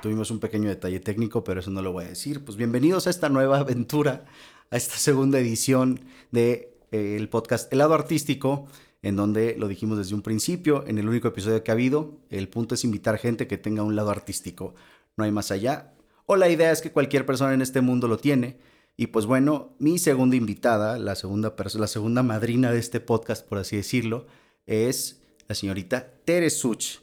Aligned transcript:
tuvimos 0.00 0.30
un 0.30 0.40
pequeño 0.40 0.68
detalle 0.68 1.00
técnico, 1.00 1.44
pero 1.44 1.60
eso 1.60 1.70
no 1.70 1.82
lo 1.82 1.92
voy 1.92 2.04
a 2.04 2.08
decir. 2.08 2.44
Pues 2.44 2.56
bienvenidos 2.56 3.06
a 3.06 3.10
esta 3.10 3.28
nueva 3.28 3.58
aventura, 3.58 4.24
a 4.70 4.76
esta 4.76 4.96
segunda 4.96 5.38
edición 5.38 6.00
de 6.30 6.74
eh, 6.92 7.26
podcast 7.30 7.72
El 7.72 7.78
lado 7.78 7.94
artístico, 7.94 8.66
en 9.02 9.16
donde 9.16 9.56
lo 9.58 9.68
dijimos 9.68 9.98
desde 9.98 10.14
un 10.14 10.22
principio, 10.22 10.84
en 10.86 10.98
el 10.98 11.08
único 11.08 11.28
episodio 11.28 11.62
que 11.62 11.70
ha 11.70 11.74
habido, 11.74 12.18
el 12.30 12.48
punto 12.48 12.74
es 12.74 12.84
invitar 12.84 13.18
gente 13.18 13.46
que 13.46 13.58
tenga 13.58 13.82
un 13.82 13.96
lado 13.96 14.10
artístico, 14.10 14.74
no 15.16 15.24
hay 15.24 15.32
más 15.32 15.50
allá. 15.50 15.92
O 16.26 16.36
la 16.36 16.48
idea 16.48 16.70
es 16.70 16.80
que 16.80 16.92
cualquier 16.92 17.26
persona 17.26 17.54
en 17.54 17.62
este 17.62 17.80
mundo 17.80 18.08
lo 18.08 18.18
tiene. 18.18 18.58
Y 18.96 19.08
pues 19.08 19.26
bueno, 19.26 19.74
mi 19.78 19.98
segunda 19.98 20.36
invitada, 20.36 20.98
la 20.98 21.14
segunda, 21.14 21.54
la 21.74 21.86
segunda 21.86 22.22
madrina 22.22 22.70
de 22.70 22.78
este 22.78 23.00
podcast, 23.00 23.46
por 23.46 23.58
así 23.58 23.76
decirlo, 23.76 24.26
es 24.66 25.20
la 25.48 25.54
señorita 25.54 26.12
Tere 26.24 26.50
Such, 26.50 26.98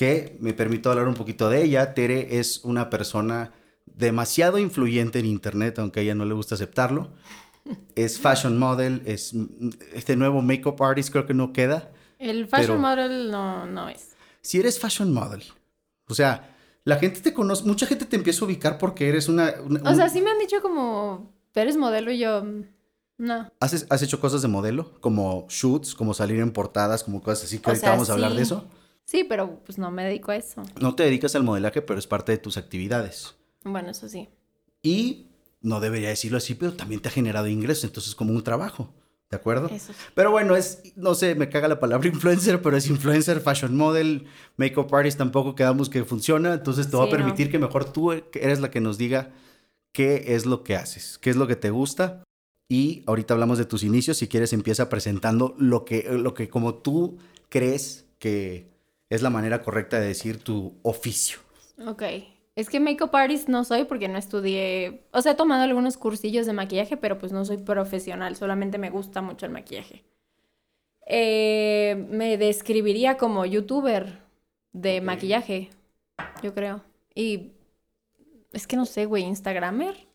que 0.00 0.38
me 0.40 0.54
permito 0.54 0.90
hablar 0.90 1.08
un 1.08 1.14
poquito 1.14 1.50
de 1.50 1.62
ella. 1.62 1.92
Tere 1.92 2.38
es 2.38 2.64
una 2.64 2.88
persona 2.88 3.52
demasiado 3.84 4.58
influyente 4.58 5.18
en 5.18 5.26
Internet, 5.26 5.78
aunque 5.78 6.00
a 6.00 6.02
ella 6.02 6.14
no 6.14 6.24
le 6.24 6.32
gusta 6.32 6.54
aceptarlo 6.54 7.10
es 7.94 8.18
fashion 8.18 8.58
model, 8.58 9.02
es 9.06 9.34
este 9.92 10.16
nuevo 10.16 10.42
makeup 10.42 10.80
artist 10.82 11.10
creo 11.10 11.26
que 11.26 11.34
no 11.34 11.52
queda. 11.52 11.90
El 12.18 12.46
fashion 12.48 12.80
model 12.80 13.30
no, 13.30 13.66
no 13.66 13.88
es. 13.88 14.10
Si 14.40 14.58
eres 14.58 14.78
fashion 14.78 15.12
model, 15.12 15.42
o 16.08 16.14
sea, 16.14 16.56
la 16.84 16.96
gente 16.96 17.20
te 17.20 17.32
conoce, 17.32 17.64
mucha 17.64 17.86
gente 17.86 18.04
te 18.06 18.16
empieza 18.16 18.42
a 18.42 18.46
ubicar 18.46 18.78
porque 18.78 19.08
eres 19.08 19.28
una... 19.28 19.54
o 19.84 19.94
sea, 19.94 20.08
sí 20.08 20.20
me 20.20 20.30
han 20.30 20.38
dicho 20.38 20.60
como, 20.62 21.32
eres 21.54 21.76
modelo 21.76 22.10
y 22.10 22.18
yo... 22.18 22.42
Mm, 22.42 22.64
no. 23.18 23.52
¿Has, 23.60 23.86
¿Has, 23.90 24.02
hecho 24.02 24.18
cosas 24.18 24.40
de 24.40 24.48
modelo? 24.48 24.98
Como 25.00 25.46
shoots, 25.50 25.94
como 25.94 26.14
salir 26.14 26.40
en 26.40 26.52
portadas, 26.52 27.04
como 27.04 27.22
cosas 27.22 27.44
así, 27.44 27.58
que 27.58 27.68
ahorita 27.68 27.90
vamos 27.90 28.08
a 28.08 28.14
hablar 28.14 28.32
de 28.32 28.40
eso. 28.40 28.64
Sí, 29.10 29.24
pero 29.24 29.58
pues 29.66 29.76
no 29.76 29.90
me 29.90 30.04
dedico 30.04 30.30
a 30.30 30.36
eso. 30.36 30.62
No 30.80 30.94
te 30.94 31.02
dedicas 31.02 31.34
al 31.34 31.42
modelaje, 31.42 31.82
pero 31.82 31.98
es 31.98 32.06
parte 32.06 32.30
de 32.30 32.38
tus 32.38 32.56
actividades. 32.56 33.34
Bueno, 33.64 33.90
eso 33.90 34.08
sí. 34.08 34.28
Y 34.84 35.26
no 35.60 35.80
debería 35.80 36.10
decirlo 36.10 36.38
así, 36.38 36.54
pero 36.54 36.74
también 36.74 37.02
te 37.02 37.08
ha 37.08 37.10
generado 37.10 37.48
ingresos, 37.48 37.82
entonces 37.82 38.10
es 38.10 38.14
como 38.14 38.32
un 38.32 38.44
trabajo. 38.44 38.94
¿De 39.28 39.36
acuerdo? 39.36 39.68
Pero 40.14 40.30
bueno, 40.30 40.54
es, 40.54 40.92
no 40.94 41.16
sé, 41.16 41.34
me 41.34 41.48
caga 41.48 41.66
la 41.66 41.80
palabra 41.80 42.06
influencer, 42.12 42.62
pero 42.62 42.76
es 42.76 42.86
influencer, 42.86 43.40
fashion 43.40 43.76
model, 43.76 44.26
makeup 44.56 44.94
artist 44.94 45.18
tampoco 45.18 45.56
quedamos 45.56 45.90
que 45.90 46.04
funciona, 46.04 46.54
entonces 46.54 46.88
te 46.88 46.96
va 46.96 47.06
a 47.06 47.10
permitir 47.10 47.50
que 47.50 47.58
mejor 47.58 47.92
tú 47.92 48.12
eres 48.12 48.60
la 48.60 48.70
que 48.70 48.80
nos 48.80 48.96
diga 48.96 49.32
qué 49.90 50.36
es 50.36 50.46
lo 50.46 50.62
que 50.62 50.76
haces, 50.76 51.18
qué 51.18 51.30
es 51.30 51.36
lo 51.36 51.48
que 51.48 51.56
te 51.56 51.70
gusta. 51.70 52.22
Y 52.68 53.02
ahorita 53.08 53.34
hablamos 53.34 53.58
de 53.58 53.64
tus 53.64 53.82
inicios, 53.82 54.18
si 54.18 54.28
quieres 54.28 54.52
empieza 54.52 54.88
presentando 54.88 55.56
lo 55.58 55.84
que, 55.84 56.08
lo 56.12 56.32
que 56.32 56.48
como 56.48 56.74
tú 56.76 57.18
crees 57.48 58.06
que 58.20 58.69
es 59.10 59.22
la 59.22 59.30
manera 59.30 59.60
correcta 59.60 60.00
de 60.00 60.06
decir 60.06 60.38
tu 60.42 60.78
oficio. 60.82 61.40
Ok. 61.86 62.02
Es 62.56 62.68
que 62.68 62.80
makeup 62.80 63.14
artist 63.14 63.48
no 63.48 63.64
soy 63.64 63.84
porque 63.84 64.08
no 64.08 64.18
estudié, 64.18 65.02
o 65.12 65.22
sea, 65.22 65.32
he 65.32 65.34
tomado 65.34 65.62
algunos 65.62 65.96
cursillos 65.96 66.46
de 66.46 66.52
maquillaje, 66.52 66.96
pero 66.96 67.18
pues 67.18 67.32
no 67.32 67.44
soy 67.44 67.58
profesional, 67.58 68.36
solamente 68.36 68.78
me 68.78 68.90
gusta 68.90 69.22
mucho 69.22 69.46
el 69.46 69.52
maquillaje. 69.52 70.04
Eh, 71.06 72.06
me 72.10 72.36
describiría 72.36 73.16
como 73.16 73.46
youtuber 73.46 74.20
de 74.72 75.00
maquillaje, 75.00 75.70
yo 76.42 76.54
creo. 76.54 76.82
Y 77.14 77.52
es 78.52 78.66
que 78.66 78.76
no 78.76 78.84
sé, 78.84 79.06
güey, 79.06 79.24
Instagramer. 79.24 80.06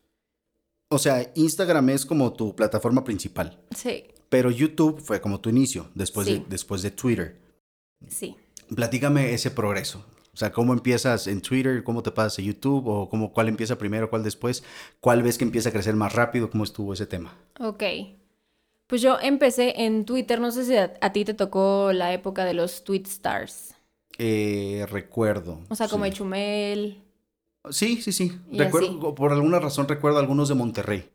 O 0.90 1.00
sea, 1.00 1.32
Instagram 1.36 1.90
es 1.90 2.06
como 2.06 2.32
tu 2.34 2.56
plataforma 2.56 3.04
principal. 3.04 3.60
Sí. 3.76 4.06
Pero 4.30 4.52
YouTube 4.52 5.02
fue 5.02 5.20
como 5.20 5.42
tu 5.42 5.50
inicio, 5.50 5.90
después, 5.96 6.28
de, 6.28 6.46
después 6.48 6.82
de 6.82 6.92
Twitter. 6.92 7.40
Sí. 8.08 8.36
Platícame 8.74 9.34
ese 9.34 9.52
progreso. 9.52 10.06
O 10.36 10.38
sea, 10.38 10.52
¿cómo 10.52 10.74
empiezas 10.74 11.28
en 11.28 11.42
Twitter? 11.42 11.82
¿Cómo 11.86 12.04
te 12.04 12.12
pasas 12.12 12.40
a 12.40 12.42
YouTube? 12.42 12.86
¿O 12.88 13.10
cómo, 13.10 13.32
cuál 13.32 13.48
empieza 13.48 13.78
primero, 13.78 14.10
cuál 14.10 14.22
después? 14.22 14.66
¿Cuál 15.00 15.24
ves 15.24 15.38
que 15.38 15.46
empieza 15.46 15.70
a 15.70 15.72
crecer 15.72 15.96
más 15.96 16.14
rápido? 16.14 16.50
¿Cómo 16.50 16.66
estuvo 16.66 16.92
ese 16.92 17.06
tema? 17.06 17.34
Ok. 17.58 17.84
Pues 18.86 19.02
yo 19.02 19.18
empecé 19.22 19.86
en 19.86 20.04
Twitter. 20.04 20.42
No 20.42 20.52
sé 20.52 20.66
si 20.66 20.76
a, 20.76 21.14
ti 21.14 21.24
te 21.24 21.34
tocó 21.34 21.94
la 21.94 22.12
época 22.12 22.44
de 22.44 22.54
los 22.54 22.84
Tweet 22.84 23.04
Stars. 23.06 23.76
Eh, 24.18 24.86
recuerdo. 24.90 25.62
O 25.70 25.76
sea, 25.76 25.88
como 25.88 26.04
el 26.04 26.14
Chumel. 26.14 27.02
Sí, 27.70 28.02
sí, 28.02 28.12
sí. 28.12 28.38
Recuerdo, 28.52 29.16
por 29.16 29.32
alguna 29.32 29.62
razón 29.62 29.88
recuerdo 29.88 30.20
algunos 30.20 30.50
de 30.50 30.56
Monterrey. 30.56 31.10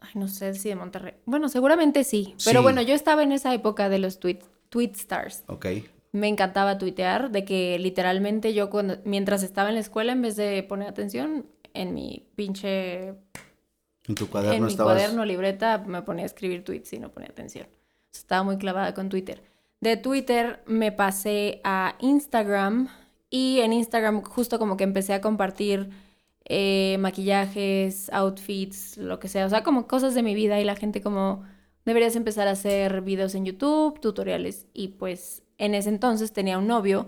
Ay, 0.00 0.10
no 0.14 0.26
sé 0.26 0.54
si 0.54 0.70
de 0.70 0.74
Monterrey. 0.74 1.14
Bueno, 1.24 1.48
seguramente 1.48 2.02
sí. 2.02 2.34
Pero 2.44 2.62
bueno, 2.62 2.82
yo 2.82 2.96
estaba 2.96 3.22
en 3.22 3.30
esa 3.30 3.54
época 3.54 3.88
de 3.88 4.00
los 4.00 4.18
tweet, 4.18 4.40
tweet 4.70 4.90
stars. 4.96 5.44
Ok 5.46 5.66
me 6.12 6.28
encantaba 6.28 6.78
tuitear, 6.78 7.30
de 7.30 7.44
que 7.44 7.78
literalmente 7.78 8.54
yo 8.54 8.70
cuando, 8.70 8.98
mientras 9.04 9.42
estaba 9.42 9.70
en 9.70 9.74
la 9.76 9.80
escuela, 9.80 10.12
en 10.12 10.22
vez 10.22 10.36
de 10.36 10.62
poner 10.62 10.88
atención, 10.88 11.46
en 11.74 11.94
mi 11.94 12.26
pinche... 12.36 13.14
En 14.06 14.14
tu 14.14 14.28
cuaderno 14.28 14.56
En 14.56 14.64
mi 14.64 14.76
cuaderno, 14.76 15.24
libreta, 15.24 15.78
me 15.78 16.02
ponía 16.02 16.24
a 16.24 16.26
escribir 16.26 16.64
tweets 16.64 16.92
y 16.92 16.98
no 16.98 17.10
ponía 17.10 17.30
atención. 17.30 17.66
Estaba 18.12 18.42
muy 18.42 18.58
clavada 18.58 18.94
con 18.94 19.08
Twitter. 19.08 19.42
De 19.80 19.96
Twitter 19.96 20.62
me 20.66 20.92
pasé 20.92 21.60
a 21.64 21.96
Instagram 22.00 22.88
y 23.30 23.60
en 23.60 23.72
Instagram 23.72 24.22
justo 24.22 24.58
como 24.58 24.76
que 24.76 24.84
empecé 24.84 25.14
a 25.14 25.20
compartir 25.20 25.90
eh, 26.44 26.96
maquillajes, 27.00 28.10
outfits, 28.12 28.98
lo 28.98 29.18
que 29.18 29.28
sea. 29.28 29.46
O 29.46 29.48
sea, 29.48 29.62
como 29.62 29.86
cosas 29.86 30.14
de 30.14 30.22
mi 30.22 30.34
vida 30.34 30.60
y 30.60 30.64
la 30.64 30.76
gente 30.76 31.00
como 31.00 31.44
deberías 31.84 32.14
empezar 32.16 32.48
a 32.48 32.52
hacer 32.52 33.00
videos 33.00 33.34
en 33.34 33.44
YouTube, 33.44 34.00
tutoriales 34.00 34.66
y 34.74 34.88
pues 34.88 35.41
en 35.62 35.76
ese 35.76 35.90
entonces 35.90 36.32
tenía 36.32 36.58
un 36.58 36.66
novio 36.66 37.06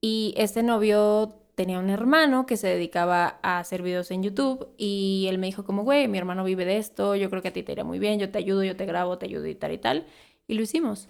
y 0.00 0.34
este 0.36 0.64
novio 0.64 1.32
tenía 1.54 1.78
un 1.78 1.90
hermano 1.90 2.44
que 2.44 2.56
se 2.56 2.66
dedicaba 2.66 3.38
a 3.40 3.60
hacer 3.60 3.82
videos 3.82 4.10
en 4.10 4.24
YouTube 4.24 4.66
y 4.76 5.26
él 5.28 5.38
me 5.38 5.46
dijo 5.46 5.64
como, 5.64 5.84
güey, 5.84 6.08
mi 6.08 6.18
hermano 6.18 6.42
vive 6.42 6.64
de 6.64 6.78
esto, 6.78 7.14
yo 7.14 7.30
creo 7.30 7.40
que 7.40 7.48
a 7.48 7.52
ti 7.52 7.62
te 7.62 7.70
irá 7.70 7.84
muy 7.84 8.00
bien, 8.00 8.18
yo 8.18 8.32
te 8.32 8.38
ayudo, 8.38 8.64
yo 8.64 8.74
te 8.74 8.84
grabo, 8.84 9.16
te 9.16 9.26
ayudo 9.26 9.46
y 9.46 9.54
tal 9.54 9.70
y 9.70 9.78
tal. 9.78 10.06
Y 10.48 10.54
lo 10.54 10.62
hicimos. 10.62 11.06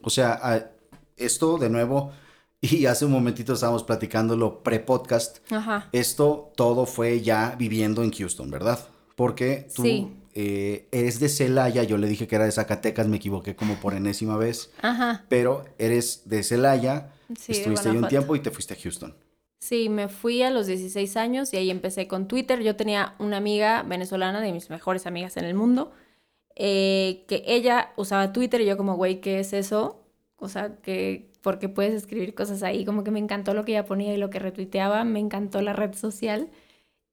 O 0.00 0.10
sea, 0.10 0.70
esto 1.16 1.58
de 1.58 1.70
nuevo, 1.70 2.12
y 2.60 2.86
hace 2.86 3.04
un 3.04 3.10
momentito 3.10 3.54
estábamos 3.54 3.82
platicándolo 3.82 4.62
pre-podcast, 4.62 5.38
esto 5.90 6.52
todo 6.54 6.86
fue 6.86 7.20
ya 7.20 7.56
viviendo 7.58 8.04
en 8.04 8.12
Houston, 8.12 8.48
¿verdad? 8.48 8.78
Porque 9.16 9.66
tú 9.74 9.82
sí. 9.82 10.17
Eh, 10.40 10.86
eres 10.92 11.18
de 11.18 11.28
Celaya, 11.28 11.82
yo 11.82 11.98
le 11.98 12.06
dije 12.06 12.28
que 12.28 12.36
era 12.36 12.44
de 12.44 12.52
Zacatecas, 12.52 13.08
me 13.08 13.16
equivoqué 13.16 13.56
como 13.56 13.74
por 13.80 13.94
enésima 13.94 14.36
vez. 14.36 14.70
Ajá. 14.82 15.24
Pero 15.28 15.64
eres 15.78 16.22
de 16.26 16.44
Celaya, 16.44 17.10
estuviste 17.28 17.88
ahí 17.88 17.96
un 17.96 18.06
tiempo 18.06 18.36
y 18.36 18.38
te 18.38 18.52
fuiste 18.52 18.74
a 18.74 18.76
Houston. 18.80 19.16
Sí, 19.58 19.88
me 19.88 20.06
fui 20.06 20.44
a 20.44 20.50
los 20.50 20.68
16 20.68 21.16
años 21.16 21.52
y 21.52 21.56
ahí 21.56 21.72
empecé 21.72 22.06
con 22.06 22.28
Twitter. 22.28 22.62
Yo 22.62 22.76
tenía 22.76 23.16
una 23.18 23.38
amiga 23.38 23.82
venezolana, 23.82 24.40
de 24.40 24.52
mis 24.52 24.70
mejores 24.70 25.08
amigas 25.08 25.36
en 25.38 25.44
el 25.44 25.54
mundo, 25.54 25.90
eh, 26.54 27.24
que 27.26 27.42
ella 27.44 27.92
usaba 27.96 28.32
Twitter 28.32 28.60
y 28.60 28.66
yo 28.66 28.76
como, 28.76 28.94
güey, 28.94 29.20
¿qué 29.20 29.40
es 29.40 29.52
eso? 29.52 30.04
O 30.36 30.48
sea, 30.48 30.76
que 30.76 31.32
porque 31.42 31.68
puedes 31.68 31.94
escribir 31.94 32.36
cosas 32.36 32.62
ahí, 32.62 32.84
como 32.84 33.02
que 33.02 33.10
me 33.10 33.18
encantó 33.18 33.54
lo 33.54 33.64
que 33.64 33.72
ella 33.72 33.86
ponía 33.86 34.14
y 34.14 34.18
lo 34.18 34.30
que 34.30 34.38
retuiteaba, 34.38 35.02
me 35.02 35.18
encantó 35.18 35.62
la 35.62 35.72
red 35.72 35.94
social. 35.94 36.48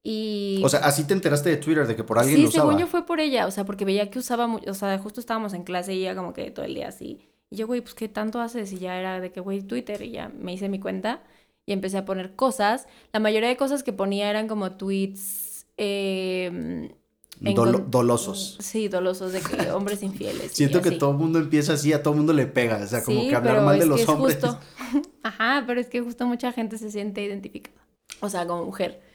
Y... 0.08 0.62
O 0.64 0.70
sea, 0.70 0.82
así 0.82 1.04
te 1.06 1.16
enteraste 1.16 1.50
de 1.50 1.58
Twitter, 1.58 1.88
de 1.88 1.96
que 1.96 2.04
por 2.04 2.20
alguien 2.20 2.44
lo 2.44 2.50
usaba. 2.50 2.64
Sí, 2.64 2.70
según 2.70 2.80
yo 2.80 2.86
fue 2.86 3.08
por 3.08 3.20
ella, 3.20 3.48
o 3.48 3.52
sea, 3.52 3.66
porque 3.66 3.86
veía 3.86 4.12
que 4.12 4.20
usaba, 4.20 4.46
mucho, 4.46 4.70
o 4.70 4.74
sea, 4.76 5.00
justo 5.00 5.20
estábamos 5.20 5.54
en 5.54 5.64
clase 5.64 5.96
y 5.96 6.02
ella 6.02 6.16
como 6.16 6.32
que 6.32 6.52
todo 6.52 6.64
el 6.64 6.76
día 6.76 6.90
así. 6.90 7.28
Y 7.50 7.56
yo, 7.56 7.66
güey, 7.66 7.82
pues, 7.82 7.96
¿qué 7.96 8.08
tanto 8.08 8.40
haces? 8.40 8.72
Y 8.72 8.78
ya 8.78 9.00
era 9.00 9.20
de 9.20 9.32
que, 9.32 9.40
güey, 9.40 9.64
Twitter, 9.64 10.04
y 10.04 10.12
ya 10.12 10.30
me 10.30 10.54
hice 10.54 10.70
mi 10.70 10.80
cuenta 10.80 11.24
y 11.66 11.74
empecé 11.74 11.98
a 11.98 12.06
poner 12.06 12.36
cosas. 12.36 12.86
La 13.14 13.20
mayoría 13.20 13.50
de 13.50 13.58
cosas 13.58 13.82
que 13.82 13.94
ponía 13.94 14.30
eran 14.30 14.48
como 14.48 14.74
tweets... 14.74 15.66
Eh, 15.78 16.92
dolosos. 17.40 18.58
Sí, 18.62 18.88
dolosos 18.88 19.34
de 19.34 19.42
que 19.42 19.72
hombres 19.72 20.04
infieles. 20.04 20.52
Siento 20.52 20.84
que 20.84 20.92
todo 20.92 21.12
el 21.12 21.18
mundo 21.18 21.40
empieza 21.40 21.74
así, 21.74 21.94
a 21.94 22.04
todo 22.04 22.14
el 22.14 22.20
mundo 22.20 22.34
le 22.34 22.46
pega, 22.46 22.78
o 22.78 22.88
sea, 22.88 23.04
como 23.04 23.28
que 23.28 23.36
hablar 23.36 23.64
mal 23.64 23.80
de 23.80 23.88
los 23.88 24.08
hombres. 24.08 24.38
Justo... 24.40 24.60
Ajá, 25.24 25.64
pero 25.66 25.82
es 25.82 25.90
que 25.90 26.02
justo 26.02 26.28
mucha 26.28 26.52
gente 26.52 26.78
se 26.78 26.92
siente 26.92 27.24
identificada. 27.24 27.84
O 28.20 28.30
sea, 28.30 28.46
como 28.46 28.66
mujer. 28.66 29.15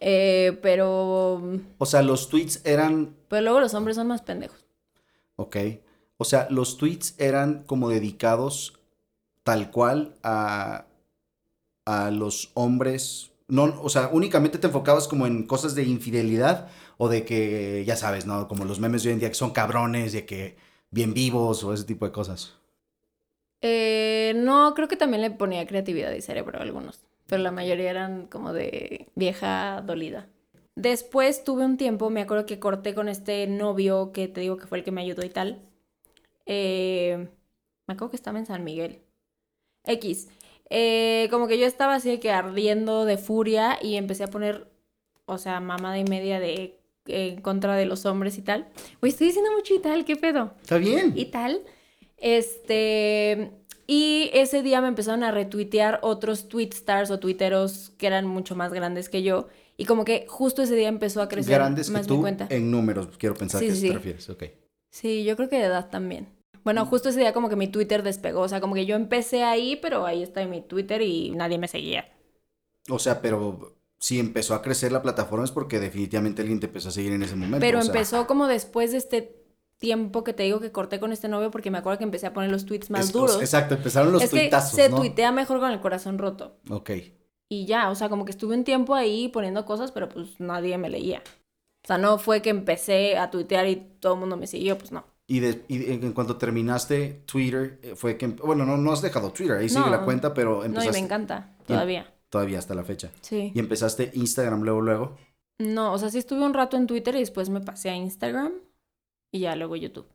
Eh, 0.00 0.58
pero... 0.62 1.42
O 1.78 1.86
sea, 1.86 2.02
los 2.02 2.28
tweets 2.28 2.62
eran... 2.64 3.16
Pero 3.28 3.42
luego 3.42 3.60
los 3.60 3.74
hombres 3.74 3.96
son 3.96 4.06
más 4.06 4.22
pendejos. 4.22 4.64
Ok. 5.36 5.56
O 6.16 6.24
sea, 6.24 6.48
los 6.50 6.76
tweets 6.76 7.14
eran 7.18 7.64
como 7.64 7.88
dedicados 7.88 8.78
tal 9.44 9.70
cual 9.70 10.14
a, 10.22 10.86
a 11.84 12.10
los 12.10 12.50
hombres. 12.54 13.30
No, 13.46 13.80
o 13.82 13.88
sea, 13.88 14.10
únicamente 14.12 14.58
te 14.58 14.66
enfocabas 14.66 15.08
como 15.08 15.26
en 15.26 15.46
cosas 15.46 15.74
de 15.74 15.84
infidelidad 15.84 16.68
o 16.98 17.08
de 17.08 17.24
que, 17.24 17.84
ya 17.86 17.96
sabes, 17.96 18.26
¿no? 18.26 18.48
Como 18.48 18.64
los 18.64 18.80
memes 18.80 19.02
de 19.02 19.10
hoy 19.10 19.14
en 19.14 19.20
día 19.20 19.28
que 19.28 19.34
son 19.34 19.52
cabrones, 19.52 20.12
de 20.12 20.26
que 20.26 20.56
bien 20.90 21.14
vivos 21.14 21.64
o 21.64 21.72
ese 21.72 21.84
tipo 21.84 22.04
de 22.04 22.12
cosas. 22.12 22.54
Eh, 23.60 24.34
no, 24.36 24.74
creo 24.74 24.88
que 24.88 24.96
también 24.96 25.22
le 25.22 25.30
ponía 25.30 25.66
creatividad 25.66 26.12
y 26.12 26.20
cerebro 26.20 26.58
a 26.58 26.62
algunos 26.62 27.07
pero 27.28 27.42
la 27.42 27.50
mayoría 27.50 27.90
eran 27.90 28.26
como 28.26 28.52
de 28.52 29.08
vieja 29.14 29.82
dolida. 29.86 30.26
Después 30.74 31.44
tuve 31.44 31.64
un 31.64 31.76
tiempo, 31.76 32.08
me 32.08 32.22
acuerdo 32.22 32.46
que 32.46 32.58
corté 32.58 32.94
con 32.94 33.08
este 33.08 33.46
novio 33.46 34.12
que 34.12 34.28
te 34.28 34.40
digo 34.40 34.56
que 34.56 34.66
fue 34.66 34.78
el 34.78 34.84
que 34.84 34.92
me 34.92 35.02
ayudó 35.02 35.24
y 35.24 35.28
tal. 35.28 35.60
Eh, 36.46 37.28
me 37.86 37.94
acuerdo 37.94 38.10
que 38.10 38.16
estaba 38.16 38.38
en 38.38 38.46
San 38.46 38.64
Miguel. 38.64 39.02
X. 39.84 40.28
Eh, 40.70 41.28
como 41.30 41.48
que 41.48 41.58
yo 41.58 41.66
estaba 41.66 41.94
así 41.94 42.10
de 42.10 42.20
que 42.20 42.30
ardiendo 42.30 43.04
de 43.04 43.18
furia 43.18 43.78
y 43.82 43.96
empecé 43.96 44.24
a 44.24 44.28
poner, 44.28 44.70
o 45.26 45.38
sea, 45.38 45.60
mamada 45.60 45.98
y 45.98 46.04
media 46.04 46.40
de 46.40 46.78
en 47.06 47.40
contra 47.40 47.74
de 47.74 47.86
los 47.86 48.06
hombres 48.06 48.38
y 48.38 48.42
tal. 48.42 48.68
Güey, 49.00 49.10
estoy 49.12 49.28
diciendo 49.28 49.50
mucho 49.52 49.74
y 49.74 49.80
tal, 49.80 50.04
¿qué 50.04 50.16
pedo? 50.16 50.54
Está 50.60 50.78
bien. 50.78 51.12
Y 51.16 51.26
tal. 51.26 51.62
Este. 52.16 53.50
Y 53.90 54.30
ese 54.34 54.62
día 54.62 54.82
me 54.82 54.88
empezaron 54.88 55.24
a 55.24 55.30
retuitear 55.32 55.98
otros 56.02 56.48
tweetstars 56.48 57.10
o 57.10 57.18
tuiteros 57.18 57.92
que 57.96 58.06
eran 58.06 58.26
mucho 58.26 58.54
más 58.54 58.72
grandes 58.72 59.08
que 59.08 59.22
yo. 59.22 59.48
Y 59.78 59.86
como 59.86 60.04
que 60.04 60.26
justo 60.28 60.60
ese 60.62 60.74
día 60.76 60.88
empezó 60.88 61.22
a 61.22 61.28
crecer 61.28 61.54
Grandes 61.54 61.88
más 61.88 62.02
que 62.02 62.08
tú 62.08 62.16
mi 62.16 62.20
cuenta. 62.20 62.46
en 62.50 62.70
números, 62.70 63.08
quiero 63.16 63.34
pensar 63.34 63.60
Sí, 63.60 63.66
que 63.66 63.72
a 63.72 63.76
sí, 63.76 63.88
te 63.88 63.94
refieres. 63.94 64.28
Ok. 64.28 64.44
Sí, 64.90 65.24
yo 65.24 65.36
creo 65.36 65.48
que 65.48 65.56
de 65.56 65.64
edad 65.64 65.88
también. 65.88 66.28
Bueno, 66.64 66.84
Mm. 66.84 66.88
justo 66.88 67.08
ese 67.08 67.20
día 67.20 67.32
como 67.32 67.48
que 67.48 67.56
mi 67.56 67.68
Twitter 67.68 68.02
despegó. 68.02 68.42
O 68.42 68.48
sea, 68.48 68.60
como 68.60 68.74
que 68.74 68.84
yo 68.84 68.94
empecé 68.94 69.42
ahí, 69.42 69.76
pero 69.80 70.04
ahí 70.04 70.22
está 70.22 70.42
en 70.42 70.50
mi 70.50 70.60
Twitter 70.60 71.00
y 71.00 71.30
nadie 71.30 71.56
me 71.56 71.68
seguía. 71.68 72.08
O 72.90 72.98
sea, 72.98 73.22
pero 73.22 73.74
si 73.98 74.18
empezó 74.18 74.54
a 74.54 74.60
crecer 74.62 74.92
la 74.92 75.00
plataforma 75.02 75.44
es 75.44 75.50
porque 75.50 75.80
definitivamente 75.80 76.42
alguien 76.42 76.60
te 76.60 76.66
empezó 76.66 76.90
a 76.90 76.92
seguir 76.92 77.12
en 77.12 77.22
ese 77.22 77.36
momento. 77.36 77.60
Pero 77.60 77.78
o 77.78 77.82
sea, 77.82 77.90
empezó 77.92 78.26
como 78.26 78.46
después 78.48 78.92
de 78.92 78.98
este 78.98 79.37
tiempo 79.78 80.24
que 80.24 80.32
te 80.32 80.42
digo 80.42 80.60
que 80.60 80.72
corté 80.72 80.98
con 81.00 81.12
este 81.12 81.28
novio 81.28 81.50
porque 81.50 81.70
me 81.70 81.78
acuerdo 81.78 81.98
que 81.98 82.04
empecé 82.04 82.26
a 82.26 82.32
poner 82.32 82.50
los 82.50 82.66
tweets 82.66 82.90
más 82.90 83.06
es- 83.06 83.12
duros. 83.12 83.40
Exacto, 83.40 83.74
empezaron 83.74 84.12
los 84.12 84.22
es 84.22 84.30
que 84.30 84.40
tuitazos, 84.40 84.72
se 84.74 84.88
¿no? 84.88 84.96
tuitea 84.96 85.32
mejor 85.32 85.60
con 85.60 85.70
el 85.70 85.80
corazón 85.80 86.18
roto. 86.18 86.56
Ok. 86.70 86.90
Y 87.48 87.64
ya, 87.66 87.88
o 87.90 87.94
sea, 87.94 88.08
como 88.08 88.24
que 88.24 88.30
estuve 88.32 88.54
un 88.56 88.64
tiempo 88.64 88.94
ahí 88.94 89.28
poniendo 89.28 89.64
cosas, 89.64 89.90
pero 89.92 90.08
pues 90.08 90.38
nadie 90.40 90.76
me 90.78 90.90
leía. 90.90 91.22
O 91.84 91.86
sea, 91.86 91.96
no 91.96 92.18
fue 92.18 92.42
que 92.42 92.50
empecé 92.50 93.16
a 93.16 93.30
tuitear 93.30 93.66
y 93.68 93.76
todo 94.00 94.14
el 94.14 94.20
mundo 94.20 94.36
me 94.36 94.46
siguió, 94.46 94.76
pues 94.76 94.92
no. 94.92 95.04
Y, 95.26 95.40
de- 95.40 95.64
y 95.68 95.92
en 95.92 96.12
cuanto 96.12 96.36
terminaste 96.36 97.22
Twitter, 97.26 97.78
eh, 97.82 97.94
fue 97.94 98.16
que... 98.18 98.26
Bueno, 98.26 98.66
no, 98.66 98.76
no 98.76 98.92
has 98.92 99.00
dejado 99.02 99.30
Twitter, 99.30 99.56
ahí 99.58 99.68
sigue 99.68 99.80
No. 99.82 99.90
la 99.90 100.04
cuenta, 100.04 100.34
pero 100.34 100.56
No, 100.56 100.62
y 100.62 100.66
empezaste... 100.66 100.92
me 100.98 101.04
encanta, 101.04 101.56
todavía. 101.66 102.12
Todavía 102.30 102.58
hasta 102.58 102.74
la 102.74 102.84
fecha. 102.84 103.10
Sí. 103.22 103.52
Y 103.54 103.58
empezaste 103.58 104.10
Instagram 104.14 104.62
luego, 104.62 104.80
luego. 104.82 105.16
No, 105.58 105.92
o 105.92 105.98
sea, 105.98 106.10
sí 106.10 106.18
estuve 106.18 106.44
un 106.44 106.52
rato 106.54 106.76
en 106.76 106.86
Twitter 106.86 107.14
y 107.14 107.20
después 107.20 107.48
me 107.48 107.60
pasé 107.60 107.90
a 107.90 107.96
Instagram 107.96 108.52
y 109.30 109.40
ya 109.40 109.56
luego 109.56 109.76
YouTube. 109.76 110.08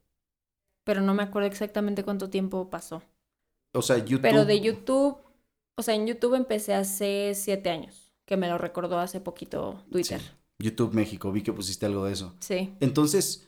Pero 0.84 1.02
no 1.02 1.14
me 1.14 1.24
acuerdo 1.24 1.48
exactamente 1.48 2.04
cuánto 2.04 2.30
tiempo 2.30 2.70
pasó. 2.70 3.02
O 3.74 3.82
sea, 3.82 3.98
YouTube... 3.98 4.22
Pero 4.22 4.46
de 4.46 4.60
YouTube, 4.60 5.18
o 5.76 5.82
sea, 5.82 5.96
en 5.96 6.08
YouTube 6.08 6.36
empecé 6.36 6.74
hace 6.74 7.34
siete 7.36 7.70
años, 7.70 8.12
que 8.26 8.38
me 8.38 8.48
lo 8.48 8.58
recordó 8.58 9.00
hace 9.00 9.20
poquito 9.20 9.84
Twitter. 9.92 10.22
Sí. 10.22 10.30
YouTube 10.60 10.94
México, 10.94 11.32
vi 11.32 11.42
que 11.42 11.54
pusiste 11.54 11.86
algo 11.86 12.06
de 12.06 12.14
eso. 12.14 12.36
Sí. 12.40 12.74
Entonces, 12.80 13.48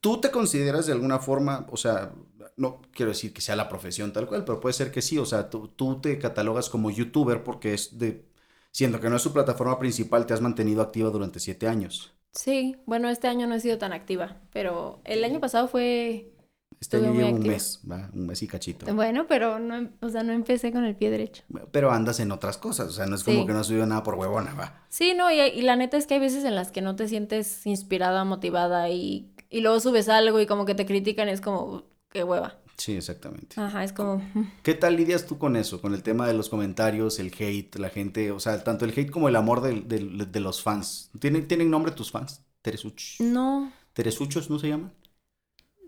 ¿tú 0.00 0.20
te 0.20 0.30
consideras 0.30 0.86
de 0.86 0.92
alguna 0.92 1.18
forma, 1.18 1.66
o 1.70 1.76
sea, 1.76 2.12
no 2.56 2.80
quiero 2.92 3.12
decir 3.12 3.32
que 3.32 3.40
sea 3.40 3.56
la 3.56 3.68
profesión 3.68 4.12
tal 4.12 4.26
cual, 4.26 4.44
pero 4.44 4.60
puede 4.60 4.72
ser 4.72 4.90
que 4.90 5.02
sí, 5.02 5.18
o 5.18 5.26
sea, 5.26 5.50
tú, 5.50 5.68
tú 5.68 6.00
te 6.00 6.18
catalogas 6.18 6.68
como 6.68 6.90
youtuber 6.90 7.42
porque 7.42 7.74
es 7.74 7.98
de, 7.98 8.24
siendo 8.70 9.00
que 9.00 9.10
no 9.10 9.16
es 9.16 9.22
su 9.22 9.32
plataforma 9.32 9.78
principal, 9.78 10.26
te 10.26 10.34
has 10.34 10.40
mantenido 10.40 10.82
activa 10.82 11.10
durante 11.10 11.40
siete 11.40 11.68
años. 11.68 12.12
Sí, 12.36 12.76
bueno, 12.86 13.08
este 13.08 13.28
año 13.28 13.46
no 13.46 13.54
he 13.54 13.60
sido 13.60 13.78
tan 13.78 13.92
activa, 13.92 14.36
pero 14.52 15.00
el 15.04 15.24
año 15.24 15.40
pasado 15.40 15.68
fue 15.68 16.32
Este 16.80 16.98
año 16.98 17.12
llevo 17.14 17.28
un 17.30 17.34
activa. 17.36 17.52
mes, 17.54 17.80
¿va? 17.90 18.10
Un 18.12 18.26
mes 18.26 18.42
y 18.42 18.46
cachito. 18.46 18.94
bueno, 18.94 19.26
pero 19.26 19.58
no, 19.58 19.90
o 20.00 20.08
sea, 20.10 20.22
no 20.22 20.32
empecé 20.34 20.70
con 20.72 20.84
el 20.84 20.94
pie 20.96 21.10
derecho. 21.10 21.42
Pero 21.72 21.90
andas 21.92 22.20
en 22.20 22.30
otras 22.32 22.58
cosas, 22.58 22.88
o 22.88 22.92
sea, 22.92 23.06
no 23.06 23.16
es 23.16 23.24
como 23.24 23.40
Sí. 23.40 23.46
que 23.46 23.52
no 23.54 23.60
has 23.60 23.66
subido 23.68 23.86
nada 23.86 24.02
por 24.02 24.14
huevona, 24.16 24.52
va. 24.54 24.84
Sí, 24.90 25.14
no, 25.14 25.30
y, 25.32 25.40
y 25.40 25.62
la 25.62 25.76
neta 25.76 25.96
es 25.96 26.06
que 26.06 26.14
hay 26.14 26.20
veces 26.20 26.44
en 26.44 26.54
las 26.54 26.70
que 26.72 26.82
no 26.82 26.94
te 26.94 27.08
sientes 27.08 27.66
inspirada, 27.66 28.24
motivada 28.24 28.90
y, 28.90 29.32
y 29.48 29.60
luego 29.62 29.80
subes 29.80 30.08
algo 30.10 30.38
y 30.40 30.46
como 30.46 30.66
que 30.66 30.74
te 30.74 30.84
critican, 30.86 31.28
es 31.30 31.40
como, 31.40 31.84
qué 32.10 32.22
hueva. 32.24 32.58
Sí, 32.76 32.96
exactamente. 32.96 33.58
Ajá, 33.60 33.84
es 33.84 33.92
como. 33.92 34.22
¿Qué 34.62 34.74
tal 34.74 34.96
lidias 34.96 35.26
tú 35.26 35.38
con 35.38 35.56
eso? 35.56 35.80
Con 35.80 35.94
el 35.94 36.02
tema 36.02 36.26
de 36.28 36.34
los 36.34 36.48
comentarios, 36.50 37.18
el 37.18 37.32
hate, 37.38 37.76
la 37.76 37.88
gente, 37.88 38.30
o 38.32 38.38
sea, 38.40 38.62
tanto 38.64 38.84
el 38.84 38.90
hate 38.96 39.10
como 39.10 39.28
el 39.28 39.36
amor 39.36 39.62
del- 39.62 39.88
del- 39.88 40.30
de, 40.30 40.40
los 40.40 40.62
fans. 40.62 41.10
¿Tienen, 41.18 41.48
¿Tienen 41.48 41.70
nombre 41.70 41.92
tus 41.92 42.10
fans? 42.10 42.42
Teresuch. 42.62 43.20
no, 43.20 43.72
¿Teresuchos 43.94 44.50
no 44.50 44.58
se 44.58 44.68
llaman? 44.68 44.92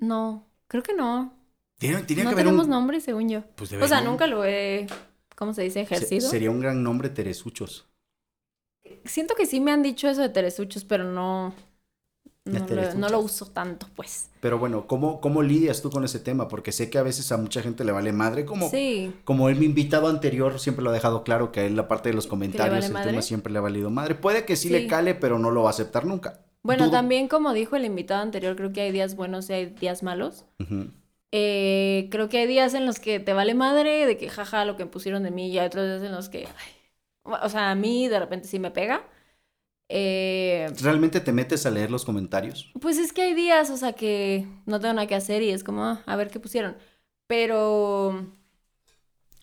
no, 0.01 0.47
creo 0.67 0.83
que 0.83 0.95
no. 0.95 1.33
Tiene, 1.79 2.03
tiene 2.03 2.25
no 2.25 2.31
que 2.31 2.37
tenemos 2.37 2.65
un... 2.65 2.71
nombre, 2.71 3.01
según 3.01 3.29
yo. 3.29 3.43
Pues 3.57 3.73
O 3.73 3.87
sea, 3.89 4.01
nunca 4.01 4.27
lo 4.27 4.45
he, 4.45 4.87
¿cómo 5.37 5.55
se 5.55 5.63
dice? 5.63 5.75
se- 5.75 5.81
Ejercido. 5.95 6.29
sería 6.29 6.51
un 6.51 6.61
gran 6.61 6.83
nombre 6.83 7.09
Teresuchos. 7.11 7.89
Siento 9.05 9.35
que 9.35 9.47
sí 9.47 9.61
me 9.61 9.73
han 9.73 9.83
dicho 9.83 10.09
eso 10.09 10.23
de 10.23 10.29
Teresuchos, 10.29 10.85
pero 10.85 11.05
no, 11.05 11.51
De 11.51 11.55
no, 12.49 12.67
lo, 12.67 12.95
no 12.95 13.09
lo 13.09 13.21
uso 13.21 13.47
tanto, 13.47 13.87
pues. 13.97 14.31
Pero 14.41 14.59
bueno, 14.59 14.87
¿cómo, 14.87 15.21
¿cómo 15.21 15.43
lidias 15.43 15.83
tú 15.83 15.91
con 15.91 16.05
ese 16.05 16.19
tema? 16.21 16.49
Porque 16.49 16.73
sé 16.73 16.91
que 16.91 16.99
a 16.99 17.03
veces 17.03 17.31
a 17.33 17.37
mucha 17.37 17.61
gente 17.63 17.85
le 17.85 17.93
vale 17.93 18.13
madre, 18.13 18.45
como, 18.45 18.69
Sí, 18.71 19.13
como 19.25 19.49
el 19.49 19.57
mi 19.57 19.67
invitado 19.67 20.09
anterior 20.09 20.59
siempre 20.61 20.83
lo 20.85 20.91
ha 20.91 20.93
dejado 20.93 21.25
claro, 21.25 21.53
que 21.53 21.61
a 21.61 21.65
él 21.67 21.77
la 21.77 21.89
parte 21.89 22.09
de 22.09 22.15
los 22.15 22.27
comentarios, 22.27 22.75
vale 22.75 22.87
el 22.87 22.93
madre? 22.93 23.11
tema 23.11 23.23
siempre 23.23 23.53
le 23.53 23.59
ha 23.59 23.63
valido 23.63 23.91
madre. 23.91 24.15
Puede 24.15 24.45
que 24.45 24.57
sí, 24.57 24.69
le 24.71 24.87
cale, 24.87 25.15
pero 25.15 25.39
no 25.39 25.51
lo 25.51 25.63
va 25.63 25.69
a 25.69 25.71
aceptar 25.71 26.05
nunca. 26.07 26.41
bueno, 26.63 26.85
Dudo- 26.87 26.93
también 26.93 27.29
como 27.29 27.53
dijo 27.53 27.77
el 27.77 27.85
invitado 27.85 28.23
anterior, 28.23 28.57
creo 28.57 28.73
que 28.73 28.81
hay 28.83 28.93
días 28.93 29.15
buenos 29.17 29.49
y 29.51 29.53
hay 29.55 29.67
días 29.67 30.03
malos. 30.03 30.45
Eh, 31.31 32.09
creo 32.11 32.29
que 32.29 32.39
hay 32.39 32.47
días 32.47 32.73
en 32.75 32.87
los 32.87 32.99
que 33.01 33.21
te 33.21 33.33
vale 33.35 33.55
madre 33.55 34.07
de 34.07 34.17
que 34.17 34.29
jaja 34.31 34.65
lo 34.65 34.77
que 34.77 34.87
pusieron 34.87 35.23
de 35.23 35.31
mí 35.31 35.49
y 35.51 35.59
hay 35.59 35.67
otros 35.67 35.85
días 35.87 36.03
en 36.03 36.13
los 36.13 36.29
que, 36.31 36.47
ay, 36.47 36.73
o 37.43 37.49
sea, 37.51 37.71
a 37.71 37.75
mí 37.75 38.09
de 38.09 38.19
repente 38.19 38.49
sí 38.49 38.59
me 38.59 38.71
pega. 38.71 39.03
Eh, 39.91 40.71
¿Realmente 40.83 41.21
te 41.21 41.33
metes 41.33 41.65
a 41.67 41.71
leer 41.71 41.91
los 41.91 42.05
comentarios? 42.05 42.71
pues 42.81 42.99
es 42.99 43.13
que 43.13 43.23
hay 43.23 43.35
días, 43.35 43.71
o 43.71 43.77
sea, 43.77 43.95
que 43.95 44.47
no 44.67 44.81
tengo 44.81 44.95
nada 44.95 45.07
que 45.07 45.15
hacer 45.15 45.43
y 45.43 45.51
es 45.51 45.65
como, 45.65 45.85
ah, 45.85 46.03
a 46.07 46.17
ver 46.17 46.31
qué 46.31 46.39
pusieron. 46.41 46.77
Pero, 47.27 48.27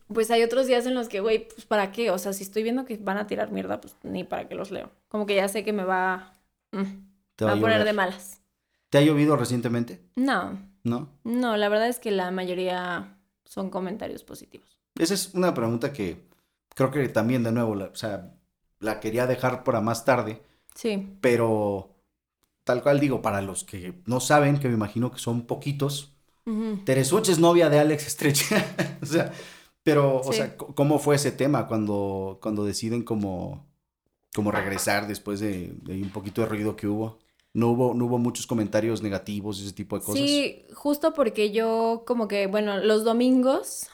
pues 0.08 0.30
hay 0.32 0.44
otros 0.44 0.68
días 0.68 0.86
en 0.86 0.94
los 0.94 1.10
que, 1.10 1.20
güey, 1.20 1.48
pues 1.48 1.66
para 1.66 1.92
qué, 1.92 2.12
o 2.12 2.18
sea, 2.18 2.34
si 2.34 2.44
estoy 2.44 2.64
viendo 2.64 2.86
que 2.86 2.98
van 2.98 3.18
a 3.18 3.28
tirar 3.28 3.52
mierda, 3.52 3.82
pues 3.82 3.96
ni 4.04 4.24
para 4.24 4.48
qué 4.48 4.56
los 4.56 4.72
leo. 4.72 4.92
Como 5.08 5.26
que 5.26 5.36
ya 5.36 5.48
sé 5.48 5.64
que 5.64 5.74
me 5.74 5.84
va, 5.84 6.34
mm, 6.72 6.84
Te 7.36 7.46
va 7.46 7.54
a 7.54 7.60
poner 7.60 7.84
de 7.84 7.94
malas. 7.94 8.42
¿Te 8.90 9.00
ha 9.00 9.02
llovido 9.02 9.36
recientemente? 9.36 10.02
No, 10.16 10.60
¿No? 10.84 11.10
no, 11.24 11.58
la 11.58 11.70
verdad 11.70 11.88
es 11.90 12.00
que 12.00 12.12
la 12.12 12.30
mayoría 12.32 13.18
son 13.46 13.70
comentarios 13.72 14.24
positivos. 14.24 14.78
Esa 14.98 15.16
es 15.16 15.34
una 15.34 15.54
pregunta 15.54 15.92
que 15.92 16.28
creo 16.76 16.92
que 16.92 17.10
también 17.10 17.44
de 17.44 17.52
nuevo, 17.52 17.74
la- 17.76 17.86
o 17.86 17.96
sea, 17.96 18.32
la 18.80 19.00
quería 19.00 19.28
dejar 19.28 19.64
para 19.64 19.82
más 19.82 20.06
tarde, 20.06 20.42
Sí. 20.76 21.18
pero 21.22 21.96
tal 22.64 22.84
cual 22.84 23.00
digo, 23.00 23.22
para 23.22 23.42
los 23.42 23.64
que 23.64 23.96
no 24.06 24.20
saben, 24.20 24.60
que 24.60 24.68
me 24.70 24.76
imagino 24.76 25.12
que 25.12 25.20
son 25.20 25.46
poquitos, 25.48 26.14
Ujú. 26.46 26.80
Teresuch 26.86 27.30
es 27.30 27.40
novia 27.40 27.70
de 27.70 27.80
Alex 27.80 28.08
Estrecha, 28.08 28.58
o 29.02 29.06
sea, 29.06 29.34
pero, 29.84 30.20
o 30.22 30.34
sea, 30.34 30.58
¿cómo 30.58 31.00
fue 31.00 31.16
ese 31.16 31.32
tema 31.32 31.68
cuando, 31.68 32.40
cuando 32.42 32.66
deciden 32.66 33.04
como, 33.04 33.68
como 34.34 34.52
regresar 34.52 35.08
después 35.08 35.40
de, 35.40 35.74
de 35.84 36.02
un 36.02 36.10
poquito 36.10 36.42
de 36.42 36.48
ruido 36.48 36.76
que 36.76 36.88
hubo? 36.88 37.20
No 37.54 37.70
hubo, 37.70 37.94
no 37.94 38.06
hubo 38.06 38.18
muchos 38.18 38.48
comentarios 38.48 39.02
negativos 39.02 39.60
y 39.60 39.64
ese 39.66 39.74
tipo 39.74 39.98
de 39.98 40.04
cosas. 40.06 40.22
Sí, 40.22 40.66
justo 40.74 41.14
porque 41.14 41.52
yo 41.52 42.04
como 42.06 42.28
que, 42.28 42.48
bueno, 42.48 42.78
los 42.80 43.06
domingos, 43.06 43.88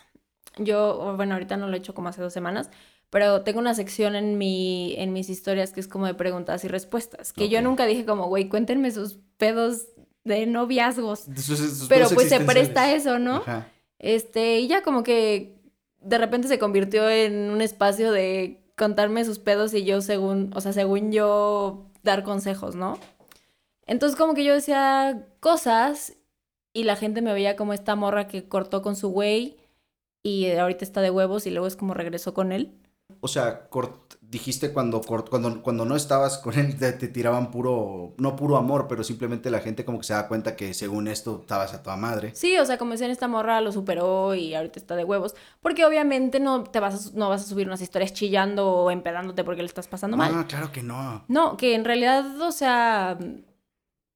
yo, 0.57 1.13
bueno, 1.15 1.33
ahorita 1.35 1.57
no 1.57 1.67
lo 1.67 1.75
he 1.75 1.79
hecho 1.79 1.93
como 1.93 2.09
hace 2.09 2.21
dos 2.21 2.33
semanas, 2.33 2.69
pero 3.11 3.43
tengo 3.43 3.59
una 3.59 3.75
sección 3.75 4.15
en 4.15 4.39
mi, 4.39 4.95
en 4.97 5.13
mis 5.13 5.29
historias 5.29 5.71
que 5.73 5.79
es 5.81 5.87
como 5.87 6.07
de 6.07 6.15
preguntas 6.15 6.63
y 6.63 6.67
respuestas, 6.67 7.33
que 7.33 7.47
yo 7.49 7.61
nunca 7.61 7.85
dije 7.85 8.05
como, 8.05 8.25
güey, 8.27 8.49
cuéntenme 8.49 8.89
sus 8.89 9.19
pedos 9.37 9.85
de 10.23 10.47
noviazgos, 10.47 11.25
Sus- 11.35 11.59
sus 11.59 11.87
pero 11.87 12.07
pues 12.09 12.29
se 12.29 12.39
presta 12.53 12.91
eso, 12.93 13.19
¿no? 13.19 13.35
Ajá. 13.37 13.67
Este, 13.99 14.59
y 14.59 14.67
ya 14.67 14.81
como 14.81 15.03
que 15.03 15.59
de 15.99 16.17
repente 16.17 16.47
se 16.47 16.57
convirtió 16.57 17.07
en 17.09 17.51
un 17.51 17.61
espacio 17.61 18.11
de 18.11 18.59
contarme 18.75 19.23
sus 19.25 19.37
pedos 19.37 19.73
y 19.75 19.83
yo 19.83 20.01
según, 20.01 20.51
o 20.55 20.61
sea, 20.61 20.73
según 20.73 21.11
yo 21.11 21.85
dar 22.01 22.23
consejos, 22.23 22.75
¿no? 22.75 22.97
Entonces 23.85 24.17
como 24.17 24.33
que 24.33 24.43
yo 24.43 24.53
decía 24.53 25.27
cosas 25.39 26.13
y 26.73 26.85
la 26.85 26.95
gente 26.95 27.21
me 27.21 27.33
veía 27.33 27.55
como 27.55 27.73
esta 27.73 27.95
morra 27.95 28.27
que 28.27 28.47
cortó 28.47 28.81
con 28.81 28.95
su 28.95 29.09
güey 29.09 29.57
y 30.23 30.49
ahorita 30.51 30.85
está 30.85 31.01
de 31.01 31.11
huevos 31.11 31.45
y 31.45 31.51
luego 31.51 31.67
es 31.67 31.75
como 31.75 31.93
regresó 31.93 32.33
con 32.33 32.51
él. 32.51 32.71
O 33.23 33.27
sea, 33.27 33.69
cort- 33.69 34.17
dijiste 34.21 34.71
cuando, 34.73 35.01
cort- 35.01 35.29
cuando, 35.29 35.61
cuando 35.61 35.85
no 35.85 35.95
estabas 35.95 36.37
con 36.39 36.57
él, 36.57 36.77
te, 36.77 36.91
te 36.93 37.07
tiraban 37.07 37.51
puro, 37.51 38.13
no 38.17 38.35
puro 38.35 38.57
amor, 38.57 38.87
pero 38.87 39.03
simplemente 39.03 39.51
la 39.51 39.59
gente 39.59 39.85
como 39.85 39.99
que 39.99 40.05
se 40.05 40.13
da 40.13 40.27
cuenta 40.27 40.55
que 40.55 40.73
según 40.73 41.07
esto 41.07 41.39
estabas 41.41 41.73
a 41.73 41.83
toda 41.83 41.97
madre. 41.97 42.31
Sí, 42.33 42.57
o 42.57 42.65
sea, 42.65 42.77
como 42.77 42.91
decían, 42.93 43.11
esta 43.11 43.27
morra 43.27 43.61
lo 43.61 43.71
superó 43.71 44.33
y 44.33 44.55
ahorita 44.55 44.79
está 44.79 44.95
de 44.95 45.03
huevos. 45.03 45.35
Porque 45.61 45.85
obviamente 45.85 46.39
no 46.39 46.63
te 46.63 46.79
vas 46.79 47.07
a, 47.13 47.17
no 47.17 47.29
vas 47.29 47.41
a 47.43 47.45
subir 47.45 47.67
unas 47.67 47.81
historias 47.81 48.13
chillando 48.13 48.67
o 48.71 48.89
empedándote 48.91 49.43
porque 49.43 49.61
le 49.61 49.67
estás 49.67 49.87
pasando 49.87 50.17
mal. 50.17 50.31
Ah, 50.33 50.45
claro 50.47 50.71
que 50.71 50.81
no. 50.81 51.23
No, 51.27 51.57
que 51.57 51.75
en 51.75 51.85
realidad, 51.85 52.39
o 52.41 52.51
sea, 52.51 53.17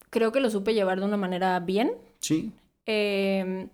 creo 0.10 0.32
que 0.32 0.40
lo 0.40 0.50
supe 0.50 0.74
llevar 0.74 1.00
de 1.00 1.06
una 1.06 1.18
manera 1.18 1.60
bien. 1.60 1.94
Sí. 2.20 2.52
eh, 2.88 3.68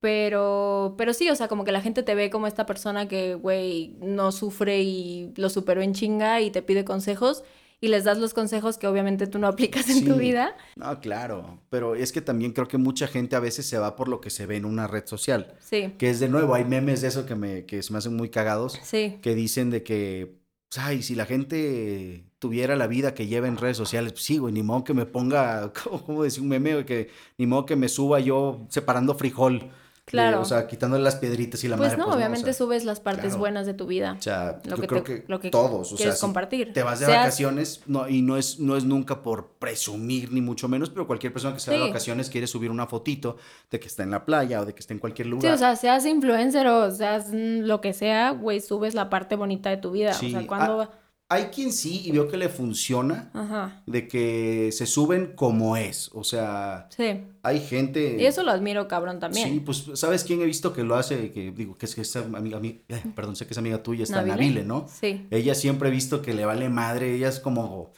pero, 0.00 0.94
pero 0.96 1.12
sí, 1.12 1.28
o 1.28 1.36
sea, 1.36 1.48
como 1.48 1.64
que 1.64 1.72
la 1.72 1.82
gente 1.82 2.02
te 2.02 2.14
ve 2.14 2.30
como 2.30 2.46
esta 2.46 2.64
persona 2.66 3.06
que, 3.06 3.34
güey, 3.34 3.96
no 4.00 4.32
sufre 4.32 4.82
y 4.82 5.32
lo 5.36 5.50
superó 5.50 5.82
en 5.82 5.92
chinga 5.92 6.40
y 6.40 6.50
te 6.50 6.62
pide 6.62 6.84
consejos. 6.84 7.44
y 7.82 7.88
les 7.88 8.04
das 8.04 8.18
los 8.18 8.34
consejos 8.34 8.76
que 8.76 8.86
obviamente 8.86 9.26
tú 9.26 9.38
no 9.38 9.46
aplicas 9.48 9.88
en 9.88 10.06
tu 10.06 10.16
vida. 10.16 10.56
No, 10.76 11.00
claro, 11.00 11.60
pero 11.70 11.94
es 11.94 12.12
que 12.12 12.20
también 12.20 12.52
creo 12.52 12.68
que 12.68 12.78
mucha 12.78 13.06
gente 13.06 13.36
a 13.36 13.40
veces 13.40 13.66
se 13.66 13.78
va 13.78 13.96
por 13.96 14.08
lo 14.08 14.20
que 14.20 14.30
se 14.30 14.46
ve 14.46 14.56
en 14.56 14.64
una 14.64 14.86
red 14.86 15.06
social, 15.06 15.54
Sí, 15.60 15.94
que 15.98 16.10
es 16.10 16.20
de 16.20 16.28
nuevo, 16.28 16.54
hay 16.54 16.64
memes 16.64 17.02
de 17.02 17.08
eso 17.08 17.26
que, 17.26 17.34
me, 17.34 17.64
que 17.66 17.82
se 17.82 17.92
me 17.92 17.98
hacen 17.98 18.16
muy 18.16 18.30
cagados, 18.30 18.78
sí, 18.82 19.18
que 19.22 19.34
dicen 19.34 19.70
de 19.70 19.82
que, 19.82 20.40
pues, 20.68 20.84
ay, 20.84 21.02
si 21.02 21.14
la 21.14 21.26
gente 21.26 22.24
tuviera 22.38 22.74
la 22.74 22.86
vida 22.86 23.14
que 23.14 23.26
lleva 23.26 23.48
en 23.48 23.56
redes 23.56 23.76
sociales, 23.76 24.12
pues 24.12 24.24
sí, 24.24 24.38
güey, 24.38 24.52
ni 24.52 24.62
modo 24.62 24.84
que 24.84 24.94
me 24.94 25.06
ponga, 25.06 25.72
¿cómo, 26.06 26.24
decir 26.24 26.42
un 26.42 26.48
meme? 26.48 26.84
Que 26.84 27.10
ni 27.38 27.46
modo 27.46 27.66
que 27.66 27.76
me 27.76 27.88
suba 27.88 28.18
yo 28.18 28.66
separando 28.68 29.14
frijol. 29.14 29.70
Claro. 30.10 30.40
o 30.40 30.44
sea, 30.44 30.66
quitándole 30.66 31.02
las 31.04 31.16
piedritas 31.16 31.62
y 31.64 31.68
la 31.68 31.76
pues 31.76 31.90
madre. 31.90 31.98
no, 32.02 32.08
o 32.08 32.14
obviamente 32.14 32.52
sea, 32.52 32.64
subes 32.66 32.84
las 32.84 32.98
partes 33.00 33.26
claro. 33.26 33.38
buenas 33.38 33.66
de 33.66 33.74
tu 33.74 33.86
vida. 33.86 34.16
O 34.18 34.22
sea, 34.22 34.60
Lo 34.64 34.76
yo 34.76 34.82
que 34.82 34.86
creo 34.88 35.02
te- 35.02 35.22
que 35.22 35.24
lo 35.28 35.38
que 35.40 35.50
todos, 35.50 35.86
o 35.86 35.96
sea, 35.96 35.96
quieres 35.98 36.14
si 36.16 36.20
compartir. 36.20 36.72
te 36.72 36.82
vas 36.82 36.98
de 37.00 37.06
Seas- 37.06 37.18
vacaciones 37.18 37.80
no, 37.86 38.08
y 38.08 38.20
no 38.22 38.36
es, 38.36 38.58
no 38.58 38.76
es 38.76 38.84
nunca 38.84 39.22
por 39.22 39.52
presumir 39.58 40.32
ni 40.32 40.40
mucho 40.40 40.68
menos, 40.68 40.90
pero 40.90 41.06
cualquier 41.06 41.32
persona 41.32 41.54
que 41.54 41.60
se 41.60 41.70
va 41.70 41.76
de 41.76 41.82
Sí. 41.84 41.88
vacaciones 41.90 42.28
quiere 42.28 42.46
subir 42.46 42.70
una 42.70 42.86
fotito 42.86 43.36
de 43.70 43.78
que 43.78 43.86
está 43.86 44.02
en 44.02 44.10
la 44.10 44.24
playa 44.24 44.60
o 44.60 44.66
de 44.66 44.74
que 44.74 44.80
está 44.80 44.92
en 44.94 44.98
cualquier 45.00 45.26
Sí, 45.26 45.30
lugar. 45.30 45.54
o 45.54 45.58
sea, 45.58 45.76
seas 45.76 46.04
influencer 46.06 46.66
o 46.66 46.90
seas 46.90 47.28
mm, 47.28 47.60
lo 47.60 47.80
que 47.80 47.92
sea, 47.92 48.30
güey, 48.32 48.60
subes 48.60 48.94
la 48.94 49.08
parte 49.10 49.36
bonita 49.36 49.70
de 49.70 49.76
tu 49.76 49.92
vida. 49.92 50.12
Sí, 50.12 50.34
O 50.34 50.38
sea, 50.38 50.46
cuando... 50.46 50.80
ah, 50.82 50.90
Hay 51.32 51.44
quien 51.44 51.72
sí 51.72 52.02
y 52.04 52.10
veo 52.10 52.26
que 52.28 52.36
le 52.36 52.48
funciona 52.48 53.30
Ajá, 53.32 53.82
de 53.86 54.08
que 54.08 54.70
se 54.72 54.84
suben 54.84 55.32
como 55.36 55.76
es, 55.76 56.10
o 56.12 56.24
sea, 56.24 56.88
sí. 56.90 57.22
hay 57.44 57.60
gente... 57.60 58.16
Y 58.20 58.26
eso 58.26 58.42
lo 58.42 58.50
admiro, 58.50 58.88
cabrón, 58.88 59.20
también. 59.20 59.48
Sí, 59.48 59.60
pues, 59.60 59.84
¿sabes 59.94 60.24
quién 60.24 60.42
he 60.42 60.44
visto 60.44 60.72
que 60.72 60.82
lo 60.82 60.96
hace? 60.96 61.30
Que 61.30 61.52
digo, 61.52 61.76
que 61.76 61.86
es 61.86 61.94
que 61.94 62.00
es 62.00 62.16
amiga, 62.16 62.56
amiga- 62.58 62.80
eh, 62.88 63.02
perdón, 63.14 63.36
sé 63.36 63.46
que 63.46 63.52
es 63.52 63.58
amiga 63.58 63.80
tuya, 63.80 64.02
está 64.02 64.16
¿Nabile? 64.22 64.34
Nabile, 64.34 64.64
¿no? 64.64 64.86
Sí. 64.88 65.28
Ella 65.30 65.54
siempre 65.54 65.88
he 65.88 65.92
visto 65.92 66.20
que 66.20 66.34
le 66.34 66.44
vale 66.44 66.68
madre, 66.68 67.14
ella 67.14 67.28
es 67.28 67.38
como, 67.38 67.92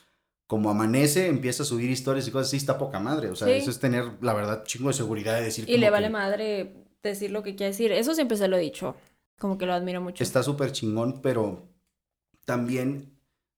como 0.47 0.69
amanece, 0.71 1.29
empieza 1.29 1.63
a 1.63 1.67
subir 1.67 1.89
historias 1.91 2.29
y 2.29 2.33
cosas 2.33 2.49
así, 2.49 2.59
está 2.59 2.77
poca 2.77 3.01
madre. 3.01 3.31
O 3.31 3.35
sea, 3.35 3.49
Sí. 3.49 3.55
eso 3.55 3.71
es 3.71 3.79
tener, 3.81 4.05
la 4.21 4.35
verdad, 4.35 4.65
chingo 4.65 4.89
de 4.89 4.95
seguridad 4.95 5.37
de 5.39 5.45
decir 5.45 5.65
Y 5.71 5.79
le 5.79 5.89
vale 5.89 6.09
que 6.09 6.13
madre 6.13 6.73
decir 7.03 7.31
lo 7.31 7.43
que 7.43 7.55
quiere 7.57 7.71
decir. 7.71 7.93
Eso 7.93 8.15
siempre 8.15 8.37
se 8.37 8.47
lo 8.49 8.59
he 8.59 8.61
dicho. 8.61 8.95
Como 9.39 9.57
que 9.57 9.65
lo 9.65 9.73
admiro 9.73 10.03
mucho. 10.03 10.23
Está 10.23 10.43
súper 10.43 10.71
chingón, 10.73 11.21
pero 11.23 11.67
también, 12.45 13.12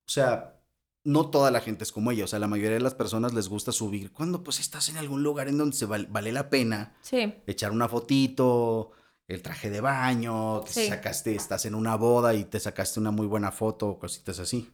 o 0.07 0.11
sea, 0.11 0.61
no 1.05 1.29
toda 1.31 1.51
la 1.51 1.61
gente 1.61 1.85
es 1.85 1.93
como 1.93 2.11
ella. 2.11 2.25
O 2.25 2.27
sea, 2.29 2.39
la 2.39 2.49
mayoría 2.49 2.75
de 2.75 2.81
las 2.81 2.95
personas 2.95 3.35
les 3.35 3.49
gusta 3.49 3.73
subir 3.73 4.11
cuando 4.13 4.43
pues 4.43 4.59
estás 4.61 4.89
en 4.89 4.97
algún 4.97 5.23
lugar 5.23 5.49
en 5.49 5.59
donde 5.59 5.77
se 5.77 5.85
val- 5.87 6.07
vale 6.11 6.33
la 6.33 6.49
pena 6.49 6.95
Sí, 7.03 7.35
echar 7.47 7.73
una 7.73 7.89
fotito, 7.89 8.93
el 9.29 9.43
traje 9.43 9.69
de 9.71 9.81
baño, 9.83 10.63
que 10.65 10.73
Sí. 10.73 10.89
sacaste, 10.89 11.35
estás 11.35 11.65
en 11.67 11.75
una 11.75 11.97
boda 11.97 12.33
y 12.35 12.45
te 12.45 12.59
sacaste 12.61 13.01
una 13.01 13.11
muy 13.11 13.27
buena 13.27 13.53
foto, 13.53 13.99
cositas 13.99 14.39
así. 14.39 14.71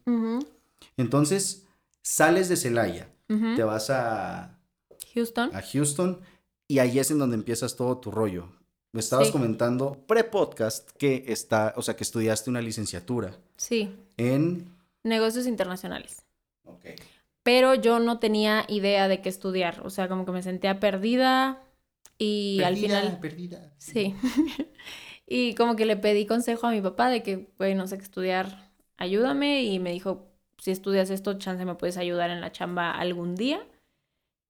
Entonces, 0.97 1.67
sales 2.03 2.49
de 2.49 2.57
Celaya, 2.57 3.13
te 3.27 3.63
vas 3.63 3.91
a, 3.91 4.59
Houston. 5.15 5.51
a 5.55 5.63
Houston 5.63 6.21
y 6.69 6.79
ahí 6.79 6.99
es 6.99 7.11
en 7.11 7.19
donde 7.19 7.37
empiezas 7.37 7.77
todo 7.77 7.99
tu 7.99 8.11
rollo. 8.11 8.49
Me 8.93 9.01
estabas 9.01 9.29
Sí. 9.29 9.33
comentando 9.33 10.05
pre-podcast 10.09 10.91
que 10.97 11.25
está, 11.29 11.75
o 11.77 11.83
sea, 11.83 11.95
que 11.95 12.03
estudiaste 12.05 12.51
una 12.51 12.61
licenciatura 12.61 13.37
Sí, 13.57 13.97
en... 14.17 14.79
negocios 15.03 15.47
internacionales. 15.47 16.25
Ok. 16.65 16.87
Pero 17.43 17.75
yo 17.75 17.99
no 17.99 18.19
tenía 18.19 18.65
idea 18.69 19.09
de 19.09 19.21
qué 19.23 19.29
estudiar. 19.29 19.81
O 19.85 19.91
sea, 19.91 20.09
como 20.09 20.25
que 20.25 20.33
me 20.33 20.43
sentía 20.43 20.79
perdida 20.79 21.63
y 22.19 22.63
al 22.63 22.77
final... 22.77 23.19
Perdida. 23.21 23.73
Sí. 23.79 24.15
y 25.27 25.55
como 25.55 25.75
que 25.75 25.87
le 25.87 25.97
pedí 25.97 26.27
consejo 26.27 26.67
a 26.67 26.71
mi 26.71 26.83
papá 26.83 27.09
de 27.09 27.23
que, 27.23 27.49
güey, 27.57 27.75
no 27.75 27.87
sé 27.87 27.97
qué 27.97 28.05
estudiar, 28.05 28.71
ayúdame. 28.99 29.63
Y 29.63 29.79
me 29.79 29.93
dijo, 29.93 30.31
si 30.59 30.71
estudias 30.71 31.09
esto, 31.11 31.39
chance 31.39 31.65
me 31.65 31.77
puedes 31.77 31.97
ayudar 31.97 32.31
en 32.31 32.43
la 32.43 32.53
chamba 32.53 32.91
algún 32.91 33.37
día. 33.37 33.67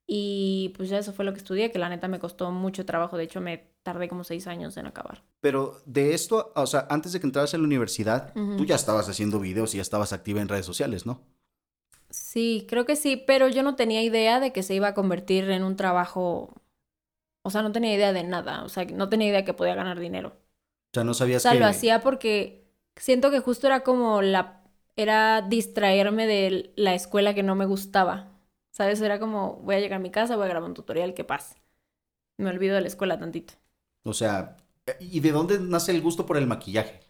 Y 0.06 0.74
pues 0.76 0.88
ya 0.88 0.98
eso 0.98 1.12
fue 1.12 1.24
lo 1.24 1.32
que 1.32 1.38
estudié, 1.38 1.70
que 1.70 1.78
la 1.78 1.88
neta 1.88 2.08
me 2.08 2.18
costó 2.18 2.50
mucho 2.50 2.84
trabajo. 2.84 3.16
De 3.16 3.24
hecho, 3.24 3.40
me 3.40 3.69
tardé 3.82 4.08
como 4.08 4.24
seis 4.24 4.46
años 4.46 4.76
en 4.76 4.86
acabar. 4.86 5.22
Pero 5.40 5.82
de 5.86 6.14
esto, 6.14 6.52
o 6.54 6.66
sea, 6.66 6.86
antes 6.90 7.12
de 7.12 7.20
que 7.20 7.26
entraras 7.26 7.54
a 7.54 7.58
la 7.58 7.64
universidad, 7.64 8.40
tú 8.56 8.64
ya 8.66 8.74
estabas 8.74 9.08
haciendo 9.08 9.40
videos 9.40 9.74
y 9.74 9.78
ya 9.78 9.82
estabas 9.82 10.12
activa 10.12 10.40
en 10.40 10.48
redes 10.48 10.66
sociales, 10.66 11.06
¿no? 11.06 11.22
Sí, 12.10 12.66
creo 12.68 12.84
que 12.86 12.96
sí, 12.96 13.16
pero 13.16 13.48
yo 13.48 13.62
no 13.62 13.76
tenía 13.76 14.02
idea 14.02 14.40
de 14.40 14.52
que 14.52 14.62
se 14.62 14.74
iba 14.74 14.88
a 14.88 14.94
convertir 14.94 15.48
en 15.50 15.62
un 15.62 15.76
trabajo. 15.76 16.54
O 17.42 17.50
sea, 17.50 17.62
no 17.62 17.72
tenía 17.72 17.94
idea 17.94 18.12
de 18.12 18.24
nada. 18.24 18.64
O 18.64 18.68
sea, 18.68 18.84
no 18.86 19.08
tenía 19.08 19.28
idea 19.28 19.44
que 19.44 19.54
podía 19.54 19.74
ganar 19.74 20.00
dinero. 20.00 20.36
O 20.92 20.94
sea, 20.94 21.04
no 21.04 21.14
O 21.14 21.14
sabías 21.14 21.40
sea, 21.40 21.54
que... 21.54 21.56
lo 21.56 21.66
hacía 21.66 22.00
porque 22.00 22.68
siento 22.96 23.30
que 23.30 23.40
justo 23.40 23.66
era 23.66 23.80
como 23.82 24.22
la... 24.22 24.56
Era 24.96 25.42
distraerme 25.42 26.26
de 26.26 26.72
la 26.76 26.94
escuela 26.94 27.34
que 27.34 27.42
no 27.42 27.54
me 27.54 27.64
gustaba. 27.66 28.28
¿Sabes? 28.72 29.00
Era 29.00 29.18
como, 29.18 29.56
voy 29.58 29.76
a 29.76 29.80
llegar 29.80 29.96
a 29.98 30.02
mi 30.02 30.10
casa, 30.10 30.36
voy 30.36 30.46
a 30.46 30.48
grabar 30.48 30.68
un 30.68 30.74
tutorial, 30.74 31.14
¿qué 31.14 31.24
pasa? 31.24 31.56
Me 32.38 32.50
olvido 32.50 32.74
de 32.76 32.82
la 32.82 32.88
escuela 32.88 33.18
tantito. 33.18 33.54
O 34.04 34.12
sea, 34.14 34.56
¿y 35.00 35.20
de 35.20 35.32
dónde 35.32 35.58
nace 35.60 35.92
el 35.92 36.02
gusto 36.02 36.26
por 36.26 36.36
el 36.36 36.46
maquillaje? 36.46 37.00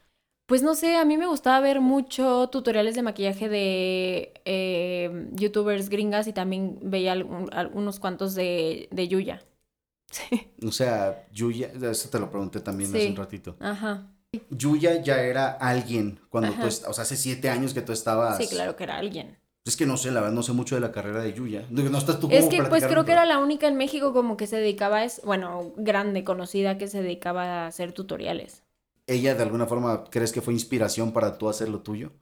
Pues 0.47 0.63
no 0.65 0.75
sé, 0.75 0.97
a 0.97 1.05
mí 1.05 1.17
me 1.17 1.29
gustaba 1.29 1.61
ver 1.61 1.81
mucho 1.81 2.49
tutoriales 2.51 2.97
de 2.97 3.03
maquillaje 3.03 3.49
de 3.49 4.33
eh, 4.45 5.29
youtubers 5.33 5.89
gringas 5.89 6.27
y 6.27 6.33
también 6.33 6.79
veía 6.83 7.13
algunos 7.13 8.01
cuantos 8.01 8.35
de, 8.35 8.89
de 8.91 9.09
Yuya. 9.09 9.45
Sí. 10.11 10.51
O 10.67 10.73
sea, 10.73 11.27
Yuya, 11.33 11.69
eso 11.91 12.11
te 12.11 12.19
lo 12.19 12.31
pregunté 12.31 12.61
también 12.61 12.95
hace 12.95 13.09
un 13.09 13.17
ratito. 13.17 13.57
Ajá. 13.61 14.13
Yuya 14.51 15.03
ya 15.03 15.23
era 15.23 15.53
alguien 15.53 16.21
cuando 16.31 16.59
tú, 16.59 16.61
Ajá. 16.63 16.69
est- 16.69 16.87
o 16.87 16.93
sea, 16.93 17.03
hace 17.03 17.17
siete 17.17 17.51
años 17.51 17.75
que 17.75 17.83
tú 17.83 17.93
estabas. 17.93 18.39
Sí, 18.39 18.49
claro 18.49 18.77
que 18.77 18.85
era 18.85 18.97
alguien. 18.99 19.39
Es 19.65 19.77
que 19.77 19.87
no 19.87 19.97
sé, 19.97 20.11
la 20.11 20.21
verdad, 20.21 20.35
no 20.35 20.43
sé 20.43 20.53
mucho 20.53 20.75
de 20.75 20.81
la 20.81 20.91
carrera 20.91 21.23
de 21.23 21.33
Yuya. 21.35 21.67
No, 21.71 21.83
no 21.83 21.99
estás 21.99 22.19
tú 22.19 22.29
Es 22.31 22.47
que 22.47 22.63
pues 22.63 22.85
creo 22.85 23.05
que 23.05 23.13
era 23.13 23.27
la 23.27 23.39
única 23.39 23.69
en 23.69 23.77
México 23.77 24.13
como 24.13 24.37
que 24.37 24.47
se 24.47 24.57
dedicaba 24.57 24.99
a 24.99 25.05
eso, 25.05 25.23
bueno, 25.25 25.73
grande, 25.77 26.25
conocida, 26.25 26.79
que 26.79 26.89
se 26.89 27.03
dedicaba 27.03 27.65
a 27.65 27.67
hacer 27.67 27.93
tutoriales. 27.93 28.63
¿Ella 29.07 29.35
de 29.35 29.43
alguna 29.43 29.67
forma 29.67 30.05
crees 30.05 30.33
que 30.33 30.41
fue 30.41 30.55
inspiración 30.55 31.13
para 31.13 31.37
tú 31.37 31.49
hacer 31.49 31.69
lo 31.69 31.81
tuyo? 31.81 32.13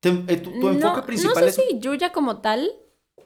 Te- 0.00 0.24
eh, 0.28 0.36
tu, 0.38 0.50
tu 0.50 0.68
enfoque 0.68 1.00
no, 1.00 1.06
principal 1.06 1.44
no 1.44 1.50
sé 1.50 1.62
es... 1.62 1.68
si 1.70 1.78
Yuya 1.80 2.12
como 2.12 2.40
tal, 2.40 2.70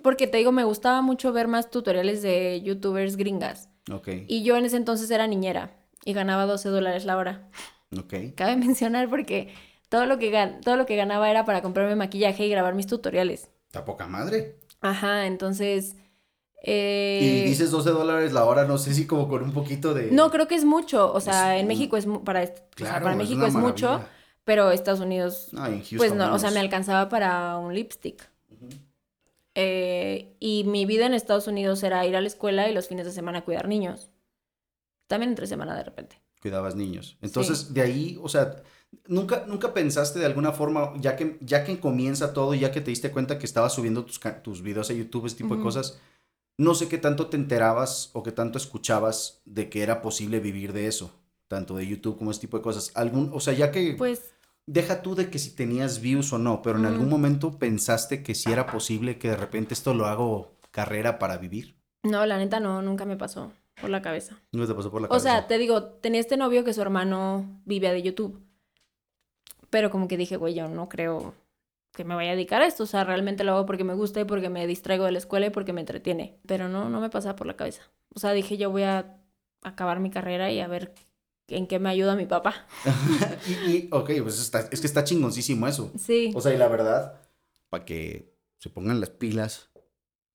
porque 0.03 0.27
te 0.27 0.39
digo, 0.39 0.53
me 0.53 0.65
gustaba 0.65 1.03
mucho 1.03 1.33
ver 1.33 1.49
más 1.49 1.71
tutoriales 1.71 2.23
de 2.23 2.63
youtubers 2.63 3.17
gringas. 3.17 3.69
Ok, 3.93 4.09
Y 4.29 4.43
yo 4.43 4.57
en 4.57 4.65
ese 4.65 4.77
entonces 4.77 5.11
era 5.11 5.27
niñera 5.27 5.77
y 6.05 6.13
ganaba 6.13 6.47
12 6.47 6.69
dólares 6.69 7.05
la 7.05 7.17
hora. 7.17 7.49
ok. 7.99 8.15
Cabe 8.35 8.57
mencionar 8.57 9.09
porque 9.09 9.53
todo 9.89 10.07
lo 10.07 10.19
que, 10.19 10.31
todo 10.63 10.77
lo 10.77 10.87
que 10.87 10.97
ganaba 10.97 11.31
era 11.31 11.45
para 11.45 11.63
comprarme 11.63 11.97
maquillaje 11.97 12.47
y 12.47 12.51
grabar 12.51 12.75
mis 12.75 12.87
tutoriales. 12.87 13.51
Está 13.67 13.85
poca 13.85 14.07
madre. 14.07 14.59
Ajá, 14.81 15.27
entonces... 15.27 15.97
Y 16.63 16.71
eh, 16.73 17.45
dices 17.47 17.71
12 17.71 17.91
dólares 17.91 18.33
la 18.33 18.45
hora, 18.45 18.65
no 18.65 18.77
sé 18.79 18.93
si 18.95 19.07
como 19.07 19.29
con 19.29 19.43
un 19.45 19.53
poquito 19.53 19.95
de... 19.95 20.11
No, 20.11 20.31
creo 20.31 20.49
que 20.49 20.57
es 20.57 20.65
mucho. 20.65 21.13
O 21.13 21.21
sea, 21.21 21.59
en 21.59 21.69
México 21.69 21.97
es 21.97 22.07
para, 22.25 22.43
est- 22.43 22.59
o 22.59 22.63
sea, 22.79 22.89
Claro, 22.89 23.05
para 23.05 23.17
México 23.17 23.47
es 23.47 23.55
mucho, 23.55 24.01
pero 24.43 24.73
Estados 24.73 25.01
Unidos, 25.01 25.49
No, 25.53 25.65
en 25.67 25.79
Houston 25.81 25.99
pues 25.99 26.15
no, 26.15 26.35
o 26.35 26.39
sea, 26.41 26.51
me 26.51 26.59
alcanzaba 26.61 27.09
para 27.09 27.57
un 27.59 27.73
lipstick. 27.75 28.29
Eh, 29.55 30.37
y 30.41 30.65
mi 30.65 30.85
vida 30.87 31.07
en 31.07 31.15
Estados 31.15 31.47
Unidos 31.47 31.83
era 31.83 32.05
ir 32.05 32.17
a 32.17 32.21
la 32.21 32.27
escuela 32.27 32.69
y 32.69 32.75
los 32.75 32.89
fines 32.89 33.07
de 33.07 33.13
semana 33.13 33.45
cuidar 33.45 33.69
niños. 33.69 34.11
También 35.07 35.31
entre 35.31 35.47
semana 35.47 35.75
de 35.77 35.85
repente. 35.85 36.21
Cuidabas 36.43 36.75
niños. 36.75 37.17
Entonces, 37.23 37.73
de 37.73 37.81
ahí, 37.81 38.19
o 38.23 38.29
sea, 38.29 38.57
¿nunca, 39.07 39.45
nunca 39.47 39.73
pensaste 39.75 40.19
de 40.19 40.27
alguna 40.27 40.53
forma, 40.53 40.93
ya 41.01 41.17
que, 41.17 41.39
ya 41.41 41.65
que 41.65 41.79
comienza 41.81 42.33
todo 42.33 42.55
y 42.55 42.61
ya 42.61 42.73
que 42.73 42.81
te 42.81 42.91
diste 42.91 43.11
cuenta 43.11 43.39
que 43.39 43.47
estabas 43.47 43.73
subiendo 43.75 44.05
tus, 44.05 44.21
tus 44.43 44.63
videos 44.63 44.91
a 44.91 44.95
YouTube, 44.95 45.27
ese 45.27 45.37
tipo 45.37 45.57
de 45.57 45.63
cosas, 45.63 46.01
no 46.59 46.75
sé 46.75 46.89
qué 46.89 46.99
tanto 46.99 47.27
te 47.29 47.37
enterabas 47.37 48.11
o 48.15 48.23
qué 48.23 48.33
tanto 48.33 48.59
escuchabas 48.59 49.43
de 49.45 49.69
que 49.69 49.83
era 49.83 50.03
posible 50.03 50.41
vivir 50.41 50.73
de 50.73 50.87
eso, 50.87 51.13
tanto 51.49 51.77
de 51.77 51.87
YouTube 51.87 52.19
como 52.19 52.31
ese 52.31 52.41
tipo 52.41 52.57
de 52.57 52.63
cosas. 52.63 52.93
Algún, 52.95 53.31
o 53.33 53.41
sea, 53.41 53.53
ya 53.53 53.71
que 53.71 53.95
Pues 53.97 54.33
deja 54.67 55.03
tú 55.03 55.15
de 55.15 55.31
que 55.31 55.39
si 55.39 55.51
tenías 55.51 56.01
views 56.01 56.33
o 56.33 56.39
no, 56.39 56.63
pero 56.63 56.79
en 56.79 56.87
algún 56.87 57.09
momento 57.09 57.59
pensaste 57.59 58.23
que 58.23 58.35
si 58.35 58.51
era 58.51 58.67
posible 58.67 59.19
que 59.19 59.29
de 59.31 59.37
repente 59.37 59.75
esto 59.75 59.95
lo 59.95 60.07
hago 60.07 60.57
carrera 60.71 61.19
para 61.19 61.37
vivir. 61.39 61.77
no, 62.03 62.25
la 62.27 62.39
neta 62.39 62.59
no, 62.61 62.83
nunca 62.83 63.05
me 63.05 63.17
pasó 63.17 63.53
por 63.81 63.91
la 63.91 64.01
cabeza. 64.01 64.41
No 64.53 64.67
te 64.67 64.75
pasó 64.75 64.91
por 64.91 65.03
la 65.03 65.07
O 65.07 65.11
cabeza. 65.11 65.29
sea, 65.29 65.47
te 65.47 65.59
digo, 65.59 65.83
tenía 65.85 66.21
este 66.21 66.37
novio 66.39 66.65
que 66.65 66.73
su 66.73 66.81
hermano 66.81 67.61
vivía 67.67 67.93
de 67.93 68.03
YouTube. 68.03 68.41
Pero 69.71 69.91
como 69.91 70.09
que 70.09 70.17
dije, 70.17 70.37
güey, 70.37 70.55
yo 70.55 70.69
no 70.69 70.89
creo 70.89 71.35
que 71.93 72.05
me 72.05 72.15
vaya 72.15 72.33
a 72.33 72.35
dedicar 72.35 72.63
a 72.63 72.67
esto. 72.67 72.85
O 72.85 72.87
sea, 72.87 73.05
realmente 73.05 73.45
lo 73.45 73.53
hago 73.53 73.67
porque 73.67 73.85
me 73.85 73.95
gusta 73.95 74.21
y 74.21 74.25
porque 74.25 74.51
me 74.51 74.67
distraigo 74.67 75.05
de 75.05 75.13
la 75.13 75.19
escuela 75.19 75.47
y 75.47 75.51
porque 75.51 75.73
me 75.73 75.81
entretiene. 75.81 76.39
Pero 76.47 76.69
no, 76.69 76.89
no 76.89 77.01
me 77.01 77.11
pasaba 77.11 77.37
por 77.37 77.47
la 77.47 77.57
cabeza. 77.57 77.83
O 78.15 78.21
sea, 78.21 78.33
dije, 78.33 78.57
yo 78.57 78.71
voy 78.71 78.83
a 78.83 79.17
acabar 79.63 80.01
mi 80.01 80.11
carrera 80.11 80.53
y 80.53 80.61
a 80.61 80.69
ver 80.69 80.95
en 81.49 81.67
qué 81.67 81.79
me 81.79 81.89
ayuda 81.89 82.17
mi 82.17 82.27
papá. 82.27 82.67
y, 83.47 83.71
y, 83.71 83.89
ok, 83.93 84.11
pues 84.23 84.41
está, 84.41 84.69
es 84.71 84.81
que 84.81 84.87
está 84.87 85.05
chingoncísimo 85.05 85.67
eso. 85.67 85.91
Sí. 85.99 86.33
O 86.35 86.41
sea, 86.41 86.53
y 86.53 86.59
la 86.59 86.69
verdad, 86.69 87.21
para 87.69 87.85
que 87.85 88.35
se 88.59 88.71
pongan 88.71 89.01
las 89.01 89.11
pilas, 89.11 89.71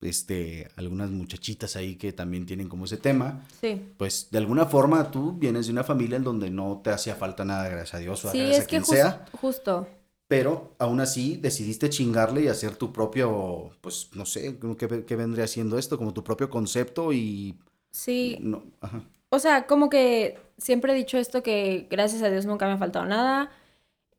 este, 0.01 0.67
algunas 0.75 1.09
muchachitas 1.11 1.75
ahí 1.75 1.95
que 1.95 2.11
también 2.13 2.45
tienen 2.45 2.67
como 2.67 2.85
ese 2.85 2.97
tema, 2.97 3.41
Sí. 3.61 3.81
pues 3.97 4.27
de 4.31 4.37
alguna 4.39 4.65
forma 4.65 5.11
tú 5.11 5.33
vienes 5.33 5.67
de 5.67 5.71
una 5.73 5.83
familia 5.83 6.17
en 6.17 6.23
donde 6.23 6.49
no 6.49 6.81
te 6.83 6.89
hacía 6.89 7.15
falta 7.15 7.45
nada, 7.45 7.69
gracias 7.69 7.93
a 7.93 7.97
Dios 7.99 8.25
o 8.25 8.29
a 8.29 8.31
Sí, 8.31 8.39
gracias 8.39 8.57
es 8.57 8.63
a 8.63 8.67
que 8.67 8.69
quien 8.69 8.85
sea, 8.85 9.25
justo. 9.39 9.87
Pero 10.27 10.73
aún 10.79 11.01
así 11.01 11.35
decidiste 11.37 11.89
chingarle 11.89 12.41
y 12.43 12.47
hacer 12.47 12.75
tu 12.77 12.93
propio, 12.93 13.71
pues 13.81 14.09
no 14.13 14.25
sé, 14.25 14.57
¿qué, 14.77 15.03
qué 15.05 15.15
vendría 15.15 15.45
siendo 15.45 15.77
esto? 15.77 15.97
Como 15.97 16.13
tu 16.13 16.23
propio 16.23 16.49
concepto 16.49 17.11
y... 17.11 17.57
Sí. 17.91 18.37
No, 18.39 18.63
ajá. 18.79 19.03
O 19.29 19.39
sea, 19.39 19.65
como 19.67 19.89
que 19.89 20.37
siempre 20.57 20.93
he 20.93 20.95
dicho 20.95 21.17
esto 21.17 21.43
que 21.43 21.87
gracias 21.89 22.21
a 22.21 22.29
Dios 22.29 22.45
nunca 22.45 22.65
me 22.65 22.73
ha 22.73 22.77
faltado 22.77 23.05
nada. 23.05 23.51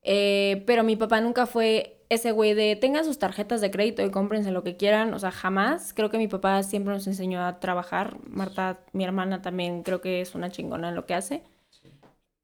Eh, 0.03 0.65
pero 0.67 0.83
mi 0.85 0.97
papá 0.97 1.21
nunca 1.21 1.47
fue 1.47 2.05
ese 2.09 2.33
güey 2.33 2.55
de 2.55 2.77
tengan 2.77 3.05
sus 3.05 3.19
tarjetas 3.19 3.61
de 3.61 3.71
crédito 3.71 4.05
y 4.05 4.11
cómprense 4.11 4.51
lo 4.51 4.63
que 4.63 4.77
quieran. 4.77 5.15
O 5.15 5.19
sea, 5.19 5.31
jamás. 5.31 5.93
Creo 5.95 6.11
que 6.11 6.19
mi 6.19 6.29
papá 6.29 6.63
siempre 6.63 6.93
nos 6.93 7.07
enseñó 7.07 7.45
a 7.45 7.61
trabajar. 7.61 8.19
Marta, 8.29 8.85
mi 8.93 9.05
hermana, 9.05 9.43
también 9.43 9.83
creo 9.83 10.01
que 10.01 10.21
es 10.21 10.35
una 10.35 10.51
chingona 10.51 10.91
en 10.91 10.95
lo 10.95 11.07
que 11.07 11.15
hace. 11.15 11.43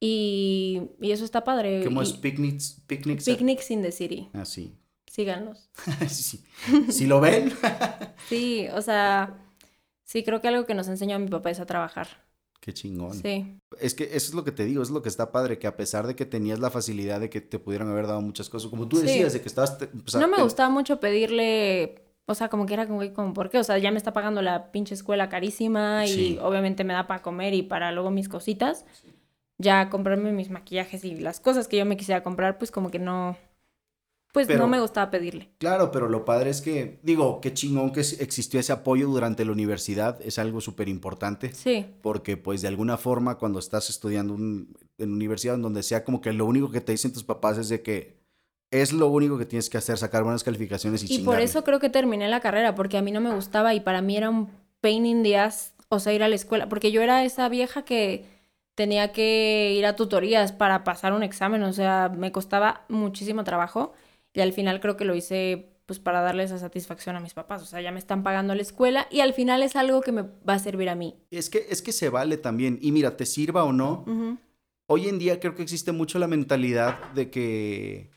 Y, 0.00 0.91
y 1.00 1.11
eso 1.11 1.25
está 1.25 1.43
padre. 1.45 1.83
¿Cómo 1.85 2.03
es 2.03 2.12
Picnics? 2.12 2.83
Picnics? 2.87 3.25
Picnics 3.25 3.71
in 3.71 3.83
the 3.83 3.93
City. 3.93 4.31
Ah, 4.33 4.45
sí. 4.45 4.79
Síganlos. 5.07 5.69
sí, 6.09 6.23
sí. 6.23 6.45
Si 6.91 7.07
lo 7.07 7.21
ven. 7.21 7.53
Sí, 8.29 8.69
o 8.75 8.83
sea, 8.83 9.38
sí, 10.05 10.23
creo 10.23 10.43
que 10.43 10.49
algo 10.49 10.67
que 10.67 10.75
nos 10.75 10.88
enseñó 10.88 11.17
a 11.17 11.19
mi 11.19 11.29
papá 11.29 11.50
es 11.50 11.61
a 11.61 11.67
trabajar. 11.67 12.28
Qué 12.61 12.75
chingón. 12.75 13.15
Sí, 13.15 13.59
Es 13.81 13.95
que 13.95 14.05
eso 14.05 14.17
es 14.31 14.35
lo 14.35 14.45
que 14.45 14.53
te 14.53 14.65
digo, 14.65 14.83
es 14.83 14.91
lo 14.91 15.00
que 15.00 15.09
está 15.09 15.31
padre, 15.33 15.59
que 15.59 15.67
a 15.67 15.77
pesar 15.77 16.07
de 16.07 16.17
que 16.17 16.27
tenías 16.27 16.59
la 16.59 16.71
facilidad 16.71 17.21
de 17.21 17.31
que 17.31 17.41
te 17.41 17.59
pudieran 17.59 17.88
haber 17.88 18.07
dado 18.07 18.21
muchas 18.21 18.49
cosas, 18.49 18.69
como 18.69 18.88
tú 18.88 18.97
Sí. 18.97 19.07
decías, 19.07 19.33
de 19.33 19.41
que 19.41 19.49
estabas... 19.49 19.79
no 20.15 20.27
me 20.29 20.37
te- 20.37 20.43
gustaba 20.43 20.69
mucho 20.69 20.99
pedirle, 21.00 22.03
o 22.27 22.35
sea, 22.35 22.49
como 22.49 22.67
que 22.67 22.75
era 22.75 22.87
como, 22.87 23.00
como, 23.15 23.33
¿por 23.33 23.49
qué? 23.49 23.59
O 23.59 23.65
sea, 23.65 23.79
ya 23.79 23.91
me 23.93 23.97
está 23.99 24.12
pagando 24.12 24.43
la 24.43 24.73
pinche 24.73 24.95
escuela 24.95 25.29
carísima 25.29 26.05
y 26.07 26.09
Sí. 26.09 26.38
obviamente 26.43 26.83
me 26.85 26.95
da 26.95 27.07
para 27.07 27.23
comer 27.23 27.55
y 27.55 27.62
para 27.62 27.93
luego 27.93 28.11
mis 28.11 28.29
cositas. 28.29 28.85
Ya 29.61 29.88
comprarme 29.91 30.31
mis 30.33 30.50
maquillajes 30.50 31.05
y 31.05 31.17
las 31.17 31.41
cosas 31.41 31.67
que 31.69 31.77
yo 31.79 31.85
me 31.87 31.97
quisiera 31.97 32.23
comprar, 32.23 32.59
pues 32.59 32.71
como 32.71 32.91
que 32.91 32.99
no, 33.00 33.37
pues 34.33 34.47
Pero- 34.47 34.61
no 34.61 34.69
me 34.69 34.81
gustaba 34.81 35.11
pedirle. 35.11 35.51
Claro, 35.59 35.91
pero 35.91 36.09
lo 36.09 36.25
padre 36.25 36.51
es 36.51 36.61
que, 36.61 36.99
digo, 37.03 37.41
qué 37.41 37.55
chingón 37.55 37.93
que 37.93 38.01
existió 38.01 38.61
ese 38.61 38.73
apoyo 38.73 39.09
durante 39.09 39.45
la 39.45 39.53
universidad, 39.53 40.21
es 40.23 40.39
algo 40.39 40.61
súper 40.61 40.89
importante, 40.89 41.53
Sí, 41.55 41.87
porque 42.03 42.37
pues 42.37 42.63
de 42.63 42.69
alguna 42.69 42.97
forma 42.99 43.37
cuando 43.39 43.59
estás 43.59 43.89
estudiando 43.91 44.35
un- 44.35 44.77
en 44.99 45.13
universidad, 45.13 45.55
en 45.55 45.63
donde 45.63 45.83
sea 45.83 46.05
como 46.05 46.21
que 46.21 46.33
lo 46.33 46.45
único 46.47 46.71
que 46.71 46.81
te 46.81 46.93
dicen 46.93 47.13
tus 47.13 47.25
papás 47.25 47.57
es 47.59 47.69
de 47.69 47.83
que 47.83 48.19
es 48.71 48.93
lo 48.93 49.09
único 49.09 49.39
que 49.39 49.47
tienes 49.47 49.71
que 49.71 49.79
hacer, 49.79 49.97
sacar 49.97 50.25
buenas 50.25 50.45
calificaciones 50.45 51.03
y, 51.09 51.15
y 51.15 51.19
por 51.21 51.41
eso 51.41 51.65
creo 51.65 51.79
que 51.81 51.89
terminé 51.89 52.29
la 52.29 52.41
carrera, 52.41 52.75
porque 52.75 52.99
a 52.99 53.03
mí 53.03 53.11
no 53.13 53.21
me 53.23 53.35
gustaba 53.35 53.73
y 53.75 53.81
para 53.81 54.03
mí 54.03 54.17
era 54.17 54.29
un 54.29 54.51
pain 54.83 55.07
in 55.07 55.23
the 55.23 55.39
ass, 55.39 55.73
o 55.89 55.99
sea, 56.01 56.13
ir 56.13 56.23
a 56.23 56.29
la 56.29 56.35
escuela, 56.35 56.69
porque 56.69 56.93
yo 56.93 57.01
era 57.01 57.25
esa 57.25 57.49
vieja 57.49 57.83
que 57.87 58.27
tenía 58.75 59.11
que 59.13 59.73
ir 59.77 59.87
a 59.87 59.97
tutorías 59.97 60.53
para 60.53 60.85
pasar 60.85 61.15
un 61.15 61.23
examen, 61.23 61.63
o 61.63 61.73
sea, 61.73 62.13
me 62.15 62.31
costaba 62.31 62.85
muchísimo 62.91 63.43
trabajo 63.43 63.95
y 64.33 64.41
al 64.41 64.53
final 64.53 64.81
creo 64.81 64.97
que 64.97 65.05
lo 65.05 65.15
hice 65.15 65.75
pues 65.87 65.99
para 65.99 66.21
darle 66.21 66.43
esa 66.43 66.59
satisfacción 66.59 67.17
a 67.17 67.21
mis 67.21 67.33
papás, 67.33 67.63
o 67.63 67.65
sea, 67.65 67.81
ya 67.81 67.91
me 67.91 67.99
están 67.99 68.23
pagando 68.23 68.55
la 68.55 68.61
escuela 68.61 69.07
y 69.11 69.21
al 69.21 69.33
final 69.33 69.63
es 69.63 69.75
algo 69.75 70.03
que 70.03 70.13
me 70.13 70.23
va 70.23 70.55
a 70.55 70.59
servir 70.59 70.91
a 70.91 70.95
mí. 70.95 71.17
Es 71.31 71.49
que, 71.49 71.67
es 71.71 71.81
que 71.81 71.93
se 71.93 72.11
vale 72.11 72.37
también, 72.37 72.79
y 72.83 72.93
mira, 72.93 73.17
te 73.17 73.25
sirva 73.25 73.65
o 73.65 73.73
no, 73.73 74.05
hoy 74.87 75.09
en 75.09 75.19
día 75.19 75.41
creo 75.41 75.55
que 75.55 75.63
existe 75.63 75.93
mucho 75.93 76.19
la 76.19 76.29
mentalidad 76.29 77.13
de 77.13 77.31
que 77.31 78.11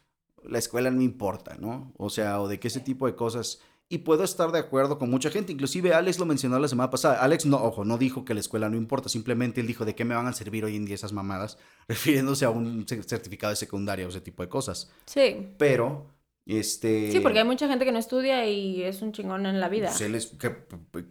la 0.44 0.60
escuela 0.60 0.91
no 0.91 1.01
importa, 1.01 1.56
¿no? 1.60 1.94
O 1.98 2.10
sea, 2.10 2.41
o 2.41 2.48
de 2.48 2.60
que 2.60 2.68
ese 2.68 2.80
tipo 2.80 3.06
de 3.08 3.15
cosas. 3.15 3.62
Y 3.91 4.00
puedo 4.00 4.24
estar 4.24 4.51
de 4.51 4.60
acuerdo 4.60 4.98
con 4.98 5.10
mucha 5.10 5.29
gente. 5.29 5.51
Inclusive 5.51 5.93
Alex 5.93 6.17
lo 6.17 6.25
mencionó 6.25 6.57
la 6.57 6.67
semana 6.67 6.89
pasada. 6.89 7.21
Alex 7.21 7.45
no, 7.45 7.57
ojo, 7.57 7.83
no 7.86 7.98
dijo 7.98 8.24
que 8.24 8.33
la 8.33 8.39
escuela 8.39 8.69
no 8.69 8.77
importa. 8.77 9.10
Simplemente 9.10 9.60
él 9.62 9.67
dijo 9.67 9.83
de 9.86 9.95
qué 9.95 10.05
me 10.05 10.15
van 10.15 10.27
a 10.27 10.33
servir 10.33 10.63
hoy 10.63 10.75
en 10.77 10.86
día 10.86 10.95
esas 10.95 11.12
mamadas, 11.13 11.57
refiriéndose 11.88 12.45
a 12.45 12.50
un 12.50 12.88
ce- 12.88 13.03
certificado 13.03 13.51
de 13.51 13.57
secundaria 13.57 14.05
o 14.05 14.10
ese 14.10 14.21
tipo 14.21 14.43
de 14.43 14.50
cosas. 14.50 14.89
Sí, 15.05 15.50
Pero, 15.57 16.07
este... 16.45 17.12
sí, 17.12 17.19
porque 17.19 17.39
hay 17.39 17.45
mucha 17.45 17.67
gente 17.67 17.86
que 17.86 17.91
no 17.91 18.00
estudia 18.00 18.48
y 18.48 18.81
es 18.81 19.01
un 19.01 19.12
chingón 19.12 19.45
en 19.45 19.60
la 19.60 19.69
vida. 19.69 19.88
pues 19.89 20.01
él 20.01 20.15
es- 20.15 20.27
que- 20.39 20.55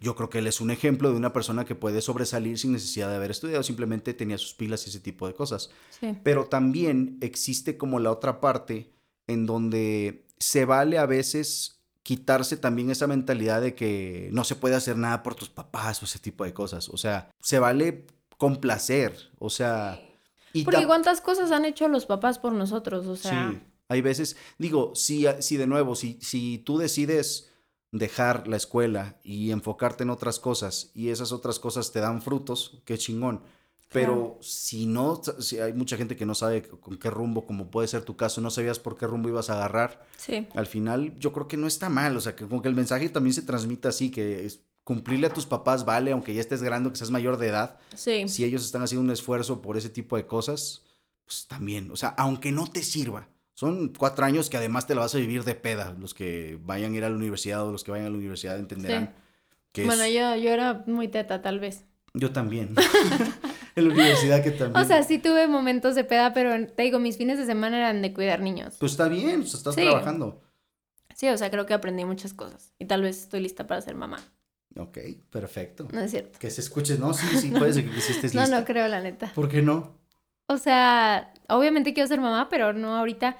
yo 0.00 0.16
creo 0.16 0.30
que 0.30 0.38
él 0.38 0.46
es 0.46 0.60
un 0.60 0.70
ejemplo 0.70 1.10
de 1.10 1.16
una 1.16 1.32
persona 1.32 1.64
que 1.64 1.74
puede 1.74 2.00
sobresalir 2.00 2.58
sin 2.58 2.72
necesidad 2.72 3.08
de 3.10 3.16
haber 3.16 3.30
estudiado. 3.30 3.62
Simplemente 3.62 4.14
tenía 4.14 4.38
sus 4.38 4.54
pilas 4.54 4.86
y 4.86 4.90
ese 4.90 5.00
tipo 5.00 5.26
de 5.26 5.34
cosas. 5.34 5.70
Sí, 6.00 6.16
Pero 6.22 6.46
también 6.46 7.18
existe 7.20 7.76
como 7.76 8.00
la 8.00 8.10
otra 8.10 8.40
parte 8.40 8.90
en 9.26 9.46
donde 9.46 10.26
se 10.38 10.64
vale 10.64 10.98
a 10.98 11.06
veces 11.06 11.76
quitarse 12.10 12.56
también 12.56 12.90
esa 12.90 13.06
mentalidad 13.06 13.60
de 13.60 13.76
que 13.76 14.30
no 14.32 14.42
se 14.42 14.56
puede 14.56 14.74
hacer 14.74 14.96
nada 14.96 15.22
por 15.22 15.36
tus 15.36 15.48
papás 15.48 16.02
o 16.02 16.06
ese 16.06 16.18
tipo 16.18 16.42
de 16.42 16.52
cosas. 16.52 16.88
O 16.88 16.96
sea, 16.96 17.30
se 17.40 17.60
vale 17.60 18.04
complacer. 18.36 19.14
O 19.38 19.48
sea... 19.48 20.00
y 20.52 20.64
Porque 20.64 20.80
ta- 20.80 20.86
cuántas 20.88 21.20
cosas 21.20 21.52
han 21.52 21.64
hecho 21.64 21.86
los 21.86 22.06
papás 22.06 22.40
por 22.40 22.52
nosotros, 22.52 23.06
o 23.06 23.14
sea... 23.14 23.50
Sí, 23.52 23.60
hay 23.88 24.00
veces, 24.00 24.36
digo, 24.58 24.92
si, 24.96 25.24
si 25.38 25.56
de 25.56 25.68
nuevo, 25.68 25.94
si, 25.94 26.18
si 26.20 26.58
tú 26.58 26.78
decides 26.78 27.52
dejar 27.92 28.48
la 28.48 28.56
escuela 28.56 29.20
y 29.22 29.52
enfocarte 29.52 30.02
en 30.02 30.10
otras 30.10 30.40
cosas 30.40 30.90
y 30.92 31.10
esas 31.10 31.30
otras 31.30 31.60
cosas 31.60 31.92
te 31.92 32.00
dan 32.00 32.22
frutos, 32.22 32.82
qué 32.84 32.98
chingón. 32.98 33.44
Pero 33.92 34.12
Claro. 34.14 34.38
si 34.40 34.86
no, 34.86 35.20
si 35.40 35.58
hay 35.58 35.72
mucha 35.72 35.96
gente 35.96 36.16
que 36.16 36.24
no 36.24 36.34
sabe 36.36 36.62
con 36.62 36.96
qué 36.96 37.10
rumbo, 37.10 37.44
como 37.44 37.70
puede 37.70 37.88
ser 37.88 38.02
tu 38.04 38.16
caso, 38.16 38.40
no 38.40 38.50
sabías 38.50 38.78
por 38.78 38.96
qué 38.96 39.06
rumbo 39.06 39.28
ibas 39.28 39.50
a 39.50 39.54
agarrar, 39.54 40.06
Sí. 40.16 40.46
al 40.54 40.66
final 40.66 41.18
yo 41.18 41.32
creo 41.32 41.48
que 41.48 41.56
no 41.56 41.66
está 41.66 41.88
mal, 41.88 42.16
o 42.16 42.20
sea, 42.20 42.36
que 42.36 42.46
como 42.46 42.62
que 42.62 42.68
el 42.68 42.74
mensaje 42.76 43.08
también 43.08 43.34
se 43.34 43.42
transmite 43.42 43.88
así, 43.88 44.10
que 44.12 44.46
es 44.46 44.60
cumplirle 44.84 45.26
a 45.26 45.32
tus 45.34 45.44
papás 45.44 45.84
vale, 45.84 46.12
aunque 46.12 46.32
ya 46.34 46.40
estés 46.40 46.62
grande, 46.62 46.90
que 46.90 46.96
seas 46.96 47.10
mayor 47.10 47.36
de 47.36 47.48
edad, 47.48 47.78
Sí. 47.96 48.28
si 48.28 48.44
ellos 48.44 48.64
están 48.64 48.82
haciendo 48.82 49.02
un 49.04 49.10
esfuerzo 49.10 49.60
por 49.60 49.76
ese 49.76 49.88
tipo 49.88 50.16
de 50.16 50.24
cosas, 50.26 50.82
pues 51.26 51.46
también, 51.48 51.90
o 51.90 51.96
sea, 51.96 52.10
aunque 52.10 52.52
no 52.52 52.68
te 52.68 52.82
sirva, 52.84 53.28
son 53.54 53.92
cuatro 53.98 54.24
años 54.24 54.48
que 54.48 54.56
además 54.56 54.86
te 54.86 54.94
la 54.94 55.00
vas 55.02 55.14
a 55.16 55.18
vivir 55.18 55.42
de 55.44 55.54
peda, 55.56 55.94
los 55.98 56.14
que 56.14 56.58
vayan 56.62 56.94
a 56.94 56.96
ir 56.96 57.04
a 57.04 57.10
la 57.10 57.16
universidad 57.16 57.66
o 57.66 57.72
los 57.72 57.82
que 57.82 57.90
vayan 57.90 58.06
a 58.06 58.10
la 58.10 58.16
universidad 58.16 58.56
entenderán 58.58 59.14
que 59.72 59.84
Bueno, 59.84 60.04
es... 60.04 60.14
yo, 60.14 60.36
yo 60.36 60.50
era 60.50 60.84
muy 60.86 61.08
teta, 61.08 61.42
tal 61.42 61.58
vez. 61.60 61.84
Yo 62.14 62.32
también. 62.32 62.74
en 63.76 63.88
la 63.88 63.94
universidad 63.94 64.42
que 64.42 64.50
también... 64.50 64.82
O 64.84 64.86
sea, 64.86 65.02
sí 65.02 65.18
tuve 65.18 65.46
momentos 65.48 65.94
de 65.94 66.04
peda, 66.04 66.32
pero 66.32 66.66
te 66.66 66.82
digo, 66.82 66.98
mis 66.98 67.16
fines 67.16 67.38
de 67.38 67.46
semana 67.46 67.78
eran 67.78 68.02
de 68.02 68.12
cuidar 68.12 68.40
niños. 68.40 68.76
Pues 68.78 68.92
está 68.92 69.08
bien, 69.08 69.40
pues 69.40 69.54
estás 69.54 69.74
Sí. 69.74 69.82
trabajando. 69.82 70.42
Sí, 71.14 71.28
o 71.28 71.36
sea, 71.36 71.50
creo 71.50 71.66
que 71.66 71.74
aprendí 71.74 72.04
muchas 72.04 72.32
cosas. 72.32 72.72
Y 72.78 72.86
tal 72.86 73.02
vez 73.02 73.18
estoy 73.22 73.40
lista 73.40 73.66
para 73.66 73.80
ser 73.82 73.94
mamá. 73.94 74.18
Ok, 74.78 74.98
perfecto. 75.30 75.88
No 75.92 76.00
es 76.00 76.10
cierto. 76.12 76.38
Que 76.38 76.50
se 76.50 76.60
escuche, 76.60 76.96
¿no? 76.98 77.12
Sí, 77.12 77.26
sí, 77.36 77.50
puede 77.58 77.72
ser 77.72 77.90
que 77.90 78.00
sí 78.00 78.12
estés 78.12 78.34
No, 78.34 78.40
lista. 78.42 78.60
no 78.60 78.64
creo, 78.64 78.88
la 78.88 79.00
neta. 79.00 79.32
¿Por 79.34 79.48
qué 79.48 79.60
no? 79.62 79.98
O 80.46 80.56
sea, 80.58 81.32
obviamente 81.48 81.92
quiero 81.94 82.08
ser 82.08 82.20
mamá, 82.20 82.48
pero 82.48 82.72
no 82.72 82.96
ahorita. 82.96 83.36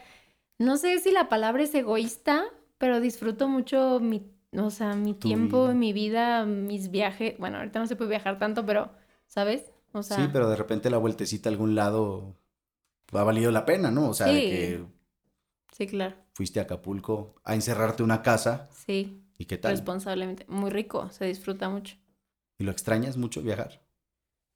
No 0.59 0.77
sé 0.77 0.99
si 0.99 1.11
la 1.11 1.29
palabra 1.29 1.63
es 1.63 1.75
egoísta, 1.75 2.45
pero 2.79 3.01
disfruto 3.01 3.49
mucho 3.49 3.99
mi, 4.01 4.31
o 4.57 4.71
sea, 4.71 4.95
mi 4.95 5.15
Tu 5.15 5.29
tiempo, 5.29 5.65
vida. 5.65 5.75
mi 5.75 5.93
vida, 5.93 6.45
mis 6.45 6.91
viajes. 6.91 7.37
Bueno, 7.39 7.59
ahorita 7.59 7.79
no 7.79 7.87
se 7.87 7.97
puede 7.97 8.11
viajar 8.11 8.39
tanto, 8.39 8.67
pero, 8.67 8.91
¿sabes? 9.27 9.71
O 9.93 10.03
sea, 10.03 10.17
sí, 10.17 10.29
pero 10.33 10.49
de 10.49 10.57
repente 10.57 10.91
la 10.91 10.99
vueltecita 10.99 11.49
a 11.49 11.53
algún 11.53 11.75
lado 11.75 12.37
ha 13.13 13.23
valido 13.25 13.51
la 13.51 13.65
pena, 13.65 13.91
¿no? 13.91 14.09
O 14.09 14.15
sea, 14.15 14.29
de 14.29 14.41
que 14.41 14.85
sí, 15.73 15.87
claro. 15.87 16.17
fuiste 16.35 16.61
a 16.61 16.65
Acapulco 16.65 17.35
a 17.45 17.55
encerrarte 17.55 18.03
en 18.03 18.05
una 18.05 18.23
casa 18.23 18.69
Sí, 18.73 19.25
y 19.39 19.47
qué 19.47 19.59
tal. 19.59 19.73
responsablemente. 19.73 20.45
Muy 20.49 20.71
rico, 20.71 21.11
se 21.11 21.25
disfruta 21.27 21.69
mucho. 21.69 21.97
¿Y 22.59 22.65
lo 22.65 22.71
extrañas 22.73 23.17
mucho 23.17 23.43
viajar? 23.43 23.83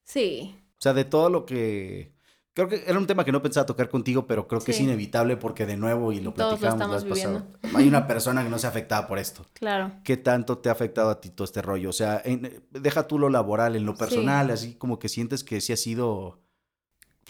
Sí, 0.03 0.55
O 0.79 0.83
sea, 0.83 0.92
de 0.92 1.05
todo 1.05 1.31
lo 1.31 1.47
que... 1.47 2.13
Creo 2.55 2.69
que 2.69 2.85
era 2.87 2.97
un 2.99 3.07
tema 3.09 3.25
que 3.25 3.33
no 3.33 3.43
pensaba 3.43 3.67
tocar 3.67 3.88
contigo, 3.88 4.29
pero 4.29 4.47
creo 4.47 4.61
que 4.61 4.71
es 4.71 4.81
inevitable 4.81 5.37
porque 5.37 5.67
de 5.67 5.77
nuevo, 5.77 6.12
y 6.12 6.21
lo 6.21 6.33
Todos 6.33 6.53
lo 6.53 6.59
platicábamos 6.61 7.05
la 7.05 7.14
vez 7.14 7.75
hay 7.75 7.88
una 7.88 8.07
persona 8.07 8.45
que 8.45 8.49
no 8.49 8.59
se 8.61 8.69
afectada 8.69 9.09
por 9.09 9.19
esto. 9.19 9.45
claro. 9.55 9.90
¿Qué 10.05 10.17
tanto 10.17 10.59
te 10.59 10.69
ha 10.69 10.73
afectado 10.73 11.11
a 11.11 11.21
ti 11.21 11.31
todo 11.31 11.45
este 11.45 11.62
rollo? 11.62 11.90
O 11.90 11.93
sea, 11.93 12.23
en- 12.25 12.62
deja 12.71 13.09
tú 13.09 13.19
lo 13.19 13.29
laboral, 13.29 13.75
en 13.75 13.85
lo 13.85 13.97
personal, 13.97 14.53
así 14.53 14.75
como 14.75 15.01
que 15.01 15.09
sientes 15.09 15.43
que 15.43 15.61
sí 15.61 15.73
ha 15.73 15.77
sido... 15.77 16.38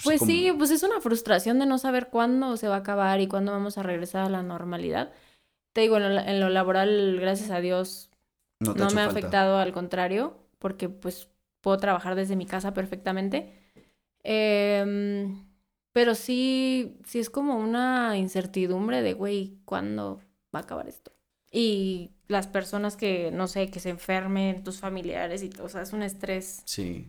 Pues 0.03 0.19
como- 0.19 0.31
sí, 0.31 0.53
pues 0.59 0.71
es 0.71 0.83
una 0.83 1.01
frustración 1.01 1.59
de 1.59 1.65
no 1.65 1.79
saber 1.79 2.09
cuándo 2.09 2.59
se 2.59 2.69
va 2.69 2.75
a 2.75 2.79
acabar 2.81 3.21
y 3.23 3.27
cuándo 3.27 3.53
vamos 3.53 3.79
a 3.79 3.83
regresar 3.83 4.27
a 4.27 4.29
la 4.29 4.43
normalidad. 4.43 5.13
Te 5.73 5.81
digo, 5.81 5.97
en 5.97 6.15
lo, 6.15 6.21
en 6.21 6.41
lo 6.41 6.51
laboral, 6.51 7.19
gracias 7.19 7.51
a 7.51 7.61
Dios, 7.61 8.11
no, 8.61 8.75
me 8.75 8.83
ha 8.83 8.89
falta. 8.91 9.07
afectado, 9.07 9.59
al 9.59 9.73
contrario, 9.73 10.37
porque 10.59 10.91
pues 10.91 11.29
puedo 11.63 11.79
trabajar 11.79 12.15
desde 12.15 12.37
mi 12.37 12.45
casa 12.45 12.75
perfectamente. 12.75 13.64
Em, 14.25 15.47
pero 15.93 16.15
sí, 16.15 16.99
sí 17.07 17.21
es 17.21 17.31
como 17.31 17.57
una 17.57 18.17
incertidumbre 18.17 19.03
de, 19.03 19.13
güey, 19.13 19.59
¿cuándo 19.65 20.21
va 20.55 20.61
a 20.61 20.63
acabar 20.63 20.89
esto? 20.89 21.13
Y 21.53 22.11
las 22.27 22.49
personas 22.49 22.97
que, 22.97 23.31
no 23.31 23.47
sé, 23.47 23.71
que 23.71 23.79
se 23.79 23.91
enfermen, 23.91 24.65
tus 24.65 24.81
familiares 24.81 25.43
y 25.43 25.51
todo, 25.51 25.67
o 25.67 25.69
sea, 25.69 25.83
es 25.83 25.93
un 25.93 26.03
estrés. 26.03 26.63
Sí. 26.65 27.07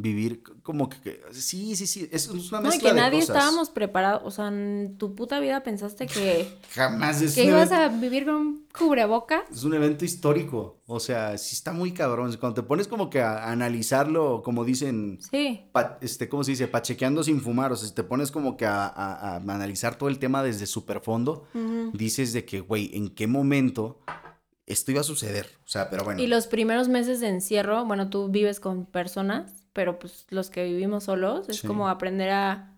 Vivir 0.00 0.42
como 0.62 0.88
que, 0.88 1.20
sí, 1.32 1.76
sí, 1.76 1.86
sí, 1.86 2.08
es 2.10 2.28
una 2.28 2.60
mezcla 2.60 2.60
no, 2.60 2.74
y 2.74 2.78
que 2.78 2.92
nadie 2.92 3.20
cosas. 3.20 3.36
estábamos 3.36 3.70
preparados, 3.70 4.22
o 4.24 4.30
sea, 4.30 4.48
en 4.48 4.96
tu 4.98 5.14
puta 5.14 5.40
vida 5.40 5.62
pensaste 5.62 6.06
que 6.06 6.48
jamás 6.74 7.20
es 7.22 7.34
que 7.34 7.44
ibas 7.44 7.72
a 7.72 7.88
vivir 7.88 8.24
con 8.24 8.34
un 8.34 8.66
cubreboca. 8.76 9.44
Es 9.50 9.64
un 9.64 9.74
evento 9.74 10.04
histórico, 10.04 10.80
o 10.86 11.00
sea, 11.00 11.36
sí 11.38 11.54
está 11.54 11.72
muy 11.72 11.92
cabrón, 11.92 12.36
cuando 12.38 12.62
te 12.62 12.66
pones 12.66 12.88
como 12.88 13.10
que 13.10 13.20
a, 13.20 13.50
analizarlo, 13.50 14.42
como 14.44 14.64
dicen, 14.64 15.18
sí. 15.30 15.68
este, 16.00 16.28
¿cómo 16.28 16.44
se 16.44 16.52
dice? 16.52 16.68
Pachequeando 16.68 17.22
sin 17.22 17.40
fumar, 17.40 17.72
o 17.72 17.76
sea, 17.76 17.88
si 17.88 17.94
te 17.94 18.04
pones 18.04 18.30
como 18.30 18.56
que 18.56 18.66
a, 18.66 18.86
a, 18.86 19.36
analizar 19.36 19.96
todo 19.96 20.08
el 20.08 20.18
tema 20.18 20.42
desde 20.42 20.66
súper 20.66 21.00
fondo, 21.00 21.46
dices 21.92 22.32
de 22.32 22.44
que, 22.44 22.60
güey, 22.60 22.90
¿en 22.94 23.10
qué 23.10 23.26
momento 23.26 24.00
esto 24.66 24.92
iba 24.92 25.00
a 25.00 25.04
suceder? 25.04 25.46
O 25.64 25.68
sea, 25.68 25.90
pero 25.90 26.04
bueno. 26.04 26.22
Y 26.22 26.26
los 26.26 26.46
primeros 26.46 26.88
meses 26.88 27.20
de 27.20 27.28
encierro, 27.28 27.84
bueno, 27.84 28.08
tú 28.08 28.28
vives 28.28 28.60
con 28.60 28.86
personas 28.86 29.59
pero 29.72 29.98
pues 29.98 30.26
los 30.30 30.50
que 30.50 30.64
vivimos 30.64 31.04
solos 31.04 31.48
es 31.48 31.62
como 31.62 31.88
aprender 31.88 32.30
a 32.30 32.76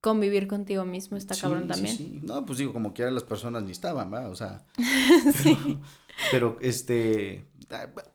convivir 0.00 0.46
contigo 0.46 0.84
mismo, 0.84 1.16
está 1.16 1.34
cabrón 1.36 1.66
también. 1.66 1.96
Sí, 1.96 2.20
No, 2.22 2.46
pues 2.46 2.58
digo, 2.58 2.72
como 2.72 2.94
quiera 2.94 3.10
las 3.10 3.24
personas 3.24 3.62
ni 3.64 3.72
estaban, 3.72 4.10
¿verdad? 4.10 4.30
O 4.30 4.36
sea, 4.36 4.64
pero, 6.30 6.56
este, 6.60 7.46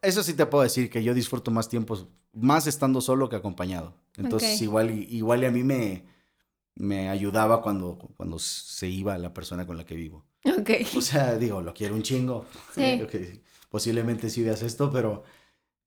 eso 0.02 0.24
sí 0.24 0.34
te 0.34 0.46
puedo 0.46 0.64
decir 0.64 0.90
que 0.90 1.04
yo 1.04 1.14
disfruto 1.14 1.52
más 1.52 1.70
tiempo, 1.70 2.08
más 2.32 2.68
estando 2.68 3.02
solo 3.02 3.30
que 3.30 3.36
acompañado. 3.36 3.96
Entonces, 4.18 4.62
igual, 4.62 4.92
igual 4.92 5.44
a 5.44 5.52
mí 5.52 5.64
me, 5.64 6.06
me 6.76 7.10
ayudaba 7.10 7.62
cuando, 7.62 7.98
cuando 8.16 8.40
se 8.40 8.88
iba 8.88 9.18
la 9.18 9.34
persona 9.34 9.66
con 9.66 9.78
la 9.78 9.86
que 9.86 9.96
vivo. 9.96 10.26
Ok. 10.46 10.72
O 10.96 11.02
sea, 11.02 11.38
digo, 11.38 11.62
lo 11.62 11.74
quiero 11.74 11.96
un 11.96 12.04
chingo. 12.04 12.46
Sí. 12.74 13.42
posiblemente 13.70 14.30
sí 14.30 14.44
veas 14.44 14.62
esto, 14.64 14.92
pero 14.92 15.24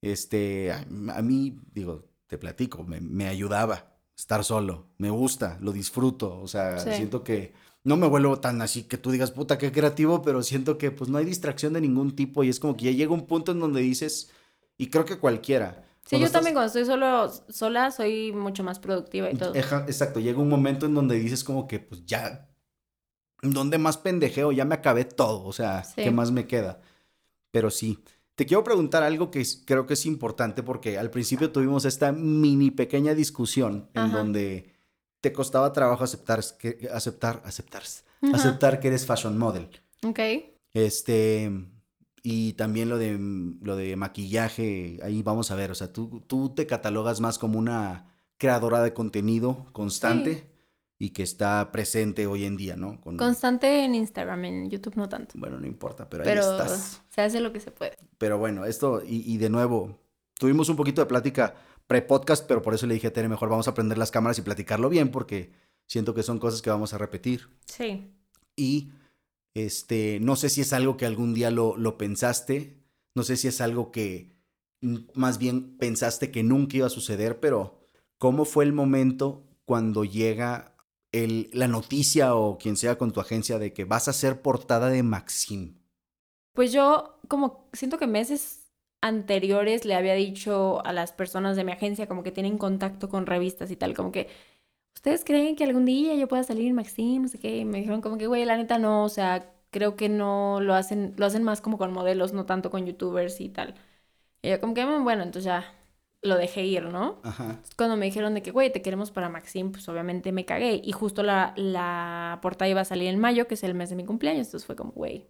este, 0.00 0.72
a 0.72 1.22
mí, 1.22 1.58
digo, 1.72 2.04
te 2.26 2.38
platico, 2.38 2.84
me, 2.84 3.28
ayudaba 3.28 3.96
estar 4.16 4.44
solo, 4.44 4.88
me 4.98 5.10
gusta, 5.10 5.58
lo 5.60 5.72
disfruto, 5.72 6.40
o 6.40 6.48
sea, 6.48 6.78
siento 6.78 7.22
que 7.22 7.54
no 7.84 7.96
me 7.96 8.08
vuelvo 8.08 8.40
tan 8.40 8.60
así 8.62 8.82
que 8.82 8.98
tú 8.98 9.10
digas, 9.12 9.30
puta, 9.30 9.58
qué 9.58 9.70
creativo, 9.70 10.22
pero 10.22 10.42
siento 10.42 10.76
que 10.76 10.90
pues 10.90 11.08
no 11.08 11.18
hay 11.18 11.24
distracción 11.24 11.72
de 11.72 11.80
ningún 11.80 12.16
tipo 12.16 12.42
y 12.42 12.48
es 12.48 12.58
como 12.58 12.76
que 12.76 12.86
ya 12.86 12.90
llega 12.90 13.12
un 13.12 13.26
punto 13.26 13.52
en 13.52 13.60
donde 13.60 13.80
dices, 13.80 14.32
y 14.76 14.88
creo 14.88 15.04
que 15.04 15.18
cualquiera. 15.18 15.84
Sí, 16.04 16.18
yo 16.18 16.30
también 16.30 16.54
cuando 16.54 16.66
estoy 16.66 16.84
solo, 16.84 17.30
sola 17.48 17.90
soy 17.90 18.32
mucho 18.32 18.64
más 18.64 18.78
productiva 18.78 19.30
y 19.30 19.36
todo. 19.36 19.54
Exacto, 19.54 20.20
llega 20.20 20.40
un 20.40 20.48
momento 20.48 20.86
en 20.86 20.94
donde 20.94 21.16
dices 21.16 21.44
como 21.44 21.68
que 21.68 21.78
pues 21.78 22.04
ya, 22.06 22.48
¿dónde 23.42 23.78
más 23.78 23.98
pendejeo? 23.98 24.50
Ya 24.50 24.64
me 24.64 24.74
acabé 24.74 25.04
todo, 25.04 25.44
o 25.44 25.52
sea, 25.52 25.84
¿qué 25.94 26.10
más 26.10 26.32
me 26.32 26.46
queda? 26.46 26.80
Pero 27.50 27.70
sí, 27.70 28.02
te 28.36 28.44
quiero 28.44 28.62
preguntar 28.62 29.02
algo 29.02 29.30
que 29.30 29.44
creo 29.64 29.86
que 29.86 29.94
es 29.94 30.06
importante 30.06 30.62
porque 30.62 30.98
al 30.98 31.10
principio 31.10 31.50
tuvimos 31.50 31.86
esta 31.86 32.12
mini 32.12 32.70
pequeña 32.70 33.14
discusión 33.14 33.88
en 33.94 34.12
donde 34.12 34.74
te 35.22 35.32
costaba 35.32 35.72
trabajo 35.72 36.04
aceptar, 36.04 36.44
que, 36.58 36.88
aceptar, 36.92 37.42
aceptar, 37.44 37.82
aceptar 38.32 38.78
que 38.78 38.88
eres 38.88 39.06
fashion 39.06 39.38
model. 39.38 39.68
Ok. 40.04 40.20
Este, 40.74 41.50
y 42.22 42.52
también 42.52 42.90
lo 42.90 42.98
de, 42.98 43.18
lo 43.62 43.74
de 43.74 43.96
maquillaje, 43.96 45.00
ahí 45.02 45.22
vamos 45.22 45.50
a 45.50 45.54
ver, 45.54 45.70
o 45.70 45.74
sea, 45.74 45.92
tú, 45.92 46.22
tú 46.26 46.54
te 46.54 46.66
catalogas 46.66 47.20
más 47.20 47.38
como 47.38 47.58
una 47.58 48.14
creadora 48.36 48.82
de 48.82 48.92
contenido 48.92 49.64
constante 49.72 50.55
y 50.98 51.10
que 51.10 51.22
está 51.22 51.70
presente 51.72 52.26
hoy 52.26 52.44
en 52.44 52.56
día, 52.56 52.76
¿no? 52.76 53.00
Constante 53.00 53.84
en 53.84 53.94
Instagram, 53.94 54.44
en 54.46 54.70
YouTube 54.70 54.96
no 54.96 55.08
tanto. 55.08 55.34
Bueno, 55.36 55.60
no 55.60 55.66
importa, 55.66 56.08
pero, 56.08 56.24
ahí 56.24 56.30
estás. 56.30 57.02
Se 57.10 57.20
hace 57.20 57.40
lo 57.40 57.52
que 57.52 57.60
se 57.60 57.70
puede. 57.70 57.96
Pero 58.18 58.38
bueno, 58.38 58.64
esto, 58.64 59.02
y, 59.06 59.36
de 59.36 59.50
nuevo, 59.50 59.98
tuvimos 60.38 60.68
un 60.68 60.76
poquito 60.76 61.02
de 61.02 61.06
plática 61.06 61.54
pre-podcast, 61.86 62.46
pero 62.46 62.62
por 62.62 62.74
eso 62.74 62.86
le 62.86 62.94
dije 62.94 63.08
a 63.08 63.12
Tere, 63.12 63.28
mejor 63.28 63.50
vamos 63.50 63.68
a 63.68 63.74
prender 63.74 63.98
las 63.98 64.10
cámaras 64.10 64.38
y 64.38 64.42
platicarlo 64.42 64.88
bien, 64.88 65.10
porque 65.10 65.52
siento 65.86 66.14
que 66.14 66.22
son 66.22 66.38
cosas 66.38 66.62
que 66.62 66.70
vamos 66.70 66.94
a 66.94 66.98
repetir. 66.98 67.48
Sí. 67.66 68.10
Y 68.56 68.92
este, 69.54 70.18
no 70.20 70.34
sé 70.36 70.48
si 70.48 70.62
es 70.62 70.72
algo 70.72 70.96
que 70.96 71.06
algún 71.06 71.34
día 71.34 71.50
lo, 71.50 71.76
lo 71.76 71.98
pensaste, 71.98 72.82
no 73.14 73.22
sé 73.22 73.36
si 73.36 73.48
es 73.48 73.60
algo 73.60 73.92
que 73.92 74.34
más 75.14 75.38
bien 75.38 75.76
pensaste 75.76 76.30
que 76.30 76.42
nunca 76.42 76.78
iba 76.78 76.86
a 76.86 76.90
suceder, 76.90 77.40
pero 77.40 77.80
¿cómo 78.18 78.44
fue 78.44 78.64
el 78.64 78.72
momento 78.72 79.42
cuando 79.64 80.04
llega 80.04 80.75
la 81.12 81.68
noticia 81.68 82.34
o 82.34 82.58
quien 82.58 82.76
sea 82.76 82.98
con 82.98 83.12
tu 83.12 83.20
agencia 83.20 83.58
de 83.58 83.72
que 83.72 83.84
vas 83.84 84.08
a 84.08 84.12
ser 84.12 84.42
portada 84.42 84.88
de 84.90 85.02
Maxim? 85.02 85.78
Pues 86.52 86.72
yo 86.72 87.18
como 87.28 87.68
siento 87.72 87.98
que 87.98 88.06
meses 88.06 88.66
anteriores 89.00 89.84
le 89.84 89.94
había 89.94 90.14
dicho 90.14 90.84
a 90.84 90.92
las 90.92 91.12
personas 91.12 91.56
de 91.56 91.64
mi 91.64 91.72
agencia 91.72 92.06
como 92.06 92.22
que 92.22 92.32
tienen 92.32 92.58
contacto 92.58 93.08
con 93.08 93.26
revistas 93.26 93.70
y 93.70 93.76
tal, 93.76 93.94
como 93.94 94.12
que 94.12 94.28
¿ustedes 94.94 95.24
creen 95.24 95.56
que 95.56 95.64
algún 95.64 95.84
día 95.84 96.14
yo 96.16 96.28
pueda 96.28 96.42
salir 96.42 96.72
Maxim? 96.74 97.22
No 97.22 97.28
sé 97.28 97.38
qué, 97.38 97.64
me 97.64 97.78
dijeron 97.78 98.00
como 98.00 98.18
que, 98.18 98.26
güey, 98.26 98.44
la 98.44 98.56
neta 98.56 98.78
no, 98.78 99.04
o 99.04 99.08
sea, 99.08 99.52
creo 99.70 99.96
que 99.96 100.08
no 100.08 100.60
lo 100.60 100.74
hacen, 100.74 101.14
lo 101.16 101.26
hacen 101.26 101.44
más 101.44 101.60
como 101.60 101.78
con 101.78 101.92
modelos, 101.92 102.32
no 102.32 102.46
tanto 102.46 102.70
con 102.70 102.86
youtubers 102.86 103.40
y 103.40 103.48
tal. 103.48 103.74
Y 104.42 104.50
yo 104.50 104.60
como 104.60 104.74
que, 104.74 104.84
mm, 104.86 105.04
bueno, 105.04 105.22
entonces 105.24 105.44
ya 105.46 105.74
lo 106.26 106.36
dejé 106.36 106.64
ir, 106.64 106.84
¿no? 106.84 107.18
Ajá. 107.22 107.60
Cuando 107.76 107.96
me 107.96 108.06
dijeron 108.06 108.34
de 108.34 108.42
que, 108.42 108.50
güey, 108.50 108.72
te 108.72 108.82
queremos 108.82 109.10
para 109.10 109.28
Maxim, 109.28 109.72
pues 109.72 109.88
obviamente 109.88 110.32
me 110.32 110.44
cagué. 110.44 110.80
Y 110.82 110.92
justo 110.92 111.22
la, 111.22 111.54
la 111.56 112.38
portada 112.42 112.68
iba 112.68 112.80
a 112.80 112.84
salir 112.84 113.08
en 113.08 113.18
mayo, 113.18 113.46
que 113.46 113.54
es 113.54 113.62
el 113.62 113.74
mes 113.74 113.90
de 113.90 113.96
mi 113.96 114.04
cumpleaños. 114.04 114.48
Entonces 114.48 114.66
fue 114.66 114.76
como, 114.76 114.92
güey. 114.92 115.26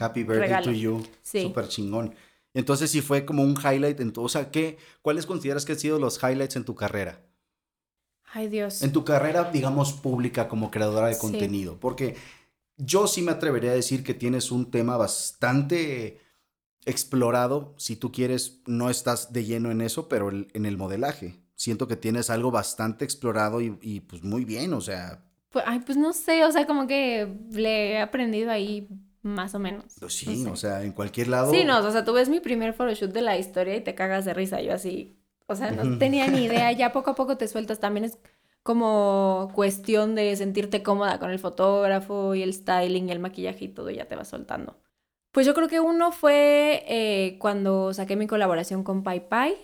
Happy 0.00 0.24
birthday 0.24 0.62
to 0.62 0.72
you. 0.72 1.02
Sí. 1.22 1.42
Súper 1.42 1.68
chingón. 1.68 2.14
Entonces 2.54 2.90
sí 2.90 3.02
fue 3.02 3.26
como 3.26 3.42
un 3.42 3.54
highlight 3.56 4.00
en 4.00 4.12
tu, 4.12 4.22
o 4.22 4.28
sea, 4.30 4.50
¿qué, 4.50 4.78
¿cuáles 5.02 5.26
consideras 5.26 5.66
que 5.66 5.72
han 5.72 5.78
sido 5.78 5.98
los 5.98 6.22
highlights 6.22 6.56
en 6.56 6.64
tu 6.64 6.74
carrera? 6.74 7.20
Ay, 8.32 8.48
Dios. 8.48 8.82
En 8.82 8.92
tu 8.92 9.04
carrera, 9.04 9.50
digamos, 9.50 9.92
pública 9.92 10.48
como 10.48 10.70
creadora 10.70 11.08
de 11.08 11.18
contenido. 11.18 11.78
Porque 11.78 12.16
yo 12.76 13.06
sí 13.06 13.22
me 13.22 13.32
atrevería 13.32 13.70
a 13.70 13.74
decir 13.74 14.02
que 14.02 14.14
tienes 14.14 14.50
un 14.50 14.70
tema 14.70 14.96
bastante 14.96 16.20
explorado, 16.86 17.74
si 17.76 17.96
tú 17.96 18.12
quieres, 18.12 18.62
no 18.66 18.88
estás 18.88 19.32
de 19.32 19.44
lleno 19.44 19.70
en 19.70 19.80
eso, 19.80 20.08
pero 20.08 20.30
en 20.30 20.66
el 20.66 20.78
modelaje. 20.78 21.34
Siento 21.54 21.88
que 21.88 21.96
tienes 21.96 22.30
algo 22.30 22.50
bastante 22.50 23.04
explorado 23.04 23.60
y, 23.60 24.00
pues 24.00 24.22
muy 24.22 24.44
bien, 24.44 24.72
o 24.72 24.80
sea. 24.80 25.24
Pues, 25.50 25.64
ay, 25.66 25.80
pues 25.84 25.98
no 25.98 26.12
sé, 26.12 26.44
o 26.44 26.52
sea, 26.52 26.66
como 26.66 26.86
que 26.86 27.28
le 27.50 27.92
he 27.92 28.00
aprendido 28.00 28.50
ahí 28.50 28.88
más 29.22 29.54
o 29.54 29.58
menos. 29.58 29.84
Pues 29.98 30.14
sí, 30.14 30.46
o 30.46 30.56
sea, 30.56 30.82
en 30.84 30.92
cualquier 30.92 31.28
lado. 31.28 31.50
Sí, 31.50 31.64
no, 31.64 31.78
o 31.78 31.90
sea, 31.90 32.04
tú 32.04 32.12
ves 32.12 32.28
mi 32.28 32.40
primer 32.40 32.72
photoshoot 32.72 33.12
de 33.12 33.22
la 33.22 33.36
historia 33.36 33.74
y 33.74 33.80
te 33.80 33.94
cagas 33.94 34.24
de 34.24 34.34
risa, 34.34 34.60
yo 34.60 34.72
así, 34.72 35.18
o 35.46 35.56
sea, 35.56 35.70
no 35.72 35.98
tenía 35.98 36.28
ni 36.28 36.44
idea, 36.44 36.70
ya 36.72 36.92
poco 36.92 37.10
a 37.10 37.14
poco 37.14 37.36
te 37.36 37.48
sueltas, 37.48 37.80
también 37.80 38.04
es 38.04 38.18
como 38.62 39.50
cuestión 39.54 40.14
de 40.14 40.36
sentirte 40.36 40.82
cómoda 40.82 41.18
con 41.18 41.30
el 41.30 41.38
fotógrafo 41.38 42.34
y 42.34 42.42
el 42.42 42.52
styling 42.52 43.08
y 43.08 43.12
el 43.12 43.20
maquillaje 43.20 43.64
y 43.64 43.68
todo, 43.68 43.90
ya 43.90 44.06
te 44.06 44.16
va 44.16 44.24
soltando. 44.24 44.76
Pues 45.36 45.44
yo 45.44 45.52
creo 45.52 45.68
que 45.68 45.80
uno 45.80 46.12
fue 46.12 46.82
eh, 46.88 47.36
cuando 47.38 47.92
saqué 47.92 48.16
mi 48.16 48.26
colaboración 48.26 48.82
con 48.82 49.02
Pai 49.02 49.28
Pai, 49.28 49.54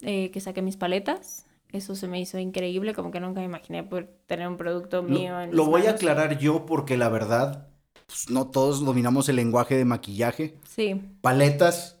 eh, 0.00 0.30
que 0.30 0.40
saqué 0.40 0.62
mis 0.62 0.78
paletas. 0.78 1.44
Eso 1.70 1.94
se 1.96 2.08
me 2.08 2.18
hizo 2.18 2.38
increíble, 2.38 2.94
como 2.94 3.10
que 3.10 3.20
nunca 3.20 3.40
me 3.40 3.44
imaginé 3.44 3.82
poder 3.82 4.08
tener 4.26 4.48
un 4.48 4.56
producto 4.56 5.02
mío. 5.02 5.38
en 5.38 5.54
lo 5.54 5.66
voy 5.66 5.84
a 5.84 5.90
aclarar 5.90 6.38
yo 6.38 6.64
porque 6.64 6.96
la 6.96 7.10
verdad, 7.10 7.68
pues, 8.06 8.30
no 8.30 8.46
todos 8.46 8.82
dominamos 8.82 9.28
el 9.28 9.36
lenguaje 9.36 9.76
de 9.76 9.84
maquillaje. 9.84 10.54
Sí. 10.66 10.98
Paletas 11.20 11.98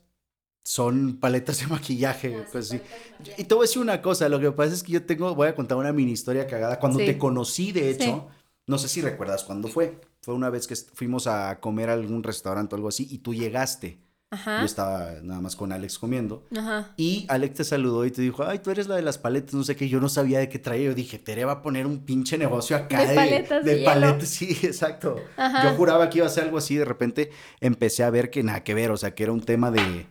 son 0.64 1.18
paletas 1.20 1.60
de 1.60 1.66
maquillaje, 1.66 2.46
pues 2.50 2.68
sí. 2.68 2.80
Y 3.36 3.44
te 3.44 3.54
voy 3.54 3.64
a 3.64 3.68
decir 3.68 3.82
una 3.82 4.00
cosa, 4.00 4.30
lo 4.30 4.40
que 4.40 4.52
pasa 4.52 4.72
es 4.72 4.82
que 4.82 4.92
yo 4.92 5.04
tengo, 5.04 5.34
voy 5.34 5.48
a 5.48 5.54
contar 5.54 5.76
una 5.76 5.92
mini 5.92 6.12
historia 6.12 6.46
cagada. 6.46 6.78
Cuando 6.78 6.98
te 6.98 7.18
conocí, 7.18 7.72
de 7.72 7.90
hecho, 7.90 8.28
no 8.66 8.78
sé 8.78 8.88
si 8.88 9.02
recuerdas 9.02 9.44
cuándo 9.44 9.68
fue 9.68 10.00
fue 10.22 10.34
una 10.34 10.50
vez 10.50 10.66
que 10.66 10.76
fuimos 10.76 11.26
a 11.26 11.58
comer 11.60 11.90
a 11.90 11.94
algún 11.94 12.22
restaurante 12.22 12.74
o 12.74 12.76
algo 12.76 12.88
así 12.88 13.08
y 13.10 13.18
tú 13.18 13.34
llegaste. 13.34 13.98
Ajá. 14.30 14.60
Yo 14.60 14.64
estaba 14.64 15.16
nada 15.22 15.42
más 15.42 15.56
con 15.56 15.72
Alex 15.72 15.98
comiendo. 15.98 16.46
Ajá. 16.56 16.94
Y 16.96 17.26
Alex 17.28 17.56
te 17.56 17.64
saludó 17.64 18.06
y 18.06 18.10
te 18.10 18.22
dijo, 18.22 18.44
ay, 18.44 18.60
tú 18.60 18.70
eres 18.70 18.86
la 18.86 18.96
de 18.96 19.02
las 19.02 19.18
paletas, 19.18 19.52
no 19.52 19.62
sé 19.62 19.76
qué. 19.76 19.90
Yo 19.90 20.00
no 20.00 20.08
sabía 20.08 20.38
de 20.38 20.48
qué 20.48 20.58
traía. 20.58 20.86
Yo 20.86 20.94
dije, 20.94 21.18
Tere 21.18 21.44
va 21.44 21.52
a 21.52 21.62
poner 21.62 21.86
un 21.86 22.06
pinche 22.06 22.38
negocio 22.38 22.74
acá 22.74 23.04
de, 23.04 23.14
paletas. 23.14 23.64
De, 23.64 23.76
paletas, 23.84 24.28
sí, 24.30 24.58
exacto. 24.62 25.16
Yo 25.36 25.74
juraba 25.76 26.08
que 26.08 26.18
iba 26.18 26.26
a 26.26 26.30
ser 26.30 26.44
algo 26.44 26.56
así. 26.56 26.76
De 26.76 26.86
repente 26.86 27.30
empecé 27.60 28.04
a 28.04 28.10
ver 28.10 28.30
que 28.30 28.42
nada 28.42 28.64
que 28.64 28.72
ver, 28.72 28.90
o 28.90 28.96
sea, 28.96 29.14
que 29.14 29.24
era 29.24 29.32
un 29.32 29.42
tema 29.42 29.70
de, 29.70 30.06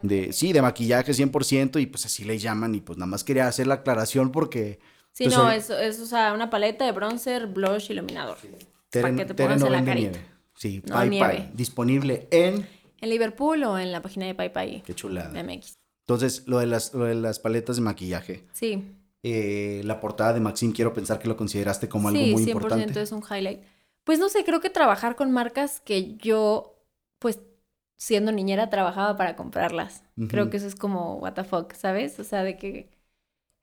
de 0.00 0.32
sí, 0.32 0.54
de 0.54 0.62
maquillaje 0.62 1.12
100% 1.12 1.78
y 1.78 1.86
pues 1.86 2.06
así 2.06 2.24
le 2.24 2.38
llaman 2.38 2.74
y 2.74 2.80
pues 2.80 2.96
nada 2.96 3.08
más 3.08 3.24
quería 3.24 3.46
hacer 3.46 3.66
la 3.66 3.74
aclaración 3.74 4.32
porque... 4.32 4.78
Sí, 5.12 5.24
pues, 5.24 5.36
no, 5.36 5.50
es, 5.50 5.70
es, 5.70 6.00
o 6.00 6.06
sea, 6.06 6.32
una 6.32 6.50
paleta 6.50 6.84
de 6.84 6.92
bronzer, 6.92 7.46
blush, 7.46 7.90
iluminador. 7.90 8.38
Tere, 9.02 9.16
que 9.16 9.34
te 9.34 9.56
no 9.56 9.70
vende 9.70 9.94
nieve. 9.94 10.20
Sí, 10.54 10.80
Pai 10.80 11.50
Disponible 11.54 12.28
en... 12.30 12.66
En 13.00 13.10
Liverpool 13.10 13.62
o 13.64 13.78
en 13.78 13.92
la 13.92 14.00
página 14.00 14.26
de 14.26 14.34
Pai 14.34 14.52
Pai. 14.52 14.82
Qué 14.84 14.94
chulada. 14.94 15.42
MX. 15.42 15.74
Entonces, 16.06 16.44
lo 16.46 16.60
de 16.60 16.66
las, 16.66 16.92
de 16.92 17.14
las 17.14 17.38
paletas 17.40 17.76
de 17.76 17.82
maquillaje. 17.82 18.44
Sí. 18.52 18.82
Eh, 19.22 19.82
la 19.84 20.00
portada 20.00 20.32
de 20.32 20.40
Maxim, 20.40 20.72
quiero 20.72 20.94
pensar 20.94 21.18
que 21.18 21.28
lo 21.28 21.36
consideraste 21.36 21.88
como 21.88 22.08
algo 22.08 22.20
muy 22.20 22.42
importante. 22.44 22.86
Sí, 22.94 23.00
100% 23.00 23.02
es 23.02 23.12
un 23.12 23.22
highlight. 23.22 23.60
Pues 24.04 24.18
no 24.18 24.28
sé, 24.28 24.44
creo 24.44 24.60
que 24.60 24.70
trabajar 24.70 25.16
con 25.16 25.32
marcas 25.32 25.80
que 25.80 26.16
yo, 26.16 26.80
pues, 27.18 27.40
siendo 27.96 28.30
niñera, 28.30 28.70
trabajaba 28.70 29.16
para 29.16 29.34
comprarlas. 29.36 30.04
Creo 30.28 30.48
que 30.48 30.58
eso 30.58 30.66
es 30.68 30.76
como, 30.76 31.16
what 31.16 31.34
the 31.34 31.44
fuck, 31.44 31.72
¿sabes? 31.74 32.18
O 32.20 32.24
sea, 32.24 32.44
de 32.44 32.56
que 32.56 32.90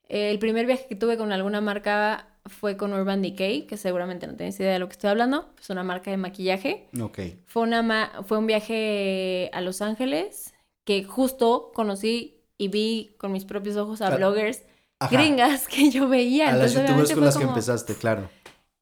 El 0.08 0.38
primer 0.38 0.66
viaje 0.66 0.86
que 0.86 0.96
tuve 0.96 1.16
con 1.16 1.32
alguna 1.32 1.60
marca 1.62 2.33
fue 2.46 2.76
con 2.76 2.92
Urban 2.92 3.22
Decay, 3.22 3.66
que 3.66 3.76
seguramente 3.76 4.26
no 4.26 4.34
tenéis 4.36 4.58
idea 4.60 4.72
de 4.72 4.78
lo 4.78 4.86
que 4.88 4.92
estoy 4.92 5.10
hablando. 5.10 5.48
Es 5.60 5.70
una 5.70 5.82
marca 5.82 6.10
de 6.10 6.16
maquillaje. 6.16 6.88
Ok. 7.00 7.18
Fue, 7.46 7.62
una 7.62 7.82
ma- 7.82 8.22
fue 8.26 8.38
un 8.38 8.46
viaje 8.46 9.50
a 9.52 9.60
Los 9.60 9.80
Ángeles 9.82 10.54
que 10.84 11.04
justo 11.04 11.72
conocí 11.74 12.42
y 12.58 12.68
vi 12.68 13.14
con 13.18 13.32
mis 13.32 13.44
propios 13.44 13.76
ojos 13.76 14.02
a 14.02 14.08
Ah, 14.08 14.16
bloggers 14.16 14.62
Ajá. 14.98 15.16
gringas 15.16 15.66
que 15.68 15.90
yo 15.90 16.08
veía. 16.08 16.50
A 16.50 16.52
las 16.56 16.72
Entonces, 16.74 16.74
youtubers 16.74 16.90
obviamente 17.10 17.14
con 17.14 17.24
las 17.24 17.36
que 17.38 17.44
empezaste, 17.44 17.94
claro. 17.94 18.28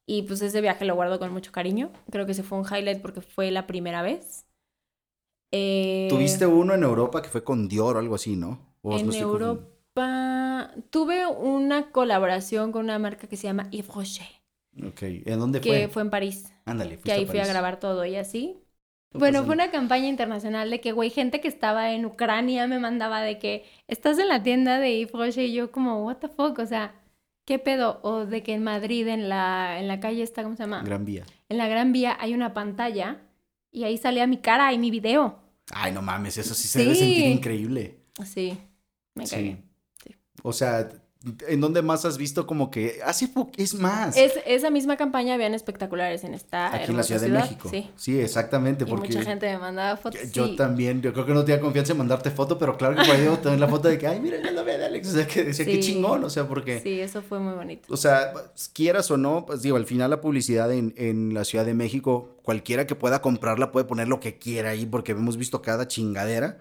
Y 0.06 0.22
pues 0.22 0.42
ese 0.42 0.60
viaje 0.60 0.84
lo 0.84 0.96
guardo 0.96 1.18
con 1.20 1.32
mucho 1.32 1.52
cariño. 1.52 1.90
Creo 2.10 2.26
que 2.26 2.32
ese 2.32 2.42
fue 2.42 2.58
un 2.58 2.64
highlight 2.66 3.00
porque 3.00 3.20
fue 3.20 3.50
la 3.52 3.66
primera 3.68 4.02
vez. 4.02 4.44
Eh, 5.52 6.08
Tuviste 6.10 6.46
uno 6.46 6.74
en 6.74 6.82
Europa 6.82 7.22
que 7.22 7.28
fue 7.28 7.44
con 7.44 7.68
Dior 7.68 7.96
o 7.96 7.98
algo 8.00 8.14
así, 8.14 8.36
¿no? 8.36 8.74
En 8.84 9.06
lo 9.06 9.71
Europa 9.94 10.70
tuve 10.90 11.26
una 11.26 11.90
colaboración 11.90 12.72
con 12.72 12.84
una 12.84 12.98
marca 12.98 13.26
que 13.26 13.36
se 13.36 13.46
llama 13.46 13.68
Yves 13.70 13.88
Rocher, 13.88 14.26
Ok. 14.86 15.02
¿En 15.02 15.38
dónde 15.38 15.60
que 15.60 15.68
fue? 15.68 15.88
fue 15.88 16.02
en 16.02 16.10
París. 16.10 16.52
Ándale, 16.64 16.98
Que 16.98 17.12
ahí 17.12 17.26
fui 17.26 17.38
a 17.40 17.46
grabar 17.46 17.78
todo 17.78 18.04
y 18.06 18.16
así. 18.16 18.58
No 19.12 19.18
Bueno, 19.20 19.44
fue 19.44 19.54
una 19.54 19.70
campaña 19.70 20.08
internacional 20.08 20.70
de 20.70 20.80
que, 20.80 20.92
güey, 20.92 21.10
gente 21.10 21.42
que 21.42 21.48
estaba 21.48 21.92
en 21.92 22.06
Ucrania 22.06 22.66
me 22.66 22.78
mandaba 22.78 23.20
de 23.20 23.38
que 23.38 23.66
estás 23.86 24.18
en 24.18 24.28
la 24.28 24.42
tienda 24.42 24.78
de 24.78 25.00
Yves 25.00 25.12
Rocher 25.12 25.44
y 25.44 25.52
yo 25.52 25.70
como, 25.70 26.06
what 26.06 26.16
the 26.16 26.28
fuck, 26.28 26.58
o 26.58 26.64
sea, 26.66 26.94
¿qué 27.44 27.58
pedo? 27.58 28.00
O 28.02 28.24
de 28.24 28.42
que 28.42 28.54
en 28.54 28.64
Madrid, 28.64 29.06
en 29.08 29.28
la, 29.28 29.78
en 29.78 29.88
la 29.88 30.00
calle 30.00 30.22
está, 30.22 30.42
¿cómo 30.42 30.56
se 30.56 30.62
llama? 30.62 30.82
Gran 30.82 31.04
Vía. 31.04 31.24
En 31.50 31.58
la 31.58 31.68
Gran 31.68 31.92
Vía 31.92 32.16
hay 32.18 32.32
una 32.32 32.54
pantalla 32.54 33.20
y 33.70 33.84
ahí 33.84 33.98
salía 33.98 34.26
mi 34.26 34.38
cara 34.38 34.72
y 34.72 34.78
mi 34.78 34.90
video. 34.90 35.38
Ay, 35.74 35.92
no 35.92 36.00
mames, 36.00 36.38
eso 36.38 36.54
sí 36.54 36.66
se 36.66 36.78
debe 36.78 36.94
sentir 36.94 37.26
increíble. 37.26 37.98
Sí, 38.24 38.56
me 39.14 39.26
cagué. 39.26 39.56
Sí. 39.56 39.71
O 40.42 40.52
sea, 40.52 40.88
¿en 41.46 41.60
dónde 41.60 41.82
más 41.82 42.04
has 42.04 42.18
visto 42.18 42.48
como 42.48 42.68
que 42.68 42.98
hace 43.04 43.28
poco 43.28 43.52
es 43.56 43.74
más? 43.74 44.16
Es, 44.16 44.32
esa 44.44 44.70
misma 44.70 44.96
campaña 44.96 45.34
habían 45.34 45.54
espectaculares 45.54 46.24
en 46.24 46.34
esta 46.34 46.74
Aquí 46.74 46.90
en 46.90 46.96
la 46.96 47.04
Ciudad 47.04 47.20
de 47.20 47.28
México. 47.28 47.70
Sí. 47.96 48.18
exactamente, 48.18 48.82
Y 48.82 48.86
porque 48.88 49.08
mucha 49.08 49.22
gente 49.22 49.46
me 49.52 49.58
mandaba 49.58 49.96
fotos. 49.96 50.32
yo 50.32 50.48
sí. 50.48 50.56
también, 50.56 51.00
yo 51.00 51.12
creo 51.12 51.24
que 51.24 51.32
no 51.32 51.44
tenía 51.44 51.60
confianza 51.60 51.92
en 51.92 51.98
mandarte 51.98 52.32
foto, 52.32 52.58
pero 52.58 52.76
claro 52.76 52.96
que 52.96 53.04
por 53.04 53.14
ahí 53.14 53.28
tener 53.40 53.60
la 53.60 53.68
foto 53.68 53.86
de 53.86 53.98
que, 53.98 54.06
ay, 54.08 54.18
mira, 54.20 54.38
ya 54.42 54.50
la 54.50 54.62
ve 54.62 54.78
de 54.78 54.86
Alex, 54.86 55.08
o 55.08 55.12
sea, 55.12 55.26
que 55.28 55.44
decía, 55.44 55.64
qué 55.64 55.74
Sí. 55.80 55.92
chingón, 55.92 56.24
o 56.24 56.30
sea, 56.30 56.48
porque... 56.48 56.80
Sí, 56.80 57.00
eso 57.00 57.22
fue 57.22 57.38
muy 57.38 57.54
bonito. 57.54 57.92
O 57.92 57.96
sea, 57.96 58.32
quieras 58.72 59.08
o 59.12 59.16
no, 59.16 59.46
pues 59.46 59.62
digo, 59.62 59.76
al 59.76 59.86
final 59.86 60.10
la 60.10 60.20
publicidad 60.20 60.72
en, 60.72 60.92
en 60.96 61.34
la 61.34 61.44
Ciudad 61.44 61.64
de 61.64 61.74
México, 61.74 62.30
cualquiera 62.42 62.84
que 62.86 62.96
pueda 62.96 63.22
comprarla 63.22 63.70
puede 63.70 63.84
poner 63.86 64.08
lo 64.08 64.18
que 64.18 64.38
quiera 64.38 64.70
ahí 64.70 64.86
porque 64.86 65.12
hemos 65.12 65.36
visto 65.36 65.62
cada 65.62 65.86
chingadera. 65.86 66.58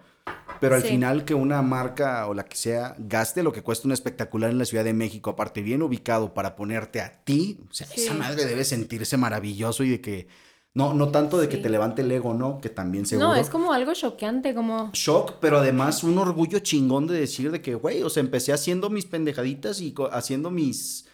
Pero 0.60 0.76
al 0.76 0.84
Sí. 0.84 0.90
final 0.90 1.26
que 1.26 1.34
una 1.34 1.62
marca 1.64 2.28
o 2.28 2.34
la 2.36 2.44
que 2.46 2.56
sea 2.56 2.96
gaste 3.00 3.42
lo 3.42 3.52
que 3.52 3.64
cuesta 3.64 3.88
un 3.88 3.94
espectacular 3.94 4.52
en 4.52 4.60
la 4.60 4.66
Ciudad 4.66 4.84
de 4.84 4.94
México, 4.94 5.32
aparte 5.32 5.62
bien 5.64 5.82
ubicado 5.82 6.34
para 6.36 6.56
ponerte 6.56 7.02
a 7.02 7.24
ti, 7.24 7.60
o 7.70 7.74
sea, 7.74 7.88
Sí. 7.88 8.02
esa 8.04 8.14
madre 8.14 8.46
debe 8.46 8.64
sentirse 8.64 9.18
maravilloso 9.18 9.84
y 9.84 9.90
de 9.90 10.02
que, 10.02 10.28
no, 10.76 10.94
no 10.94 11.10
tanto 11.10 11.38
de 11.40 11.50
que 11.50 11.58
te 11.58 11.68
levante 11.70 12.04
el 12.04 12.12
ego, 12.12 12.34
¿no? 12.36 12.62
Que 12.62 12.70
también 12.70 13.06
seguro. 13.08 13.30
No, 13.30 13.36
es 13.36 13.50
como 13.50 13.74
algo 13.74 13.94
choqueante, 13.94 14.54
como... 14.54 14.92
Shock, 14.94 15.38
pero 15.42 15.58
además 15.58 16.04
un 16.04 16.18
orgullo 16.20 16.60
chingón 16.60 17.08
de 17.08 17.20
decir 17.20 17.52
de 17.52 17.62
que, 17.62 17.74
güey, 17.76 18.04
o 18.04 18.10
sea, 18.10 18.22
empecé 18.22 18.54
haciendo 18.54 18.90
mis 18.92 19.06
pendejaditas 19.06 19.82
y 19.82 19.94
haciendo 20.12 20.52
mis, 20.52 21.08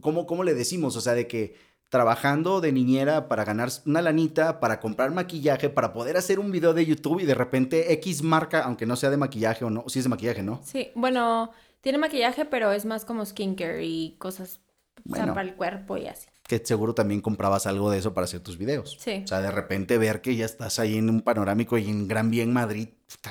¿cómo, 0.00 0.26
cómo 0.26 0.42
le 0.44 0.54
decimos? 0.54 0.96
O 0.96 1.00
sea, 1.00 1.14
de 1.14 1.26
que 1.28 1.54
trabajando 1.88 2.60
de 2.60 2.72
niñera 2.72 3.28
para 3.28 3.44
ganar 3.44 3.70
una 3.86 4.02
lanita, 4.02 4.60
para 4.60 4.78
comprar 4.80 5.10
maquillaje, 5.12 5.70
para 5.70 5.92
poder 5.92 6.16
hacer 6.16 6.38
un 6.38 6.50
video 6.50 6.74
de 6.74 6.84
YouTube 6.86 7.20
y 7.20 7.26
de 7.26 7.34
repente 7.34 7.92
X 7.94 8.22
marca, 8.22 8.60
aunque 8.64 8.86
no 8.86 8.96
sea 8.96 9.10
de 9.10 9.16
maquillaje 9.16 9.64
o 9.64 9.70
no, 9.70 9.84
sí 9.88 9.98
es 10.00 10.04
de 10.04 10.08
maquillaje, 10.10 10.42
¿no? 10.42 10.60
Sí, 10.64 10.90
bueno, 10.94 11.50
tiene 11.80 11.98
maquillaje, 11.98 12.44
pero 12.44 12.72
es 12.72 12.84
más 12.84 13.04
como 13.04 13.24
skincare 13.24 13.84
y 13.84 14.16
cosas 14.18 14.60
o 15.08 15.14
sea, 15.14 15.22
Bueno. 15.22 15.34
para 15.34 15.48
el 15.48 15.54
cuerpo 15.54 15.96
y 15.96 16.06
así. 16.08 16.26
Que 16.42 16.58
seguro 16.64 16.94
también 16.94 17.20
comprabas 17.20 17.66
algo 17.66 17.90
de 17.90 17.98
eso 17.98 18.12
para 18.14 18.24
hacer 18.24 18.40
tus 18.40 18.58
videos. 18.58 18.96
Sí. 19.00 19.20
O 19.24 19.26
sea, 19.28 19.40
de 19.40 19.50
repente 19.50 19.96
ver 19.98 20.20
que 20.22 20.34
ya 20.34 20.44
estás 20.44 20.78
ahí 20.78 20.96
en 20.96 21.08
un 21.08 21.20
panorámico 21.20 21.78
y 21.78 21.88
en 21.88 22.08
Gran 22.08 22.30
Vía 22.30 22.42
en 22.42 22.52
Madrid, 22.52 22.88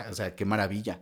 o 0.09 0.13
sea, 0.13 0.35
qué 0.35 0.45
maravilla. 0.45 0.99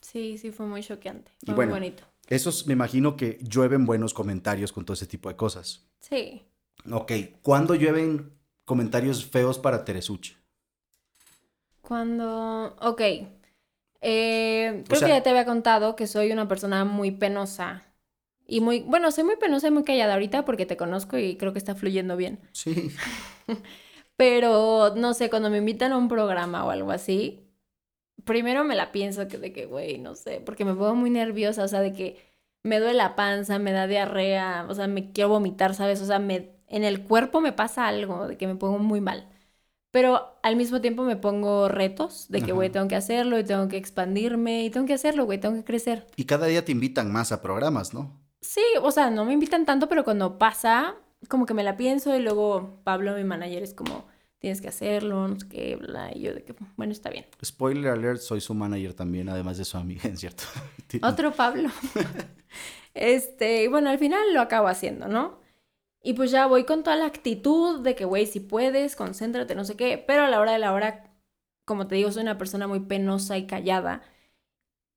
Sí, 0.00 0.38
sí, 0.38 0.50
fue 0.52 0.66
muy 0.66 0.82
choqueante. 0.82 1.32
Y 1.42 1.46
Fue 1.46 1.54
bueno. 1.54 1.70
muy 1.72 1.80
bonito. 1.80 2.04
Esos 2.28 2.66
me 2.66 2.72
imagino 2.74 3.16
que 3.16 3.38
llueven 3.42 3.86
buenos 3.86 4.12
comentarios 4.12 4.72
con 4.72 4.84
todo 4.84 4.94
ese 4.94 5.06
tipo 5.06 5.28
de 5.28 5.36
cosas. 5.36 5.86
Sí. 6.00 6.44
Ok, 6.90 7.12
¿cuándo 7.42 7.74
llueven 7.74 8.32
comentarios 8.64 9.24
feos 9.26 9.58
para 9.58 9.84
Teresuche? 9.84 10.36
Cuando... 11.80 12.76
Ok. 12.80 13.00
Eh, 14.00 14.82
O 14.82 14.84
creo 14.84 15.00
sea- 15.00 15.08
que 15.08 15.14
ya 15.14 15.22
te 15.22 15.30
había 15.30 15.44
contado 15.44 15.96
que 15.96 16.06
soy 16.06 16.32
una 16.32 16.48
persona 16.48 16.84
muy 16.84 17.10
penosa. 17.12 17.84
Y 18.46 18.60
muy... 18.60 18.80
Bueno, 18.82 19.10
soy 19.10 19.24
muy 19.24 19.36
penosa 19.36 19.68
y 19.68 19.70
muy 19.72 19.84
callada 19.84 20.14
ahorita 20.14 20.44
porque 20.44 20.66
te 20.66 20.76
conozco 20.76 21.18
y 21.18 21.36
creo 21.36 21.52
que 21.52 21.58
está 21.58 21.74
fluyendo 21.74 22.16
bien. 22.16 22.40
Sí. 22.52 22.90
Pero, 24.16 24.94
no 24.96 25.14
sé, 25.14 25.30
cuando 25.30 25.50
me 25.50 25.58
invitan 25.58 25.92
a 25.92 25.98
un 25.98 26.08
programa 26.08 26.64
o 26.64 26.70
algo 26.70 26.90
así, 26.90 27.50
primero 28.24 28.64
me 28.64 28.76
la 28.76 28.92
pienso 28.92 29.28
que 29.28 29.38
de 29.38 29.52
que, 29.52 29.66
güey, 29.66 29.98
no 29.98 30.14
sé, 30.16 30.40
porque 30.44 30.64
me 30.64 30.74
pongo 30.74 30.94
muy 30.96 31.10
nerviosa, 31.10 31.64
o 31.64 31.68
sea, 31.68 31.80
de 31.82 31.92
que 31.94 32.18
me 32.64 32.80
duele 32.80 32.94
la 32.94 33.16
panza, 33.16 33.58
me 33.60 33.72
da 33.72 33.86
diarrea, 33.88 34.66
o 34.70 34.74
sea, 34.74 34.88
me 34.88 35.12
quiero 35.12 35.30
vomitar, 35.30 35.74
¿sabes? 35.74 36.00
O 36.02 36.06
sea, 36.06 36.18
me, 36.20 36.55
en 36.68 36.84
el 36.84 37.02
cuerpo 37.02 37.40
me 37.40 37.52
pasa 37.52 37.86
algo, 37.86 38.28
de 38.28 38.36
que 38.36 38.46
me 38.46 38.56
pongo 38.56 38.78
muy 38.78 39.00
mal. 39.00 39.28
Pero 39.90 40.38
al 40.42 40.56
mismo 40.56 40.80
tiempo 40.80 41.04
me 41.04 41.16
pongo 41.16 41.68
retos 41.68 42.26
de 42.28 42.42
que, 42.42 42.52
güey, 42.52 42.70
tengo 42.70 42.86
que 42.86 42.96
hacerlo 42.96 43.38
y 43.38 43.44
tengo 43.44 43.66
que 43.68 43.78
expandirme 43.78 44.64
y 44.64 44.70
tengo 44.70 44.86
que 44.86 44.92
hacerlo, 44.92 45.24
güey, 45.24 45.40
tengo 45.40 45.54
que 45.54 45.64
crecer. 45.64 46.06
Y 46.16 46.24
cada 46.24 46.46
día 46.46 46.64
te 46.64 46.72
invitan 46.72 47.10
más 47.10 47.32
a 47.32 47.40
programas, 47.40 47.94
¿no? 47.94 48.20
Sí, 48.42 48.60
o 48.82 48.90
sea, 48.90 49.10
no 49.10 49.24
me 49.24 49.32
invitan 49.32 49.64
tanto, 49.64 49.88
pero 49.88 50.04
cuando 50.04 50.36
pasa, 50.36 50.96
como 51.28 51.46
que 51.46 51.54
me 51.54 51.64
la 51.64 51.78
pienso 51.78 52.14
y 52.14 52.20
luego 52.20 52.80
Pablo, 52.84 53.16
mi 53.16 53.24
manager, 53.24 53.62
es 53.62 53.72
como, 53.72 54.06
tienes 54.38 54.60
que 54.60 54.68
hacerlo, 54.68 55.28
no 55.28 55.40
sé 55.40 55.48
qué, 55.48 55.76
bla, 55.76 56.10
y 56.14 56.20
yo 56.20 56.34
de 56.34 56.44
que, 56.44 56.54
bueno, 56.76 56.92
está 56.92 57.08
bien. 57.08 57.24
Spoiler 57.42 57.92
alert, 57.92 58.20
soy 58.20 58.42
su 58.42 58.52
manager 58.52 58.92
también, 58.92 59.30
además 59.30 59.56
de 59.56 59.64
su 59.64 59.78
amiga, 59.78 60.02
en 60.04 60.18
cierto. 60.18 60.44
Otro 61.02 61.32
Pablo. 61.32 61.70
este, 62.94 63.64
y 63.64 63.66
bueno, 63.68 63.88
al 63.88 63.98
final 63.98 64.34
lo 64.34 64.42
acabo 64.42 64.68
haciendo, 64.68 65.08
¿no? 65.08 65.45
Y 66.02 66.14
pues 66.14 66.30
ya 66.30 66.46
voy 66.46 66.64
con 66.64 66.82
toda 66.82 66.96
la 66.96 67.06
actitud 67.06 67.80
de 67.80 67.94
que, 67.96 68.04
güey, 68.04 68.26
si 68.26 68.40
puedes, 68.40 68.96
concéntrate, 68.96 69.54
no 69.54 69.64
sé 69.64 69.76
qué, 69.76 69.98
pero 70.06 70.24
a 70.24 70.30
la 70.30 70.40
hora 70.40 70.52
de 70.52 70.58
la 70.58 70.72
hora, 70.72 71.12
como 71.64 71.88
te 71.88 71.96
digo, 71.96 72.12
soy 72.12 72.22
una 72.22 72.38
persona 72.38 72.66
muy 72.68 72.80
penosa 72.80 73.38
y 73.38 73.46
callada. 73.46 74.02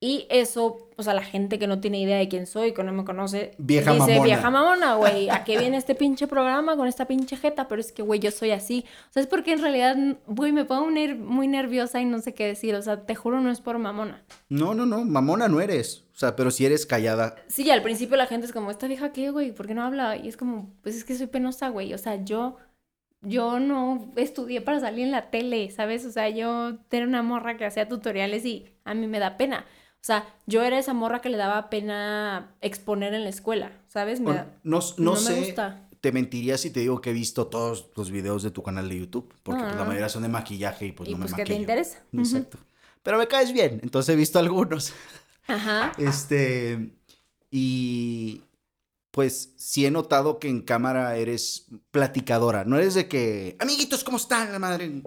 Y 0.02 0.28
eso, 0.30 0.88
o 0.96 1.04
sea, 1.04 1.14
la 1.14 1.24
gente 1.24 1.60
que 1.60 1.68
no 1.68 1.82
tiene 1.82 2.00
idea 2.00 2.18
de 2.18 2.30
quién 2.30 2.48
soy, 2.48 2.74
que 2.74 2.84
no 2.84 2.94
me 2.94 3.04
conoce, 3.04 3.52
Vieja 3.58 3.92
dice, 3.92 4.08
mamona. 4.12 4.24
vieja 4.24 4.50
mamona, 4.50 4.96
güey, 4.96 5.30
¿a 5.30 5.44
qué 5.44 5.58
viene 5.60 5.76
este 5.76 5.94
pinche 5.94 6.26
programa 6.26 6.78
con 6.78 6.88
esta 6.88 7.06
pinche 7.06 7.36
jeta? 7.36 7.68
Pero 7.68 7.82
es 7.82 7.92
que, 7.92 8.02
güey, 8.02 8.22
yo 8.22 8.32
soy 8.32 8.52
así. 8.52 8.86
O 9.10 9.14
sea, 9.14 9.22
es 9.22 9.28
porque 9.28 9.52
en 9.52 9.62
realidad, 9.62 9.98
güey, 10.26 10.54
me 10.54 10.64
pongo 10.64 10.90
muy 11.18 11.48
nerviosa 11.50 12.00
y 12.00 12.06
no 12.06 12.20
sé 12.22 12.34
qué 12.34 12.48
decir. 12.48 12.76
O 12.76 12.82
sea, 12.82 13.06
te 13.06 13.14
juro, 13.14 13.42
no 13.42 13.52
es 13.52 13.60
por 13.60 13.78
mamona. 13.78 14.24
No, 14.48 14.74
no, 14.74 14.86
no, 14.86 15.04
mamona 15.04 15.50
no 15.50 15.60
eres. 15.60 16.06
O 16.14 16.18
sea, 16.18 16.38
pero 16.38 16.50
si 16.50 16.66
eres 16.66 16.86
callada. 16.86 17.36
Sí, 17.48 17.70
al 17.70 17.82
principio 17.82 18.16
la 18.16 18.26
gente 18.26 18.46
es 18.46 18.54
como, 18.54 18.72
¿esta 18.72 18.88
vieja 18.88 19.12
qué, 19.12 19.32
güey? 19.32 19.52
¿Por 19.52 19.68
qué 19.68 19.74
no 19.74 19.84
habla? 19.84 20.16
Y 20.16 20.30
es 20.30 20.38
como, 20.38 20.74
pues 20.82 20.96
es 20.96 21.04
que 21.04 21.16
soy 21.16 21.28
penosa, 21.28 21.68
güey. 21.68 21.94
O 21.94 21.98
sea, 21.98 22.24
yo, 22.24 22.56
yo 23.22 23.60
no 23.60 24.12
estudié 24.16 24.62
para 24.62 24.80
salir 24.80 25.04
en 25.04 25.12
la 25.12 25.30
tele, 25.30 25.70
¿sabes? 25.72 26.06
O 26.06 26.12
sea, 26.12 26.30
yo 26.30 26.78
era 26.90 27.06
una 27.06 27.22
morra 27.22 27.58
que 27.58 27.66
hacía 27.66 27.90
tutoriales 27.90 28.46
y 28.46 28.70
a 28.86 28.94
mí 28.94 29.06
me 29.06 29.20
da 29.20 29.36
pena. 29.36 29.66
O 30.02 30.06
sea, 30.06 30.34
yo 30.48 30.64
era 30.64 30.80
esa 30.80 30.94
morra 30.94 31.20
que 31.20 31.30
le 31.30 31.38
daba 31.38 31.70
pena 31.70 32.56
exponer 32.62 33.14
en 33.14 33.24
la 33.24 33.30
escuela, 33.30 33.72
¿sabes? 33.88 34.22
Me 34.22 34.32
no, 34.32 34.46
no, 34.64 34.82
no, 34.98 35.16
sé. 35.18 35.34
me 35.34 35.40
gusta. 35.48 35.90
Te 36.00 36.14
mentiría 36.14 36.58
si 36.58 36.70
te 36.70 36.80
digo 36.80 37.02
que 37.02 37.10
he 37.10 37.14
visto 37.14 37.48
todos 37.48 37.90
los 37.98 38.10
videos 38.10 38.42
de 38.42 38.52
tu 38.52 38.64
canal 38.64 38.88
de 38.88 38.98
YouTube, 38.98 39.34
porque 39.44 39.62
pues, 39.62 39.74
no, 39.74 39.80
la 39.80 39.84
mayoría 39.84 40.08
son 40.08 40.24
de 40.24 40.30
maquillaje 40.30 40.86
y 40.86 40.92
pues 40.94 41.10
y 41.10 41.14
no 41.14 41.20
pues 41.20 41.32
me 41.32 41.38
que 41.38 41.44
te 41.44 41.54
interesa. 41.54 42.00
Exacto. 42.14 42.58
Pero 43.04 43.18
me 43.18 43.28
caes 43.28 43.52
bien, 43.52 43.82
entonces 43.84 44.14
he 44.14 44.18
visto 44.18 44.40
algunos. 44.40 44.94
Ajá. 45.48 45.92
Este, 45.98 46.94
y 47.52 48.44
pues 49.12 49.52
sí 49.58 49.86
he 49.86 49.92
notado 49.92 50.40
que 50.40 50.48
en 50.48 50.62
cámara 50.62 51.18
eres 51.18 51.66
platicadora. 51.92 52.64
No 52.64 52.78
eres 52.78 52.94
de 52.94 53.10
que, 53.10 53.58
amiguitos, 53.60 54.06
¿cómo 54.06 54.16
están? 54.16 54.54
La 54.54 54.60
madre. 54.60 55.02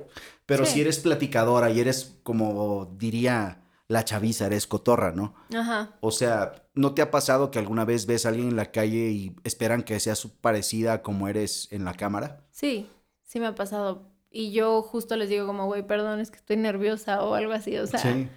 Pero 0.45 0.67
sí. 0.67 0.75
Sí. 0.75 0.81
eres 0.83 0.99
platicadora 0.99 1.71
y 1.71 1.81
eres 1.81 2.17
como 2.23 2.95
diría 2.99 3.62
la 3.93 4.05
chaviza, 4.05 4.47
eres 4.47 4.67
cotorra, 4.67 5.13
¿no? 5.13 5.35
Ajá. 5.55 5.91
O 6.01 6.11
sea, 6.11 6.65
¿no 6.75 6.95
te 6.95 7.03
ha 7.03 7.11
pasado 7.11 7.51
que 7.51 7.59
alguna 7.59 7.85
vez 7.85 8.07
ves 8.07 8.25
a 8.25 8.31
alguien 8.31 8.49
en 8.49 8.57
la 8.57 8.73
calle 8.73 9.11
y 9.11 9.37
esperan 9.45 9.83
que 9.83 10.01
seas 10.01 10.27
parecida 10.41 11.03
como 11.03 11.29
eres 11.29 11.69
en 11.71 11.85
la 11.85 11.93
cámara? 11.93 12.47
Sí, 12.51 12.89
sí 13.23 13.39
me 13.39 13.47
ha 13.47 13.55
pasado. 13.55 14.09
Y 14.31 14.53
yo 14.53 14.81
justo 14.81 15.15
les 15.17 15.29
digo 15.29 15.47
como, 15.47 15.67
güey, 15.67 15.87
perdón, 15.87 16.21
es 16.21 16.31
que 16.31 16.39
estoy 16.39 16.57
nerviosa 16.57 17.23
o 17.23 17.35
algo 17.35 17.53
así. 17.53 17.77
O 17.77 17.87
sea, 17.87 18.01
sí. 18.01 18.31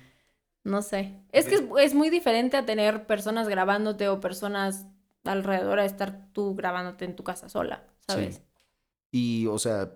No 0.66 0.82
sé. 0.82 1.22
Es 1.32 1.46
que 1.46 1.56
es, 1.56 1.64
es 1.80 1.94
muy 1.94 2.10
diferente 2.10 2.58
a 2.58 2.66
tener 2.66 3.08
personas 3.08 3.48
grabándote 3.48 4.10
o 4.10 4.20
personas 4.20 4.88
alrededor 5.24 5.80
a 5.80 5.86
estar 5.86 6.28
tú 6.34 6.54
grabándote 6.56 7.06
en 7.06 7.16
tu 7.16 7.24
casa 7.24 7.48
sola, 7.48 7.86
¿sabes? 8.06 8.36
Sí. 8.36 8.42
Y, 9.12 9.48
o 9.48 9.58
sea, 9.58 9.94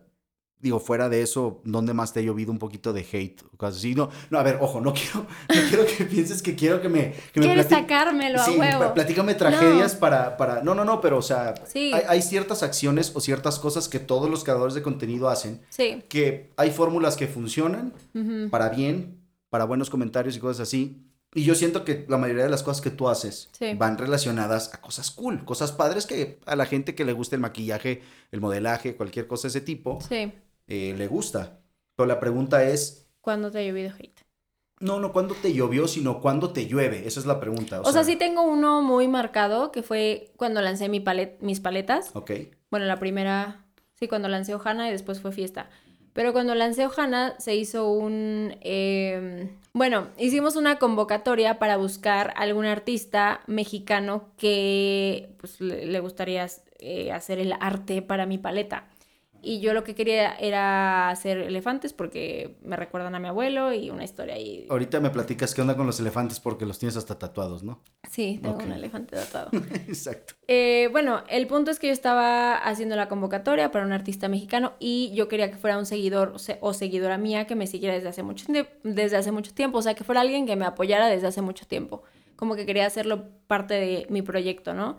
digo, 0.61 0.79
fuera 0.79 1.07
de 1.09 1.21
eso, 1.21 1.61
¿dónde 1.63 1.93
más 1.93 2.11
te 2.11 2.19
ha 2.19 2.23
llovido 2.23 2.51
un 2.51 2.59
poquito 2.59 2.91
de 2.91 3.05
hate? 3.11 3.41
O 3.53 3.57
cosas 3.57 3.77
así. 3.77 3.95
No, 3.95 4.09
no, 4.29 4.39
a 4.39 4.43
ver, 4.43 4.57
ojo, 4.59 4.81
no 4.81 4.93
quiero, 4.93 5.19
no 5.21 5.69
quiero 5.69 5.85
que 5.85 6.03
pienses 6.05 6.41
que 6.41 6.55
quiero 6.55 6.81
que 6.81 6.89
me... 6.89 7.13
Que 7.33 7.39
me 7.39 7.45
Quieres 7.45 7.67
plati- 7.67 7.81
sacármelo 7.81 8.41
a 8.41 8.45
Sí, 8.45 8.57
huevo. 8.57 8.93
platícame 8.93 9.35
tragedias 9.35 9.95
para, 9.95 10.35
para... 10.37 10.61
No, 10.63 10.75
no, 10.75 10.83
no, 10.83 10.99
pero 11.01 11.17
o 11.17 11.21
sea, 11.21 11.53
Sí. 11.65 11.91
hay, 11.93 12.03
hay 12.07 12.21
ciertas 12.21 12.61
acciones 12.63 13.11
o 13.15 13.21
ciertas 13.21 13.57
cosas 13.59 13.87
que 13.87 13.99
todos 13.99 14.29
los 14.29 14.43
creadores 14.43 14.73
de 14.73 14.81
contenido 14.81 15.29
hacen, 15.29 15.61
Sí. 15.69 16.03
que 16.09 16.51
hay 16.57 16.71
fórmulas 16.71 17.15
que 17.15 17.27
funcionan 17.27 17.93
Ujú. 18.13 18.49
para 18.49 18.69
bien, 18.69 19.21
para 19.49 19.63
buenos 19.65 19.89
comentarios 19.89 20.35
y 20.35 20.39
cosas 20.39 20.67
así. 20.67 21.05
Y 21.35 21.43
yo 21.43 21.53
siento 21.53 21.85
que 21.85 22.05
la 22.09 22.17
mayoría 22.17 22.43
de 22.43 22.49
las 22.49 22.63
cosas 22.63 22.81
que 22.81 22.89
tú 22.89 23.07
haces 23.07 23.49
Sí. 23.51 23.75
van 23.75 23.97
relacionadas 23.99 24.73
a 24.73 24.81
cosas 24.81 25.11
cool, 25.11 25.45
cosas 25.45 25.71
padres 25.71 26.07
que 26.07 26.39
a 26.47 26.55
la 26.55 26.65
gente 26.65 26.95
que 26.95 27.05
le 27.05 27.13
gusta 27.13 27.35
el 27.35 27.41
maquillaje, 27.41 28.01
el 28.31 28.41
modelaje, 28.41 28.95
cualquier 28.95 29.27
cosa 29.27 29.43
de 29.43 29.49
ese 29.49 29.61
tipo, 29.61 29.99
Sí. 30.09 30.33
Eh, 30.69 30.95
le 30.97 31.07
gusta. 31.07 31.59
Pero 31.95 32.07
la 32.07 32.19
pregunta 32.19 32.63
es, 32.63 33.07
¿Cuándo 33.19 33.51
te 33.51 33.59
ha 33.59 33.63
llovido 33.63 33.91
hate? 33.99 34.21
no, 34.79 34.99
no 34.99 35.11
cuándo 35.11 35.35
te 35.35 35.53
llovió, 35.53 35.87
sino 35.87 36.21
cuándo 36.21 36.51
te 36.51 36.67
llueve. 36.67 37.05
Esa 37.05 37.19
es 37.19 37.25
la 37.25 37.39
pregunta. 37.39 37.81
O, 37.81 37.91
sea, 37.91 38.03
sí 38.03 38.15
tengo 38.15 38.43
uno 38.43 38.81
muy 38.81 39.07
marcado 39.07 39.71
que 39.71 39.83
fue 39.83 40.31
cuando 40.37 40.61
lancé 40.61 40.87
mi 40.87 41.01
palet 41.01 41.37
mis 41.41 41.59
paletas. 41.59 42.11
Ok. 42.13 42.31
Bueno, 42.71 42.85
la 42.85 42.97
primera, 42.97 43.65
sí, 43.95 44.07
cuando 44.07 44.29
lancé 44.29 44.55
Ohana 44.55 44.87
y 44.87 44.91
después 44.91 45.19
fue 45.19 45.31
fiesta. 45.31 45.69
Pero 46.13 46.31
cuando 46.33 46.55
lancé 46.55 46.85
Ohana 46.85 47.35
se 47.39 47.55
hizo 47.55 47.91
un... 47.91 48.55
eh, 48.61 49.49
bueno, 49.73 50.07
hicimos 50.17 50.55
una 50.55 50.79
convocatoria 50.79 51.59
para 51.59 51.77
buscar 51.77 52.33
algún 52.37 52.65
artista 52.65 53.41
mexicano 53.47 54.29
que 54.37 55.35
pues, 55.39 55.59
le, 55.61 55.85
le 55.85 55.99
gustaría 55.99 56.47
eh, 56.79 57.11
hacer 57.11 57.39
el 57.39 57.53
arte 57.59 58.01
para 58.01 58.25
mi 58.25 58.37
paleta. 58.37 58.87
Y 59.41 59.59
yo 59.61 59.73
lo 59.73 59.83
que 59.83 59.95
quería 59.95 60.33
era 60.35 61.09
hacer 61.09 61.37
elefantes 61.37 61.93
porque 61.93 62.57
me 62.61 62.75
recuerdan 62.75 63.15
a 63.15 63.19
mi 63.19 63.27
abuelo 63.29 63.73
y 63.73 63.89
una 63.89 64.03
historia 64.03 64.35
ahí. 64.35 64.67
Ahorita 64.69 64.99
me 64.99 65.09
platicas 65.09 65.55
qué 65.55 65.61
onda 65.61 65.75
con 65.77 65.85
los 65.85 65.99
elefantes 65.99 66.39
porque 66.39 66.65
los 66.65 66.77
tienes 66.79 66.97
hasta 66.97 67.17
tatuados, 67.17 67.63
¿no? 67.63 67.81
Sí, 68.09 68.39
tengo 68.41 68.57
un 68.57 68.71
elefante 68.71 69.15
tatuado. 69.15 69.51
Exacto. 69.87 70.33
Eh, 70.47 70.89
bueno, 70.91 71.23
el 71.29 71.47
punto 71.47 71.71
es 71.71 71.79
que 71.79 71.87
yo 71.87 71.93
estaba 71.93 72.57
haciendo 72.57 72.95
la 72.95 73.07
convocatoria 73.07 73.71
para 73.71 73.85
un 73.85 73.93
artista 73.93 74.27
mexicano 74.27 74.73
y 74.79 75.11
yo 75.13 75.27
quería 75.27 75.49
que 75.51 75.57
fuera 75.57 75.77
un 75.77 75.85
seguidor 75.85 76.29
o, 76.35 76.39
se- 76.39 76.57
o 76.61 76.73
seguidora 76.73 77.17
mía 77.17 77.47
que 77.47 77.55
me 77.55 77.67
siguiera 77.67 77.95
desde 77.95 78.09
hace, 78.09 78.23
mucho, 78.23 78.45
desde 78.83 79.15
hace 79.17 79.31
mucho 79.31 79.53
tiempo, 79.53 79.77
o 79.77 79.81
sea, 79.81 79.93
que 79.93 80.03
fuera 80.03 80.21
alguien 80.21 80.45
que 80.45 80.55
me 80.55 80.65
apoyara 80.65 81.07
desde 81.07 81.27
hace 81.27 81.41
mucho 81.41 81.65
tiempo, 81.67 82.03
como 82.35 82.55
que 82.55 82.65
quería 82.65 82.85
hacerlo 82.85 83.29
parte 83.47 83.73
de 83.75 84.07
mi 84.09 84.21
proyecto, 84.21 84.73
¿no? 84.73 84.97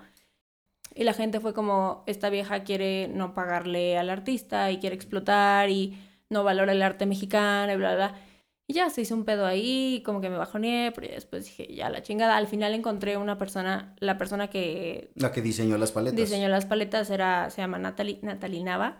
Y 0.95 1.05
la 1.05 1.13
gente 1.13 1.41
fue 1.41 1.55
como, 1.55 2.03
esta 2.07 2.31
vieja 2.31 2.65
quiere 2.65 3.09
no 3.09 3.33
pagarle 3.35 3.97
al 3.99 4.11
artista 4.11 4.71
y 4.71 4.79
quiere 4.79 4.97
explotar 4.97 5.71
y 5.71 5.99
no 6.29 6.45
valora 6.45 6.73
el 6.73 6.83
arte 6.83 7.07
mexicano 7.07 7.73
y 7.73 7.77
bla, 7.77 7.95
bla, 7.95 8.09
bla. 8.11 8.21
Y 8.67 8.73
ya 8.75 8.89
se 8.91 9.01
hizo 9.01 9.15
un 9.17 9.25
pedo 9.25 9.47
ahí, 9.47 10.01
como 10.07 10.21
que 10.21 10.31
me 10.31 10.37
bajoneé, 10.37 10.93
pero 10.93 11.09
ya 11.09 11.15
después 11.15 11.45
dije, 11.45 11.75
ya 11.75 11.91
la 11.91 12.03
chingada. 12.03 12.37
Al 12.37 12.47
final 12.47 12.73
encontré 12.75 13.17
una 13.17 13.37
persona, 13.37 13.97
la 13.99 14.17
persona 14.17 14.49
que 14.49 15.11
La 15.17 15.33
que 15.33 15.43
diseñó 15.43 15.77
las 15.77 15.91
paletas. 15.91 16.17
diseñó 16.17 16.49
las 16.49 16.67
paletas 16.67 17.11
era, 17.11 17.51
se 17.51 17.63
llama 17.63 17.79
Natalie, 17.79 18.21
Natalie 18.23 18.63
Nava. 18.63 18.99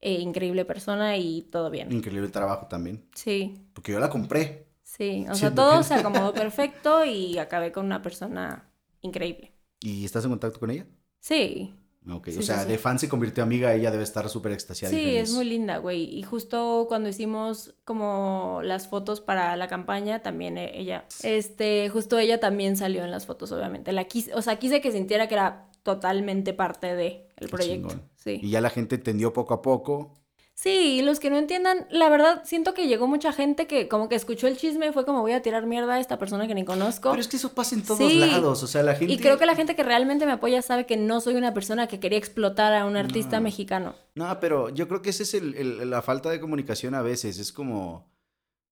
Eh, 0.00 0.14
increíble 0.20 0.64
persona 0.64 1.16
y 1.16 1.42
todo 1.42 1.70
bien. 1.70 1.90
Increíble 1.92 2.28
trabajo 2.28 2.66
también. 2.66 3.08
Sí, 3.14 3.68
Porque 3.72 3.92
yo 3.92 4.00
la 4.00 4.10
compré. 4.10 4.66
sí. 4.82 5.24
O 5.30 5.34
sea, 5.34 5.54
todo 5.54 5.78
que- 5.78 5.84
se 5.84 5.94
acomodó 5.94 6.34
perfecto 6.34 7.04
y 7.04 7.38
acabé 7.38 7.70
con 7.72 7.86
una 7.86 8.02
persona 8.02 8.68
increíble. 9.00 9.52
¿Y 9.80 10.04
estás 10.04 10.24
en 10.24 10.30
contacto 10.30 10.58
con 10.60 10.70
ella? 10.72 10.86
Sí, 11.24 11.74
Ok, 12.06 12.28
Sí, 12.28 12.38
o 12.38 12.42
sea, 12.42 12.64
sí. 12.64 12.68
de 12.68 12.76
fan 12.76 12.98
se 12.98 13.08
convirtió 13.08 13.42
amiga, 13.42 13.72
ella 13.72 13.90
debe 13.90 14.02
estar 14.04 14.28
súper 14.28 14.52
extasiada 14.52 14.94
y 14.94 14.98
sí, 14.98 15.04
feliz. 15.06 15.20
es 15.22 15.32
muy 15.32 15.46
linda, 15.46 15.78
güey. 15.78 16.02
Y 16.18 16.22
justo 16.22 16.84
cuando 16.86 17.08
hicimos 17.08 17.74
como 17.86 18.60
las 18.62 18.88
fotos 18.88 19.22
para 19.22 19.56
la 19.56 19.68
campaña, 19.68 20.20
también 20.22 20.58
e- 20.58 20.78
ella, 20.78 21.06
este, 21.22 21.88
justo 21.88 22.18
ella 22.18 22.40
también 22.40 22.76
salió 22.76 23.04
en 23.04 23.10
las 23.10 23.24
fotos, 23.24 23.52
obviamente. 23.52 23.90
La 23.92 24.04
quise, 24.04 24.34
o 24.34 24.42
sea, 24.42 24.58
quise 24.58 24.82
que 24.82 24.92
sintiera 24.92 25.26
que 25.28 25.34
era 25.34 25.70
totalmente 25.82 26.52
parte 26.52 26.94
de 26.94 27.26
el 27.38 27.48
proyecto. 27.48 27.88
chingón. 27.88 28.10
Sí. 28.16 28.38
Y 28.42 28.50
ya 28.50 28.60
la 28.60 28.68
gente 28.68 28.96
entendió 28.96 29.32
poco 29.32 29.54
a 29.54 29.62
poco. 29.62 30.20
Sí, 30.56 30.98
y 30.98 31.02
los 31.02 31.18
que 31.18 31.30
no 31.30 31.36
entiendan, 31.36 31.86
la 31.90 32.08
verdad, 32.08 32.42
siento 32.44 32.74
que 32.74 32.86
llegó 32.86 33.08
mucha 33.08 33.32
gente 33.32 33.66
que 33.66 33.88
como 33.88 34.08
que 34.08 34.14
escuchó 34.14 34.46
el 34.46 34.56
chisme 34.56 34.86
y 34.86 34.92
fue 34.92 35.04
como 35.04 35.20
voy 35.20 35.32
a 35.32 35.42
tirar 35.42 35.66
mierda 35.66 35.94
a 35.94 36.00
esta 36.00 36.16
persona 36.18 36.46
que 36.46 36.54
ni 36.54 36.64
conozco. 36.64 37.10
Pero 37.10 37.20
es 37.20 37.26
que 37.28 37.36
eso 37.38 37.52
pasa 37.54 37.74
en 37.74 37.82
todos 37.82 37.98
Sí. 37.98 38.18
lados, 38.20 38.62
o 38.62 38.66
sea, 38.68 38.84
la 38.84 38.94
gente... 38.94 39.12
Y 39.12 39.18
creo 39.18 39.36
que 39.36 39.46
la 39.46 39.56
gente 39.56 39.74
que 39.74 39.82
realmente 39.82 40.26
me 40.26 40.32
apoya 40.32 40.62
sabe 40.62 40.86
que 40.86 40.96
no 40.96 41.20
soy 41.20 41.34
una 41.34 41.52
persona 41.52 41.88
que 41.88 41.98
quería 41.98 42.18
explotar 42.18 42.72
a 42.72 42.86
un 42.86 42.96
artista 42.96 43.38
No. 43.38 43.42
mexicano. 43.42 43.96
No, 44.14 44.38
pero 44.38 44.68
yo 44.70 44.86
creo 44.86 45.02
que 45.02 45.10
esa 45.10 45.24
es 45.24 45.34
el- 45.34 45.54
el- 45.56 45.90
la 45.90 46.02
falta 46.02 46.30
de 46.30 46.38
comunicación 46.40 46.94
a 46.94 47.02
veces. 47.02 47.38
Es 47.40 47.52
como, 47.52 48.08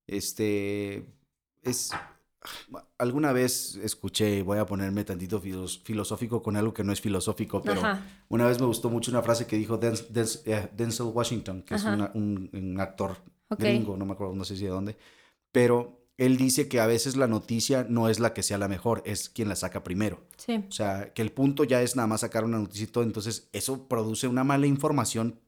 este, 0.06 1.04
es... 1.62 1.90
Alguna 2.98 3.32
vez 3.32 3.76
escuché, 3.76 4.42
voy 4.42 4.58
a 4.58 4.66
ponerme 4.66 5.04
tantito 5.04 5.40
filos- 5.40 5.80
filosófico 5.84 6.42
con 6.42 6.56
algo 6.56 6.74
que 6.74 6.82
no 6.84 6.92
es 6.92 7.00
filosófico, 7.00 7.62
pero 7.62 7.80
Ajá. 7.80 8.04
una 8.28 8.46
vez 8.46 8.58
me 8.60 8.66
gustó 8.66 8.90
mucho 8.90 9.10
una 9.10 9.22
frase 9.22 9.46
que 9.46 9.56
dijo 9.56 9.78
eh, 9.82 10.68
Denzel 10.74 11.06
Washington, 11.06 11.62
que 11.62 11.74
es 11.76 11.84
una- 11.84 12.10
un, 12.14 12.50
un 12.52 12.80
actor 12.80 13.16
gringo, 13.58 13.96
no 13.96 14.06
me 14.06 14.12
acuerdo, 14.14 14.34
no 14.34 14.44
sé 14.44 14.56
si 14.56 14.64
de 14.64 14.70
dónde, 14.70 14.96
pero 15.52 16.00
él 16.16 16.36
dice 16.36 16.68
que 16.68 16.80
a 16.80 16.86
veces 16.86 17.16
la 17.16 17.26
noticia 17.26 17.86
no 17.88 18.08
es 18.08 18.18
la 18.20 18.32
que 18.34 18.42
sea 18.42 18.58
la 18.58 18.68
mejor, 18.68 19.02
es 19.06 19.28
quien 19.28 19.48
la 19.48 19.56
saca 19.56 19.82
primero. 19.82 20.20
Sí. 20.36 20.64
O 20.68 20.72
sea, 20.72 21.12
que 21.14 21.22
el 21.22 21.32
punto 21.32 21.64
ya 21.64 21.82
es 21.82 21.96
nada 21.96 22.06
más 22.06 22.20
sacar 22.22 22.44
una 22.44 22.58
noticia 22.58 22.84
y 22.84 22.88
todo, 22.88 23.04
entonces 23.04 23.48
eso 23.52 23.88
produce 23.88 24.26
una 24.28 24.44
mala 24.44 24.66
información, 24.66 25.40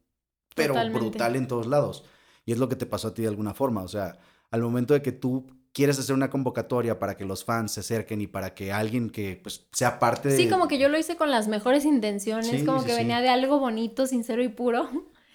pero 0.55 0.75
Totalmente. 0.75 1.01
brutal 1.01 1.37
en 1.37 1.49
todos 1.49 1.67
lados. 1.67 2.05
Y 2.47 2.53
es 2.53 2.59
lo 2.59 2.69
que 2.69 2.77
te 2.77 2.87
pasó 2.87 3.09
a 3.09 3.15
ti 3.15 3.23
de 3.23 3.29
alguna 3.29 3.55
forma, 3.55 3.83
o 3.83 3.89
sea, 3.89 4.19
al 4.51 4.63
momento 4.63 4.95
de 4.95 5.03
que 5.03 5.13
tú 5.13 5.47
quieres 5.75 5.99
hacer 5.99 6.15
una 6.15 6.31
convocatoria 6.31 6.99
para 6.99 7.17
que 7.17 7.27
los 7.27 7.45
fans 7.45 7.73
se 7.73 7.81
acerquen 7.81 8.21
y 8.23 8.27
para 8.27 8.55
que 8.55 8.73
alguien 8.73 9.11
que 9.11 9.39
pues 9.43 9.67
sea 9.73 9.99
parte 9.99 10.31
de... 10.31 10.37
Sí, 10.37 10.49
como 10.49 10.69
que 10.69 10.79
yo 10.79 10.89
lo 10.89 10.97
hice 10.97 11.17
con 11.17 11.31
las 11.31 11.49
mejores 11.49 11.85
intenciones, 11.85 12.47
Sí, 12.49 12.65
como 12.65 12.81
sí, 12.81 12.87
que 12.87 12.93
sí. 12.93 12.99
venía 12.99 13.21
de 13.21 13.29
algo 13.29 13.59
bonito, 13.59 14.07
sincero 14.07 14.43
y 14.43 14.49
puro. 14.49 14.89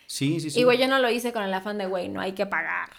Sí, 0.08 0.40
sí, 0.40 0.50
sí. 0.50 0.62
Y 0.62 0.64
güey, 0.64 0.80
yo 0.80 0.88
no 0.88 0.98
lo 0.98 1.12
hice 1.12 1.34
con 1.34 1.44
el 1.44 1.54
afán 1.54 1.78
de, 1.78 1.86
güey, 1.86 2.10
no 2.10 2.22
hay 2.22 2.32
que 2.32 2.48
pagar. 2.48 2.90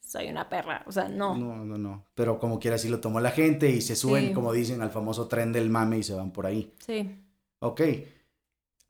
Soy 0.00 0.28
una 0.28 0.48
perra. 0.48 0.84
O 0.86 0.92
sea, 0.92 1.08
no. 1.08 1.36
No, 1.36 1.64
no, 1.64 1.78
no. 1.78 2.06
Pero 2.14 2.38
como 2.38 2.60
quiera, 2.60 2.76
así 2.76 2.88
lo 2.88 3.00
tomó 3.00 3.18
la 3.20 3.30
gente 3.30 3.70
y 3.70 3.80
se 3.80 3.96
suben, 3.96 4.34
como 4.34 4.52
dicen, 4.52 4.82
al 4.82 4.90
famoso 4.90 5.26
tren 5.26 5.52
del 5.52 5.70
mame 5.70 5.98
y 5.98 6.02
se 6.02 6.14
van 6.14 6.32
por 6.32 6.46
ahí. 6.46 6.72
Sí. 6.84 7.16
Ok. 7.60 7.80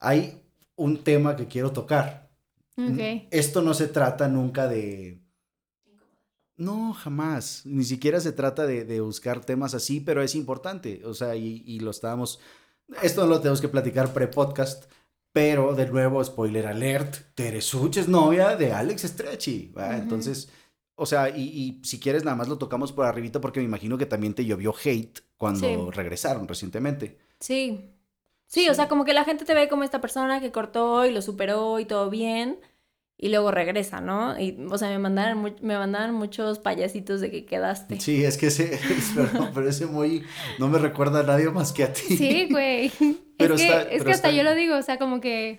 Hay 0.01 0.43
un 0.77 1.05
tema 1.05 1.37
que 1.37 1.47
quiero 1.47 1.73
tocar. 1.73 2.31
Ok. 2.77 3.29
Esto 3.31 3.63
no 3.63 3.73
se 3.75 3.87
trata 3.87 4.29
nunca 4.29 4.67
de... 4.67 5.20
No, 6.61 6.93
jamás. 6.93 7.63
Ni 7.65 7.85
siquiera 7.85 8.21
se 8.21 8.33
trata 8.33 8.67
de, 8.67 8.85
de 8.85 9.01
buscar 9.01 9.45
temas 9.45 9.75
así, 9.75 10.01
pero 10.01 10.23
es 10.23 10.35
importante. 10.35 11.03
O 11.05 11.15
sea, 11.15 11.35
y, 11.37 11.63
y 11.67 11.81
lo 11.81 11.91
estábamos... 11.91 12.39
Esto 13.03 13.23
no 13.23 13.29
lo 13.29 13.39
tenemos 13.41 13.61
que 13.61 13.69
platicar 13.69 14.13
pre-podcast, 14.13 14.91
pero 15.33 15.75
de 15.75 15.87
nuevo, 15.87 16.23
spoiler 16.25 16.67
alert, 16.67 17.17
Teresuch 17.35 17.97
es 17.97 18.09
novia 18.09 18.57
de 18.57 18.73
Alex 18.73 19.03
Stretchy. 19.03 19.73
¿va? 19.77 19.89
Ujú. 19.91 19.97
Entonces, 20.03 20.49
o 20.97 21.07
sea, 21.07 21.31
y, 21.31 21.43
y 21.43 21.81
si 21.85 21.99
quieres 21.99 22.25
nada 22.25 22.37
más 22.37 22.49
lo 22.49 22.59
tocamos 22.59 22.93
por 22.93 23.07
arribita 23.07 23.41
porque 23.41 23.61
me 23.61 23.67
imagino 23.67 23.97
que 23.97 24.07
también 24.07 24.35
te 24.35 24.45
llovió 24.45 24.75
hate 24.85 25.21
cuando 25.37 25.67
Sí. 25.67 25.91
regresaron 25.97 26.47
recientemente. 26.47 27.19
Sí. 27.39 27.95
Sí, 28.47 28.69
o 28.69 28.75
sea, 28.75 28.89
como 28.89 29.05
que 29.05 29.15
la 29.15 29.25
gente 29.25 29.45
te 29.45 29.55
ve 29.55 29.69
como 29.69 29.85
esta 29.85 30.01
persona 30.01 30.41
que 30.41 30.51
cortó 30.53 31.07
y 31.07 31.13
lo 31.13 31.23
superó 31.23 31.79
y 31.79 31.85
todo 31.87 32.11
bien. 32.11 32.59
Y 33.23 33.29
luego 33.29 33.51
regresa, 33.51 34.01
¿no? 34.01 34.41
Y, 34.41 34.57
o 34.71 34.79
sea, 34.79 34.89
me 34.89 34.99
mandaban, 34.99 35.43
me 35.61 35.77
mandaban 35.77 36.15
muchos 36.15 36.59
payasitos 36.59 37.21
de 37.21 37.31
que 37.31 37.45
quedaste. 37.45 38.01
Sí, 38.01 38.25
es 38.25 38.39
que 38.39 38.47
ese, 38.47 38.81
perdón, 39.15 39.51
pero 39.53 39.69
ese 39.69 39.85
muy, 39.85 40.25
no 40.59 40.69
me 40.69 40.79
recuerda 40.79 41.21
a 41.21 41.23
nadie 41.25 41.51
más 41.51 41.73
que 41.75 41.85
a 41.85 41.93
ti. 41.93 42.17
Sí, 42.17 42.49
güey. 42.51 42.91
Pero 43.37 43.55
es 43.55 43.61
que, 43.63 43.67
está- 43.69 43.83
es 43.83 43.89
pero 43.91 44.05
que 44.05 44.13
hasta 44.13 44.31
yo 44.31 44.43
lo 44.43 44.55
digo, 44.55 44.77
o 44.77 44.83
sea, 44.83 44.99
como 44.99 45.21
que 45.21 45.57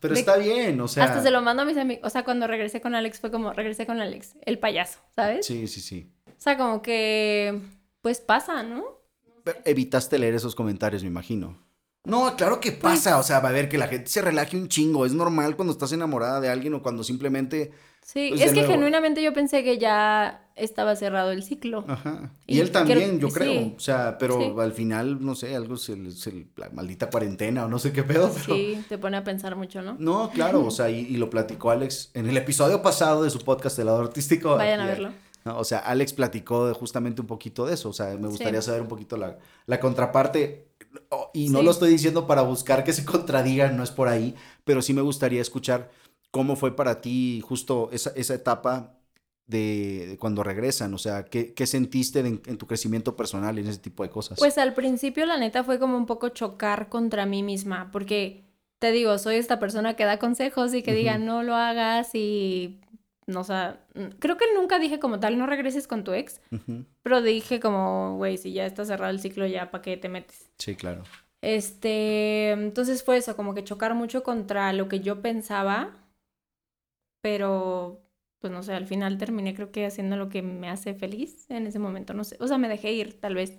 Pero 0.00 0.14
de- 0.14 0.20
está 0.20 0.36
bien, 0.36 0.80
o 0.80 0.88
sea. 0.88 1.04
hasta 1.04 1.22
se 1.22 1.30
lo 1.32 1.40
mando 1.42 1.62
a 1.62 1.64
mis 1.64 1.76
amigos. 1.76 2.02
O 2.04 2.10
sea, 2.10 2.24
cuando 2.24 2.46
regresé 2.48 2.80
con 2.80 2.94
Alex 2.96 3.20
fue 3.20 3.30
como, 3.32 3.52
regresé 3.52 3.84
con 3.86 4.00
Alex, 4.00 4.34
el 4.44 4.58
payaso, 4.58 4.98
¿sabes? 5.14 5.44
Sí, 5.46 5.66
sí, 5.68 5.80
sí. 5.80 6.12
O 6.28 6.32
sea, 6.40 6.56
como 6.56 6.82
que, 6.82 7.60
pues 8.00 8.20
pasa, 8.20 8.62
¿no? 8.64 8.84
Pero 9.44 9.58
evitaste 9.64 10.18
leer 10.18 10.34
esos 10.34 10.54
comentarios, 10.56 11.02
me 11.02 11.08
imagino. 11.08 11.56
No, 12.06 12.36
claro 12.36 12.60
que 12.60 12.72
Pues 12.72 12.94
pasa, 12.94 13.18
o 13.18 13.22
sea, 13.22 13.40
va 13.40 13.48
a 13.48 13.52
ver 13.52 13.68
que 13.68 13.78
la 13.78 13.88
gente 13.88 14.08
se 14.10 14.22
relaje 14.22 14.56
un 14.56 14.68
chingo. 14.68 15.04
Es 15.06 15.12
normal 15.12 15.56
cuando 15.56 15.72
estás 15.72 15.92
enamorada 15.92 16.40
de 16.40 16.48
alguien 16.48 16.72
o 16.74 16.82
cuando 16.82 17.02
simplemente. 17.04 17.72
Sí, 18.02 18.28
Pues, 18.30 18.40
es 18.42 18.48
que 18.52 18.60
nuevo. 18.60 18.72
genuinamente 18.74 19.20
yo 19.20 19.32
pensé 19.32 19.64
que 19.64 19.78
ya 19.78 20.46
estaba 20.54 20.94
cerrado 20.94 21.32
el 21.32 21.42
ciclo. 21.42 21.84
Ajá. 21.88 22.30
Y 22.46 22.58
Y, 22.58 22.60
él 22.60 22.70
también, 22.70 23.18
creo- 23.18 23.18
yo 23.18 23.28
creo. 23.30 23.52
sí. 23.52 23.74
O 23.76 23.80
sea, 23.80 24.16
pero 24.18 24.38
Sí. 24.38 24.52
al 24.60 24.72
final, 24.72 25.24
no 25.24 25.34
sé, 25.34 25.56
algo 25.56 25.76
se, 25.76 26.12
se 26.12 26.46
la 26.56 26.70
maldita 26.70 27.10
cuarentena 27.10 27.64
o 27.64 27.68
no 27.68 27.80
sé 27.80 27.92
qué 27.92 28.04
pedo. 28.04 28.30
Pero... 28.32 28.54
Sí, 28.54 28.84
te 28.88 28.96
pone 28.96 29.16
a 29.16 29.24
pensar 29.24 29.56
mucho, 29.56 29.82
¿no? 29.82 29.96
No, 29.98 30.30
claro, 30.30 30.64
o 30.64 30.70
sea, 30.70 30.88
y, 30.88 31.00
y 31.00 31.16
lo 31.16 31.28
platicó 31.30 31.72
Alex 31.72 32.10
en 32.14 32.28
el 32.30 32.36
episodio 32.36 32.80
pasado 32.80 33.24
de 33.24 33.30
su 33.30 33.40
podcast, 33.40 33.76
El 33.80 33.86
lado 33.86 34.00
artístico. 34.00 34.54
Vayan 34.56 34.78
a 34.80 34.84
Ya- 34.84 34.90
verlo. 34.90 35.10
O 35.56 35.62
sea, 35.64 35.78
Alex 35.78 36.12
platicó 36.12 36.72
justamente 36.74 37.20
un 37.20 37.26
poquito 37.28 37.66
de 37.66 37.74
eso. 37.74 37.88
O 37.88 37.92
sea, 37.92 38.16
me 38.16 38.26
gustaría 38.28 38.60
Sí. 38.62 38.66
saber 38.66 38.82
un 38.82 38.88
poquito 38.88 39.16
la, 39.16 39.36
la 39.66 39.78
contraparte. 39.80 40.65
Oh, 41.10 41.30
Y 41.34 41.48
no 41.48 41.60
Sí. 41.60 41.64
lo 41.64 41.70
estoy 41.70 41.90
diciendo 41.90 42.26
para 42.26 42.42
buscar 42.42 42.84
que 42.84 42.92
se 42.92 43.04
contradigan, 43.04 43.76
no 43.76 43.82
es 43.82 43.90
por 43.90 44.08
ahí, 44.08 44.34
pero 44.64 44.82
sí 44.82 44.92
me 44.94 45.02
gustaría 45.02 45.40
escuchar 45.40 45.90
¿cómo 46.36 46.54
fue 46.56 46.76
para 46.76 47.00
ti 47.00 47.40
justo 47.40 47.88
esa, 47.92 48.10
esa 48.14 48.34
etapa 48.34 48.98
de, 49.46 50.18
cuando 50.20 50.42
regresan? 50.42 50.92
O 50.92 50.98
sea, 50.98 51.24
¿qué, 51.24 51.54
qué 51.54 51.66
sentiste 51.66 52.20
en, 52.20 52.42
en, 52.44 52.58
tu 52.58 52.66
crecimiento 52.66 53.16
personal 53.16 53.58
en 53.58 53.66
ese 53.66 53.78
tipo 53.78 54.02
de 54.02 54.10
cosas? 54.10 54.38
Pues 54.38 54.58
al 54.58 54.74
principio, 54.74 55.24
la 55.24 55.38
neta, 55.38 55.64
fue 55.64 55.78
como 55.78 55.96
un 55.96 56.04
poco 56.04 56.28
chocar 56.28 56.90
contra 56.90 57.24
mí 57.24 57.42
misma, 57.42 57.90
porque 57.90 58.44
te 58.78 58.92
digo, 58.92 59.16
soy 59.16 59.36
esta 59.36 59.58
persona 59.58 59.96
que 59.96 60.04
da 60.04 60.18
consejos 60.18 60.74
y 60.74 60.82
que 60.82 60.92
diga, 60.94 61.16
no 61.16 61.42
lo 61.42 61.54
hagas 61.54 62.14
y 62.14 62.80
no, 63.26 63.40
o 63.40 63.44
sea, 63.44 63.84
creo 64.20 64.36
que 64.36 64.46
nunca 64.54 64.78
dije 64.78 65.00
como 65.00 65.18
tal, 65.20 65.38
no 65.38 65.46
regreses 65.46 65.88
con 65.88 66.04
tu 66.04 66.12
ex, 66.12 66.40
pero 67.02 67.22
dije 67.22 67.60
como, 67.60 68.16
güey, 68.16 68.38
si 68.38 68.52
ya 68.52 68.66
está 68.66 68.84
cerrado 68.84 69.10
el 69.10 69.20
ciclo, 69.20 69.46
ya, 69.46 69.70
¿para 69.70 69.82
qué 69.82 69.96
te 69.96 70.08
metes? 70.08 70.50
Sí, 70.58 70.76
claro. 70.76 71.02
Este, 71.42 72.50
entonces 72.52 73.04
fue 73.04 73.18
eso, 73.18 73.36
como 73.36 73.54
que 73.54 73.64
chocar 73.64 73.94
mucho 73.94 74.22
contra 74.22 74.72
lo 74.72 74.88
que 74.88 75.00
yo 75.00 75.22
pensaba, 75.22 75.94
pero 77.20 78.02
pues 78.38 78.52
no 78.52 78.62
sé, 78.62 78.74
al 78.74 78.86
final 78.86 79.18
terminé 79.18 79.54
creo 79.54 79.72
que 79.72 79.86
haciendo 79.86 80.16
lo 80.16 80.28
que 80.28 80.42
me 80.42 80.68
hace 80.68 80.94
feliz 80.94 81.50
en 81.50 81.66
ese 81.66 81.78
momento, 81.78 82.14
no 82.14 82.24
sé, 82.24 82.36
o 82.40 82.46
sea, 82.46 82.58
me 82.58 82.68
dejé 82.68 82.92
ir, 82.92 83.20
tal 83.20 83.34
vez, 83.34 83.58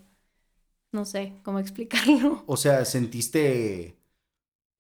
no 0.92 1.06
sé 1.06 1.34
cómo 1.44 1.60
explicarlo. 1.60 2.44
O 2.48 2.58
sea, 2.58 2.86
sentiste, 2.86 3.98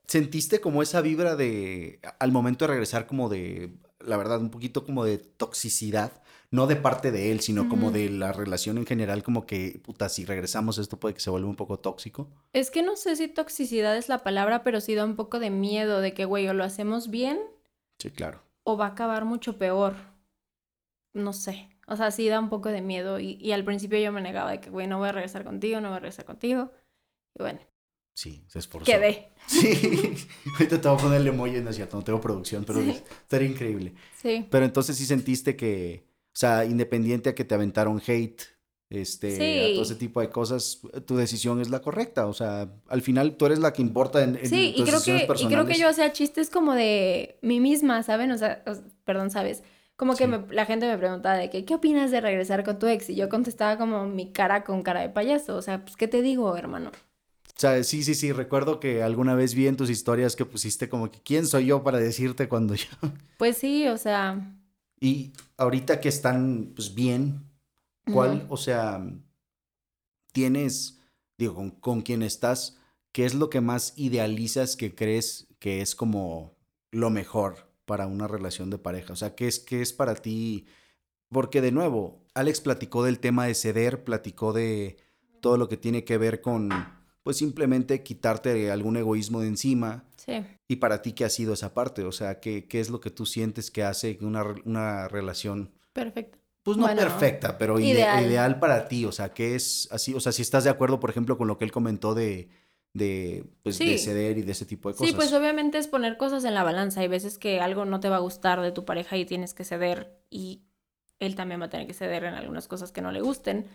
sentiste 0.07 0.61
como 0.61 0.81
esa 0.81 1.01
vibra 1.01 1.35
de, 1.35 2.01
al 2.19 2.31
momento 2.31 2.65
de 2.65 2.71
regresar 2.71 3.07
como 3.07 3.29
de, 3.29 3.77
la 4.08 4.18
verdad, 4.18 4.39
un 4.39 4.49
poquito 4.49 4.86
como 4.86 5.05
de 5.05 5.18
toxicidad, 5.18 6.12
no 6.49 6.66
de 6.66 6.78
parte 6.78 7.12
de 7.12 7.32
él, 7.32 7.41
sino 7.41 7.68
como 7.70 7.91
de 7.91 8.10
la 8.10 8.32
relación 8.32 8.78
en 8.78 8.86
general, 8.86 9.22
como 9.22 9.45
que, 9.45 9.82
puta, 9.84 10.10
si 10.10 10.26
regresamos 10.26 10.78
esto 10.78 10.97
puede 10.97 11.14
que 11.14 11.20
se 11.20 11.30
vuelva 11.30 11.49
un 11.49 11.55
poco 11.55 11.80
tóxico. 11.80 12.30
Es 12.53 12.72
que 12.72 12.84
no 12.84 12.95
sé 12.95 13.16
si 13.16 13.28
toxicidad 13.28 13.97
es 13.97 14.10
la 14.10 14.20
palabra, 14.20 14.64
pero 14.64 14.82
sí 14.82 14.95
da 14.95 15.05
un 15.05 15.16
poco 15.16 15.39
de 15.39 15.49
miedo 15.49 16.01
de 16.01 16.14
que, 16.14 16.26
güey, 16.26 16.47
o 16.47 16.53
lo 16.53 16.64
hacemos 16.64 17.10
bien. 17.10 17.39
Sí, 17.99 18.10
claro 18.12 18.47
o 18.70 18.76
va 18.76 18.88
a 18.88 18.89
acabar 18.89 19.24
mucho 19.24 19.58
peor. 19.58 19.95
No 21.14 21.32
sé. 21.32 21.70
O 21.88 21.95
sea, 21.95 22.12
sí 22.12 22.28
da 22.28 22.38
un 22.38 22.49
poco 22.49 22.68
de 22.68 22.82
miedo. 22.82 23.18
Y, 23.18 23.53
al 23.53 23.64
principio 23.64 23.97
yo 23.97 24.12
me 24.12 24.22
negaba 24.22 24.51
de 24.51 24.60
que, 24.60 24.70
güey, 24.70 24.88
no 24.88 24.97
voy 24.97 25.08
a 25.08 25.14
regresar 25.14 25.45
contigo, 25.45 25.80
no 25.80 25.88
voy 25.88 25.95
a 25.95 25.99
regresar 26.01 26.26
contigo. 26.26 26.70
Y 27.34 27.43
bueno. 27.43 27.62
Sí, 28.18 28.43
se 28.47 28.57
esforzó. 28.57 28.91
Quedé. 28.91 29.30
Sí. 29.45 29.70
Ahorita 30.53 30.82
te 30.82 30.88
voy 30.88 30.97
a 30.97 31.01
poner 31.01 31.22
el 31.22 31.28
emoji, 31.28 31.61
no 31.61 31.70
es 31.70 31.76
cierto, 31.76 31.97
no 31.97 32.03
tengo 32.03 32.20
producción, 32.20 32.63
pero 32.65 32.80
estaría 32.82 33.47
increíble. 33.47 33.93
Sí. 34.20 34.47
Pero 34.49 34.65
entonces 34.65 34.97
sí 34.97 35.05
sentiste 35.05 35.55
que, 35.55 36.03
o 36.34 36.36
sea, 36.36 36.65
independiente 36.65 37.30
a 37.30 37.36
que 37.36 37.45
te 37.45 37.53
aventaron 37.53 38.01
hate, 38.07 38.41
este, 38.89 39.70
a 39.70 39.74
todo 39.74 39.84
ese 39.84 39.93
tipo 39.93 40.20
de 40.20 40.32
cosas, 40.32 40.82
tu 41.05 41.15
decisión 41.15 41.61
es 41.61 41.70
la 41.70 41.84
correcta. 41.84 42.26
O 42.26 42.34
sea, 42.34 42.68
al 42.88 43.03
final 43.03 43.38
tú 43.38 43.45
eres 43.45 43.59
la 43.59 43.72
que 43.72 43.84
importa 43.84 44.24
en, 44.24 44.36
en 44.38 44.49
sí, 44.49 44.74
y 44.76 44.84
creo 44.84 44.99
que, 44.99 45.28
y 45.39 45.45
creo 45.45 45.68
que 45.68 45.78
yo 45.78 45.88
hacía 45.88 46.11
chistes 46.11 46.49
como 46.49 46.74
de 46.74 47.38
mí 47.43 47.59
misma, 47.59 48.01
¿saben? 48.01 48.32
O 48.32 48.38
sea, 48.39 48.63
perdón, 49.05 49.30
¿sabes? 49.30 49.61
Como 49.95 50.15
que 50.15 50.28
la 50.49 50.65
gente 50.65 50.88
me 50.88 50.97
preguntaba 50.97 51.38
de 51.38 51.51
que, 51.51 51.65
¿qué 51.65 51.76
opinas 51.76 52.09
de 52.09 52.20
regresar 52.20 52.63
con 52.63 52.80
tu 52.80 52.88
ex? 52.88 53.11
Y 53.11 53.15
yo 53.15 53.30
contestaba 53.30 53.78
como 53.78 54.07
mi 54.07 54.32
cara 54.32 54.63
con 54.63 54.82
cara 54.82 55.01
de 55.01 55.09
payaso. 55.09 55.55
O 55.55 55.61
sea, 55.61 55.84
pues, 55.84 55.95
¿qué 55.95 56.07
te 56.07 56.24
digo, 56.24 56.57
hermano? 56.57 56.89
O 57.58 57.60
sea, 57.60 57.84
sí, 57.84 58.03
sí, 58.03 58.14
sí, 58.14 58.32
recuerdo 58.32 58.80
que 58.80 59.01
alguna 59.01 59.34
vez 59.34 59.55
vi 59.55 59.68
en 59.68 59.78
tus 59.78 59.89
historias 59.89 60.36
que 60.36 60.45
pusiste 60.45 60.89
como 60.89 61.10
que, 61.10 61.20
¿quién 61.22 61.47
soy 61.47 61.66
yo 61.66 61.84
para 61.84 61.97
decirte 61.97 62.47
cuando 62.47 62.76
yo? 62.76 62.88
Pues 63.38 63.58
sí, 63.58 63.88
o 63.88 63.97
sea... 63.97 64.53
Y 64.99 65.34
ahorita 65.58 65.99
que 65.99 66.10
están, 66.10 66.72
pues, 66.76 66.93
bien, 66.93 67.47
¿Cuál, 68.12 68.45
o 68.49 68.58
sea, 68.58 69.05
tienes, 70.32 70.99
digo, 71.38 71.55
con, 71.55 71.72
con 71.72 72.01
quien 72.01 72.24
estás, 72.24 72.78
qué 73.12 73.26
es 73.26 73.34
lo 73.34 73.49
que 73.49 73.62
más 73.62 73.93
idealizas 73.97 74.76
que 74.76 74.95
crees 74.95 75.47
que 75.60 75.82
es 75.82 75.95
como 75.95 76.55
lo 76.91 77.10
mejor 77.10 77.70
para 77.86 78.08
una 78.08 78.28
relación 78.28 78.70
de 78.70 78.78
pareja? 78.78 79.14
O 79.14 79.16
sea, 79.16 79.36
¿qué 79.36 79.47
es, 79.47 79.60
qué 79.60 79.82
es 79.82 79.93
para 79.93 80.16
ti? 80.16 80.68
Porque 81.30 81.62
de 81.62 81.72
nuevo, 81.72 82.24
Alex 82.34 82.62
platicó 82.62 83.03
del 83.03 83.20
tema 83.20 83.45
de 83.45 83.55
ceder, 83.55 84.03
platicó 84.03 84.53
de 84.53 84.97
todo 85.41 85.58
lo 85.58 85.68
que 85.68 85.78
tiene 85.78 86.05
que 86.05 86.18
ver 86.18 86.41
con, 86.41 86.70
pues 87.28 87.36
simplemente 87.36 88.03
quitarte 88.03 88.71
algún 88.71 88.95
egoísmo 88.95 89.41
de 89.41 89.49
encima. 89.49 90.05
Sí. 90.15 90.45
Y 90.69 90.78
para 90.78 91.01
ti, 91.01 91.11
¿qué 91.11 91.25
ha 91.25 91.30
sido 91.30 91.55
esa 91.55 91.73
parte? 91.73 92.05
O 92.05 92.13
sea, 92.13 92.39
¿qué, 92.39 92.69
qué 92.69 92.80
es 92.80 92.89
lo 92.89 93.01
que 93.01 93.09
tú 93.09 93.25
sientes 93.25 93.69
que 93.69 93.84
hace 93.84 94.17
una, 94.21 94.45
una 94.63 95.09
relación 95.09 95.73
perfecta? 95.91 96.38
Pues 96.63 96.78
no 96.78 96.86
perfecta, 96.86 97.57
pero 97.57 97.82
ideal. 97.82 98.59
para 98.59 98.88
ti. 98.88 99.03
O 99.03 99.11
sea, 99.11 99.34
que 99.34 99.55
es 99.55 99.89
así. 99.91 100.13
O 100.13 100.21
sea, 100.21 100.32
si 100.32 100.41
estás 100.41 100.63
de 100.63 100.69
acuerdo, 100.69 101.01
por 101.01 101.09
ejemplo, 101.09 101.38
con 101.38 101.49
lo 101.49 101.57
que 101.57 101.65
él 101.65 101.73
comentó 101.73 102.15
de, 102.15 102.47
de, 102.93 103.43
pues, 103.61 103.78
de 103.78 103.97
ceder 103.97 104.38
y 104.38 104.43
de 104.43 104.53
ese 104.53 104.65
tipo 104.65 104.88
de 104.88 104.95
cosas. 104.95 105.09
Sí, 105.09 105.13
pues 105.13 105.34
obviamente 105.34 105.80
es 105.80 105.89
poner 105.89 106.15
cosas 106.15 106.45
en 106.45 106.53
la 106.53 106.63
balanza. 106.63 107.01
Hay 107.01 107.09
veces 107.09 107.38
que 107.38 107.59
algo 107.59 107.84
no 107.84 107.99
te 107.99 108.07
va 108.07 108.15
a 108.15 108.19
gustar 108.19 108.61
de 108.61 108.71
tu 108.71 108.86
pareja 108.86 109.17
y 109.17 109.25
tienes 109.25 109.53
que 109.53 109.65
ceder. 109.65 110.17
Y 110.30 110.61
él 111.19 111.36
también 111.36 111.59
va 111.59 111.65
a 111.65 111.69
tener 111.69 111.88
que 111.88 111.93
ceder 111.93 112.23
en 112.23 112.36
algunas 112.36 112.69
cosas 112.69 112.93
que 112.93 113.01
no 113.01 113.11
le 113.11 113.19
gusten. 113.19 113.65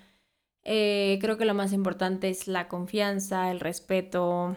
Eh, 0.65 1.19
creo 1.21 1.37
que 1.37 1.45
lo 1.45 1.55
más 1.55 1.73
importante 1.73 2.29
es 2.29 2.47
la 2.47 2.69
confianza, 2.69 3.51
el 3.51 3.61
respeto. 3.61 4.57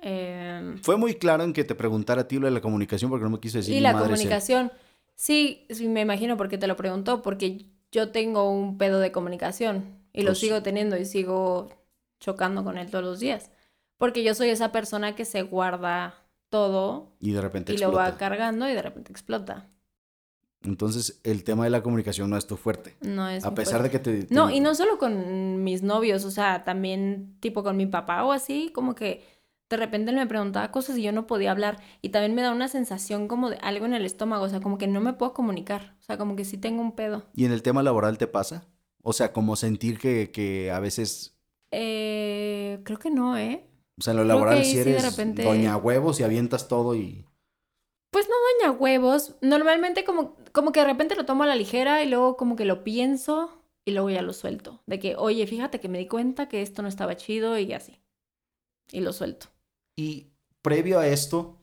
Em, 0.00 0.78
Fue 0.78 0.96
muy 0.96 1.14
claro 1.14 1.44
en 1.44 1.52
que 1.52 1.64
te 1.64 1.74
preguntara 1.74 2.22
a 2.22 2.28
ti 2.28 2.38
lo 2.38 2.46
de 2.46 2.52
la 2.52 2.60
comunicación 2.60 3.10
porque 3.10 3.24
no 3.24 3.30
me 3.30 3.40
quise 3.40 3.58
decir. 3.58 3.74
Y 3.74 3.80
la 3.80 3.96
comunicación. 3.96 4.72
Sí, 5.14 5.66
sí, 5.70 5.88
me 5.88 6.00
imagino 6.00 6.36
por 6.36 6.48
qué 6.48 6.58
te 6.58 6.66
lo 6.66 6.76
preguntó, 6.76 7.22
porque 7.22 7.66
yo 7.90 8.10
tengo 8.10 8.50
un 8.50 8.78
pedo 8.78 8.98
de 8.98 9.12
comunicación 9.12 9.84
y 10.12 10.22
lo 10.22 10.30
pues 10.30 10.38
sigo 10.38 10.62
teniendo 10.62 10.96
y 10.96 11.04
sigo 11.04 11.70
chocando 12.18 12.64
con 12.64 12.78
él 12.78 12.90
todos 12.90 13.04
los 13.04 13.20
días. 13.20 13.50
Porque 13.98 14.24
yo 14.24 14.34
soy 14.34 14.48
esa 14.50 14.72
persona 14.72 15.14
que 15.14 15.24
se 15.24 15.42
guarda 15.42 16.14
todo 16.48 17.12
y 17.20 17.32
de 17.32 17.40
repente 17.40 17.72
y 17.72 17.78
lo 17.78 17.92
va 17.92 18.16
cargando 18.16 18.68
y 18.68 18.74
de 18.74 18.82
repente 18.82 19.12
explota. 19.12 19.66
Entonces, 20.64 21.20
el 21.24 21.44
tema 21.44 21.64
de 21.64 21.70
la 21.70 21.82
comunicación 21.82 22.30
no 22.30 22.36
es 22.36 22.46
tu 22.46 22.56
fuerte. 22.56 22.96
No 23.00 23.28
es. 23.28 23.44
A 23.44 23.54
pesar 23.54 23.82
de 23.82 23.90
que 23.90 23.98
te, 23.98 24.26
No, 24.30 24.50
y 24.50 24.60
no 24.60 24.74
solo 24.74 24.98
con 24.98 25.64
mis 25.64 25.82
novios, 25.82 26.24
o 26.24 26.30
sea, 26.30 26.64
también 26.64 27.36
tipo 27.40 27.62
con 27.62 27.76
mi 27.76 27.86
papá 27.86 28.24
o 28.24 28.32
así, 28.32 28.70
como 28.72 28.94
que 28.94 29.24
de 29.72 29.76
repente 29.78 30.10
él 30.10 30.16
me 30.18 30.26
preguntaba 30.26 30.70
cosas 30.70 30.98
y 30.98 31.02
yo 31.02 31.12
no 31.12 31.26
podía 31.26 31.50
hablar. 31.50 31.80
Y 32.02 32.10
también 32.10 32.34
me 32.34 32.42
da 32.42 32.52
una 32.52 32.68
sensación 32.68 33.26
como 33.26 33.48
de 33.48 33.56
algo 33.56 33.86
en 33.86 33.94
el 33.94 34.04
estómago, 34.04 34.44
o 34.44 34.48
sea, 34.48 34.60
como 34.60 34.76
que 34.76 34.86
no 34.86 35.00
me 35.00 35.14
puedo 35.14 35.32
comunicar. 35.32 35.96
O 35.98 36.02
sea, 36.02 36.18
como 36.18 36.36
que 36.36 36.44
sí 36.44 36.58
tengo 36.58 36.82
un 36.82 36.92
pedo. 36.92 37.24
¿Y 37.34 37.46
en 37.46 37.52
el 37.52 37.62
tema 37.62 37.82
laboral 37.82 38.18
te 38.18 38.26
pasa? 38.26 38.66
O 39.02 39.12
sea, 39.14 39.32
como 39.32 39.56
sentir 39.56 39.98
que, 39.98 40.30
que 40.30 40.70
a 40.70 40.78
veces... 40.78 41.38
Eh, 41.70 42.80
creo 42.84 42.98
que 42.98 43.10
no, 43.10 43.38
¿eh? 43.38 43.66
O 43.98 44.02
sea, 44.02 44.12
en 44.12 44.18
lo 44.18 44.24
laboral 44.24 44.62
si 44.64 44.78
eres 44.78 45.02
repente... 45.02 45.42
doña 45.42 45.76
huevos 45.76 46.20
y 46.20 46.22
avientas 46.22 46.68
todo 46.68 46.94
y... 46.94 47.24
Pues 48.10 48.28
no 48.28 48.34
doña 48.68 48.78
huevos. 48.78 49.36
Normalmente 49.40 50.04
como, 50.04 50.36
como 50.52 50.72
que 50.72 50.80
de 50.80 50.86
repente 50.86 51.14
lo 51.14 51.24
tomo 51.24 51.42
a 51.42 51.46
la 51.46 51.56
ligera 51.56 52.02
y 52.02 52.08
luego 52.08 52.36
como 52.36 52.56
que 52.56 52.64
lo 52.64 52.84
pienso 52.84 53.50
y 53.84 53.92
luego 53.92 54.10
ya 54.10 54.22
lo 54.22 54.32
suelto. 54.32 54.82
De 54.86 54.98
que, 54.98 55.16
oye, 55.16 55.46
fíjate 55.46 55.80
que 55.80 55.88
me 55.88 55.98
di 55.98 56.06
cuenta 56.06 56.48
que 56.48 56.62
esto 56.62 56.82
no 56.82 56.88
estaba 56.88 57.16
chido 57.16 57.58
y 57.58 57.72
así. 57.72 58.00
Y 58.90 59.00
lo 59.00 59.12
suelto. 59.12 59.46
Y 59.96 60.28
previo 60.60 61.00
a 61.00 61.06
esto, 61.06 61.56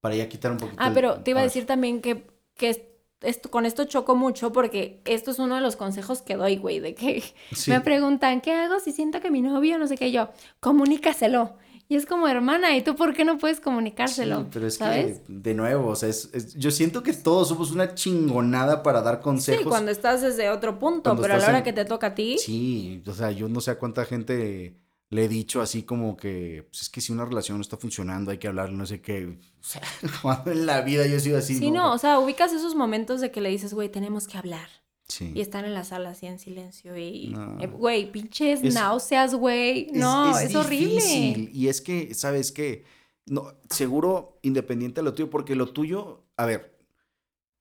para 0.00 0.16
ya 0.16 0.28
quitar 0.28 0.52
un 0.52 0.58
poquito. 0.58 0.82
Ah, 0.82 0.90
pero 0.92 1.20
te 1.20 1.30
iba 1.30 1.40
a, 1.40 1.44
decir 1.44 1.66
también 1.66 2.00
que, 2.00 2.26
que 2.56 2.90
esto, 3.20 3.50
con 3.50 3.66
esto 3.66 3.84
choco 3.84 4.16
mucho 4.16 4.52
porque 4.52 5.00
esto 5.04 5.30
es 5.30 5.38
uno 5.38 5.54
de 5.54 5.60
los 5.60 5.76
consejos 5.76 6.22
que 6.22 6.36
doy, 6.36 6.56
güey, 6.56 6.80
de 6.80 6.94
que 6.94 7.22
me 7.68 7.80
preguntan, 7.80 8.40
¿qué 8.40 8.52
hago 8.52 8.80
si 8.80 8.92
siento 8.92 9.20
que 9.20 9.30
mi 9.30 9.42
novio 9.42 9.78
no 9.78 9.86
sé 9.86 9.96
qué 9.96 10.10
yo? 10.10 10.30
Comunícaselo. 10.60 11.56
Y 11.90 11.96
es 11.96 12.06
como, 12.06 12.28
hermana, 12.28 12.76
¿y 12.76 12.82
tú 12.82 12.94
por 12.94 13.12
qué 13.12 13.24
no 13.24 13.36
puedes 13.36 13.58
comunicárselo? 13.58 14.42
Sí, 14.42 14.46
pero 14.52 14.66
es 14.68 14.78
que, 14.78 15.22
de 15.26 15.54
nuevo, 15.54 15.88
o 15.88 15.96
sea, 15.96 16.08
es, 16.08 16.54
yo 16.54 16.70
siento 16.70 17.02
que 17.02 17.12
todos 17.12 17.48
somos 17.48 17.72
una 17.72 17.96
chingonada 17.96 18.84
para 18.84 19.02
dar 19.02 19.20
consejos. 19.20 19.64
Sí, 19.64 19.68
cuando 19.68 19.90
estás 19.90 20.22
desde 20.22 20.50
otro 20.50 20.78
punto, 20.78 21.16
pero 21.20 21.34
a 21.34 21.38
la 21.38 21.48
hora 21.48 21.62
que 21.64 21.72
te 21.72 21.84
toca 21.84 22.06
a 22.06 22.14
ti. 22.14 22.38
Sí, 22.38 23.02
o 23.04 23.12
sea, 23.12 23.32
yo 23.32 23.48
no 23.48 23.60
sé 23.60 23.72
a 23.72 23.78
cuánta 23.80 24.04
gente 24.04 24.76
le 25.08 25.24
he 25.24 25.28
dicho 25.28 25.60
así 25.60 25.82
como 25.82 26.16
que, 26.16 26.64
pues 26.70 26.82
es 26.82 26.90
que 26.90 27.00
si 27.00 27.12
una 27.12 27.24
relación 27.24 27.58
no 27.58 27.62
está 27.62 27.76
funcionando 27.76 28.30
hay 28.30 28.38
que 28.38 28.46
hablar, 28.46 28.70
no 28.70 28.86
sé 28.86 29.00
qué. 29.00 29.26
O 29.26 29.64
sea, 29.64 29.82
cuando 30.22 30.52
en 30.52 30.66
la 30.66 30.82
vida 30.82 31.08
yo 31.08 31.16
he 31.16 31.20
sido 31.20 31.38
así. 31.38 31.56
Sí, 31.56 31.72
no, 31.72 31.92
o 31.92 31.98
sea, 31.98 32.20
ubicas 32.20 32.52
esos 32.52 32.76
momentos 32.76 33.20
de 33.20 33.32
que 33.32 33.40
le 33.40 33.48
dices, 33.48 33.74
güey, 33.74 33.88
tenemos 33.88 34.28
que 34.28 34.38
hablar. 34.38 34.68
Sí. 35.10 35.32
Y 35.34 35.40
están 35.40 35.64
en 35.64 35.74
la 35.74 35.84
sala 35.84 36.10
así 36.10 36.26
en 36.26 36.38
silencio 36.38 36.96
y, 36.96 37.34
eh, 37.60 37.66
güey, 37.66 38.10
pinches 38.10 38.62
náuseas, 38.62 39.34
güey. 39.34 39.90
No, 39.92 40.38
es, 40.38 40.54
horrible. 40.54 41.50
Y 41.52 41.68
es 41.68 41.80
que, 41.80 42.14
¿sabes 42.14 42.52
qué? 42.52 42.84
No, 43.26 43.52
seguro 43.68 44.38
independiente 44.42 45.00
de 45.00 45.04
lo 45.04 45.14
tuyo, 45.14 45.28
porque 45.28 45.54
lo 45.56 45.72
tuyo, 45.72 46.24
a 46.36 46.46
ver, 46.46 46.78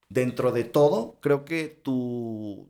dentro 0.09 0.51
de 0.51 0.63
todo, 0.63 1.17
creo 1.21 1.43
que 1.43 1.67
tu, 1.67 2.69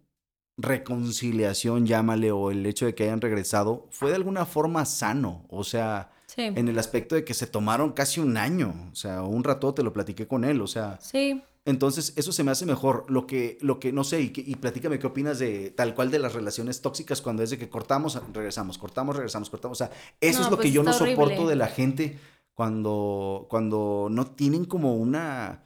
reconciliación, 0.60 1.86
llámale, 1.86 2.32
o 2.32 2.52
el 2.52 2.66
hecho 2.66 2.86
de 2.86 2.94
que 2.94 3.04
hayan 3.04 3.22
regresado, 3.22 3.88
fue 3.92 4.10
de 4.10 4.18
alguna 4.18 4.46
forma 4.46 4.86
sano. 4.86 5.46
O 5.50 5.64
sea, 5.64 6.12
en 6.38 6.68
el 6.68 6.78
aspecto 6.78 7.16
de 7.16 7.24
que 7.24 7.34
se 7.34 7.48
tomaron 7.48 7.94
casi 7.94 8.20
un 8.20 8.38
año. 8.38 8.90
O 8.92 8.96
sea, 8.96 9.24
un 9.24 9.44
rato 9.44 9.74
te 9.74 9.84
lo 9.84 9.94
platiqué 9.94 10.28
con 10.28 10.44
él. 10.44 10.62
O 10.62 10.68
sea. 10.68 11.00
Sí. 11.02 11.42
Entonces, 11.66 12.14
eso 12.16 12.32
se 12.32 12.43
me 12.43 12.51
hace 12.51 12.66
mejor. 12.66 13.05
Lo 13.10 13.28
que, 13.28 13.57
lo 13.62 13.80
que 13.80 13.91
no 13.91 14.03
sé, 14.03 14.22
y, 14.22 14.34
y 14.36 14.55
platícame 14.55 14.97
qué 14.97 15.07
opinas 15.07 15.39
de 15.39 15.72
tal 15.72 15.93
cual 15.93 16.10
de 16.10 16.20
las 16.20 16.34
relaciones 16.34 16.82
tóxicas 16.82 17.22
cuando 17.22 17.43
es 17.43 17.49
de 17.49 17.57
que 17.57 17.70
cortamos, 17.70 18.20
regresamos, 18.34 18.78
cortamos, 18.78 19.16
regresamos, 19.16 19.49
cortamos. 19.49 19.80
O 19.82 19.86
sea, 19.86 19.91
eso 20.22 20.41
es 20.41 20.49
lo 20.49 20.57
que 20.57 20.64
pues 20.64 20.74
yo 20.74 20.84
no 20.84 20.93
soporto 20.93 21.47
de 21.47 21.55
la 21.55 21.68
gente 21.68 22.18
cuando, 22.53 23.45
cuando 23.49 24.07
no 24.10 24.26
tienen 24.26 24.66
como 24.66 24.95
una 24.95 25.64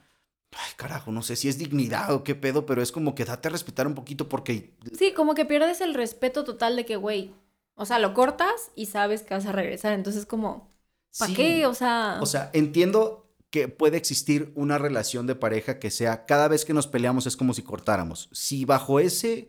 Ay, 0.56 0.72
carajo, 0.76 1.10
no 1.10 1.22
sé 1.22 1.34
si 1.34 1.48
es 1.48 1.58
dignidad 1.58 2.12
o 2.12 2.22
qué 2.22 2.34
pedo, 2.36 2.64
pero 2.64 2.80
es 2.80 2.92
como 2.92 3.14
que 3.16 3.24
date 3.24 3.48
a 3.48 3.50
respetar 3.50 3.88
un 3.88 3.94
poquito 3.94 4.28
porque... 4.28 4.72
Sí, 4.96 5.12
como 5.12 5.34
que 5.34 5.44
pierdes 5.44 5.80
el 5.80 5.94
respeto 5.94 6.44
total 6.44 6.76
de 6.76 6.86
que, 6.86 6.94
güey, 6.94 7.34
o 7.74 7.84
sea, 7.86 7.98
lo 7.98 8.14
cortas 8.14 8.70
y 8.76 8.86
sabes 8.86 9.22
que 9.22 9.34
vas 9.34 9.46
a 9.46 9.52
regresar, 9.52 9.94
entonces 9.94 10.26
como, 10.26 10.70
¿para 11.18 11.30
Sí. 11.30 11.34
qué? 11.34 11.66
O 11.66 11.74
sea, 11.74 12.18
O 12.22 12.26
sea, 12.26 12.50
entiendo 12.52 13.23
que 13.54 13.68
puede 13.68 13.96
existir 13.96 14.50
una 14.56 14.78
relación 14.78 15.28
de 15.28 15.36
pareja 15.36 15.78
que 15.78 15.92
sea 15.92 16.26
cada 16.26 16.48
vez 16.48 16.64
que 16.64 16.74
nos 16.74 16.88
peleamos 16.88 17.24
es 17.28 17.36
como 17.36 17.54
si 17.54 17.62
cortáramos. 17.62 18.28
Si 18.32 18.64
bajo 18.64 18.98
ese 18.98 19.46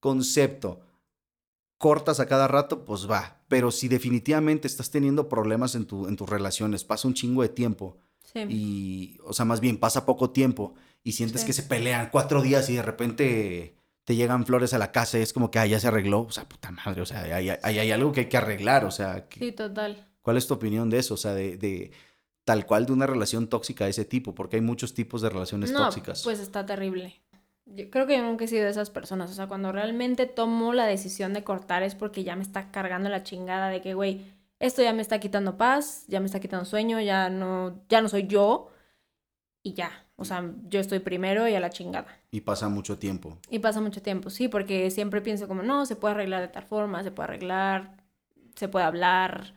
concepto 0.00 0.80
cortas 1.76 2.18
a 2.18 2.26
cada 2.26 2.48
rato, 2.48 2.86
pues 2.86 3.10
va. 3.10 3.42
Pero 3.48 3.70
si 3.70 3.88
definitivamente 3.88 4.66
estás 4.68 4.90
teniendo 4.90 5.28
problemas 5.28 5.74
en, 5.74 5.84
tu, 5.84 6.08
en 6.08 6.16
tus 6.16 6.30
relaciones, 6.30 6.84
pasa 6.84 7.08
un 7.08 7.12
chingo 7.14 7.42
de 7.42 7.50
tiempo 7.50 7.98
sí. 8.32 8.40
y, 8.48 9.18
o 9.24 9.34
sea, 9.34 9.44
más 9.44 9.60
bien 9.60 9.76
pasa 9.76 10.06
poco 10.06 10.30
tiempo 10.30 10.74
y 11.04 11.12
sientes 11.12 11.42
Sí. 11.42 11.46
que 11.48 11.52
se 11.52 11.64
pelean 11.64 12.08
cuatro 12.10 12.40
días 12.40 12.70
y 12.70 12.76
de 12.76 12.82
repente 12.82 13.74
te 14.04 14.16
llegan 14.16 14.46
flores 14.46 14.72
a 14.72 14.78
la 14.78 14.92
casa 14.92 15.18
y 15.18 15.22
es 15.22 15.34
como 15.34 15.50
que, 15.50 15.58
ah, 15.58 15.66
ya 15.66 15.78
se 15.78 15.88
arregló. 15.88 16.20
O 16.22 16.32
sea, 16.32 16.48
puta 16.48 16.70
madre, 16.70 17.02
o 17.02 17.06
sea, 17.06 17.20
hay, 17.22 17.50
hay- 17.50 17.78
hay 17.78 17.90
algo 17.90 18.12
que 18.12 18.20
hay 18.20 18.28
que 18.30 18.38
arreglar, 18.38 18.86
o 18.86 18.90
sea, 18.90 19.28
que- 19.28 19.40
Sí, 19.40 19.52
total. 19.52 20.08
¿Cuál 20.22 20.38
es 20.38 20.46
tu 20.46 20.54
opinión 20.54 20.88
de 20.88 20.98
eso? 21.00 21.14
O 21.14 21.18
sea, 21.18 21.34
de, 21.34 21.56
de 21.58 21.90
tal 22.44 22.66
cual 22.66 22.86
de 22.86 22.92
una 22.92 23.06
relación 23.06 23.48
tóxica 23.48 23.84
de 23.84 23.90
ese 23.90 24.04
tipo, 24.04 24.34
porque 24.34 24.56
hay 24.56 24.62
muchos 24.62 24.94
tipos 24.94 25.22
de 25.22 25.30
relaciones 25.30 25.70
No, 25.70 25.84
tóxicas. 25.84 26.22
pues 26.22 26.40
está 26.40 26.66
terrible. 26.66 27.20
Yo 27.66 27.88
creo 27.90 28.06
que 28.06 28.16
yo 28.16 28.22
nunca 28.22 28.44
he 28.44 28.48
sido 28.48 28.64
de 28.64 28.70
esas 28.70 28.90
personas. 28.90 29.30
O 29.30 29.34
sea, 29.34 29.46
cuando 29.46 29.70
realmente 29.70 30.26
tomo 30.26 30.72
la 30.72 30.84
decisión 30.84 31.32
de 31.32 31.44
cortar 31.44 31.82
es 31.82 31.94
porque 31.94 32.24
ya 32.24 32.34
me 32.36 32.42
está 32.42 32.70
cargando 32.72 33.08
la 33.08 33.22
chingada 33.22 33.68
de 33.68 33.80
que, 33.80 33.94
güey, 33.94 34.26
esto 34.58 34.82
ya 34.82 34.92
me 34.92 35.02
está 35.02 35.20
quitando 35.20 35.56
paz, 35.56 36.04
ya 36.08 36.20
me 36.20 36.26
está 36.26 36.40
quitando 36.40 36.64
sueño, 36.64 37.00
ya 37.00 37.30
no, 37.30 37.80
ya 37.88 38.02
no 38.02 38.08
soy 38.08 38.26
yo. 38.26 38.68
Y 39.62 39.74
ya. 39.74 39.90
O 40.16 40.24
sea, 40.24 40.52
yo 40.68 40.80
estoy 40.80 40.98
primero 40.98 41.48
y 41.48 41.54
a 41.54 41.60
la 41.60 41.70
chingada. 41.70 42.06
Y 42.30 42.40
pasa 42.42 42.68
mucho 42.68 42.98
tiempo. 42.98 43.38
Y 43.48 43.60
pasa 43.60 43.80
mucho 43.80 44.02
tiempo, 44.02 44.30
sí, 44.30 44.48
porque 44.48 44.90
siempre 44.90 45.20
pienso 45.20 45.48
como, 45.48 45.62
no, 45.62 45.86
se 45.86 45.96
puede 45.96 46.14
arreglar 46.14 46.42
de 46.42 46.48
tal 46.48 46.64
forma, 46.64 47.02
se 47.02 47.10
puede 47.10 47.28
arreglar, 47.28 47.96
se 48.54 48.68
puede 48.68 48.84
hablar 48.84 49.54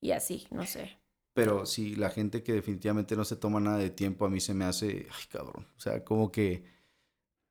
y 0.00 0.12
así, 0.12 0.46
no 0.50 0.66
sé. 0.66 0.99
Pero 1.44 1.66
sí, 1.66 1.94
la 1.96 2.10
gente 2.10 2.42
que 2.42 2.52
definitivamente 2.52 3.16
no 3.16 3.24
se 3.24 3.36
toma 3.36 3.60
nada 3.60 3.78
de 3.78 3.90
tiempo, 3.90 4.26
a 4.26 4.30
mí 4.30 4.40
se 4.40 4.54
me 4.54 4.64
hace, 4.64 5.06
ay 5.10 5.24
cabrón, 5.30 5.66
o 5.76 5.80
sea, 5.80 6.04
como 6.04 6.30
que 6.32 6.64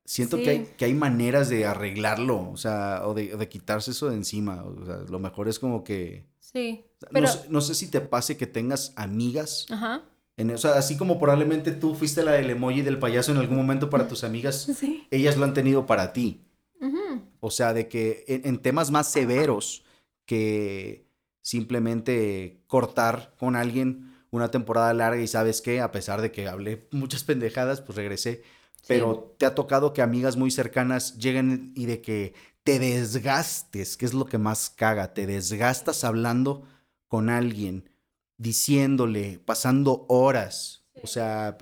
siento 0.04 0.36
que, 0.38 0.50
hay, 0.50 0.66
que 0.76 0.84
hay 0.86 0.94
maneras 0.94 1.48
de 1.48 1.66
arreglarlo, 1.66 2.50
o 2.50 2.56
sea, 2.56 3.02
o 3.06 3.14
de, 3.14 3.36
de 3.36 3.48
quitarse 3.48 3.92
eso 3.92 4.08
de 4.10 4.16
encima. 4.16 4.62
O 4.64 4.84
sea, 4.84 4.98
lo 5.08 5.18
mejor 5.18 5.48
es 5.48 5.58
como 5.58 5.84
que, 5.84 6.26
Sí, 6.38 6.84
no 7.00 7.08
pero, 7.12 7.26
sé, 7.28 7.46
no 7.48 7.60
sé 7.60 7.74
si 7.74 7.88
te 7.90 8.00
pase 8.00 8.36
que 8.36 8.46
tengas 8.46 8.92
amigas, 8.96 9.66
ajá, 9.70 10.02
en, 10.36 10.50
o 10.50 10.58
sea, 10.58 10.72
así 10.78 10.96
como 10.96 11.18
probablemente 11.18 11.72
tú 11.72 11.94
fuiste 11.94 12.22
la 12.24 12.32
del 12.32 12.50
emoji 12.50 12.82
del 12.82 12.98
payaso 12.98 13.30
en 13.32 13.38
algún 13.38 13.56
momento 13.58 13.90
para 13.90 14.08
tus 14.08 14.24
amigas, 14.24 14.62
sí. 14.78 15.06
ellas 15.10 15.36
lo 15.36 15.44
han 15.44 15.54
tenido 15.54 15.86
para 15.86 16.12
ti. 16.12 16.42
ujú, 16.80 17.22
O 17.40 17.50
sea, 17.50 17.72
de 17.74 17.88
que 17.88 18.24
en, 18.26 18.42
en 18.46 18.58
temas 18.62 18.90
más 18.90 19.10
severos 19.12 19.84
que 20.24 21.06
simplemente 21.42 22.62
cortar 22.66 23.34
con 23.38 23.56
alguien 23.56 24.14
una 24.30 24.50
temporada 24.50 24.94
larga 24.94 25.20
y 25.20 25.26
sabes 25.26 25.60
que 25.60 25.80
a 25.80 25.90
pesar 25.90 26.20
de 26.20 26.30
que 26.32 26.48
hablé 26.48 26.88
muchas 26.92 27.24
pendejadas, 27.24 27.80
pues 27.80 27.96
regresé. 27.96 28.42
Pero 28.86 29.34
te 29.38 29.44
ha 29.44 29.54
tocado 29.54 29.92
que 29.92 30.00
amigas 30.00 30.36
muy 30.36 30.50
cercanas 30.50 31.18
lleguen 31.18 31.72
y 31.76 31.84
de 31.84 32.00
que 32.00 32.32
te 32.64 32.78
desgastes, 32.78 33.96
que 33.96 34.06
es 34.06 34.14
lo 34.14 34.24
que 34.24 34.38
más 34.38 34.70
caga, 34.70 35.12
te 35.12 35.26
desgastas 35.26 36.02
hablando 36.02 36.66
con 37.06 37.28
alguien, 37.28 37.90
diciéndole, 38.38 39.38
pasando 39.44 40.06
horas, 40.08 40.84
o 41.02 41.06
sea, 41.06 41.58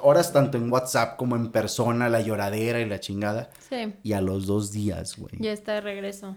horas 0.00 0.32
tanto 0.32 0.56
en 0.56 0.72
WhatsApp 0.72 1.16
como 1.16 1.36
en 1.36 1.50
persona, 1.50 2.08
la 2.08 2.20
lloradera 2.20 2.80
y 2.80 2.86
la 2.86 3.00
chingada. 3.00 3.50
Sí, 3.68 3.94
Y 4.02 4.12
a 4.14 4.20
los 4.20 4.46
dos 4.46 4.72
días, 4.72 5.16
güey. 5.16 5.34
ya 5.38 5.52
está 5.52 5.74
de 5.74 5.80
regreso. 5.82 6.36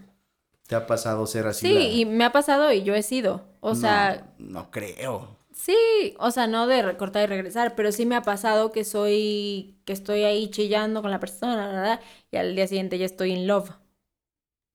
¿Te 0.66 0.74
ha 0.74 0.86
pasado 0.86 1.26
ser 1.26 1.46
así? 1.46 1.68
Sí, 1.68 1.74
la- 1.74 1.80
y 1.82 2.04
me 2.06 2.24
ha 2.24 2.32
pasado 2.32 2.72
y 2.72 2.82
yo 2.82 2.94
he 2.94 3.02
sido. 3.02 3.44
O 3.60 3.70
No, 3.70 3.74
sea, 3.76 4.34
No, 4.38 4.70
creo. 4.70 5.36
sí, 5.52 5.76
o 6.18 6.30
sea, 6.30 6.46
no 6.46 6.66
de 6.66 6.82
recortar 6.82 7.22
y 7.24 7.26
regresar, 7.26 7.74
pero 7.76 7.92
sí 7.92 8.04
me 8.06 8.16
ha 8.16 8.22
pasado 8.22 8.72
que 8.72 8.84
soy, 8.84 9.76
que 9.84 9.92
estoy 9.92 10.24
ahí 10.24 10.50
chillando 10.50 11.02
con 11.02 11.10
la 11.10 11.20
persona, 11.20 11.68
¿verdad? 11.68 12.00
Y 12.30 12.36
al 12.36 12.54
día 12.56 12.66
siguiente 12.66 12.98
ya 12.98 13.06
estoy 13.06 13.32
in 13.32 13.46
love. 13.46 13.70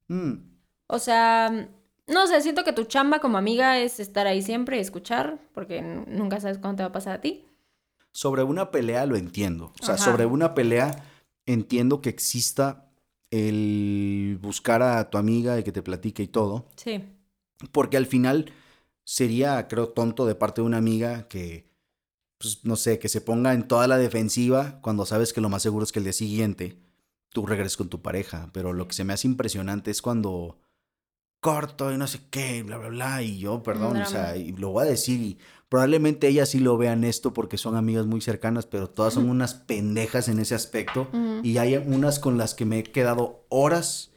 Mm, 0.09 0.33
O 0.87 0.99
sea, 0.99 1.69
no 2.07 2.27
sé, 2.27 2.41
siento 2.41 2.63
que 2.63 2.73
tu 2.73 2.83
chamba 2.85 3.19
como 3.19 3.37
amiga 3.37 3.79
es 3.79 3.99
estar 3.99 4.27
ahí 4.27 4.41
siempre 4.41 4.77
y 4.77 4.81
escuchar, 4.81 5.39
porque 5.53 5.81
nunca 5.81 6.39
sabes 6.39 6.57
cuándo 6.57 6.77
te 6.77 6.83
va 6.83 6.89
a 6.89 6.91
pasar 6.91 7.13
a 7.17 7.21
ti. 7.21 7.45
Sobre 8.11 8.43
una 8.43 8.71
pelea 8.71 9.05
lo 9.05 9.15
entiendo. 9.15 9.71
O 9.81 9.85
sea, 9.85 9.95
Ajá. 9.95 10.03
sobre 10.03 10.25
una 10.25 10.53
pelea 10.53 11.05
entiendo 11.45 12.01
que 12.01 12.09
exista 12.09 12.90
el 13.31 14.37
buscar 14.41 14.83
a 14.83 15.09
tu 15.09 15.17
amiga 15.17 15.57
y 15.57 15.63
que 15.63 15.71
te 15.71 15.81
platique 15.81 16.21
y 16.21 16.27
todo. 16.27 16.67
Sí, 16.75 17.03
Porque 17.71 17.97
al 17.97 18.05
final 18.05 18.51
sería, 19.03 19.67
creo, 19.67 19.89
tonto 19.89 20.25
de 20.25 20.35
parte 20.35 20.61
de 20.61 20.67
una 20.67 20.77
amiga 20.77 21.27
que, 21.27 21.69
pues, 22.37 22.63
no 22.65 22.75
sé, 22.75 22.99
que 22.99 23.09
se 23.09 23.21
ponga 23.21 23.53
en 23.53 23.67
toda 23.67 23.87
la 23.87 23.97
defensiva 23.97 24.79
cuando 24.81 25.05
sabes 25.05 25.33
que 25.33 25.41
lo 25.41 25.49
más 25.49 25.63
seguro 25.63 25.83
es 25.83 25.91
que 25.91 25.99
el 25.99 26.05
día 26.05 26.13
siguiente 26.13 26.77
tú 27.29 27.45
regreses 27.45 27.77
con 27.77 27.89
tu 27.89 28.01
pareja. 28.01 28.49
Pero 28.53 28.73
lo 28.73 28.87
que 28.87 28.93
se 28.93 29.03
me 29.03 29.13
hace 29.13 29.27
impresionante 29.27 29.91
es 29.91 30.01
cuando 30.01 30.59
corto 31.39 31.91
y 31.91 31.97
no 31.97 32.07
sé 32.07 32.21
qué, 32.29 32.63
bla, 32.63 32.77
bla, 32.77 32.89
bla. 32.89 33.23
Y 33.23 33.39
yo, 33.39 33.63
perdón, 33.63 33.97
o 33.97 34.05
sea, 34.05 34.35
y 34.35 34.51
lo 34.51 34.69
voy 34.71 34.85
a 34.85 34.89
decir 34.89 35.19
y 35.21 35.37
probablemente 35.71 36.27
ellas 36.27 36.49
sí 36.49 36.59
lo 36.59 36.77
vean 36.77 37.05
esto 37.05 37.33
porque 37.33 37.57
son 37.57 37.77
amigas 37.77 38.05
muy 38.05 38.19
cercanas, 38.19 38.65
pero 38.65 38.89
todas 38.89 39.13
son 39.13 39.29
unas 39.29 39.53
pendejas 39.53 40.27
en 40.27 40.39
ese 40.39 40.53
aspecto. 40.53 41.07
Y 41.43 41.59
hay 41.59 41.77
unas 41.77 42.19
con 42.19 42.37
las 42.37 42.53
que 42.53 42.65
me 42.65 42.79
he 42.79 42.83
quedado 42.83 43.45
horas 43.47 44.11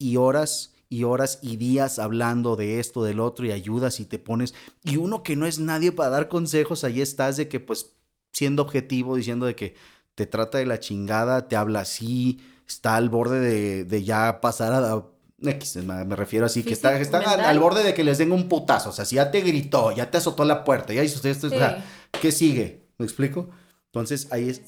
y 0.00 0.16
horas 0.16 0.74
y 0.88 1.04
horas 1.04 1.38
y 1.42 1.58
días 1.58 2.00
hablando 2.00 2.56
de 2.56 2.80
esto, 2.80 3.04
del 3.04 3.20
otro 3.20 3.46
y 3.46 3.52
ayudas 3.52 4.00
y 4.00 4.04
te 4.04 4.18
pones. 4.18 4.52
Y 4.82 4.96
uno 4.96 5.22
que 5.22 5.36
no 5.36 5.46
es 5.46 5.60
nadie 5.60 5.92
para 5.92 6.10
dar 6.10 6.28
consejos, 6.28 6.82
ahí 6.82 7.00
estás 7.00 7.36
de 7.36 7.46
que 7.46 7.60
pues 7.60 7.94
siendo 8.32 8.62
objetivo, 8.62 9.14
diciendo 9.14 9.46
de 9.46 9.54
que 9.54 9.76
te 10.16 10.26
trata 10.26 10.58
de 10.58 10.66
la 10.66 10.80
chingada, 10.80 11.46
te 11.46 11.54
habla 11.54 11.82
así, 11.82 12.40
está 12.66 12.96
al 12.96 13.10
borde 13.10 13.38
de, 13.38 13.84
de 13.84 14.02
ya 14.02 14.40
pasar 14.40 14.72
a... 14.72 15.06
X, 15.38 15.76
me 15.76 16.16
refiero 16.16 16.46
así, 16.46 16.62
que 16.62 16.72
está, 16.72 16.96
Físico, 16.96 17.18
están 17.18 17.40
al, 17.40 17.58
borde 17.58 17.84
de 17.84 17.92
que 17.92 18.04
les 18.04 18.18
den 18.18 18.32
un 18.32 18.48
putazo, 18.48 18.90
o 18.90 18.92
sea, 18.92 19.04
si 19.04 19.16
ya 19.16 19.30
te 19.30 19.42
gritó, 19.42 19.92
ya 19.92 20.10
te 20.10 20.16
azotó 20.16 20.44
la 20.44 20.64
puerta, 20.64 20.94
ya 20.94 21.04
hizo 21.04 21.26
esto, 21.28 21.48
o 21.48 21.50
sea, 21.50 21.78
Sí. 21.78 22.18
¿Qué 22.20 22.32
sigue? 22.32 22.88
¿Me 22.98 23.04
explico? 23.04 23.50
Entonces 23.86 24.28
ahí 24.30 24.48
es. 24.48 24.62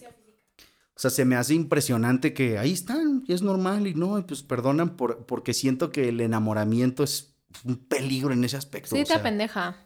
O 0.94 1.00
sea, 1.00 1.10
se 1.10 1.24
me 1.24 1.36
hace 1.36 1.54
impresionante 1.54 2.34
que 2.34 2.58
ahí 2.58 2.72
están, 2.72 3.24
y 3.26 3.32
es 3.32 3.40
normal, 3.42 3.86
y 3.86 3.94
no, 3.94 4.24
pues 4.26 4.42
perdonan 4.42 4.96
por, 4.96 5.26
porque 5.26 5.54
siento 5.54 5.92
que 5.92 6.08
el 6.08 6.20
enamoramiento 6.20 7.04
es 7.04 7.34
un 7.64 7.76
peligro 7.76 8.32
en 8.32 8.42
ese 8.44 8.56
aspecto. 8.56 8.96
Sí, 8.96 9.02
o 9.02 9.04
te 9.04 9.12
sea, 9.12 9.22
pendeja. 9.22 9.76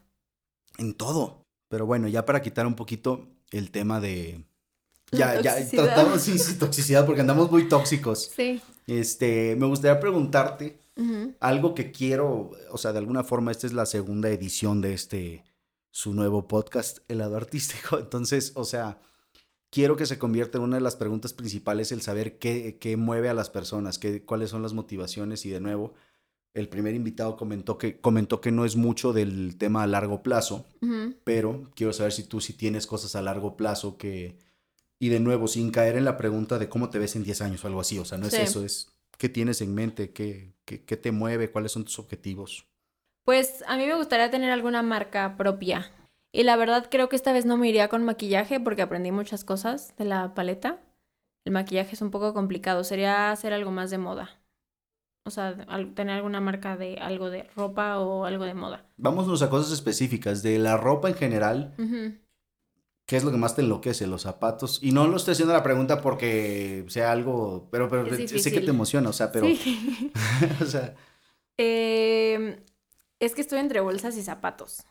en 0.78 0.94
todo. 0.94 1.46
Pero 1.68 1.86
bueno, 1.86 2.08
ya 2.08 2.24
para 2.24 2.42
quitar 2.42 2.66
un 2.66 2.74
poquito 2.74 3.28
el 3.50 3.70
tema 3.70 4.00
de. 4.00 4.44
La 5.10 5.40
Ya, 5.40 5.58
ya, 5.60 5.70
tratamos, 5.70 6.22
sí, 6.22 6.38
sí, 6.38 6.54
toxicidad, 6.54 7.04
porque 7.04 7.20
andamos 7.20 7.50
muy 7.50 7.68
tóxicos. 7.68 8.30
Sí. 8.34 8.62
Este, 8.86 9.56
me 9.56 9.66
gustaría 9.66 10.00
preguntarte 10.00 10.78
algo 11.40 11.74
que 11.74 11.90
quiero, 11.90 12.50
o 12.70 12.78
sea, 12.78 12.92
de 12.92 12.98
alguna 12.98 13.24
forma 13.24 13.50
esta 13.50 13.66
es 13.66 13.72
la 13.72 13.86
segunda 13.86 14.28
edición 14.28 14.80
de 14.80 14.92
este, 14.92 15.44
su 15.90 16.14
nuevo 16.14 16.48
podcast, 16.48 16.98
El 17.08 17.18
lado 17.18 17.36
artístico. 17.36 17.98
Entonces, 18.00 18.52
o 18.56 18.64
sea, 18.64 19.00
quiero 19.70 19.96
que 19.96 20.06
se 20.06 20.18
convierta 20.18 20.58
en 20.58 20.64
una 20.64 20.76
de 20.76 20.82
las 20.82 20.96
preguntas 20.96 21.32
principales 21.32 21.92
el 21.92 22.02
saber 22.02 22.38
qué, 22.38 22.78
qué 22.78 22.96
mueve 22.96 23.28
a 23.28 23.34
las 23.34 23.50
personas, 23.50 23.98
qué, 23.98 24.24
cuáles 24.24 24.50
son 24.50 24.62
las 24.62 24.74
motivaciones. 24.74 25.46
Y 25.46 25.50
de 25.50 25.60
nuevo, 25.60 25.94
el 26.54 26.68
primer 26.68 26.94
invitado 26.94 27.36
comentó 27.36 27.78
que, 27.78 28.00
comentó 28.00 28.40
que 28.40 28.52
no 28.52 28.64
es 28.64 28.76
mucho 28.76 29.12
del 29.12 29.56
tema 29.56 29.82
a 29.82 29.86
largo 29.86 30.22
plazo, 30.22 30.66
pero 31.24 31.70
quiero 31.74 31.92
saber 31.92 32.12
si 32.12 32.24
tú 32.24 32.40
sí 32.40 32.52
tienes 32.52 32.86
cosas 32.86 33.16
a 33.16 33.22
largo 33.22 33.56
plazo 33.56 33.96
que... 33.96 34.36
Y 35.02 35.08
de 35.08 35.18
nuevo, 35.18 35.48
sin 35.48 35.72
caer 35.72 35.96
en 35.96 36.04
la 36.04 36.16
pregunta 36.16 36.60
de 36.60 36.68
cómo 36.68 36.88
te 36.88 37.00
ves 37.00 37.16
en 37.16 37.24
10 37.24 37.42
años 37.42 37.64
o 37.64 37.66
algo 37.66 37.80
así, 37.80 37.98
o 37.98 38.04
sea, 38.04 38.18
no 38.18 38.28
es 38.28 38.34
Sí. 38.34 38.42
eso, 38.42 38.64
es 38.64 38.94
qué 39.18 39.28
tienes 39.28 39.60
en 39.60 39.74
mente, 39.74 40.12
qué, 40.12 40.54
qué, 40.64 40.84
qué 40.84 40.96
te 40.96 41.10
mueve, 41.10 41.50
cuáles 41.50 41.72
son 41.72 41.82
tus 41.82 41.98
objetivos. 41.98 42.68
Pues 43.24 43.64
a 43.66 43.76
mí 43.76 43.84
me 43.84 43.96
gustaría 43.96 44.30
tener 44.30 44.52
alguna 44.52 44.80
marca 44.82 45.36
propia. 45.36 45.90
Y 46.32 46.44
la 46.44 46.54
verdad 46.54 46.86
creo 46.88 47.08
que 47.08 47.16
esta 47.16 47.32
vez 47.32 47.44
no 47.46 47.56
me 47.56 47.68
iría 47.68 47.88
con 47.88 48.04
maquillaje 48.04 48.60
porque 48.60 48.82
aprendí 48.82 49.10
muchas 49.10 49.44
cosas 49.44 49.92
de 49.96 50.04
la 50.04 50.34
paleta. 50.34 50.78
El 51.44 51.52
maquillaje 51.52 51.96
es 51.96 52.00
un 52.02 52.12
poco 52.12 52.32
complicado. 52.32 52.84
Sería 52.84 53.32
hacer 53.32 53.52
algo 53.52 53.72
más 53.72 53.90
de 53.90 53.98
moda. 53.98 54.40
O 55.26 55.30
sea, 55.30 55.56
tener 55.94 56.16
alguna 56.16 56.40
marca 56.40 56.76
de 56.76 56.98
algo 56.98 57.28
de 57.28 57.42
ropa 57.56 57.98
o 57.98 58.24
algo 58.24 58.44
de 58.44 58.54
moda. 58.54 58.86
Vámonos 58.96 59.42
a 59.42 59.50
cosas 59.50 59.72
específicas. 59.72 60.42
De 60.44 60.58
la 60.60 60.76
ropa 60.76 61.08
en 61.08 61.14
general. 61.16 61.74
¿Qué 63.12 63.18
es 63.18 63.24
lo 63.24 63.30
que 63.30 63.36
más 63.36 63.54
te 63.54 63.60
enloquece? 63.60 64.06
Los 64.06 64.22
zapatos. 64.22 64.78
Y 64.82 64.92
no 64.92 65.06
lo 65.06 65.18
estoy 65.18 65.32
haciendo 65.32 65.52
la 65.52 65.62
pregunta 65.62 66.00
porque 66.00 66.86
sea 66.88 67.12
algo, 67.12 67.68
pero, 67.70 67.86
pero 67.90 68.06
sé 68.16 68.50
que 68.50 68.60
te 68.62 68.70
emociona, 68.70 69.10
o 69.10 69.12
sea, 69.12 69.30
pero, 69.30 69.48
Sí. 69.48 70.10
o 70.62 70.64
sea, 70.64 70.94
Eh, 71.58 72.64
es 73.20 73.34
que 73.34 73.42
estoy 73.42 73.58
entre 73.58 73.80
bolsas 73.80 74.16
y 74.16 74.22
zapatos. 74.22 74.84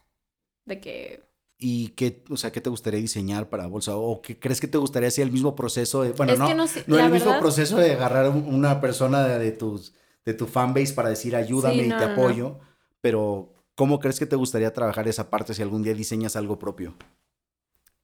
De 0.65 0.79
que 0.79 1.23
¿Y 1.57 1.89
qué, 1.89 2.23
o 2.29 2.37
sea, 2.37 2.51
qué 2.51 2.61
te 2.61 2.69
gustaría 2.69 2.99
diseñar 2.99 3.49
para 3.49 3.65
bolsa? 3.65 3.95
¿O 3.95 4.21
qué 4.21 4.37
crees 4.37 4.61
que 4.61 4.67
te 4.67 4.77
gustaría 4.77 5.07
hacer 5.07 5.23
el 5.25 5.31
mismo 5.31 5.55
proceso 5.55 6.03
de, 6.03 6.11
bueno, 6.11 6.33
Es 6.33 6.39
no, 6.39 6.47
que 6.47 6.53
no 6.53 6.67
sé, 6.67 6.83
no 6.85 6.99
el 6.99 7.09
mismo 7.11 7.39
proceso 7.39 7.77
de 7.77 7.93
agarrar 7.93 8.29
un- 8.29 8.45
una 8.53 8.79
persona 8.81 9.27
de, 9.27 9.39
de 9.39 9.51
tus, 9.51 9.95
de 10.25 10.35
tu 10.35 10.45
fanbase 10.45 10.93
para 10.93 11.09
decir 11.09 11.35
ayúdame 11.35 11.81
Sí, 11.85 11.89
y 11.89 11.89
te 11.89 12.03
apoyo, 12.03 12.59
pero 13.01 13.55
¿cómo 13.73 13.99
crees 13.99 14.19
que 14.19 14.27
te 14.27 14.35
gustaría 14.35 14.71
trabajar 14.73 15.07
esa 15.07 15.31
parte 15.31 15.55
si 15.55 15.63
algún 15.63 15.81
día 15.81 15.95
diseñas 15.95 16.35
algo 16.35 16.59
propio? 16.59 16.93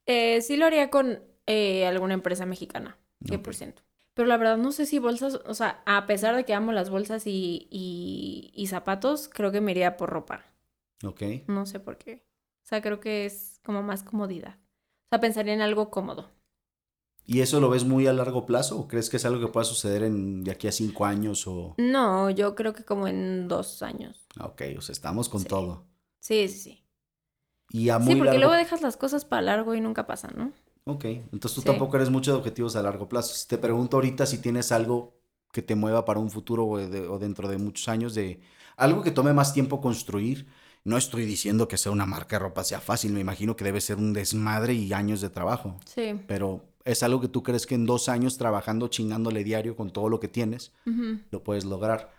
Eh, 0.08 0.40
sí 0.42 0.56
lo 0.56 0.66
haría 0.66 0.90
con 0.90 1.20
eh, 1.46 1.86
alguna 1.86 2.14
empresa 2.14 2.46
mexicana, 2.46 2.98
100%. 3.24 3.82
Pero 4.14 4.26
la 4.26 4.36
verdad 4.36 4.56
no 4.58 4.72
sé 4.72 4.86
si 4.86 4.98
bolsas, 4.98 5.36
o 5.46 5.54
sea, 5.54 5.82
a 5.86 6.06
pesar 6.06 6.34
de 6.34 6.44
que 6.44 6.54
amo 6.54 6.72
las 6.72 6.90
bolsas 6.90 7.26
y, 7.28 7.68
y, 7.70 8.50
y 8.54 8.66
zapatos, 8.66 9.28
creo 9.28 9.52
que 9.52 9.60
me 9.60 9.70
iría 9.72 9.96
por 9.96 10.10
ropa. 10.10 10.44
Ok. 11.04 11.22
No 11.46 11.66
sé 11.66 11.78
por 11.78 11.98
qué. 11.98 12.24
O 12.64 12.66
sea, 12.68 12.82
creo 12.82 13.00
que 13.00 13.26
es 13.26 13.60
como 13.64 13.82
más 13.84 14.02
comodidad. 14.02 14.56
O 14.58 15.08
sea, 15.10 15.20
pensaría 15.20 15.54
en 15.54 15.60
algo 15.60 15.90
cómodo. 15.90 16.30
¿Y 17.24 17.40
eso 17.42 17.60
lo 17.60 17.68
ves 17.70 17.84
muy 17.84 18.06
a 18.06 18.12
largo 18.14 18.46
plazo 18.46 18.78
o 18.78 18.88
crees 18.88 19.10
que 19.10 19.18
es 19.18 19.24
algo 19.26 19.40
que 19.46 19.52
pueda 19.52 19.64
suceder 19.64 20.02
en, 20.02 20.44
de 20.44 20.50
aquí 20.50 20.66
a 20.66 20.72
cinco 20.72 21.04
años 21.04 21.46
o... 21.46 21.74
No, 21.78 22.30
yo 22.30 22.54
creo 22.54 22.72
que 22.72 22.84
como 22.84 23.06
en 23.06 23.48
dos 23.48 23.82
años. 23.82 24.26
Ok, 24.40 24.62
o 24.78 24.80
sea, 24.80 24.94
estamos 24.94 25.28
con 25.28 25.42
Sí. 25.42 25.48
todo. 25.48 25.86
Sí, 26.20 26.48
sí, 26.48 26.58
sí. 26.58 26.77
Y 27.70 27.88
a 27.90 27.98
muy 27.98 28.12
Sí, 28.14 28.18
porque 28.18 28.30
largo... 28.32 28.38
luego 28.40 28.54
dejas 28.54 28.80
las 28.82 28.96
cosas 28.96 29.24
para 29.24 29.42
largo 29.42 29.74
y 29.74 29.80
nunca 29.80 30.06
pasan, 30.06 30.32
¿no? 30.36 30.52
Ok, 30.84 31.04
entonces 31.04 31.54
tú 31.54 31.60
Sí. 31.60 31.66
tampoco 31.66 31.96
eres 31.96 32.08
mucho 32.10 32.32
de 32.32 32.38
objetivos 32.38 32.74
a 32.76 32.82
largo 32.82 33.08
plazo. 33.08 33.34
Si 33.34 33.46
te 33.46 33.58
pregunto 33.58 33.96
ahorita 33.98 34.24
si 34.26 34.38
tienes 34.38 34.72
algo 34.72 35.14
que 35.52 35.60
te 35.62 35.74
mueva 35.74 36.04
para 36.04 36.20
un 36.20 36.30
futuro 36.30 36.66
o, 36.66 36.78
de- 36.78 37.06
o 37.08 37.18
dentro 37.18 37.48
de 37.48 37.58
muchos 37.58 37.88
años 37.88 38.14
de 38.14 38.40
algo 38.76 39.02
que 39.02 39.10
tome 39.10 39.32
más 39.32 39.52
tiempo 39.52 39.80
construir. 39.80 40.46
No 40.84 40.96
estoy 40.96 41.26
diciendo 41.26 41.68
que 41.68 41.76
sea 41.76 41.92
una 41.92 42.06
marca 42.06 42.36
de 42.36 42.40
ropa 42.44 42.64
sea 42.64 42.80
fácil, 42.80 43.12
me 43.12 43.20
imagino 43.20 43.56
que 43.56 43.64
debe 43.64 43.80
ser 43.80 43.96
un 43.98 44.12
desmadre 44.14 44.72
y 44.74 44.92
años 44.94 45.20
de 45.20 45.28
trabajo. 45.28 45.76
Sí. 45.84 46.18
Pero 46.26 46.64
es 46.84 47.02
algo 47.02 47.20
que 47.20 47.28
tú 47.28 47.42
crees 47.42 47.66
que 47.66 47.74
en 47.74 47.84
dos 47.84 48.08
años 48.08 48.38
trabajando, 48.38 48.88
chingándole 48.88 49.44
diario 49.44 49.76
con 49.76 49.90
todo 49.90 50.08
lo 50.08 50.20
que 50.20 50.28
tienes, 50.28 50.72
lo 51.30 51.42
puedes 51.42 51.64
lograr. 51.66 52.10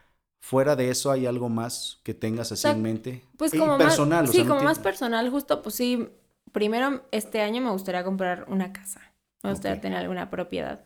Fuera 0.41 0.75
de 0.75 0.89
eso, 0.89 1.11
¿hay 1.11 1.25
algo 1.25 1.49
más 1.49 1.99
que 2.03 2.13
tengas 2.13 2.51
así 2.51 2.61
sea, 2.63 2.71
en 2.71 2.81
mente? 2.81 3.23
Pues 3.37 3.51
como 3.51 3.77
personal, 3.77 4.21
más, 4.21 4.29
o 4.29 4.33
sí, 4.33 4.39
no 4.43 4.47
como 4.49 4.61
más 4.63 4.77
tiene- 4.77 4.83
personal, 4.89 5.29
justo, 5.29 5.61
pues 5.61 5.75
sí, 5.75 6.07
primero 6.51 7.03
este 7.11 7.41
año 7.41 7.61
me 7.61 7.69
gustaría 7.71 8.03
comprar 8.03 8.45
una 8.49 8.71
casa, 8.71 9.01
me 9.43 9.51
gustaría 9.51 9.81
tener 9.81 9.97
alguna 9.99 10.29
propiedad. 10.29 10.83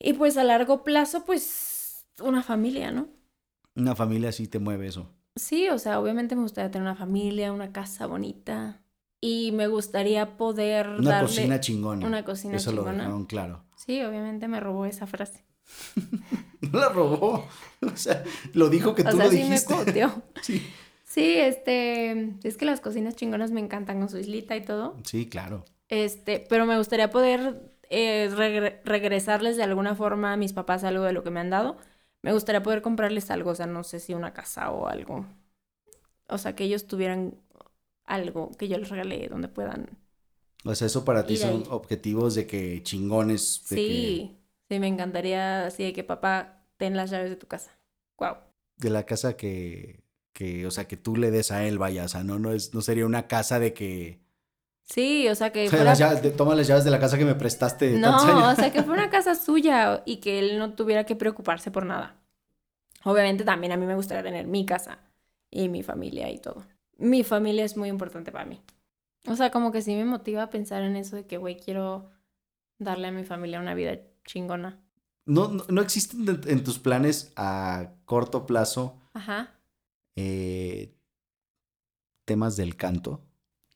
Y 0.00 0.14
pues 0.14 0.36
a 0.36 0.44
largo 0.44 0.82
plazo, 0.82 1.24
pues 1.24 2.06
una 2.20 2.42
familia, 2.42 2.90
¿no? 2.90 3.08
Una 3.76 3.94
familia 3.94 4.32
sí 4.32 4.48
te 4.48 4.58
mueve 4.58 4.86
eso. 4.88 5.12
Sí, 5.36 5.68
o 5.68 5.78
sea, 5.78 6.00
obviamente 6.00 6.34
me 6.34 6.42
gustaría 6.42 6.70
tener 6.70 6.86
una 6.88 6.96
familia, 6.96 7.52
una 7.52 7.70
casa 7.72 8.06
bonita 8.06 8.80
y 9.20 9.52
me 9.52 9.66
gustaría 9.68 10.36
poder 10.36 10.88
Una 10.88 11.10
darle 11.10 11.26
cocina 11.28 11.60
chingona. 11.60 12.06
una 12.06 12.24
cocina 12.24 12.56
Eso 12.56 12.72
lo 12.72 12.78
chingona. 12.78 12.98
dejaron 13.04 13.26
claro. 13.26 13.64
Sí, 13.76 14.02
obviamente 14.02 14.48
me 14.48 14.58
robó 14.58 14.86
esa 14.86 15.06
frase. 15.06 15.44
No 16.60 16.80
la 16.80 16.88
robó. 16.88 17.46
O 17.82 17.96
sea, 17.96 18.24
lo 18.52 18.68
dijo 18.68 18.94
que 18.94 19.02
O 19.02 19.10
tú 19.10 19.16
sea, 19.16 19.26
lo 19.26 19.30
sí 19.30 19.36
dijiste. 19.38 19.74
me 19.74 19.84
coteó. 19.84 20.22
Sí. 20.42 20.66
Sí, 21.04 21.36
este, 21.36 22.34
es 22.42 22.56
que 22.58 22.66
las 22.66 22.80
cocinas 22.80 23.16
chingonas 23.16 23.50
me 23.50 23.60
encantan 23.60 23.98
con 24.00 24.08
su 24.10 24.18
islita 24.18 24.56
y 24.56 24.62
todo. 24.64 24.96
Sí, 25.04 25.26
claro. 25.28 25.64
Este, 25.88 26.44
pero 26.50 26.66
me 26.66 26.76
gustaría 26.76 27.10
poder 27.10 27.72
eh, 27.88 28.28
regre- 28.32 28.80
regresarles 28.84 29.56
de 29.56 29.62
alguna 29.62 29.94
forma 29.94 30.34
a 30.34 30.36
mis 30.36 30.52
papás 30.52 30.84
algo 30.84 31.04
de 31.04 31.12
lo 31.12 31.22
que 31.24 31.30
me 31.30 31.40
han 31.40 31.48
dado. 31.50 31.78
Me 32.22 32.32
gustaría 32.32 32.62
poder 32.62 32.82
comprarles 32.82 33.30
algo, 33.30 33.50
o 33.50 33.54
sea, 33.54 33.66
no 33.66 33.84
sé 33.84 34.00
si 34.00 34.12
una 34.12 34.34
casa 34.34 34.70
o 34.70 34.86
algo. 34.88 35.24
O 36.28 36.36
sea, 36.38 36.54
que 36.54 36.64
ellos 36.64 36.86
tuvieran 36.86 37.36
algo 38.04 38.50
que 38.58 38.68
yo 38.68 38.78
les 38.78 38.90
regalé 38.90 39.28
donde 39.28 39.48
puedan. 39.48 39.98
O 40.64 40.74
sea, 40.74 40.86
eso 40.88 41.04
para 41.04 41.26
ti 41.26 41.36
son 41.36 41.50
ahí. 41.62 41.64
objetivos 41.70 42.34
de 42.34 42.46
que 42.46 42.82
chingones. 42.82 43.62
De 43.70 43.76
Sí, 43.76 44.37
sí, 44.68 44.78
me 44.80 44.86
encantaría 44.88 45.66
así 45.66 45.84
de 45.84 45.92
que 45.92 46.04
papá, 46.04 46.64
ten 46.76 46.96
las 46.96 47.10
llaves 47.10 47.30
de 47.30 47.36
tu 47.36 47.46
casa. 47.46 47.78
Wow. 48.18 48.36
De 48.76 48.90
la 48.90 49.04
casa 49.06 49.36
que, 49.36 50.02
que, 50.32 50.66
o 50.66 50.70
sea, 50.70 50.86
que 50.86 50.96
tú 50.96 51.16
le 51.16 51.30
des 51.30 51.50
a 51.52 51.66
él, 51.66 51.78
vaya. 51.78 52.04
O 52.04 52.08
sea, 52.08 52.22
no, 52.24 52.38
no, 52.38 52.52
es, 52.52 52.74
no 52.74 52.80
sería 52.80 53.06
una 53.06 53.26
casa 53.28 53.58
de 53.58 53.72
que. 53.74 54.20
Sí, 54.84 55.28
o 55.28 55.34
sea, 55.34 55.52
que 55.52 55.60
O 55.66 55.70
sea, 55.70 55.78
fuera... 55.78 55.90
las 55.90 55.98
llaves- 55.98 56.22
de- 56.22 56.30
toma 56.30 56.54
las 56.54 56.66
llaves 56.66 56.84
de 56.84 56.90
la 56.90 57.00
casa 57.00 57.18
que 57.18 57.24
me 57.24 57.34
prestaste. 57.34 57.92
No, 57.98 58.16
o 58.50 58.54
sea, 58.54 58.72
que 58.72 58.82
fuera 58.82 59.02
una 59.02 59.10
casa 59.10 59.34
suya 59.34 60.02
y 60.06 60.18
que 60.18 60.38
él 60.38 60.58
no 60.58 60.74
tuviera 60.74 61.04
que 61.04 61.16
preocuparse 61.16 61.70
por 61.70 61.84
nada. 61.86 62.16
Obviamente 63.04 63.44
también 63.44 63.72
a 63.72 63.76
mí 63.76 63.86
me 63.86 63.94
gustaría 63.94 64.22
tener 64.22 64.46
mi 64.46 64.66
casa 64.66 64.98
y 65.50 65.68
mi 65.68 65.82
familia 65.82 66.30
y 66.30 66.38
todo. 66.38 66.66
Mi 66.98 67.22
familia 67.22 67.64
es 67.64 67.76
muy 67.76 67.88
importante 67.88 68.32
para 68.32 68.44
mí. 68.44 68.60
O 69.26 69.36
sea, 69.36 69.50
como 69.50 69.70
que 69.72 69.82
sí 69.82 69.94
me 69.94 70.04
motiva 70.04 70.42
a 70.44 70.50
pensar 70.50 70.82
en 70.82 70.96
eso 70.96 71.16
de 71.16 71.26
que, 71.26 71.36
güey, 71.36 71.56
quiero 71.56 72.10
darle 72.78 73.08
a 73.08 73.12
mi 73.12 73.24
familia 73.24 73.60
una 73.60 73.74
vida 73.74 73.98
chingona. 74.28 74.78
No, 75.26 75.48
no, 75.48 75.64
no 75.68 75.80
existen 75.82 76.40
en, 76.46 76.62
tus 76.64 76.78
planes 76.78 77.32
a 77.36 77.92
corto 78.04 78.46
plazo 78.46 79.00
Ajá. 79.12 79.50
eh, 80.16 80.94
temas 82.24 82.56
del 82.56 82.76
canto. 82.76 83.20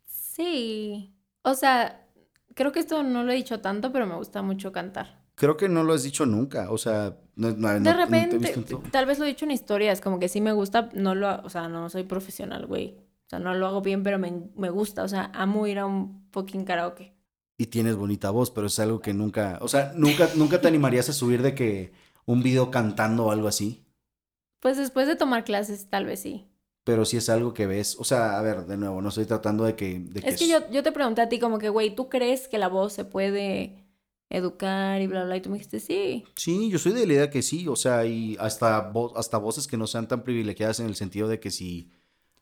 Sí. 0.07 1.14
O 1.42 1.55
sea, 1.55 2.07
creo 2.55 2.72
que 2.72 2.80
esto 2.80 3.03
no 3.03 3.24
lo 3.24 3.32
he 3.32 3.36
dicho 3.36 3.61
tanto, 3.61 3.92
pero 3.92 4.07
me 4.07 4.14
gusta 4.14 4.42
mucho 4.42 4.72
cantar. 4.72 5.22
Creo 5.34 5.57
que 5.57 5.68
no 5.68 5.82
lo 5.82 5.92
has 5.94 6.03
dicho 6.05 6.24
nunca. 6.26 6.70
O 6.70 6.78
sea, 6.78 7.18
no, 7.36 7.50
no- 7.50 7.68
De 7.68 7.80
no 7.80 7.84
te 7.84 7.90
he 7.90 7.94
repente, 8.05 8.38
visto 8.38 8.61
en 8.84 8.90
tal 8.90 9.07
vez 9.07 9.18
lo 9.18 9.24
he 9.24 9.28
dicho 9.28 9.44
en 9.44 9.50
historias, 9.50 10.00
como 10.00 10.18
que 10.18 10.28
sí 10.28 10.40
me 10.40 10.53
gusta, 10.53 10.90
no 10.94 11.14
lo, 11.14 11.40
o 11.42 11.48
sea, 11.50 11.68
no 11.68 11.88
soy 11.90 12.05
profesional, 12.05 12.66
güey. 12.66 12.96
O 13.26 13.28
sea, 13.28 13.38
no 13.38 13.55
lo 13.55 13.66
hago 13.66 13.80
bien, 13.80 14.03
pero 14.03 14.18
me, 14.18 14.30
me 14.57 14.68
gusta, 14.70 15.03
o 15.03 15.09
sea, 15.09 15.30
amo 15.34 15.66
ir 15.66 15.78
a 15.78 15.86
un 15.86 16.26
fucking 16.32 16.64
karaoke. 16.64 17.14
Y 17.59 17.66
tienes 17.66 17.96
bonita 17.96 18.30
voz, 18.30 18.50
pero 18.50 18.66
es 18.66 18.78
algo 18.78 19.00
que 19.00 19.12
nunca, 19.14 19.59
o 19.61 19.68
sea, 19.68 19.92
nunca, 19.94 20.28
nunca 20.36 20.61
te 20.61 20.68
animarías 20.68 21.09
a 21.09 21.12
subir 21.12 21.42
de 21.42 21.55
que 21.55 21.92
un 22.24 22.42
video 22.42 22.70
cantando 22.70 23.26
o 23.26 23.30
algo 23.30 23.46
así. 23.48 23.84
Pues 24.61 24.76
después 24.76 25.07
de 25.07 25.16
tomar 25.16 25.44
clases, 25.44 25.88
tal 25.88 26.07
vez 26.07 26.20
sí. 26.20 26.48
Pero 26.84 27.05
si 27.05 27.16
es 27.16 27.28
algo 27.28 27.55
que 27.55 27.66
ves, 27.66 27.96
o 27.98 28.05
sea, 28.05 28.38
a 28.38 28.42
ver, 28.42 28.66
de 28.66 28.76
nuevo, 28.76 29.00
no 29.00 29.11
estoy 29.11 29.26
tratando 29.26 29.64
de 29.64 29.76
que... 29.76 30.00
De 30.00 30.20
Es 30.28 30.38
que 30.38 30.48
yo, 30.48 30.68
yo 30.70 30.82
te 30.82 30.90
pregunté 30.92 31.20
a 31.20 31.28
ti 31.28 31.38
como 31.38 31.59
que, 31.59 31.68
güey, 31.68 31.94
¿tú 31.94 32.09
crees 32.09 32.48
que 32.48 32.59
la 32.59 32.68
voz 32.68 32.92
se 32.92 33.05
puede 33.05 33.84
educar 34.30 35.00
y 35.00 35.07
bla, 35.07 35.24
bla? 35.24 35.36
Y 35.36 35.40
tú 35.42 35.50
me 35.50 35.57
dijiste, 35.59 35.78
sí. 35.78 36.24
Sí, 36.34 36.70
yo 36.70 36.78
soy 36.78 36.92
de 36.92 37.07
la 37.07 37.12
idea 37.12 37.30
que 37.30 37.42
sí, 37.42 37.68
o 37.68 37.76
sea, 37.76 38.05
y 38.07 38.36
hasta, 38.40 38.92
vo- 38.92 39.12
hasta 39.16 39.38
voces 39.38 39.68
que 39.68 39.76
no 39.76 39.86
sean 39.86 40.09
tan 40.09 40.24
privilegiadas 40.24 40.80
en 40.80 40.86
el 40.86 40.96
sentido 40.96 41.28
de 41.28 41.38
que 41.38 41.50
si 41.53 41.92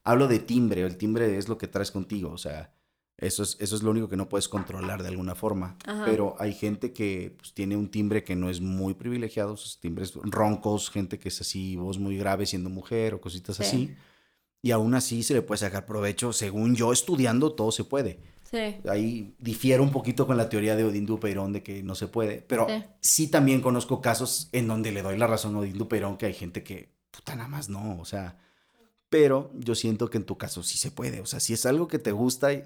hablo 0.04 0.26
de 0.28 0.38
timbre, 0.38 0.82
el 0.82 0.96
timbre 0.96 1.36
es 1.36 1.48
lo 1.48 1.58
que 1.58 1.66
traes 1.68 1.90
contigo, 1.90 2.30
o 2.30 2.38
sea, 2.38 2.72
eso 3.20 3.42
es, 3.42 3.56
eso 3.60 3.76
es 3.76 3.82
lo 3.82 3.90
único 3.90 4.08
que 4.08 4.16
no 4.16 4.28
puedes 4.28 4.48
controlar 4.48 5.02
de 5.02 5.08
alguna 5.08 5.34
forma. 5.34 5.76
Ajá. 5.86 6.04
Pero 6.06 6.34
hay 6.38 6.52
gente 6.54 6.92
que 6.92 7.34
pues, 7.38 7.52
tiene 7.54 7.76
un 7.76 7.90
timbre 7.90 8.24
que 8.24 8.34
no 8.36 8.50
es 8.50 8.60
muy 8.60 8.94
privilegiado, 8.94 9.56
sus 9.56 9.78
timbres 9.80 10.14
roncos, 10.14 10.90
gente 10.90 11.18
que 11.18 11.28
es 11.28 11.40
así, 11.40 11.76
voz 11.76 11.98
muy 11.98 12.16
grave 12.16 12.46
siendo 12.46 12.70
mujer 12.70 13.14
o 13.14 13.20
cositas 13.20 13.56
Sí. 13.56 13.62
así. 13.62 13.94
Y 14.62 14.72
aún 14.72 14.94
así 14.94 15.22
se 15.22 15.34
le 15.34 15.42
puede 15.42 15.58
sacar 15.58 15.86
provecho. 15.86 16.32
Según 16.32 16.74
yo 16.76 16.92
estudiando, 16.92 17.52
todo 17.52 17.72
se 17.72 17.84
puede. 17.84 18.20
Sí. 18.50 18.76
Ahí 18.88 19.34
difiero 19.38 19.82
un 19.82 19.90
poquito 19.92 20.26
con 20.26 20.36
la 20.36 20.48
teoría 20.48 20.74
de 20.76 20.84
Odín 20.84 21.06
Dupeirón 21.06 21.52
de 21.52 21.62
que 21.62 21.82
no 21.82 21.94
se 21.94 22.08
puede. 22.08 22.42
Pero 22.42 22.66
Sí. 22.68 22.84
sí. 23.00 23.28
también 23.28 23.60
conozco 23.60 24.00
casos 24.02 24.48
en 24.52 24.66
donde 24.66 24.90
le 24.92 25.02
doy 25.02 25.16
la 25.16 25.26
razón 25.26 25.54
a 25.54 25.60
Odín 25.60 25.78
Dupeirón 25.78 26.16
que 26.18 26.26
hay 26.26 26.34
gente 26.34 26.62
que, 26.62 26.92
puta, 27.10 27.36
nada 27.36 27.48
más 27.48 27.68
no. 27.68 27.98
O 28.00 28.04
sea, 28.04 28.38
pero 29.08 29.50
yo 29.54 29.74
siento 29.74 30.10
que 30.10 30.18
en 30.18 30.24
tu 30.24 30.36
caso 30.36 30.62
sí 30.62 30.78
se 30.78 30.90
puede. 30.90 31.20
O 31.20 31.26
sea, 31.26 31.40
si 31.40 31.52
es 31.52 31.64
algo 31.66 31.88
que 31.88 31.98
te 31.98 32.12
gusta. 32.12 32.52
Y, 32.52 32.62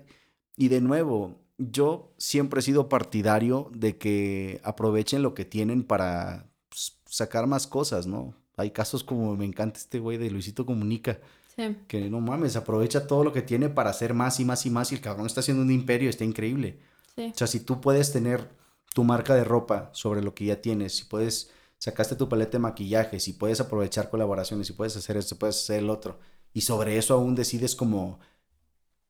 y 0.57 0.69
de 0.69 0.81
nuevo, 0.81 1.37
yo 1.59 2.13
siempre 2.19 2.61
he 2.61 2.63
sido 2.63 2.89
partidario 2.89 3.71
de 3.75 3.97
que 3.97 4.61
aprovechen 4.65 5.23
lo 5.23 5.35
que 5.35 5.45
tienen 5.45 5.85
para 5.85 6.47
pues, 6.69 6.99
sacar 7.07 7.47
más 7.47 7.67
cosas, 7.67 8.07
¿no? 8.07 8.35
Hay 8.57 8.71
casos 8.71 9.03
como 9.05 9.37
me 9.37 9.45
encanta 9.45 9.79
este 9.79 9.99
güey 9.99 10.17
de 10.19 10.31
Luisito 10.31 10.65
Comunica 10.67 11.19
Sí. 11.57 11.77
que 11.87 12.11
no 12.11 12.21
mames, 12.21 12.57
aprovecha 12.57 13.07
todo 13.07 13.23
lo 13.23 13.33
que 13.33 13.41
tiene 13.43 13.69
para 13.69 13.91
hacer 13.91 14.13
más 14.13 14.41
y 14.41 14.45
más 14.45 14.67
y 14.67 14.71
más 14.71 14.91
y 14.91 14.97
el 14.97 15.01
cabrón 15.01 15.27
está 15.27 15.39
haciendo 15.39 15.63
un 15.63 15.71
imperio, 15.71 16.11
está 16.11 16.25
increíble. 16.25 16.81
Sí. 17.15 17.31
O 17.33 17.39
sea, 17.39 17.47
si 17.47 17.61
tú 17.61 17.81
puedes 17.81 18.11
tener 18.13 18.51
tu 18.93 19.05
marca 19.05 19.37
de 19.37 19.45
ropa 19.45 19.91
sobre 19.93 20.21
lo 20.21 20.35
que 20.35 20.47
ya 20.47 20.61
tienes, 20.61 20.97
si 20.97 21.05
puedes, 21.05 21.51
sacaste 21.79 22.17
tu 22.17 22.29
paleta 22.29 22.53
de 22.53 22.59
maquillaje, 22.59 23.21
si 23.21 23.35
puedes 23.35 23.61
aprovechar 23.61 24.11
colaboraciones, 24.11 24.67
si 24.67 24.73
puedes 24.73 24.97
hacer 24.97 25.17
esto, 25.17 25.37
puedes 25.37 25.63
hacer 25.63 25.79
el 25.81 25.91
otro, 25.91 26.19
y 26.53 26.63
sobre 26.63 26.99
eso 26.99 27.15
aún 27.15 27.37
decides 27.37 27.77
como, 27.77 28.19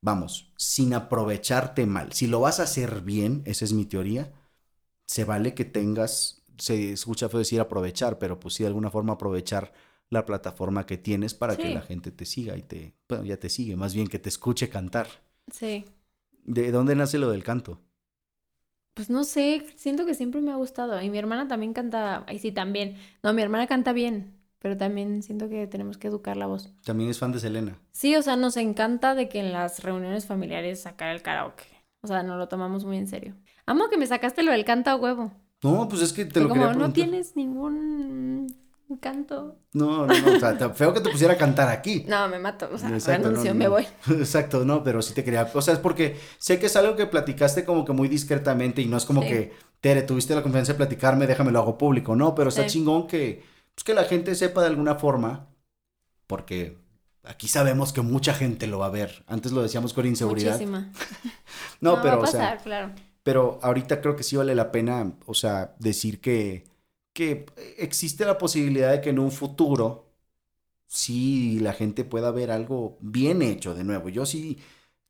vamos, 0.05 0.51
sin 0.57 0.93
aprovecharte 0.93 1.85
mal. 1.85 2.13
Si 2.13 2.27
lo 2.27 2.39
vas 2.41 2.59
a 2.59 2.63
hacer 2.63 3.01
bien, 3.01 3.41
esa 3.45 3.65
es 3.65 3.73
mi 3.73 3.85
teoría, 3.85 4.31
se 5.07 5.25
vale 5.25 5.53
que 5.55 5.65
tengas, 5.65 6.43
se 6.57 6.93
escucha 6.93 7.29
feo 7.29 7.39
decir 7.39 7.61
aprovechar, 7.61 8.19
pero 8.19 8.39
pues 8.39 8.55
sí 8.55 8.63
de 8.63 8.67
alguna 8.67 8.91
forma 8.91 9.13
aprovechar 9.13 9.73
la 10.09 10.25
plataforma 10.25 10.85
que 10.85 10.97
tienes 10.97 11.33
para 11.33 11.59
que 11.59 11.69
la 11.69 11.81
gente 11.81 12.11
te 12.11 12.25
siga 12.25 12.57
y 12.57 12.63
te, 12.63 12.95
bueno, 13.09 13.25
ya 13.25 13.37
te 13.37 13.49
sigue, 13.49 13.75
más 13.77 13.93
bien 13.95 14.07
que 14.07 14.19
te 14.19 14.29
escuche 14.29 14.69
cantar. 14.69 15.07
Sí. 15.51 15.85
¿De 16.45 16.71
dónde 16.71 16.95
nace 16.95 17.17
lo 17.17 17.29
del 17.29 17.43
canto? 17.43 17.81
Pues 18.93 19.09
no 19.09 19.23
sé, 19.25 19.65
siento 19.75 20.05
que 20.05 20.13
siempre 20.15 20.41
me 20.41 20.51
ha 20.51 20.55
gustado. 20.55 21.01
Y 21.01 21.09
mi 21.09 21.17
hermana 21.17 21.47
también 21.47 21.73
canta, 21.73 22.23
ay 22.27 22.39
sí, 22.39 22.51
también. 22.51 22.97
No, 23.23 23.33
mi 23.33 23.41
hermana 23.41 23.67
canta 23.67 23.91
bien. 23.93 24.34
Pero 24.59 24.75
también 24.77 25.21
siento 25.23 25.49
que 25.49 25.67
tenemos 25.67 25.97
que 25.97 26.07
educar 26.07 26.37
la 26.37 26.45
voz. 26.47 26.73
También 26.83 27.09
es 27.09 27.19
fan 27.19 27.31
de 27.31 27.39
Selena. 27.39 27.77
Sí, 27.91 28.15
o 28.15 28.21
sea, 28.21 28.35
nos 28.35 28.57
encanta 28.57 29.15
de 29.15 29.29
que 29.29 29.39
en 29.39 29.51
las 29.51 29.83
reuniones 29.83 30.25
familiares 30.25 30.81
sacar 30.81 31.13
el 31.15 31.21
karaoke. 31.21 31.65
O 32.01 32.07
sea, 32.07 32.23
nos 32.23 32.37
lo 32.37 32.47
tomamos 32.47 32.85
muy 32.85 32.97
en 32.97 33.07
serio. 33.07 33.35
Amo 33.65 33.89
que 33.89 33.97
me 33.97 34.05
sacaste 34.07 34.43
lo 34.43 34.51
del 34.51 34.65
canto 34.65 34.89
a 34.91 34.95
huevo. 34.95 35.31
No, 35.63 35.87
pues 35.89 36.01
es 36.03 36.13
que 36.13 36.25
te 36.25 36.39
lo 36.39 36.49
como, 36.49 36.61
quería 36.61 36.73
no 36.73 36.79
preguntar. 36.79 36.93
tienes 36.93 37.35
ningún 37.35 38.47
canto. 39.01 39.57
No, 39.73 40.05
no, 40.05 40.13
no, 40.21 40.33
o 40.35 40.39
sea, 40.39 40.55
feo 40.73 40.93
que 40.93 41.01
te 41.01 41.09
pusiera 41.09 41.33
a 41.33 41.37
cantar 41.37 41.69
aquí. 41.69 42.05
No, 42.07 42.27
me 42.27 42.37
mato. 42.37 42.69
O 42.71 42.77
sea, 42.77 42.89
Exacto, 42.89 43.29
renuncio, 43.29 43.53
no, 43.53 43.57
me 43.57 43.65
no. 43.65 43.71
voy. 43.71 43.87
Exacto, 44.19 44.63
no, 44.63 44.83
pero 44.83 45.01
sí 45.01 45.13
te 45.15 45.23
quería, 45.23 45.49
o 45.53 45.61
sea, 45.61 45.73
es 45.73 45.79
porque 45.79 46.17
sé 46.37 46.59
que 46.59 46.67
es 46.67 46.75
algo 46.75 46.95
que 46.95 47.07
platicaste 47.07 47.65
como 47.65 47.83
que 47.85 47.93
muy 47.93 48.07
discretamente 48.07 48.81
y 48.81 48.85
no 48.87 48.97
es 48.97 49.05
como 49.05 49.21
Sí. 49.23 49.27
que, 49.29 49.53
Tere, 49.81 50.03
tuviste 50.03 50.33
la 50.35 50.41
confianza 50.43 50.73
de 50.73 50.77
platicarme, 50.77 51.27
déjame 51.27 51.51
lo 51.51 51.59
hago 51.59 51.77
público, 51.77 52.15
no, 52.15 52.33
pero 52.35 52.49
está 52.49 52.63
Sí. 52.63 52.69
chingón 52.79 53.07
que, 53.07 53.43
pues 53.75 53.83
que 53.83 53.93
la 53.93 54.05
gente 54.05 54.35
sepa 54.35 54.61
de 54.61 54.67
alguna 54.67 54.95
forma, 54.95 55.47
porque 56.27 56.77
aquí 57.23 57.47
sabemos 57.47 57.93
que 57.93 58.01
mucha 58.01 58.33
gente 58.33 58.67
lo 58.67 58.79
va 58.79 58.87
a 58.87 58.89
ver, 58.89 59.23
antes 59.27 59.51
lo 59.51 59.61
decíamos 59.61 59.93
con 59.93 60.05
inseguridad, 60.05 60.53
Muchísima. 60.53 60.91
no, 61.81 61.93
va 61.93 62.01
pero, 62.01 62.15
a 62.15 62.19
o 62.19 62.27
sea, 62.27 62.57
claro. 62.57 62.91
pero 63.23 63.59
ahorita 63.61 64.01
creo 64.01 64.15
que 64.15 64.23
sí 64.23 64.35
vale 64.35 64.55
la 64.55 64.71
pena, 64.71 65.13
o 65.25 65.33
sea, 65.33 65.75
decir 65.79 66.21
que, 66.21 66.63
que 67.13 67.45
existe 67.77 68.25
la 68.25 68.37
posibilidad 68.37 68.91
de 68.91 69.01
que 69.01 69.09
en 69.09 69.19
un 69.19 69.31
futuro 69.31 70.05
sí 70.87 71.59
la 71.59 71.73
gente 71.73 72.05
pueda 72.05 72.31
ver 72.31 72.51
algo 72.51 72.97
bien 73.01 73.41
hecho 73.41 73.75
de 73.75 73.83
nuevo. 73.83 74.09
Yo 74.09 74.25
sí 74.25 74.59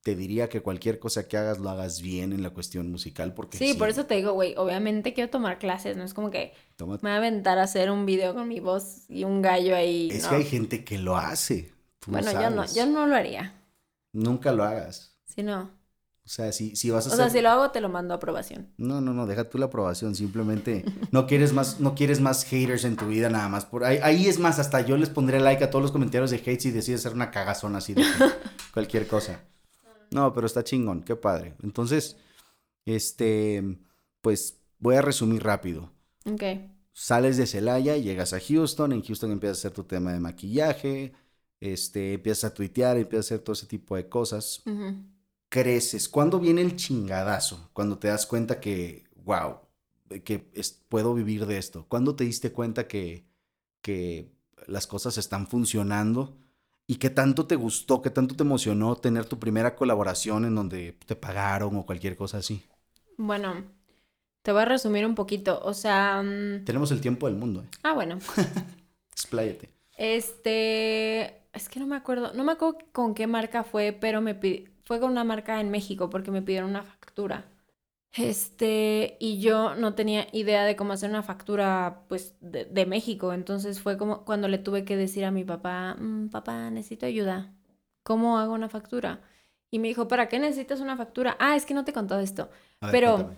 te 0.05 0.15
diría 0.15 0.49
que 0.49 0.61
cualquier 0.61 0.99
cosa 0.99 1.27
que 1.27 1.35
hagas 1.35 1.57
lo 1.57 1.67
hagas 1.67 1.99
bien 1.99 2.31
en 2.31 2.43
la 2.43 2.51
cuestión 2.51 2.91
musical 2.91 3.33
porque 3.33 3.57
Sí, 3.57 3.73
por 3.73 3.89
eso 3.89 4.05
te 4.05 4.13
digo, 4.13 4.33
güey, 4.33 4.53
obviamente 4.55 5.15
quiero 5.15 5.31
tomar 5.31 5.57
clases, 5.57 5.97
no 5.97 6.03
es 6.03 6.13
como 6.13 6.29
que 6.29 6.53
me 6.77 6.95
voy 6.95 7.09
a 7.09 7.15
aventar 7.15 7.57
a 7.57 7.63
hacer 7.63 7.89
un 7.89 8.05
video 8.05 8.35
con 8.35 8.47
mi 8.47 8.59
voz 8.59 9.09
y 9.09 9.23
un 9.23 9.41
gallo 9.41 9.75
ahí. 9.75 10.09
es 10.11 10.21
no. 10.21 10.29
que 10.29 10.35
hay 10.35 10.43
gente 10.43 10.85
que 10.85 10.99
lo 10.99 11.17
hace. 11.17 11.73
tú 11.97 12.11
Bueno, 12.11 12.31
yo 12.31 12.51
no, 12.51 12.71
yo 12.71 12.85
no 12.85 13.07
lo 13.07 13.15
haría. 13.15 13.55
Nunca 14.13 14.51
lo 14.51 14.63
hagas. 14.63 15.17
Si 15.25 15.41
no. 15.41 15.71
O 16.23 16.27
sea, 16.27 16.51
si, 16.51 16.75
si 16.75 16.91
vas 16.91 17.07
a 17.07 17.09
O 17.09 17.15
sea, 17.15 17.25
hacer... 17.25 17.39
si 17.39 17.41
lo 17.41 17.49
hago, 17.49 17.71
te 17.71 17.81
lo 17.81 17.89
mando 17.89 18.13
a 18.13 18.17
aprobación. 18.17 18.69
No, 18.77 19.01
no, 19.01 19.11
no, 19.11 19.25
deja 19.25 19.49
tú 19.49 19.57
la 19.57 19.65
aprobación, 19.65 20.13
simplemente 20.13 20.85
no 21.11 21.25
quieres 21.25 21.51
más, 21.51 21.79
no 21.79 21.95
quieres 21.95 22.21
más 22.21 22.43
haters 22.45 22.83
en 22.83 22.95
tu 22.95 23.07
vida 23.07 23.29
nada 23.29 23.49
más. 23.49 23.65
Por 23.65 23.83
ahí, 23.83 23.97
ahí 24.03 24.27
es 24.27 24.37
más, 24.37 24.59
hasta 24.59 24.81
yo 24.81 24.97
les 24.97 25.09
pondré 25.09 25.39
like 25.39 25.63
a 25.63 25.71
todos 25.71 25.81
los 25.81 25.91
comentarios 25.91 26.29
de 26.29 26.37
hate 26.37 26.61
si 26.61 26.69
decides 26.69 27.01
hacer 27.01 27.13
una 27.13 27.31
cagazón 27.31 27.75
así 27.75 27.95
de 27.95 28.03
cualquier 28.71 29.07
cosa. 29.07 29.41
No, 30.15 30.33
pero 30.33 30.47
está 30.47 30.63
chingón, 30.63 31.03
qué 31.03 31.15
padre. 31.15 31.55
Entonces, 31.63 32.17
este, 32.85 33.77
pues 34.21 34.59
voy 34.79 34.95
a 34.95 35.01
resumir 35.01 35.43
rápido. 35.43 35.91
Ok. 36.25 36.43
Sales 36.93 37.37
de 37.37 37.45
Celaya, 37.47 37.97
llegas 37.97 38.33
a 38.33 38.39
Houston, 38.39 38.93
en 38.93 39.03
Houston 39.03 39.31
empiezas 39.31 39.57
a 39.57 39.61
hacer 39.67 39.71
tu 39.73 39.83
tema 39.83 40.13
de 40.13 40.19
maquillaje, 40.19 41.13
este, 41.59 42.13
empiezas 42.13 42.51
a 42.51 42.53
tuitear, 42.53 42.97
empiezas 42.97 43.25
a 43.31 43.35
hacer 43.35 43.43
todo 43.43 43.53
ese 43.53 43.67
tipo 43.67 43.95
de 43.97 44.07
cosas 44.07 44.63
creces? 45.49 46.09
¿Cuándo 46.09 46.39
viene 46.39 46.61
el 46.61 46.75
chingadazo? 46.75 47.69
Cuando 47.73 47.97
te 47.97 48.07
das 48.09 48.25
cuenta 48.25 48.59
que, 48.59 49.05
wow, 49.23 49.59
que 50.23 50.49
es- 50.53 50.71
puedo 50.89 51.13
vivir 51.13 51.45
de 51.45 51.57
esto. 51.57 51.85
¿Cuándo 51.87 52.15
te 52.15 52.23
diste 52.25 52.51
cuenta 52.51 52.87
que, 52.87 53.25
que 53.81 54.31
las 54.67 54.87
cosas 54.87 55.17
están 55.17 55.47
funcionando? 55.47 56.37
¿Y 56.87 56.95
qué 56.97 57.11
tanto 57.11 57.45
te 57.45 57.55
gustó, 57.55 58.01
qué 58.01 58.09
tanto 58.09 58.35
te 58.35 58.41
emocionó 58.43 58.95
tener 58.95 59.25
tu 59.25 59.37
primera 59.39 59.75
colaboración 59.75 60.45
en 60.45 60.55
donde 60.55 60.93
te 61.05 61.15
pagaron 61.15 61.75
o 61.77 61.85
cualquier 61.85 62.15
cosa 62.15 62.37
así? 62.39 62.63
Bueno, 63.17 63.63
te 64.43 64.51
voy 64.53 64.63
a 64.63 64.65
resumir 64.65 65.05
un 65.05 65.15
poquito. 65.15 65.61
O 65.63 65.73
sea. 65.73 66.21
mm, 66.23 66.65
Tenemos 66.65 66.91
el 66.91 67.01
tiempo 67.01 67.27
del 67.27 67.35
mundo, 67.37 67.61
¿eh? 67.63 67.69
Ah, 67.83 67.93
bueno. 67.93 68.17
Expláyate. 69.11 69.69
Este. 69.97 71.41
Es 71.53 71.69
que 71.69 71.79
no 71.79 71.87
me 71.87 71.95
acuerdo. 71.95 72.33
No 72.33 72.43
me 72.43 72.51
acuerdo 72.53 72.77
con 72.91 73.13
qué 73.15 73.27
marca 73.27 73.63
fue, 73.63 73.93
pero 73.93 74.21
me 74.21 74.35
pi- 74.35 74.67
fue 74.85 74.99
con 74.99 75.11
una 75.11 75.23
marca 75.23 75.59
en 75.61 75.71
México 75.71 76.09
porque 76.09 76.31
me 76.31 76.41
pidieron 76.41 76.69
una 76.71 76.83
factura. 76.83 77.45
Este, 78.17 79.17
y 79.19 79.39
yo 79.41 79.75
no 79.75 79.93
tenía 79.93 80.27
idea 80.31 80.63
de 80.63 80.75
cómo 80.77 80.93
hacer 80.93 81.09
una 81.09 81.21
factura, 81.23 82.03
pues, 82.07 82.35
de, 82.39 82.63
de 82.65 82.85
México. 82.85 83.33
Entonces 83.33 83.81
fue 83.81 83.97
como 83.97 84.23
cuando 84.23 84.47
le 84.47 84.57
tuve 84.57 84.85
que 84.85 84.95
decir 84.95 85.25
a 85.25 85.31
mi 85.31 85.43
papá, 85.43 85.95
"Mm, 85.99 86.29
papá, 86.29 86.69
necesito 86.69 87.05
ayuda. 87.05 87.53
¿Cómo 88.03 88.37
hago 88.37 88.53
una 88.53 88.69
factura? 88.69 89.21
Y 89.69 89.79
me 89.79 89.89
dijo, 89.89 90.07
¿para 90.07 90.29
qué 90.29 90.39
necesitas 90.39 90.79
una 90.79 90.95
factura? 90.95 91.35
Ah, 91.39 91.55
es 91.57 91.65
que 91.65 91.73
no 91.73 91.83
te 91.83 91.91
he 91.91 91.93
contado 91.93 92.21
esto. 92.21 92.49
Ver, 92.81 92.91
Pero-. 92.91 93.31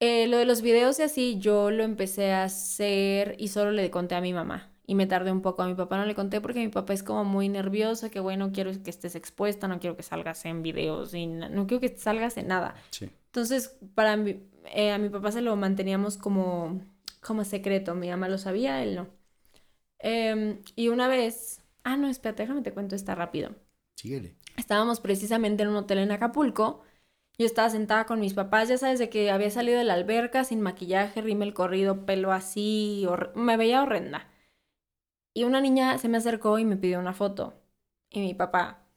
Eh, 0.00 0.28
lo 0.28 0.38
de 0.38 0.44
los 0.44 0.62
videos 0.62 0.98
y 1.00 1.02
así, 1.02 1.38
yo 1.40 1.70
lo 1.72 1.82
empecé 1.82 2.32
a 2.32 2.44
hacer 2.44 3.34
y 3.38 3.48
solo 3.48 3.72
le 3.72 3.90
conté 3.90 4.14
a 4.14 4.20
mi 4.20 4.32
mamá. 4.32 4.70
Y 4.86 4.94
me 4.94 5.06
tardé 5.06 5.30
un 5.32 5.42
poco. 5.42 5.62
A 5.62 5.66
mi 5.66 5.74
papá 5.74 5.96
no 5.96 6.06
le 6.06 6.14
conté 6.14 6.40
porque 6.40 6.60
mi 6.60 6.68
papá 6.68 6.92
es 6.92 7.02
como 7.02 7.24
muy 7.24 7.48
nervioso, 7.48 8.10
que 8.10 8.20
bueno, 8.20 8.50
quiero 8.52 8.70
que 8.82 8.90
estés 8.90 9.14
expuesta, 9.16 9.68
no 9.68 9.80
quiero 9.80 9.96
que 9.96 10.02
salgas 10.02 10.44
en 10.44 10.62
videos 10.62 11.14
y 11.14 11.26
no 11.26 11.66
quiero 11.66 11.80
que 11.80 11.96
salgas 11.98 12.36
en 12.36 12.48
nada. 12.48 12.74
Sí. 12.90 13.10
Entonces, 13.28 13.78
para 13.94 14.16
mi, 14.16 14.42
eh, 14.74 14.90
a 14.90 14.98
mi 14.98 15.08
papá 15.08 15.32
se 15.32 15.42
lo 15.42 15.54
manteníamos 15.56 16.16
como, 16.16 16.80
como 17.20 17.44
secreto. 17.44 17.94
Mi 17.94 18.08
mamá 18.08 18.28
lo 18.28 18.38
sabía, 18.38 18.82
él 18.82 18.96
no. 18.96 19.08
Em, 19.98 20.62
y 20.76 20.88
una 20.88 21.08
vez, 21.08 21.62
ah, 21.84 21.96
no, 21.96 22.08
espérate, 22.08 22.42
déjame 22.42 22.62
te 22.62 22.72
cuento 22.72 22.96
esta 22.96 23.14
rápido. 23.14 23.54
Síguele. 23.96 24.36
Estábamos 24.56 25.00
precisamente 25.00 25.62
en 25.62 25.70
un 25.70 25.76
hotel 25.76 25.98
en 25.98 26.12
Acapulco. 26.12 26.82
Yo 27.38 27.46
estaba 27.46 27.70
sentada 27.70 28.06
con 28.06 28.20
mis 28.20 28.34
papás, 28.34 28.68
ya 28.68 28.78
sabes, 28.78 28.98
de 28.98 29.10
que 29.10 29.30
había 29.30 29.50
salido 29.50 29.78
de 29.78 29.84
la 29.84 29.94
alberca 29.94 30.44
sin 30.44 30.60
maquillaje, 30.60 31.20
rímel 31.20 31.54
corrido, 31.54 32.04
pelo 32.04 32.32
así, 32.32 33.06
me 33.34 33.56
veía 33.56 33.82
horrenda. 33.82 34.28
Y 35.34 35.44
una 35.44 35.60
niña 35.60 35.98
se 35.98 36.08
me 36.08 36.18
acercó 36.18 36.58
y 36.58 36.64
me 36.64 36.76
pidió 36.76 36.98
una 36.98 37.12
foto. 37.12 37.54
Y 38.10 38.20
mi 38.20 38.34
papá, 38.34 38.88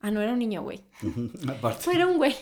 ah, 0.00 0.10
no 0.10 0.20
era 0.20 0.32
un 0.32 0.38
niño, 0.38 0.62
güey. 0.62 0.84
Aparte. 1.48 1.82
Fue 1.82 2.04
un 2.04 2.18
güey. 2.18 2.34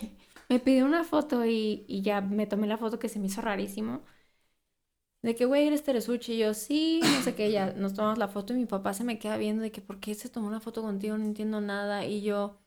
Me 0.49 0.59
pidió 0.59 0.85
una 0.85 1.03
foto 1.03 1.45
y, 1.45 1.85
y 1.87 2.01
ya 2.01 2.21
me 2.21 2.47
tomé 2.47 2.67
la 2.67 2.77
foto 2.77 2.99
que 2.99 3.09
se 3.09 3.19
me 3.19 3.27
hizo 3.27 3.41
rarísimo. 3.41 4.03
De 5.21 5.35
que, 5.35 5.45
güey, 5.45 5.67
eres 5.67 5.83
Teresuchi. 5.83 6.33
Y 6.33 6.37
yo, 6.39 6.53
sí, 6.53 6.99
no 7.01 7.21
sé 7.23 7.33
qué, 7.35 7.51
ya 7.51 7.71
nos 7.77 7.93
tomamos 7.93 8.17
la 8.17 8.27
foto 8.27 8.53
y 8.53 8.57
mi 8.57 8.65
papá 8.65 8.93
se 8.93 9.03
me 9.03 9.19
queda 9.19 9.37
viendo 9.37 9.63
de 9.63 9.71
que, 9.71 9.81
¿por 9.81 9.99
qué 9.99 10.13
se 10.15 10.29
tomó 10.29 10.47
una 10.47 10.59
foto 10.59 10.81
contigo? 10.81 11.17
No 11.17 11.23
entiendo 11.25 11.61
nada. 11.61 12.05
Y 12.05 12.21
yo, 12.21 12.59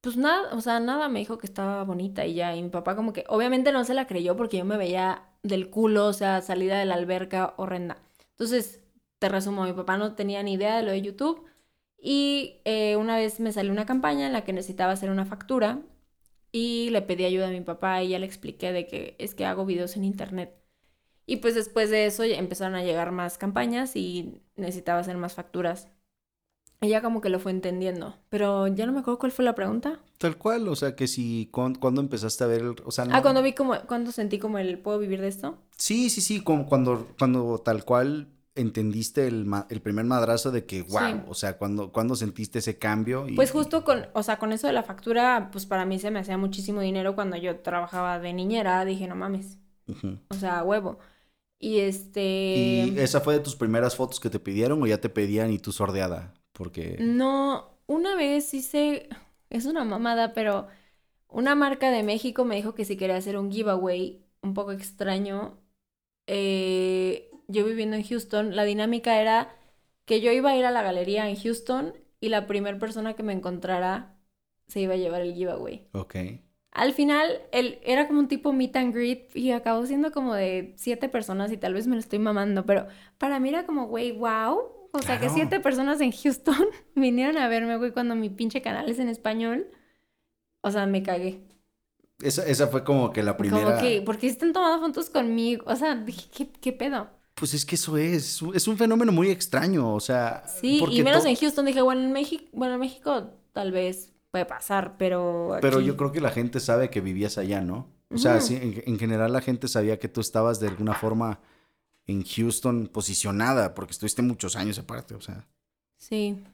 pues 0.00 0.16
nada, 0.16 0.54
o 0.54 0.60
sea, 0.60 0.80
nada, 0.80 1.08
me 1.08 1.20
dijo 1.20 1.38
que 1.38 1.46
estaba 1.46 1.84
bonita 1.84 2.26
y 2.26 2.34
ya. 2.34 2.56
Y 2.56 2.62
mi 2.62 2.70
papá 2.70 2.96
como 2.96 3.12
que, 3.12 3.24
obviamente 3.28 3.72
no 3.72 3.84
se 3.84 3.94
la 3.94 4.06
creyó 4.06 4.36
porque 4.36 4.58
yo 4.58 4.64
me 4.64 4.76
veía 4.78 5.24
del 5.42 5.70
culo, 5.70 6.06
o 6.06 6.12
sea, 6.12 6.42
salida 6.42 6.78
de 6.78 6.86
la 6.86 6.94
alberca 6.94 7.54
horrenda. 7.58 7.98
Entonces, 8.32 8.80
te 9.18 9.28
resumo, 9.28 9.64
mi 9.64 9.72
papá 9.72 9.96
no 9.98 10.14
tenía 10.14 10.42
ni 10.42 10.54
idea 10.54 10.76
de 10.76 10.82
lo 10.84 10.90
de 10.92 11.02
YouTube. 11.02 11.44
Y 11.98 12.60
eh, 12.64 12.96
una 12.96 13.16
vez 13.16 13.40
me 13.40 13.52
salió 13.52 13.72
una 13.72 13.86
campaña 13.86 14.26
en 14.26 14.32
la 14.32 14.44
que 14.44 14.52
necesitaba 14.54 14.92
hacer 14.92 15.10
una 15.10 15.26
factura 15.26 15.80
y 16.52 16.90
le 16.90 17.02
pedí 17.02 17.24
ayuda 17.24 17.48
a 17.48 17.52
mi 17.52 17.60
papá 17.60 18.02
y 18.02 18.08
ya 18.10 18.18
le 18.18 18.26
expliqué 18.26 18.72
de 18.72 18.86
que 18.86 19.16
es 19.18 19.34
que 19.34 19.44
hago 19.46 19.66
videos 19.66 19.96
en 19.96 20.04
internet. 20.04 20.54
Y 21.26 21.36
pues 21.36 21.54
después 21.54 21.90
de 21.90 22.06
eso 22.06 22.24
ya 22.24 22.36
empezaron 22.36 22.74
a 22.74 22.82
llegar 22.84 23.12
más 23.12 23.38
campañas 23.38 23.94
y 23.96 24.42
necesitaba 24.56 25.00
hacer 25.00 25.16
más 25.16 25.34
facturas. 25.34 25.88
Ella 26.80 27.02
como 27.02 27.20
que 27.20 27.28
lo 27.28 27.38
fue 27.38 27.52
entendiendo, 27.52 28.16
pero 28.30 28.66
ya 28.66 28.86
no 28.86 28.92
me 28.92 29.00
acuerdo 29.00 29.18
cuál 29.18 29.32
fue 29.32 29.44
la 29.44 29.54
pregunta. 29.54 30.00
Tal 30.16 30.38
cual, 30.38 30.66
o 30.66 30.74
sea 30.76 30.96
que 30.96 31.08
si, 31.08 31.48
¿cuándo, 31.52 31.78
cuándo 31.78 32.00
empezaste 32.00 32.42
a 32.44 32.46
ver, 32.46 32.62
el- 32.62 32.76
o 32.84 32.90
sea, 32.90 33.04
no- 33.04 33.14
Ah, 33.14 33.22
cuando 33.22 33.42
vi 33.42 33.52
como, 33.52 33.74
cuando 33.86 34.12
sentí 34.12 34.38
como 34.38 34.58
el, 34.58 34.78
¿puedo 34.78 34.98
vivir 34.98 35.20
de 35.20 35.28
esto? 35.28 35.58
Sí, 35.76 36.08
sí, 36.10 36.20
sí, 36.22 36.42
como 36.42 36.66
cuando, 36.66 37.08
cuando 37.18 37.58
tal 37.58 37.84
cual 37.84 38.28
entendiste 38.54 39.26
el, 39.26 39.44
ma- 39.46 39.66
el 39.70 39.80
primer 39.80 40.04
madrazo 40.04 40.50
de 40.50 40.66
que, 40.66 40.82
wow, 40.82 41.00
Sí. 41.00 41.20
o 41.28 41.34
sea, 41.34 41.56
cuando, 41.58 41.92
cuando 41.92 42.16
sentiste 42.16 42.58
ese 42.60 42.78
cambio. 42.78 43.28
Y, 43.28 43.34
Pues 43.36 43.50
justo 43.52 43.84
con, 43.84 44.06
o 44.12 44.22
sea, 44.22 44.38
con 44.38 44.52
eso 44.52 44.66
de 44.66 44.72
la 44.72 44.82
factura, 44.82 45.48
pues 45.52 45.66
para 45.66 45.84
mí 45.86 45.98
se 45.98 46.10
me 46.10 46.18
hacía 46.20 46.36
muchísimo 46.38 46.80
dinero 46.80 47.14
cuando 47.14 47.36
yo 47.36 47.60
trabajaba 47.60 48.18
de 48.18 48.32
niñera, 48.32 48.84
dije, 48.84 49.06
no 49.08 49.16
mames, 49.16 49.58
o 50.28 50.34
sea, 50.34 50.62
huevo. 50.64 50.98
Y 51.58 51.80
este... 51.80 52.20
¿Y 52.94 52.98
esa 52.98 53.20
fue 53.20 53.34
de 53.34 53.40
tus 53.40 53.54
primeras 53.56 53.94
fotos 53.96 54.18
que 54.20 54.30
te 54.30 54.40
pidieron 54.40 54.82
o 54.82 54.86
ya 54.86 55.00
te 55.00 55.08
pedían 55.10 55.50
y 55.52 55.58
tú 55.58 55.72
sordeada? 55.72 56.32
Porque... 56.52 56.96
No, 57.00 57.78
una 57.86 58.16
vez 58.16 58.54
hice, 58.54 59.08
es 59.50 59.66
una 59.66 59.84
mamada, 59.84 60.32
pero 60.32 60.68
una 61.28 61.54
marca 61.54 61.90
de 61.90 62.02
México 62.02 62.44
me 62.44 62.56
dijo 62.56 62.74
que 62.74 62.84
si 62.86 62.96
quería 62.96 63.16
hacer 63.16 63.36
un 63.38 63.52
giveaway 63.52 64.24
un 64.42 64.54
poco 64.54 64.72
extraño. 64.72 65.58
Eh, 66.26 67.29
yo 67.50 67.64
viviendo 67.64 67.96
en 67.96 68.04
Houston, 68.04 68.56
la 68.56 68.64
dinámica 68.64 69.20
era 69.20 69.54
que 70.04 70.20
yo 70.20 70.32
iba 70.32 70.50
a 70.50 70.56
ir 70.56 70.64
a 70.64 70.70
la 70.70 70.82
galería 70.82 71.28
en 71.28 71.36
Houston 71.36 71.94
y 72.20 72.28
la 72.28 72.46
primera 72.46 72.78
persona 72.78 73.14
que 73.14 73.22
me 73.22 73.32
encontrara 73.32 74.16
se 74.66 74.80
iba 74.80 74.94
a 74.94 74.96
llevar 74.96 75.22
el 75.22 75.34
giveaway. 75.34 75.88
Ok. 75.92 76.16
Al 76.72 76.92
final, 76.92 77.40
el, 77.52 77.80
era 77.82 78.06
como 78.06 78.20
un 78.20 78.28
tipo 78.28 78.52
meet 78.52 78.76
and 78.76 78.94
greet 78.94 79.34
y 79.34 79.50
acabó 79.50 79.84
siendo 79.86 80.12
como 80.12 80.34
de 80.34 80.74
siete 80.76 81.08
personas 81.08 81.50
y 81.50 81.56
tal 81.56 81.74
vez 81.74 81.86
me 81.86 81.96
lo 81.96 82.00
estoy 82.00 82.20
mamando, 82.20 82.64
pero 82.64 82.86
para 83.18 83.40
mí 83.40 83.48
era 83.48 83.66
como, 83.66 83.86
güey, 83.86 84.12
wow. 84.12 84.60
O 84.92 85.02
sea, 85.02 85.20
que 85.20 85.28
siete 85.28 85.60
personas 85.60 86.00
en 86.00 86.12
Houston 86.12 86.66
vinieron 86.94 87.38
a 87.38 87.48
verme, 87.48 87.76
güey, 87.76 87.92
cuando 87.92 88.14
mi 88.14 88.28
pinche 88.28 88.62
canal 88.62 88.88
es 88.88 88.98
en 88.98 89.08
español. 89.08 89.68
O 90.62 90.70
sea, 90.70 90.86
me 90.86 91.02
cagué. 91.02 91.40
Esa, 92.20 92.44
esa 92.46 92.66
fue 92.66 92.84
como 92.84 93.12
que 93.12 93.22
la 93.22 93.36
primera... 93.36 93.64
Como 93.64 93.80
que, 93.80 94.02
¿por 94.02 94.18
qué 94.18 94.26
están 94.26 94.52
tomando 94.52 94.84
fotos 94.84 95.08
conmigo? 95.08 95.64
O 95.66 95.76
sea, 95.76 95.94
dije, 95.94 96.28
¿qué, 96.36 96.50
qué 96.50 96.72
pedo? 96.72 97.08
Pues 97.40 97.54
es 97.54 97.64
que 97.64 97.74
eso 97.74 97.96
es, 97.96 98.42
es 98.54 98.68
un 98.68 98.76
fenómeno 98.76 99.12
muy 99.12 99.30
extraño, 99.30 99.94
o 99.94 100.00
sea... 100.00 100.44
Sí, 100.46 100.84
y 100.90 101.02
menos 101.02 101.24
en 101.24 101.34
Houston 101.34 101.64
dije, 101.64 101.80
bueno, 101.80 102.02
en 102.02 102.12
México, 102.12 102.44
bueno, 102.52 102.74
en 102.74 102.80
México 102.80 103.30
tal 103.52 103.72
vez 103.72 104.12
puede 104.30 104.44
pasar, 104.44 104.96
pero... 104.98 105.56
Pero 105.62 105.80
yo 105.80 105.96
creo 105.96 106.12
que 106.12 106.20
la 106.20 106.30
gente 106.30 106.60
sabe 106.60 106.90
que 106.90 107.00
vivías 107.00 107.38
allá, 107.38 107.62
¿no? 107.62 107.88
O 108.10 108.18
sea, 108.18 108.42
sí, 108.42 108.58
en, 108.60 108.98
general 108.98 109.32
la 109.32 109.40
gente 109.40 109.68
sabía 109.68 109.98
que 109.98 110.08
tú 110.08 110.20
estabas 110.20 110.60
de 110.60 110.68
alguna 110.68 110.92
forma 110.92 111.40
en 112.06 112.24
Houston 112.24 112.88
posicionada, 112.88 113.74
porque 113.74 113.92
estuviste 113.92 114.20
muchos 114.20 114.54
años 114.54 114.78
aparte, 114.78 115.14
o 115.14 115.22
sea. 115.22 115.48
Sí. 115.96 116.44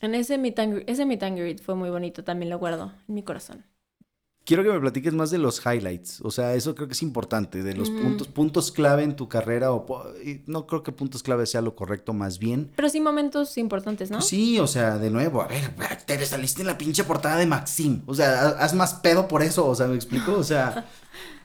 En 0.00 0.14
ese 0.14 0.38
meet 0.38 0.60
ese 0.86 1.06
meet 1.06 1.24
and 1.24 1.38
greet 1.38 1.60
fue 1.60 1.74
muy 1.74 1.90
bonito, 1.90 2.22
también 2.22 2.50
lo 2.50 2.58
guardo 2.60 2.92
en 3.08 3.14
mi 3.16 3.24
corazón 3.24 3.64
quiero 4.44 4.62
que 4.62 4.70
me 4.70 4.80
platiques 4.80 5.14
más 5.14 5.30
de 5.30 5.38
los 5.38 5.64
highlights. 5.64 6.20
O 6.22 6.30
sea, 6.30 6.54
eso 6.54 6.74
creo 6.74 6.86
que 6.86 6.94
es 6.94 7.02
importante, 7.02 7.62
de 7.62 7.74
los 7.74 7.90
puntos, 7.90 8.28
puntos 8.28 8.70
clave 8.70 9.02
en 9.02 9.16
tu 9.16 9.28
carrera. 9.28 9.72
O, 9.72 10.04
no 10.46 10.66
creo 10.66 10.82
que 10.82 10.92
puntos 10.92 11.22
clave 11.22 11.46
sea 11.46 11.60
lo 11.60 11.74
correcto, 11.74 12.12
más 12.12 12.38
bien. 12.38 12.70
Pero 12.76 12.88
sí 12.88 13.00
momentos 13.00 13.56
importantes, 13.58 14.10
¿no? 14.10 14.20
Sí, 14.20 14.58
o 14.58 14.66
sea, 14.66 14.98
de 14.98 15.10
nuevo, 15.10 15.42
a 15.42 15.48
ver, 15.48 15.72
te 16.06 16.24
saliste 16.26 16.62
en 16.62 16.68
la 16.68 16.78
pinche 16.78 17.04
portada 17.04 17.36
de 17.38 17.46
Maxim. 17.46 18.02
O 18.06 18.14
sea, 18.14 18.48
haz 18.48 18.74
más 18.74 18.94
pedo 18.94 19.26
por 19.28 19.42
eso, 19.42 19.66
o 19.66 19.74
sea, 19.74 19.86
¿me 19.86 19.94
explico? 19.94 20.34
O 20.34 20.44
sea, 20.44 20.86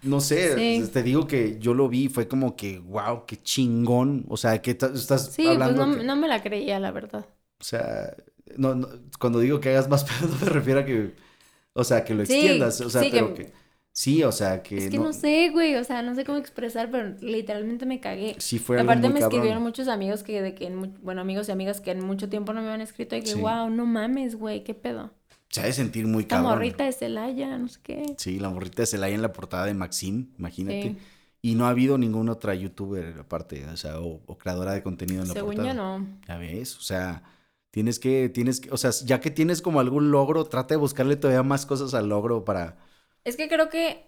no 0.03 0.19
sé, 0.21 0.83
te 0.93 1.03
digo 1.03 1.27
que 1.27 1.57
yo 1.59 1.73
lo 1.73 1.89
vi, 1.89 2.09
fue 2.09 2.27
como 2.27 2.55
que, 2.55 2.79
wow, 2.79 3.25
qué 3.25 3.41
chingón. 3.41 4.25
O 4.29 4.37
sea, 4.37 4.61
que 4.61 4.71
estás 4.71 5.31
sí, 5.31 5.45
pues 5.45 5.57
no, 5.57 5.87
no 5.87 6.15
me 6.15 6.27
la 6.27 6.41
creía, 6.41 6.79
la 6.79 6.91
verdad. 6.91 7.25
O 7.59 7.63
sea, 7.63 8.15
no, 8.57 8.87
cuando 9.19 9.39
digo 9.39 9.59
que 9.59 9.69
hagas 9.69 9.89
más 9.89 10.03
pedo, 10.05 10.35
me 10.41 10.49
refiero 10.49 10.81
a 10.81 10.85
que 10.85 11.28
o 11.73 11.83
sea, 11.83 12.03
que 12.03 12.13
lo 12.13 12.21
extiendas. 12.21 12.81
O 12.81 12.89
sea, 12.89 13.01
pero 13.09 13.33
que... 13.33 13.51
Sí, 13.91 14.23
o 14.23 14.31
sea, 14.31 14.63
que... 14.63 14.77
Es 14.77 14.89
que 14.89 14.97
no... 14.97 15.11
sé, 15.11 15.49
güey, 15.49 15.75
o 15.75 15.83
sea, 15.83 16.01
no 16.01 16.15
sé 16.15 16.23
cómo 16.23 16.37
expresar, 16.37 16.89
pero 16.89 17.15
literalmente 17.19 17.85
me 17.85 17.99
cagué. 17.99 18.35
Sí, 18.37 18.57
fue 18.59 18.79
Aparte 18.79 19.09
me 19.09 19.19
escribieron 19.19 19.61
muchos 19.61 19.87
amigos 19.87 20.23
que 20.23 20.41
de 20.41 20.55
que, 20.55 20.67
en, 20.67 20.95
bueno, 21.01 21.21
amigos 21.21 21.49
y 21.49 21.51
amigas 21.51 21.81
que 21.81 21.91
en 21.91 22.05
mucho 22.05 22.29
tiempo 22.29 22.53
no 22.53 22.61
me 22.61 22.67
habían 22.67 22.81
escrito 22.81 23.15
y 23.15 23.21
que, 23.21 23.35
wow, 23.35 23.69
no 23.69 23.85
mames, 23.85 24.35
güey, 24.35 24.63
qué 24.63 24.73
pedo. 24.73 25.11
Se 25.49 25.61
ha 25.61 25.65
de 25.65 25.73
sentir 25.73 26.05
muy 26.05 26.25
cabrón. 26.25 26.51
La 26.51 26.55
morrita 26.55 26.85
de 26.85 26.91
Celaya, 26.91 27.57
no 27.57 27.67
sé 27.67 27.79
qué. 27.83 28.15
Sí, 28.17 28.39
la 28.39 28.49
morrita 28.49 28.83
de 28.83 28.85
Celaya 28.85 29.15
en 29.15 29.21
la 29.21 29.33
portada 29.33 29.65
de 29.65 29.73
Maxim, 29.73 30.29
imagínate. 30.37 30.95
Y 31.41 31.55
no 31.55 31.65
ha 31.65 31.69
habido 31.69 31.97
ninguna 31.97 32.33
otra 32.33 32.53
youtuber 32.53 33.17
aparte, 33.19 33.65
o 33.65 33.77
sea, 33.77 33.99
o, 33.99 34.21
creadora 34.37 34.73
de 34.73 34.83
contenido 34.83 35.23
en 35.23 35.29
la 35.29 35.33
Según 35.33 35.55
portada. 35.55 35.73
Yo 35.73 35.73
no. 35.73 36.07
Ya 36.27 36.37
ves, 36.37 36.77
o 36.77 36.81
sea, 36.81 37.23
Tienes 37.71 37.99
que, 37.99 38.29
tienes 38.29 38.61
que, 38.61 38.71
o 38.71 38.77
sea, 38.77 38.91
ya 38.91 39.19
que 39.21 39.29
tienes 39.29 39.61
como 39.61 39.79
algún 39.79 40.11
logro, 40.11 40.45
trata 40.45 40.73
de 40.73 40.79
buscarle 40.79 41.15
todavía 41.15 41.43
más 41.43 41.65
cosas 41.65 41.93
al 41.93 42.09
logro 42.09 42.43
para... 42.43 42.77
Es 43.23 43.35
que 43.35 43.47
creo 43.47 43.69
que 43.69 44.07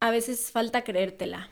a 0.00 0.10
veces 0.10 0.50
falta 0.52 0.84
creértela. 0.84 1.50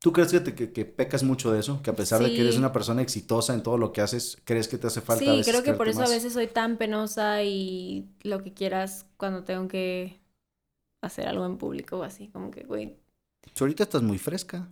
¿Tú 0.00 0.12
crees 0.12 0.32
que, 0.32 0.40
te, 0.40 0.72
que, 0.72 0.84
pecas 0.84 1.22
mucho 1.22 1.52
de 1.52 1.60
eso? 1.60 1.80
Que 1.80 1.90
a 1.90 1.96
pesar 1.96 2.20
de 2.20 2.34
que 2.34 2.40
eres 2.40 2.56
una 2.56 2.72
persona 2.72 3.02
exitosa 3.02 3.54
en 3.54 3.62
todo 3.62 3.78
lo 3.78 3.92
que 3.92 4.00
haces, 4.00 4.36
¿crees 4.44 4.66
que 4.66 4.76
te 4.76 4.88
hace 4.88 5.00
falta? 5.00 5.24
Sí, 5.24 5.42
creo 5.48 5.62
que 5.62 5.74
por 5.74 5.88
eso 5.88 6.02
a 6.02 6.08
veces 6.08 6.32
soy 6.32 6.48
tan 6.48 6.76
penosa 6.76 7.44
y 7.44 8.10
lo 8.22 8.42
que 8.42 8.52
quieras 8.52 9.06
cuando 9.16 9.44
tengo 9.44 9.68
que 9.68 10.20
hacer 11.02 11.28
algo 11.28 11.46
en 11.46 11.56
público 11.56 11.98
o 11.98 12.02
así, 12.02 12.28
como 12.28 12.50
que, 12.50 12.64
güey. 12.64 12.96
ahorita 13.58 13.84
estás 13.84 14.02
muy 14.02 14.18
fresca. 14.18 14.68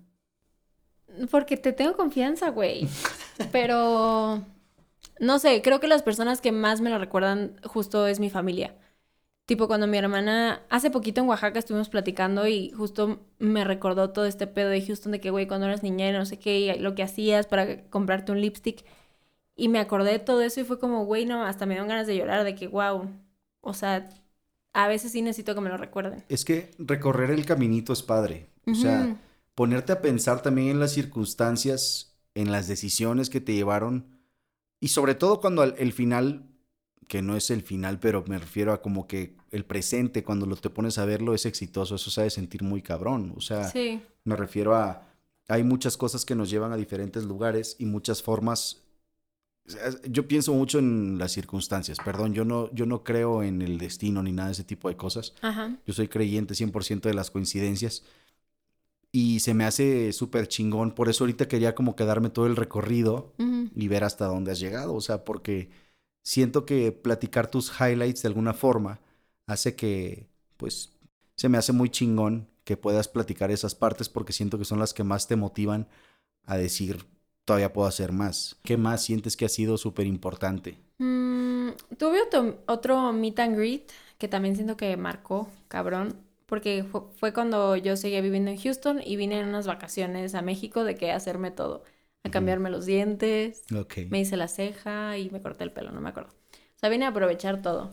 Porque 1.30 1.56
te 1.56 1.72
tengo 1.72 1.96
confianza, 1.96 2.50
güey. 2.50 2.88
Pero 3.52 4.44
no 5.20 5.38
sé, 5.38 5.62
creo 5.62 5.80
que 5.80 5.86
las 5.86 6.02
personas 6.02 6.40
que 6.40 6.50
más 6.50 6.80
me 6.80 6.90
lo 6.90 6.98
recuerdan 6.98 7.60
justo 7.64 8.06
es 8.06 8.18
mi 8.18 8.30
familia. 8.30 8.74
Tipo, 9.44 9.66
cuando 9.66 9.86
mi 9.86 9.98
hermana, 9.98 10.62
hace 10.70 10.90
poquito 10.90 11.20
en 11.20 11.28
Oaxaca 11.28 11.58
estuvimos 11.58 11.88
platicando 11.88 12.46
y 12.46 12.70
justo 12.70 13.20
me 13.38 13.64
recordó 13.64 14.10
todo 14.10 14.24
este 14.24 14.46
pedo 14.46 14.70
de 14.70 14.80
Houston 14.80 15.12
de 15.12 15.20
que, 15.20 15.30
güey, 15.30 15.46
cuando 15.46 15.66
eras 15.66 15.82
niña 15.82 16.08
y 16.08 16.12
no 16.12 16.24
sé 16.24 16.38
qué, 16.38 16.76
lo 16.80 16.94
que 16.94 17.02
hacías 17.02 17.46
para 17.46 17.84
comprarte 17.90 18.32
un 18.32 18.40
lipstick. 18.40 18.84
Y 19.56 19.68
me 19.68 19.78
acordé 19.78 20.12
de 20.12 20.18
todo 20.20 20.40
eso 20.40 20.60
y 20.60 20.64
fue 20.64 20.78
como, 20.78 21.04
güey, 21.04 21.26
no, 21.26 21.44
hasta 21.44 21.66
me 21.66 21.74
dieron 21.74 21.88
ganas 21.88 22.06
de 22.06 22.16
llorar, 22.16 22.44
de 22.44 22.54
que, 22.54 22.68
wow, 22.68 23.10
o 23.60 23.74
sea, 23.74 24.08
a 24.72 24.88
veces 24.88 25.12
sí 25.12 25.20
necesito 25.20 25.54
que 25.54 25.60
me 25.60 25.68
lo 25.68 25.76
recuerden. 25.76 26.24
Es 26.28 26.44
que 26.44 26.70
recorrer 26.78 27.30
el 27.30 27.44
caminito 27.44 27.92
es 27.92 28.02
padre. 28.02 28.48
O 28.66 28.74
sea, 28.74 29.16
ponerte 29.54 29.92
a 29.92 30.00
pensar 30.00 30.42
también 30.42 30.68
en 30.68 30.80
las 30.80 30.92
circunstancias, 30.92 32.16
en 32.34 32.52
las 32.52 32.68
decisiones 32.68 33.28
que 33.28 33.40
te 33.40 33.52
llevaron 33.52 34.19
y 34.80 34.88
sobre 34.88 35.14
todo 35.14 35.40
cuando 35.40 35.62
el, 35.62 35.92
final, 35.92 36.46
que 37.06 37.20
no 37.20 37.36
es 37.36 37.50
el 37.50 37.62
final, 37.62 38.00
pero 38.00 38.24
me 38.26 38.38
refiero 38.38 38.72
a 38.72 38.80
como 38.80 39.06
que 39.06 39.36
el 39.50 39.66
presente, 39.66 40.24
cuando 40.24 40.46
lo 40.46 40.56
te 40.56 40.70
pones 40.70 40.96
a 40.96 41.04
verlo, 41.04 41.34
es 41.34 41.44
exitoso, 41.44 41.96
eso 41.96 42.10
sabe 42.10 42.30
sentir 42.30 42.62
muy 42.62 42.80
cabrón. 42.80 43.34
O 43.36 43.42
sea, 43.42 43.70
me 44.24 44.36
refiero 44.36 44.74
a, 44.74 45.06
hay 45.48 45.64
muchas 45.64 45.98
cosas 45.98 46.24
que 46.24 46.34
nos 46.34 46.48
llevan 46.48 46.72
a 46.72 46.76
diferentes 46.76 47.24
lugares 47.24 47.76
y 47.78 47.84
muchas 47.84 48.22
formas. 48.22 48.82
Yo 50.08 50.26
pienso 50.26 50.54
mucho 50.54 50.78
en 50.78 51.18
las 51.18 51.32
circunstancias, 51.32 51.98
perdón, 52.02 52.32
yo 52.32 52.44
no, 52.44 52.72
yo 52.72 52.86
no 52.86 53.04
creo 53.04 53.42
en 53.42 53.60
el 53.60 53.76
destino 53.76 54.22
ni 54.22 54.32
nada 54.32 54.48
de 54.48 54.52
ese 54.52 54.64
tipo 54.64 54.88
de 54.88 54.96
cosas. 54.96 55.34
Yo 55.86 55.92
soy 55.92 56.08
creyente 56.08 56.54
100% 56.54 57.02
de 57.02 57.14
las 57.14 57.30
coincidencias 57.30 58.02
y 59.12 59.40
se 59.40 59.54
me 59.54 59.64
hace 59.64 60.12
súper 60.12 60.48
chingón. 60.48 60.92
Por 60.92 61.08
eso 61.08 61.24
ahorita 61.24 61.48
quería 61.48 61.74
como 61.74 61.96
quedarme 61.96 62.30
todo 62.30 62.46
el 62.46 62.56
recorrido 62.56 63.32
y 63.74 63.88
ver 63.88 64.04
hasta 64.04 64.26
dónde 64.26 64.52
has 64.52 64.60
llegado. 64.60 64.94
O 64.94 65.00
sea, 65.00 65.24
porque 65.24 65.70
siento 66.22 66.64
que 66.64 66.92
platicar 66.92 67.50
tus 67.50 67.72
highlights 67.80 68.22
de 68.22 68.28
alguna 68.28 68.54
forma 68.54 69.00
hace 69.46 69.74
que, 69.74 70.28
pues, 70.56 70.92
se 71.34 71.48
me 71.48 71.58
hace 71.58 71.72
muy 71.72 71.90
chingón 71.90 72.48
que 72.64 72.76
puedas 72.76 73.08
platicar 73.08 73.50
esas 73.50 73.74
partes 73.74 74.08
porque 74.08 74.32
siento 74.32 74.58
que 74.58 74.64
son 74.64 74.78
las 74.78 74.94
que 74.94 75.02
más 75.02 75.26
te 75.26 75.34
motivan 75.34 75.88
a 76.44 76.56
decir, 76.56 77.06
todavía 77.44 77.72
puedo 77.72 77.88
hacer 77.88 78.12
más. 78.12 78.58
¿Qué 78.62 78.76
más 78.76 79.02
sientes 79.02 79.36
que 79.36 79.44
ha 79.44 79.48
sido 79.48 79.76
súper 79.76 80.06
importante? 80.06 80.78
Mm, 80.98 81.70
tuve 81.98 82.22
otro, 82.22 82.58
otro 82.66 83.12
meet 83.12 83.40
and 83.40 83.56
greet 83.56 83.90
que 84.18 84.28
también 84.28 84.54
siento 84.54 84.76
que 84.76 84.96
marcó, 84.96 85.48
cabrón 85.66 86.29
porque 86.50 86.84
fue 87.16 87.32
cuando 87.32 87.76
yo 87.76 87.96
seguía 87.96 88.20
viviendo 88.20 88.50
en 88.50 88.58
Houston 88.58 89.00
y 89.02 89.14
vine 89.14 89.38
en 89.38 89.48
unas 89.48 89.68
vacaciones 89.68 90.34
a 90.34 90.42
México 90.42 90.82
de 90.82 90.96
que 90.96 91.12
hacerme 91.12 91.52
todo, 91.52 91.84
a 92.24 92.30
cambiarme 92.30 92.70
los 92.70 92.86
dientes, 92.86 93.62
me 94.10 94.20
hice 94.20 94.36
la 94.36 94.48
ceja 94.48 95.16
y 95.16 95.30
me 95.30 95.40
corté 95.40 95.62
el 95.62 95.70
pelo, 95.70 95.92
no 95.92 96.00
me 96.00 96.08
acuerdo. 96.08 96.30
O 96.30 96.78
sea, 96.78 96.88
vine 96.88 97.04
a 97.04 97.08
aprovechar 97.08 97.62
todo. 97.62 97.92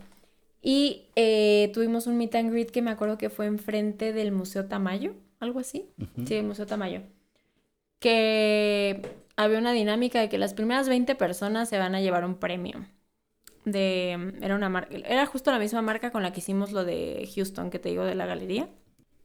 Y 0.60 1.06
eh, 1.16 1.70
tuvimos 1.72 2.08
un 2.08 2.18
meet 2.18 2.34
and 2.34 2.52
greet 2.52 2.72
que 2.72 2.82
me 2.82 2.90
acuerdo 2.90 3.20
que 3.20 3.30
fue 3.30 3.46
enfrente 3.46 4.12
del 4.12 4.32
Museo 4.32 4.66
Tamayo, 4.66 5.14
algo 5.40 5.60
así. 5.60 5.92
Sí, 6.26 6.34
el 6.34 6.46
Museo 6.46 6.66
Tamayo. 6.66 7.04
Que 8.00 9.04
había 9.36 9.60
una 9.60 9.72
dinámica 9.72 10.20
de 10.20 10.30
que 10.30 10.40
las 10.40 10.56
primeras 10.56 10.90
20 10.90 11.14
personas 11.14 11.70
se 11.70 11.78
van 11.78 11.94
a 11.94 12.02
llevar 12.02 12.26
un 12.26 12.36
premio 12.36 12.88
de 13.72 14.34
era 14.42 14.56
una 14.56 14.70
marca, 14.70 14.96
era 14.96 15.26
justo 15.26 15.52
la 15.52 15.60
misma 15.60 15.82
marca 15.82 16.12
con 16.12 16.24
la 16.24 16.32
que 16.32 16.40
hicimos 16.40 16.72
lo 16.72 16.86
de 16.86 17.30
Houston 17.36 17.70
que 17.70 17.80
te 17.80 17.90
digo 17.90 18.06
de 18.06 18.16
la 18.16 18.26
galería. 18.26 18.70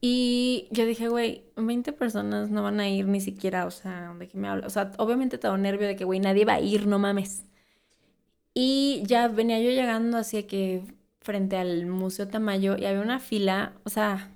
Y 0.00 0.66
yo 0.72 0.84
dije, 0.84 1.08
güey, 1.08 1.44
20 1.56 1.92
personas 1.92 2.50
no 2.50 2.64
van 2.64 2.80
a 2.80 2.88
ir 2.88 3.06
ni 3.06 3.20
siquiera, 3.20 3.66
o 3.66 3.70
sea, 3.70 4.14
¿de 4.18 4.26
qué 4.28 4.36
me 4.36 4.48
habla? 4.48 4.66
O 4.66 4.70
sea, 4.70 4.90
obviamente 4.98 5.36
estaba 5.36 5.56
nervio 5.56 5.86
de 5.86 5.94
que, 5.94 6.04
güey, 6.04 6.18
nadie 6.18 6.44
va 6.44 6.54
a 6.54 6.60
ir, 6.60 6.88
no 6.88 6.98
mames. 6.98 7.44
Y 8.52 9.02
ya 9.06 9.28
venía 9.28 9.60
yo 9.60 9.70
llegando 9.70 10.18
así 10.18 10.42
que 10.42 10.82
frente 11.20 11.56
al 11.56 11.86
Museo 11.86 12.26
Tamayo 12.26 12.76
y 12.76 12.84
había 12.84 13.00
una 13.00 13.20
fila, 13.20 13.74
o 13.84 13.90
sea, 13.90 14.32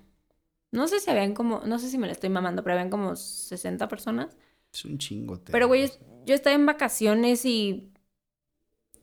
no 0.70 0.86
sé 0.86 1.00
si 1.00 1.10
habían 1.10 1.34
como, 1.34 1.62
no 1.66 1.80
sé 1.80 1.88
si 1.88 1.98
me 1.98 2.06
la 2.06 2.12
estoy 2.12 2.30
mamando, 2.30 2.62
pero 2.62 2.74
habían 2.74 2.90
como 2.90 3.16
60 3.16 3.88
personas. 3.88 4.36
Es 4.72 4.84
un 4.84 4.98
chingo. 4.98 5.40
Pero, 5.50 5.66
güey, 5.66 5.90
yo 6.26 6.34
estaba 6.34 6.54
en 6.54 6.66
vacaciones 6.66 7.44
y 7.44 7.90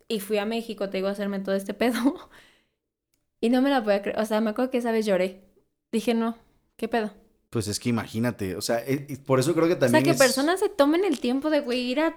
y 0.08 0.20
fui 0.20 0.38
a 0.38 0.46
México, 0.46 0.90
te 0.90 0.98
digo, 0.98 1.08
a 1.08 1.12
hacerme 1.12 1.40
todo 1.40 1.56
este 1.56 1.74
pedo. 1.74 2.30
y 3.42 3.50
no 3.50 3.62
me 3.62 3.70
la 3.70 3.84
podía 3.84 4.02
creer. 4.02 4.20
O 4.20 4.26
sea, 4.26 4.42
me 4.42 4.52
acuerdo 4.52 4.72
que 4.72 4.78
esa 4.78 4.92
vez 4.92 5.06
lloré. 5.06 5.44
Dije, 5.92 6.14
no, 6.14 6.38
¿qué 6.76 6.88
pedo? 6.88 7.12
Pues 7.50 7.68
es 7.68 7.80
que 7.80 7.90
imagínate, 7.90 8.56
o 8.56 8.62
sea, 8.62 8.80
eh, 8.80 9.16
por 9.26 9.40
eso 9.40 9.54
creo 9.54 9.68
que 9.68 9.76
también. 9.76 10.02
O 10.02 10.06
sea, 10.06 10.14
que 10.14 10.18
personas 10.18 10.60
se 10.60 10.70
tomen 10.70 11.06
el 11.06 11.20
tiempo 11.20 11.52
de, 11.52 11.60
güey, 11.60 11.82
ir 11.82 12.00
a, 12.00 12.16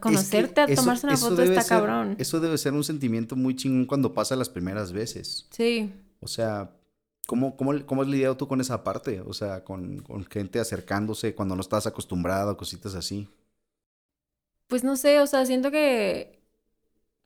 conocerte, 0.00 0.62
a 0.62 0.74
tomarse 0.74 1.06
una 1.06 1.18
foto, 1.18 1.42
está 1.42 1.64
cabrón. 1.64 2.16
Eso 2.18 2.40
debe 2.40 2.56
ser 2.56 2.72
un 2.72 2.82
sentimiento 2.82 3.36
muy 3.36 3.56
chingón 3.56 3.84
cuando 3.84 4.14
pasa 4.14 4.36
las 4.36 4.48
primeras 4.48 4.92
veces. 4.92 5.48
Sí. 5.50 5.92
O 6.20 6.28
sea, 6.28 6.70
¿cómo, 7.26 7.56
cómo, 7.56 7.74
cómo 7.84 8.00
has 8.00 8.08
lidiado 8.08 8.38
tú 8.38 8.48
con 8.48 8.60
esa 8.62 8.82
parte? 8.82 9.20
O 9.20 9.34
sea, 9.34 9.64
con, 9.64 9.98
con 9.98 10.24
gente 10.24 10.58
acercándose 10.60 11.34
cuando 11.34 11.54
no 11.54 11.60
estás 11.60 11.86
acostumbrado, 11.86 12.56
cositas 12.56 12.94
así. 12.94 13.28
Pues 14.66 14.82
no 14.82 14.96
sé, 14.96 15.20
o 15.20 15.26
sea, 15.26 15.44
siento 15.44 15.70
que 15.70 16.43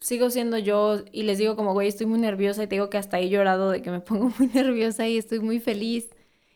sigo 0.00 0.30
siendo 0.30 0.58
yo 0.58 0.98
y 1.12 1.22
les 1.24 1.38
digo 1.38 1.56
como, 1.56 1.72
güey, 1.72 1.88
estoy 1.88 2.06
muy 2.06 2.18
nerviosa 2.18 2.62
y 2.62 2.66
te 2.66 2.76
digo 2.76 2.90
que 2.90 2.98
hasta 2.98 3.18
he 3.18 3.28
llorado 3.28 3.70
de 3.70 3.82
que 3.82 3.90
me 3.90 4.00
pongo 4.00 4.32
muy 4.38 4.48
nerviosa 4.48 5.08
y 5.08 5.18
estoy 5.18 5.40
muy 5.40 5.60
feliz 5.60 6.08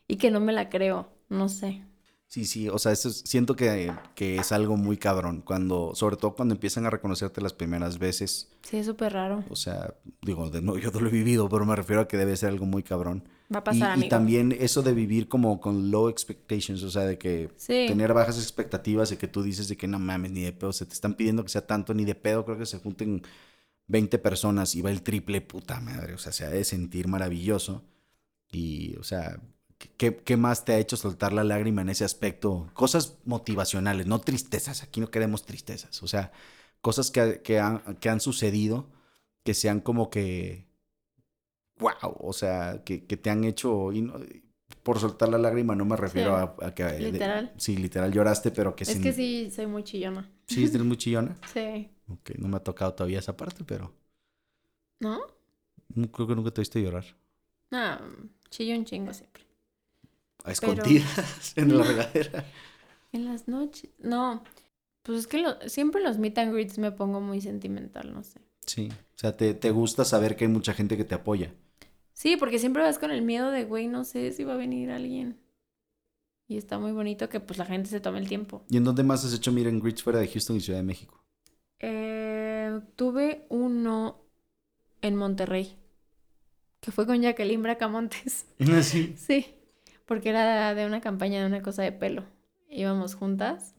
y 0.08 0.16
que 0.16 0.30
no 0.30 0.40
me 0.40 0.52
la 0.52 0.68
creo, 0.68 1.08
no 1.28 1.48
sé. 1.48 1.82
Sí, 2.26 2.46
sí, 2.46 2.66
o 2.70 2.78
sea, 2.78 2.92
eso 2.92 3.10
siento 3.10 3.56
que, 3.56 3.92
que, 4.14 4.36
es 4.38 4.52
algo 4.52 4.78
muy 4.78 4.96
cabrón, 4.96 5.42
cuando, 5.42 5.94
sobre 5.94 6.16
todo 6.16 6.34
cuando 6.34 6.54
empiezan 6.54 6.86
a 6.86 6.90
reconocerte 6.90 7.42
las 7.42 7.52
primeras 7.52 7.98
veces. 7.98 8.50
Sí, 8.62 8.78
es 8.78 8.86
súper 8.86 9.12
raro. 9.12 9.44
O 9.50 9.56
sea, 9.56 9.92
digo, 10.22 10.48
de 10.48 10.62
nuevo, 10.62 10.78
yo 10.78 10.90
no 10.92 11.00
lo 11.00 11.08
he 11.08 11.12
vivido, 11.12 11.46
pero 11.50 11.66
me 11.66 11.76
refiero 11.76 12.00
a 12.00 12.08
que 12.08 12.16
debe 12.16 12.34
ser 12.38 12.48
algo 12.48 12.64
muy 12.64 12.82
cabrón. 12.82 13.28
Va 13.54 13.60
a 13.60 13.64
pasar, 13.64 13.90
y, 13.90 13.92
amigo. 13.92 14.06
y 14.06 14.08
también 14.08 14.52
eso 14.58 14.82
de 14.82 14.92
vivir 14.94 15.28
como 15.28 15.60
con 15.60 15.90
low 15.90 16.08
expectations, 16.08 16.82
o 16.82 16.90
sea, 16.90 17.02
de 17.04 17.18
que 17.18 17.50
Sí. 17.56 17.86
tener 17.88 18.12
bajas 18.14 18.38
expectativas 18.38 19.10
de 19.10 19.18
que 19.18 19.28
tú 19.28 19.42
dices 19.42 19.68
de 19.68 19.76
que 19.76 19.86
no 19.88 19.98
mames, 19.98 20.32
ni 20.32 20.42
de 20.42 20.52
pedo, 20.52 20.72
se 20.72 20.86
te 20.86 20.94
están 20.94 21.14
pidiendo 21.14 21.42
que 21.44 21.50
sea 21.50 21.66
tanto, 21.66 21.94
ni 21.94 22.04
de 22.04 22.14
pedo, 22.14 22.44
creo 22.44 22.58
que 22.58 22.66
se 22.66 22.78
junten 22.78 23.22
20 23.88 24.18
personas 24.18 24.74
y 24.74 24.82
va 24.82 24.90
el 24.90 25.02
triple, 25.02 25.40
puta 25.42 25.80
madre, 25.80 26.14
o 26.14 26.18
sea, 26.18 26.32
se 26.32 26.44
ha 26.44 26.50
de 26.50 26.64
sentir 26.64 27.08
maravilloso. 27.08 27.84
Y, 28.50 28.96
o 28.96 29.04
sea, 29.04 29.40
¿qué, 29.96 30.16
qué 30.16 30.36
más 30.36 30.64
te 30.64 30.72
ha 30.72 30.78
hecho 30.78 30.96
soltar 30.96 31.32
la 31.32 31.44
lágrima 31.44 31.82
en 31.82 31.88
ese 31.90 32.04
aspecto? 32.04 32.70
Cosas 32.74 33.18
motivacionales, 33.24 34.06
no 34.06 34.20
tristezas, 34.20 34.82
aquí 34.82 35.00
no 35.00 35.10
queremos 35.10 35.44
tristezas, 35.46 36.02
o 36.02 36.06
sea, 36.08 36.32
cosas 36.80 37.10
que, 37.10 37.40
que 37.42 37.60
han, 37.60 37.96
que 38.00 38.08
han 38.08 38.20
sucedido 38.20 38.88
que 39.44 39.54
sean 39.54 39.80
como 39.80 40.08
que, 40.10 40.68
wow, 41.82 42.16
o 42.20 42.32
sea, 42.32 42.82
que, 42.84 43.04
que 43.06 43.16
te 43.16 43.28
han 43.30 43.44
hecho, 43.44 43.92
y 43.92 44.02
no- 44.02 44.14
por 44.82 44.98
soltar 44.98 45.28
la 45.28 45.38
lágrima 45.38 45.74
no 45.76 45.84
me 45.84 45.96
refiero 45.96 46.34
a, 46.36 46.56
a 46.62 46.74
que... 46.74 46.82
de- 46.84 47.12
Literal. 47.12 47.52
sí, 47.56 47.76
literal 47.76 48.10
lloraste, 48.12 48.50
pero 48.50 48.74
que 48.74 48.84
Es 48.84 48.90
sin- 48.90 49.02
que 49.02 49.12
sí, 49.12 49.50
soy 49.50 49.66
muy 49.66 49.84
chillona. 49.84 50.30
Sí, 50.46 50.64
es 50.64 50.76
muy 50.82 50.96
chillona. 50.96 51.36
Sí. 51.52 51.90
Ok, 52.08 52.30
no 52.38 52.48
me 52.48 52.56
ha 52.56 52.60
tocado 52.60 52.94
todavía 52.94 53.18
esa 53.20 53.36
parte, 53.36 53.64
pero 53.64 53.92
¿No? 55.00 55.20
creo 56.12 56.26
que 56.26 56.34
nunca 56.34 56.50
te 56.50 56.60
he 56.60 56.62
visto 56.62 56.78
llorar. 56.78 57.04
No, 57.70 57.98
chillo 58.50 58.74
un 58.76 58.84
chingo 58.84 59.12
siempre. 59.12 59.42
A 60.44 60.52
escondidas 60.52 61.52
en 61.56 61.76
la 61.78 61.84
regadera. 61.84 62.44
En 63.12 63.26
las 63.26 63.46
noches. 63.46 63.90
No. 63.98 64.42
Pues 65.02 65.18
es 65.18 65.26
que 65.26 65.36
lo- 65.38 65.60
siempre 65.68 66.02
los 66.02 66.16
meet 66.18 66.38
and 66.38 66.52
greets 66.54 66.78
me 66.78 66.92
pongo 66.92 67.20
muy 67.20 67.42
sentimental, 67.42 68.10
no 68.14 68.22
sé. 68.24 68.40
Sí, 68.64 68.88
o 68.90 69.18
sea, 69.18 69.36
te, 69.36 69.52
te 69.52 69.70
gusta 69.70 70.04
saber 70.06 70.34
que 70.34 70.44
hay 70.46 70.50
mucha 70.50 70.72
gente 70.72 70.96
que 70.96 71.04
te 71.04 71.14
apoya. 71.14 71.52
Sí, 72.22 72.36
porque 72.36 72.60
siempre 72.60 72.84
vas 72.84 73.00
con 73.00 73.10
el 73.10 73.22
miedo 73.22 73.50
de, 73.50 73.64
güey, 73.64 73.88
no 73.88 74.04
sé 74.04 74.30
si 74.30 74.44
va 74.44 74.52
a 74.54 74.56
venir 74.56 74.92
alguien. 74.92 75.40
Y 76.46 76.56
está 76.56 76.78
muy 76.78 76.92
bonito 76.92 77.28
que 77.28 77.40
pues 77.40 77.58
la 77.58 77.66
gente 77.66 77.90
se 77.90 77.98
tome 77.98 78.20
el 78.20 78.28
tiempo. 78.28 78.62
¿Y 78.68 78.76
en 78.76 78.84
dónde 78.84 79.02
más 79.02 79.24
has 79.24 79.34
hecho 79.34 79.50
and 79.50 79.82
greets 79.82 80.04
fuera 80.04 80.20
de 80.20 80.28
Houston 80.28 80.56
y 80.56 80.60
Ciudad 80.60 80.78
de 80.78 80.84
México? 80.84 81.20
Eh, 81.80 82.80
tuve 82.94 83.44
uno 83.48 84.20
en 85.00 85.16
Monterrey, 85.16 85.76
que 86.78 86.92
fue 86.92 87.08
con 87.08 87.20
Jacqueline 87.20 87.60
Bracamontes. 87.60 88.46
Sí. 88.82 89.16
Sí, 89.16 89.56
porque 90.06 90.28
era 90.28 90.76
de 90.76 90.86
una 90.86 91.00
campaña 91.00 91.40
de 91.40 91.46
una 91.46 91.60
cosa 91.60 91.82
de 91.82 91.90
pelo. 91.90 92.22
Íbamos 92.70 93.16
juntas 93.16 93.74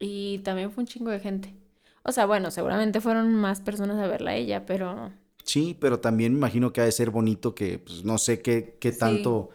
y 0.00 0.40
también 0.40 0.72
fue 0.72 0.82
un 0.82 0.88
chingo 0.88 1.12
de 1.12 1.20
gente. 1.20 1.54
O 2.02 2.10
sea, 2.10 2.26
bueno, 2.26 2.50
seguramente 2.50 3.00
fueron 3.00 3.32
más 3.32 3.60
personas 3.60 4.00
a 4.00 4.08
verla 4.08 4.32
a 4.32 4.34
ella, 4.34 4.66
pero 4.66 5.12
Sí, 5.44 5.76
pero 5.80 6.00
también 6.00 6.32
me 6.32 6.38
imagino 6.38 6.72
que 6.72 6.80
ha 6.80 6.84
de 6.84 6.92
ser 6.92 7.10
bonito 7.10 7.54
que, 7.54 7.78
pues, 7.78 8.04
no 8.04 8.18
sé 8.18 8.40
qué, 8.42 8.76
qué 8.80 8.92
Sí. 8.92 8.98
tanto... 8.98 9.50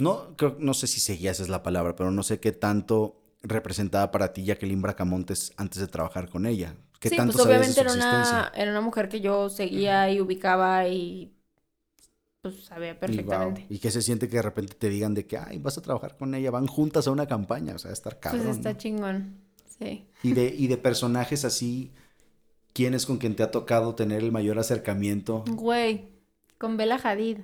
No, 0.00 0.36
creo, 0.36 0.56
no 0.58 0.74
sé 0.74 0.86
si 0.86 1.00
seguías 1.00 1.40
es 1.40 1.48
la 1.48 1.62
palabra, 1.62 1.94
pero 1.96 2.10
no 2.10 2.22
sé 2.22 2.40
qué 2.40 2.52
tanto 2.52 3.16
representaba 3.42 4.10
para 4.10 4.32
ti 4.32 4.44
Jacqueline 4.44 4.82
Bracamontes 4.82 5.52
antes 5.56 5.80
de 5.80 5.88
trabajar 5.88 6.28
con 6.28 6.46
ella. 6.46 6.76
¿Qué 7.00 7.10
sí, 7.10 7.10
tanto 7.10 7.32
pues 7.32 7.38
obviamente 7.40 7.80
era 7.80 7.92
una, 7.92 8.52
era 8.54 8.70
una 8.70 8.80
mujer 8.80 9.08
que 9.08 9.20
yo 9.20 9.48
seguía 9.48 10.10
y 10.10 10.20
ubicaba 10.20 10.88
y 10.88 11.34
pues 12.40 12.64
sabía 12.64 12.98
Y, 13.06 13.20
wow, 13.20 13.54
perfectamente. 13.54 13.68
¿Y 13.68 13.78
qué 13.80 13.90
se 13.90 14.02
siente 14.02 14.28
que 14.28 14.36
de 14.36 14.42
repente 14.42 14.74
te 14.74 14.88
digan 14.88 15.14
de 15.14 15.26
que, 15.26 15.38
ay, 15.38 15.58
vas 15.58 15.78
a 15.78 15.82
trabajar 15.82 16.16
con 16.16 16.34
ella, 16.34 16.50
van 16.50 16.66
juntas 16.66 17.06
a 17.06 17.10
una 17.12 17.26
campaña? 17.26 17.74
O 17.74 17.78
sea, 17.78 17.92
estar 17.92 18.18
cabrón. 18.20 18.42
Pues 18.46 18.56
está 18.56 18.76
¿no? 18.76 18.76
chingón, 18.76 19.40
sí. 19.78 20.08
Y 20.22 20.32
de, 20.34 20.46
y 20.56 20.68
de 20.68 20.76
personajes 20.78 21.44
así, 21.44 21.92
¿quién 22.72 22.94
es 22.94 23.06
con 23.06 23.18
quien 23.18 23.34
te 23.36 23.42
ha 23.42 23.50
tocado 23.50 23.94
tener 23.94 24.22
el 24.22 24.32
mayor 24.32 24.58
acercamiento? 24.58 25.44
Güey, 25.48 26.08
con 26.58 26.76
Bella 26.76 27.00
Hadid. 27.02 27.38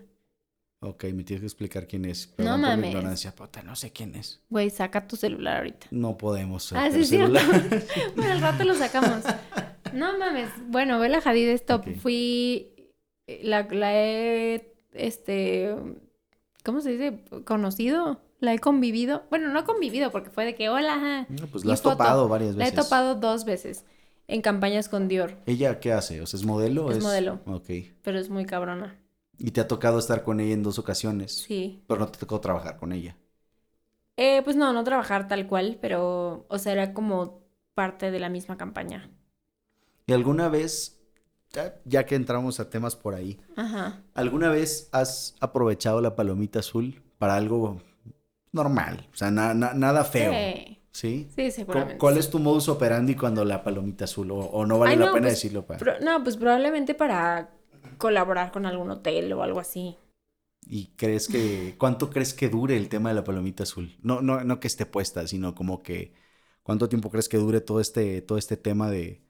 Ok, 0.81 1.05
me 1.13 1.25
tienes 1.25 1.41
que 1.41 1.47
explicar 1.47 1.89
quién 1.89 2.05
es. 2.05 2.29
No 2.29 2.37
Perdón 2.37 2.61
por 2.61 2.69
la 2.71 2.77
mames. 2.77 2.91
ignorancia, 2.91 3.35
puta, 3.35 3.63
no 3.65 3.75
sé 3.75 3.91
quién 3.91 4.15
es. 4.15 4.41
Güey, 4.49 4.71
saca 4.71 5.09
tu 5.09 5.17
celular 5.17 5.57
ahorita. 5.59 5.89
No 5.91 6.17
podemos. 6.17 6.73
Ah, 6.73 6.89
sí, 6.93 7.01
es 7.01 7.09
cierto. 7.09 7.37
celular. 7.39 7.83
bueno, 8.17 8.33
al 8.33 8.41
rato 8.41 8.63
lo 8.65 8.75
sacamos. 8.75 9.25
No 9.93 10.17
mames. 10.19 10.49
Bueno, 10.69 11.01
Bella 11.01 11.21
Hadid 11.25 11.49
es 11.49 11.67
top. 11.67 11.81
Ok. 11.89 11.97
Fui. 11.97 12.73
La, 13.43 13.63
la 13.71 13.93
he. 13.93 14.73
Este. 14.93 15.75
¿Cómo 16.65 16.81
se 16.81 16.91
dice? 16.97 17.25
¿Conocido? 17.45 18.21
La 18.39 18.55
he 18.55 18.61
convivido. 18.61 19.25
Bueno, 19.31 19.49
no 19.49 19.65
convivido 19.65 20.13
porque 20.13 20.31
fue 20.31 20.45
de 20.45 20.55
que 20.55 20.69
hola. 20.69 21.27
No, 21.29 21.47
pues 21.49 21.65
la 21.65 21.75
has 21.75 21.83
foto. 21.83 21.97
topado 21.97 22.29
varias 22.29 22.55
La 22.55 22.69
he 22.69 22.71
veces. 22.71 22.85
topado 22.85 23.17
dos 23.17 23.45
veces. 23.45 23.85
En 24.29 24.43
campañas 24.43 24.89
con 24.89 25.09
Dior. 25.09 25.37
¿Ella 25.47 25.81
qué 25.81 25.93
hace? 25.93 26.21
O 26.21 26.27
sea, 26.27 26.39
¿es 26.39 26.45
modelo? 26.45 26.87
o 26.87 26.91
Es 26.91 27.03
modelo. 27.03 27.41
Ok. 27.47 27.71
Pero 28.03 28.19
es 28.19 28.29
muy 28.29 28.45
cabrona. 28.45 28.97
Y 29.39 29.53
te 29.53 29.61
ha 29.61 29.69
tocado 29.69 29.99
estar 29.99 30.23
con 30.23 30.39
ella 30.41 30.53
en 30.55 30.63
dos 30.63 30.79
ocasiones. 30.79 31.33
Sí. 31.33 31.83
Pero 31.89 32.01
no 32.01 32.09
te 32.09 32.19
tocó 32.19 32.39
trabajar 32.41 32.77
con 32.77 32.93
ella. 32.93 33.17
Eh, 34.17 34.43
pues 34.43 34.57
no, 34.57 34.73
no 34.73 34.85
trabajar 34.85 35.29
tal 35.29 35.47
cual, 35.47 35.79
pero. 35.81 36.45
O 36.49 36.59
sea, 36.59 36.73
era 36.73 36.93
como 36.93 37.41
parte 37.75 38.11
de 38.11 38.19
la 38.21 38.29
misma 38.29 38.57
campaña. 38.57 39.11
¿Y 40.07 40.13
alguna 40.13 40.49
vez, 40.49 41.01
ya, 41.53 41.77
ya 41.85 42.05
que 42.05 42.15
entramos 42.17 42.61
a 42.61 42.69
temas 42.71 42.97
por 42.97 43.15
ahí, 43.15 43.41
Ajá. 43.57 44.03
¿alguna 44.15 44.49
vez 44.51 44.89
has 44.93 45.37
aprovechado 45.41 46.01
la 46.01 46.17
palomita 46.17 46.59
azul 46.61 47.03
para 47.19 47.37
algo 47.37 47.81
normal? 48.53 49.07
O 49.13 49.17
sea, 49.17 49.31
na- 49.31 49.55
na- 49.55 49.75
nada 49.75 50.05
feo. 50.05 50.33
Sí. 50.33 50.78
¿Sí? 50.93 51.29
Sí, 51.35 51.51
¿Cu- 51.51 51.53
seguramente. 51.53 51.99
¿Cuál 51.99 52.15
sí. 52.15 52.21
es 52.21 52.31
tu 52.31 52.39
modus 52.39 52.69
operandi 52.69 53.15
cuando 53.17 53.45
la 53.45 53.63
palomita 53.63 54.05
azul? 54.05 54.31
¿O, 54.33 54.37
o 54.39 54.67
no 54.67 54.79
vale 54.79 54.93
Ay, 54.93 54.99
la 54.99 55.13
pena 55.13 55.29
pues, 55.29 55.35
decirlo? 55.35 55.67
Pa? 55.67 55.77
Pro- 55.79 56.01
no, 56.01 56.23
pues 56.23 56.37
probablemente 56.37 56.95
para 56.95 57.51
colaborar 57.99 58.51
con 58.53 58.67
algún 58.67 58.91
hotel 58.91 59.33
o 59.33 59.43
algo 59.43 59.61
así. 59.61 59.97
¿Y 60.67 60.89
crees 60.97 61.29
que, 61.29 61.77
cuánto 61.79 62.11
crees 62.11 62.35
que 62.35 62.49
dure 62.49 62.77
el 62.77 62.89
tema 62.89 63.09
de 63.09 63.15
la 63.15 63.25
palomita 63.25 63.63
azul? 63.63 63.97
No, 64.03 64.21
no, 64.21 64.45
no 64.45 64.61
que 64.61 64.67
esté 64.69 64.85
puesta, 64.87 65.27
sino 65.27 65.55
como 65.55 65.83
que, 65.83 66.13
¿cuánto 66.63 66.89
tiempo 66.89 67.11
crees 67.11 67.29
que 67.29 67.39
dure 67.39 67.61
todo 67.63 67.81
este, 67.81 68.21
todo 68.23 68.37
este 68.39 68.57
tema 68.57 68.91
de, 68.91 69.23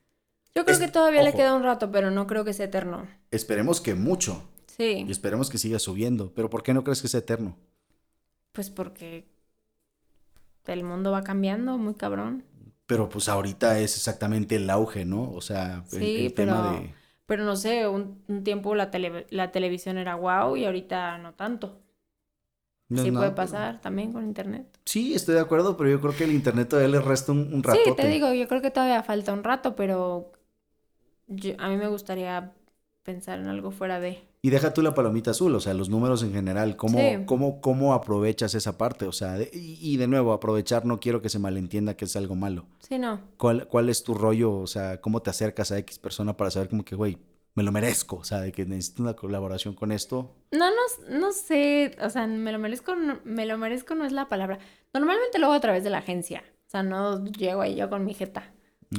Yo 0.55 0.65
creo 0.67 0.77
Es- 0.77 0.81
que 0.83 0.89
todavía 0.89 1.23
le 1.23 1.33
queda 1.33 1.55
un 1.55 1.63
rato, 1.63 1.91
pero 1.91 2.11
no 2.11 2.27
creo 2.27 2.45
que 2.45 2.53
sea 2.53 2.67
eterno. 2.67 3.09
esperemos 3.31 3.81
que 3.81 3.95
mucho, 3.95 4.43
Sí, 4.67 5.07
y 5.07 5.11
esperemos 5.11 5.49
que 5.51 5.59
siga 5.59 5.79
subiendo, 5.79 6.33
pero 6.35 6.51
¿por 6.51 6.63
qué 6.63 6.75
no 6.75 6.85
crees 6.85 7.03
que 7.03 7.09
sea 7.09 7.21
eterno? 7.21 7.57
pues 8.53 8.71
porque 8.71 9.27
el 10.73 10.85
mundo 10.85 11.11
va 11.13 11.23
cambiando 11.25 11.79
muy 11.79 11.95
cabrón. 11.95 12.45
Pero 12.87 13.09
pues 13.09 13.29
ahorita 13.29 13.79
es 13.81 13.97
exactamente 13.97 14.57
el 14.57 14.71
auge, 14.71 15.05
¿no? 15.05 15.31
O 15.33 15.41
sea, 15.41 15.85
el, 15.93 15.99
Sí, 16.01 16.27
el 16.27 16.35
tema 16.35 16.73
de... 16.73 16.95
Pero 17.27 17.45
no 17.45 17.57
sé, 17.57 17.87
un, 17.87 18.23
un 18.29 18.43
tiempo 18.45 18.75
la, 18.75 18.91
tele- 18.91 19.27
la 19.31 19.53
televisión 19.53 19.99
era 19.99 20.15
wow 20.15 20.57
y 20.57 20.65
ahorita 20.65 21.19
no 21.19 21.35
tanto. 21.35 21.83
No, 22.89 23.03
sí 23.03 23.11
no, 23.11 23.19
puede 23.19 23.33
pero- 23.33 23.37
pasar 23.37 23.81
también 23.83 24.13
con 24.13 24.25
internet. 24.25 24.67
Sí, 24.87 25.13
estoy 25.13 25.35
de 25.35 25.43
acuerdo, 25.43 25.77
pero 25.77 25.91
yo 25.91 26.01
creo 26.01 26.17
que 26.17 26.25
el 26.25 26.33
internet 26.33 26.69
todavía 26.71 26.89
le 26.99 27.01
resta 27.05 27.33
un, 27.33 27.53
un 27.53 27.63
ratote. 27.63 27.91
Sí, 27.91 27.97
te 27.97 28.09
digo, 28.09 28.33
yo 28.33 28.49
creo 28.49 28.63
que 28.63 28.71
todavía 28.71 29.03
falta 29.03 29.35
un 29.35 29.45
rato, 29.45 29.77
pero 29.77 30.33
yo- 31.27 31.55
a 31.59 31.69
mí 31.69 31.77
me 31.77 31.89
gustaría 31.89 32.55
pensar 33.09 33.39
en 33.39 33.47
algo 33.49 33.71
fuera 33.71 33.99
de... 34.01 34.23
Y 34.43 34.51
deja 34.51 34.75
tú 34.75 34.83
la 34.83 34.93
palomita 34.95 35.31
azul, 35.31 35.55
o 35.55 35.61
sea, 35.61 35.73
los 35.73 35.89
números 35.89 36.23
en 36.23 36.33
general, 36.33 36.77
¿cómo, 36.77 36.99
Sí. 36.99 37.25
cómo, 37.25 37.61
cómo 37.63 37.95
aprovechas 37.95 38.55
esa 38.55 38.77
parte? 38.77 39.07
O 39.07 39.13
sea, 39.13 39.33
de- 39.39 39.51
y, 39.55 39.97
de 39.97 40.07
nuevo, 40.07 40.33
aprovechar 40.35 40.85
no 40.85 41.01
quiero 41.01 41.23
que 41.23 41.31
se 41.31 41.39
malentienda 41.39 41.97
que 41.97 42.05
es 42.05 42.15
algo 42.17 42.35
malo. 42.35 42.67
Sí, 42.87 42.99
no. 42.99 43.21
¿Cuál, 43.39 43.67
¿Cuál 43.67 43.89
es 43.89 44.03
tu 44.05 44.13
rollo? 44.15 44.53
O 44.59 44.67
sea, 44.67 45.01
¿cómo 45.01 45.23
te 45.23 45.31
acercas 45.31 45.73
a 45.73 45.79
X 45.79 45.99
persona 45.99 46.37
para 46.37 46.51
saber 46.51 46.69
como 46.69 46.85
que, 46.85 46.95
güey, 46.95 47.17
me 47.55 47.63
lo 47.63 47.73
merezco? 47.73 48.17
O 48.17 48.25
sea, 48.25 48.41
de 48.43 48.53
que 48.53 48.67
necesito 48.67 49.03
una 49.03 49.15
colaboración 49.15 49.75
con 49.75 49.91
esto. 49.91 50.35
No, 50.53 50.67
no, 50.71 51.19
no 51.19 51.33
sé, 51.33 51.97
o 52.03 52.11
sea, 52.11 52.27
me 52.27 52.53
lo 52.53 52.59
merezco, 52.59 52.95
no- 52.95 53.21
me 53.25 53.47
lo 53.47 53.57
merezco 53.57 53.95
no 53.95 54.05
es 54.05 54.13
la 54.13 54.29
palabra. 54.29 54.59
Normalmente 54.93 55.39
lo 55.39 55.47
hago 55.47 55.55
a 55.55 55.61
través 55.61 55.83
de 55.85 55.91
la 55.91 55.99
agencia, 55.99 56.45
o 56.67 56.71
sea, 56.71 56.83
no 56.83 57.25
llego 57.25 57.63
ahí 57.63 57.75
yo 57.77 57.89
con 57.89 58.05
mi 58.05 58.13
jeta. 58.13 58.53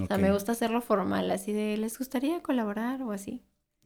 O 0.03 0.05
sea, 0.05 0.17
me 0.19 0.31
gusta 0.31 0.51
hacerlo 0.51 0.81
formal, 0.81 1.31
así 1.31 1.51
de, 1.51 1.75
¿les 1.77 1.97
gustaría 1.97 2.43
colaborar 2.43 3.01
o 3.01 3.11
así? 3.11 3.41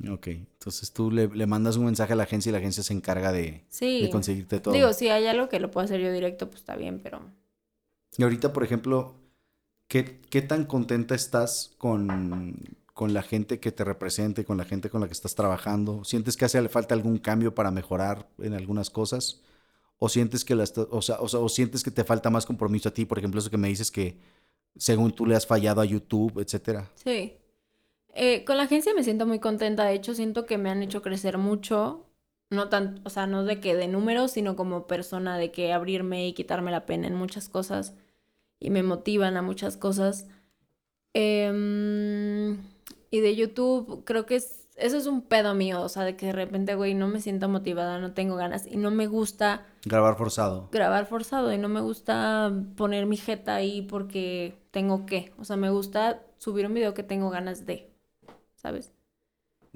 Ok, 0.09 0.27
entonces 0.27 0.91
tú 0.91 1.11
le, 1.11 1.27
le 1.27 1.45
mandas 1.45 1.77
un 1.77 1.85
mensaje 1.85 2.13
a 2.13 2.15
la 2.15 2.23
agencia 2.23 2.49
y 2.49 2.53
la 2.53 2.57
agencia 2.57 2.83
se 2.83 2.93
encarga 2.93 3.31
de, 3.31 3.63
Sí. 3.69 4.01
de 4.01 4.09
conseguirte 4.09 4.59
todo. 4.59 4.73
Digo, 4.73 4.91
si 4.91 5.07
hay 5.09 5.27
algo 5.27 5.47
que 5.49 5.59
lo 5.59 5.71
puedo 5.71 5.85
hacer 5.85 6.01
yo 6.01 6.11
directo, 6.11 6.47
pues 6.49 6.61
está 6.61 6.75
bien, 6.75 6.99
pero... 7.01 7.21
Y 8.17 8.23
ahorita, 8.23 8.51
por 8.53 8.63
ejemplo, 8.63 9.15
¿qué, 9.87 10.19
qué 10.29 10.41
tan 10.41 10.65
contenta 10.65 11.15
estás 11.15 11.73
con, 11.77 12.57
con 12.93 13.13
la 13.13 13.21
gente 13.23 13.59
que 13.59 13.71
te 13.71 13.83
represente, 13.83 14.43
con 14.45 14.57
la 14.57 14.65
gente 14.65 14.89
con 14.89 14.99
la 15.01 15.07
que 15.07 15.13
estás 15.13 15.35
trabajando? 15.35 16.03
¿Sientes 16.03 16.35
que 16.37 16.45
hace 16.45 16.67
falta 16.69 16.95
algún 16.95 17.17
cambio 17.17 17.55
para 17.55 17.71
mejorar 17.71 18.27
en 18.39 18.53
algunas 18.53 18.89
cosas? 18.89 19.41
¿O 19.99 20.09
sientes 20.09 20.43
que, 20.43 20.55
la 20.55 20.65
o 20.89 21.01
sea, 21.01 21.19
o 21.21 21.29
sea, 21.29 21.39
o 21.39 21.47
sientes 21.49 21.81
que 21.83 21.91
te 21.91 22.03
falta 22.03 22.29
más 22.29 22.45
compromiso 22.45 22.89
a 22.89 22.93
ti? 22.93 23.05
Por 23.05 23.19
ejemplo, 23.19 23.39
eso 23.39 23.49
que 23.49 23.57
me 23.57 23.69
dices 23.69 23.89
que 23.89 24.17
según 24.75 25.13
tú 25.13 25.25
le 25.25 25.35
has 25.35 25.47
fallado 25.47 25.81
a 25.81 25.85
YouTube, 25.85 26.39
etcétera. 26.39 26.91
Sí. 26.95 27.33
Eh, 28.15 28.43
con 28.45 28.57
la 28.57 28.63
agencia 28.63 28.93
me 28.95 29.03
siento 29.03 29.25
muy 29.25 29.39
contenta, 29.39 29.85
de 29.85 29.93
hecho 29.95 30.13
siento 30.13 30.45
que 30.45 30.57
me 30.57 30.69
han 30.69 30.83
hecho 30.83 31.01
crecer 31.01 31.37
mucho, 31.39 32.05
no 32.51 32.69
tan, 32.69 33.01
o 33.05 33.09
sea, 33.09 33.25
no 33.25 33.43
de 33.43 33.59
que 33.59 33.75
de 33.75 33.87
números, 33.87 34.31
sino 34.31 34.55
como 34.55 34.85
persona, 34.85 35.37
de 35.37 35.51
que 35.51 35.73
abrirme 35.73 36.27
y 36.27 36.33
quitarme 36.33 36.69
la 36.71 36.85
pena 36.85 37.07
en 37.07 37.15
muchas 37.15 37.49
cosas 37.49 37.95
y 38.59 38.69
me 38.69 38.83
motivan 38.83 39.35
a 39.37 39.41
muchas 39.41 39.77
cosas. 39.77 40.27
Em, 41.13 42.57
y 43.11 43.19
de 43.19 43.35
YouTube 43.35 44.03
creo 44.05 44.25
que 44.25 44.35
es- 44.35 44.67
eso 44.75 44.97
es 44.97 45.05
un 45.05 45.21
pedo 45.21 45.53
mío, 45.53 45.81
o 45.81 45.89
sea, 45.89 46.03
de 46.03 46.15
que 46.15 46.27
de 46.27 46.31
repente, 46.33 46.75
güey, 46.75 46.95
no 46.95 47.07
me 47.07 47.19
siento 47.21 47.47
motivada, 47.49 47.99
no 47.99 48.13
tengo 48.13 48.35
ganas 48.35 48.65
y 48.67 48.77
no 48.77 48.89
me 48.91 49.05
gusta 49.07 49.65
Grabar 49.85 50.15
forzado. 50.17 50.69
grabar 50.71 51.05
forzado 51.05 51.53
y 51.53 51.57
no 51.59 51.69
me 51.69 51.81
gusta 51.81 52.51
poner 52.75 53.05
mi 53.05 53.17
jeta 53.17 53.55
ahí 53.55 53.83
porque 53.83 54.55
tengo 54.71 55.05
que, 55.05 55.31
o 55.37 55.45
sea, 55.45 55.55
me 55.57 55.69
gusta 55.69 56.23
subir 56.39 56.65
un 56.65 56.73
video 56.73 56.93
que 56.95 57.03
tengo 57.03 57.29
ganas 57.29 57.65
de, 57.67 57.92
¿sabes? 58.63 58.93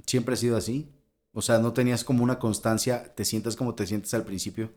Siempre 0.07 0.33
ha 0.33 0.37
sido 0.37 0.57
así. 0.57 0.89
O 1.33 1.41
sea, 1.43 1.59
no 1.59 1.71
tenías 1.73 2.03
como 2.03 2.23
una 2.23 2.39
constancia, 2.39 3.13
te 3.15 3.25
sientes 3.25 3.55
como 3.55 3.75
te 3.75 3.85
sientes 3.85 4.13
al 4.15 4.23
principio. 4.25 4.71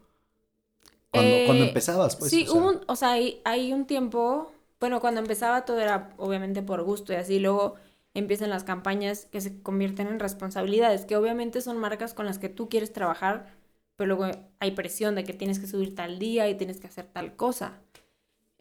Cuando, 1.11 1.43
Eh, 1.43 1.45
cuando 1.45 1.65
empezabas, 1.65 2.17
pues. 2.17 2.33
sí, 2.33 2.43
o 2.43 2.47
sea, 2.47 2.63
hubo 2.63 2.69
un, 2.71 2.81
o 2.87 2.97
sea, 2.97 3.13
hay, 3.13 3.41
hay 3.45 3.73
un 3.73 3.87
tiempo, 3.87 4.53
bueno, 4.79 5.01
cuando 5.01 5.21
empezaba 5.21 5.65
todo 5.65 5.81
era 5.81 6.11
obviamente 6.19 6.63
por 6.63 6.83
gusto 6.85 7.13
y 7.13 7.17
así, 7.17 7.41
luego 7.41 7.75
empiezan 8.15 8.51
las 8.51 8.65
campañas 8.65 9.27
que 9.27 9.41
se 9.41 9.61
convierten 9.63 10.07
en 10.09 10.21
responsabilidades, 10.21 11.05
que 11.05 11.17
obviamente 11.17 11.61
son 11.63 11.79
marcas 11.79 12.15
con 12.15 12.27
las 12.27 12.39
que 12.39 12.49
tú 12.49 12.69
quieres 12.69 12.93
trabajar, 12.93 13.55
pero 13.97 14.17
luego 14.17 14.33
hay 14.61 14.71
presión 14.73 15.15
de 15.17 15.25
que 15.25 15.33
tienes 15.35 15.59
que 15.59 15.67
subir 15.67 15.95
tal 15.95 16.19
día 16.19 16.49
y 16.49 16.57
tienes 16.57 16.81
que 16.81 16.87
hacer 16.89 17.07
tal 17.07 17.37
cosa. 17.37 17.81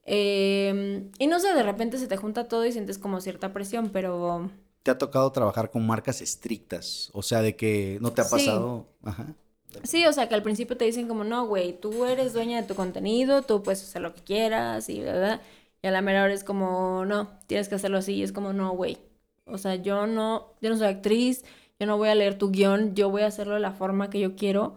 Eh, 0.06 1.10
y 1.20 1.28
no 1.28 1.39
sé, 1.39 1.54
de 1.54 1.64
repente 1.64 1.97
se 2.00 2.08
te 2.08 2.18
junta 2.18 2.47
todo 2.47 2.66
y 2.66 2.72
sientes 2.74 2.97
como 3.00 3.22
cierta 3.22 3.54
presión, 3.54 3.89
pero 3.91 4.50
Te 4.84 4.91
ha 4.91 4.97
tocado 4.97 5.32
trabajar 5.32 5.71
con 5.71 5.86
marcas 5.86 6.21
estrictas. 6.21 7.09
O 7.13 7.21
sea, 7.21 7.41
de 7.41 7.55
que 7.55 7.97
no 8.01 8.11
te 8.11 8.21
ha 8.21 8.25
Sí. 8.25 8.32
pasado. 8.32 8.88
Ajá. 9.03 9.27
Sí, 9.84 10.05
o 10.05 10.13
sea, 10.13 10.27
que 10.27 10.36
al 10.36 10.41
principio 10.43 10.77
te 10.77 10.86
dicen 10.86 11.07
como, 11.07 11.23
no, 11.23 11.45
güey, 11.45 11.80
tú 11.80 12.05
eres 12.05 12.34
dueña 12.34 12.59
de 12.61 12.67
tu 12.67 12.73
contenido, 12.75 13.43
tú 13.43 13.61
puedes 13.61 13.84
hacer 13.84 14.01
lo 14.01 14.13
que 14.15 14.21
quieras 14.23 14.89
y 14.89 14.99
verdad. 15.01 15.41
Y 15.82 15.88
a 15.88 15.91
la 15.91 16.01
mera 16.01 16.23
hora 16.23 16.34
es 16.34 16.43
como, 16.43 17.05
no, 17.05 17.30
tienes 17.47 17.69
que 17.69 17.75
hacerlo 17.75 17.97
así. 17.99 18.13
Y 18.15 18.23
es 18.23 18.32
como, 18.32 18.51
no, 18.53 18.71
güey. 18.71 18.97
O 19.45 19.57
sea, 19.57 19.75
yo 19.75 20.07
no, 20.07 20.53
yo 20.61 20.69
no 20.69 20.77
soy 20.77 20.88
actriz, 20.88 21.43
yo 21.80 21.86
no 21.88 21.97
voy 21.97 22.09
a 22.09 22.15
leer 22.15 22.38
tu 22.38 22.51
guion, 22.51 22.95
yo 22.95 23.09
voy 23.09 23.21
a 23.21 23.27
hacerlo 23.27 23.53
de 23.55 23.59
la 23.59 23.71
forma 23.71 24.09
que 24.09 24.19
yo 24.19 24.36
quiero 24.36 24.75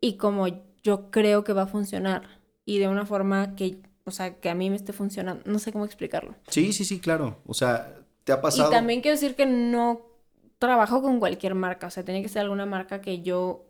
y 0.00 0.16
como 0.16 0.46
yo 0.82 1.10
creo 1.10 1.44
que 1.44 1.52
va 1.52 1.62
a 1.62 1.66
funcionar. 1.66 2.40
Y 2.64 2.78
de 2.78 2.88
una 2.88 3.06
forma 3.06 3.54
que, 3.56 3.78
o 4.04 4.10
sea, 4.10 4.34
que 4.40 4.50
a 4.50 4.54
mí 4.54 4.70
me 4.70 4.76
esté 4.76 4.92
funcionando. 4.92 5.42
No 5.46 5.58
sé 5.58 5.72
cómo 5.72 5.84
explicarlo. 5.84 6.34
Sí, 6.48 6.72
sí, 6.72 6.84
sí, 6.84 7.00
claro. 7.00 7.38
O 7.46 7.54
sea, 7.54 7.94
te 8.28 8.32
ha 8.32 8.38
Y 8.38 8.40
pasado. 8.42 8.70
también 8.70 9.00
quiero 9.00 9.16
decir 9.16 9.34
que 9.34 9.46
no 9.46 10.02
trabajo 10.58 11.02
con 11.02 11.18
cualquier 11.20 11.54
marca, 11.54 11.86
o 11.88 11.90
sea, 11.90 12.04
tiene 12.04 12.22
que 12.22 12.28
ser 12.28 12.42
alguna 12.42 12.66
marca 12.66 13.00
que 13.00 13.22
yo, 13.22 13.64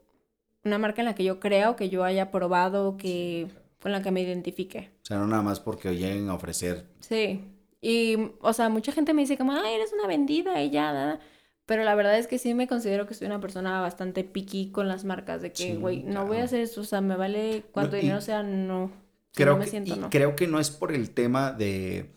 una 0.64 0.78
marca 0.78 1.00
en 1.02 1.06
la 1.06 1.14
que 1.14 1.24
yo 1.24 1.40
crea 1.40 1.70
o 1.70 1.76
que 1.76 1.88
yo 1.90 2.04
haya 2.04 2.30
probado, 2.30 2.96
que 2.96 3.48
con 3.80 3.92
la 3.92 4.02
que 4.02 4.10
me 4.10 4.22
identifique. 4.22 4.90
O 5.02 5.06
sea, 5.06 5.18
no 5.18 5.26
nada 5.26 5.42
más 5.42 5.60
porque 5.60 5.96
lleguen 5.96 6.28
a 6.30 6.34
ofrecer. 6.34 6.86
Sí. 7.00 7.44
Y, 7.80 8.16
o 8.40 8.52
sea, 8.52 8.68
mucha 8.68 8.92
gente 8.92 9.14
me 9.14 9.22
dice 9.22 9.38
como, 9.38 9.52
ay, 9.52 9.74
eres 9.74 9.92
una 9.92 10.06
vendida 10.08 10.62
y 10.62 10.70
ya, 10.70 10.92
da, 10.92 11.06
da". 11.06 11.20
Pero 11.66 11.84
la 11.84 11.94
verdad 11.94 12.18
es 12.18 12.26
que 12.26 12.38
sí 12.38 12.54
me 12.54 12.66
considero 12.66 13.06
que 13.06 13.14
soy 13.14 13.26
una 13.26 13.40
persona 13.40 13.80
bastante 13.80 14.24
picky 14.24 14.70
con 14.72 14.88
las 14.88 15.04
marcas, 15.04 15.42
de 15.42 15.52
que, 15.52 15.74
Sí, 15.74 15.76
güey, 15.76 16.02
no 16.02 16.26
voy 16.26 16.38
a 16.38 16.44
hacer 16.44 16.60
eso, 16.62 16.80
o 16.80 16.84
sea, 16.84 17.00
me 17.02 17.14
vale 17.16 17.64
cuánto 17.72 17.96
y 17.96 18.00
dinero 18.00 18.20
sea, 18.22 18.42
no. 18.42 18.90
Si 19.32 19.42
Creo 19.42 19.52
no 19.52 19.58
me 19.58 19.64
que, 19.64 19.70
siento, 19.70 19.94
y 19.94 19.98
no. 19.98 20.10
creo 20.10 20.34
que 20.34 20.46
no 20.48 20.58
es 20.58 20.70
por 20.70 20.92
el 20.92 21.10
tema 21.10 21.52
de 21.52 22.10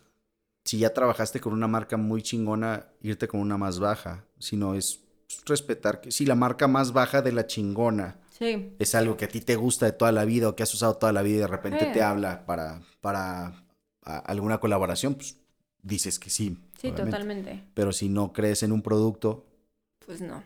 si 0.64 0.78
ya 0.80 0.93
trabajaste 0.93 1.39
con 1.39 1.53
una 1.53 1.68
marca 1.68 1.97
muy 1.97 2.22
chingona, 2.22 2.88
irte 3.01 3.28
con 3.28 3.39
una 3.39 3.57
más 3.57 3.80
baja, 3.80 4.26
sino 4.39 4.76
es 4.76 5.01
respetar 5.45 6.01
que 6.01 6.12
si 6.12 6.26
la 6.26 6.36
marca 6.36 6.68
más 6.68 6.91
baja 6.93 7.22
de 7.22 7.32
la 7.32 7.47
chingona 7.47 8.20
Sí, 8.38 8.76
es 8.80 8.95
algo 8.95 9.18
que 9.18 9.26
a 9.26 9.28
ti 9.28 9.39
te 9.41 9.55
gusta 9.55 9.86
de 9.86 9.91
toda 9.91 10.12
la 10.12 10.26
vida 10.26 10.49
o 10.49 10.55
que 10.55 10.64
has 10.64 10.74
usado 10.74 10.95
toda 10.97 11.14
la 11.14 11.22
vida 11.22 11.36
y 11.38 11.39
de 11.39 11.47
repente 11.47 11.86
Sí. 11.86 11.91
te 11.93 12.01
habla 12.01 12.45
para, 12.45 12.82
para 12.99 13.64
a- 14.03 14.18
alguna 14.18 14.59
colaboración, 14.59 15.14
pues 15.16 15.38
dices 15.84 16.18
que 16.20 16.30
sí. 16.32 16.57
sí, 16.80 16.88
obviamente. 16.89 17.12
totalmente. 17.12 17.64
Pero 17.76 17.91
si 17.91 18.09
no 18.09 18.34
crees 18.34 18.64
en 18.64 18.72
un 18.72 18.82
producto 18.82 19.45
Pues 20.05 20.22
no. 20.22 20.43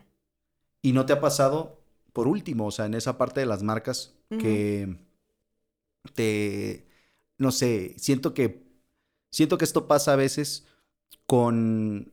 y 0.82 0.92
no 0.92 1.06
te 1.06 1.14
ha 1.14 1.20
pasado, 1.20 1.80
por 2.12 2.28
último, 2.28 2.66
o 2.66 2.70
sea, 2.70 2.84
en 2.86 2.94
esa 2.94 3.16
parte 3.18 3.40
de 3.40 3.46
las 3.46 3.62
marcas 3.62 4.14
que 4.28 4.96
te, 6.14 6.86
no 7.38 7.50
sé, 7.52 7.94
siento 7.98 8.34
que, 8.34 8.65
siento 9.30 9.58
que 9.58 9.64
esto 9.64 9.86
pasa 9.86 10.12
a 10.12 10.16
veces 10.16 10.66
con 11.26 12.12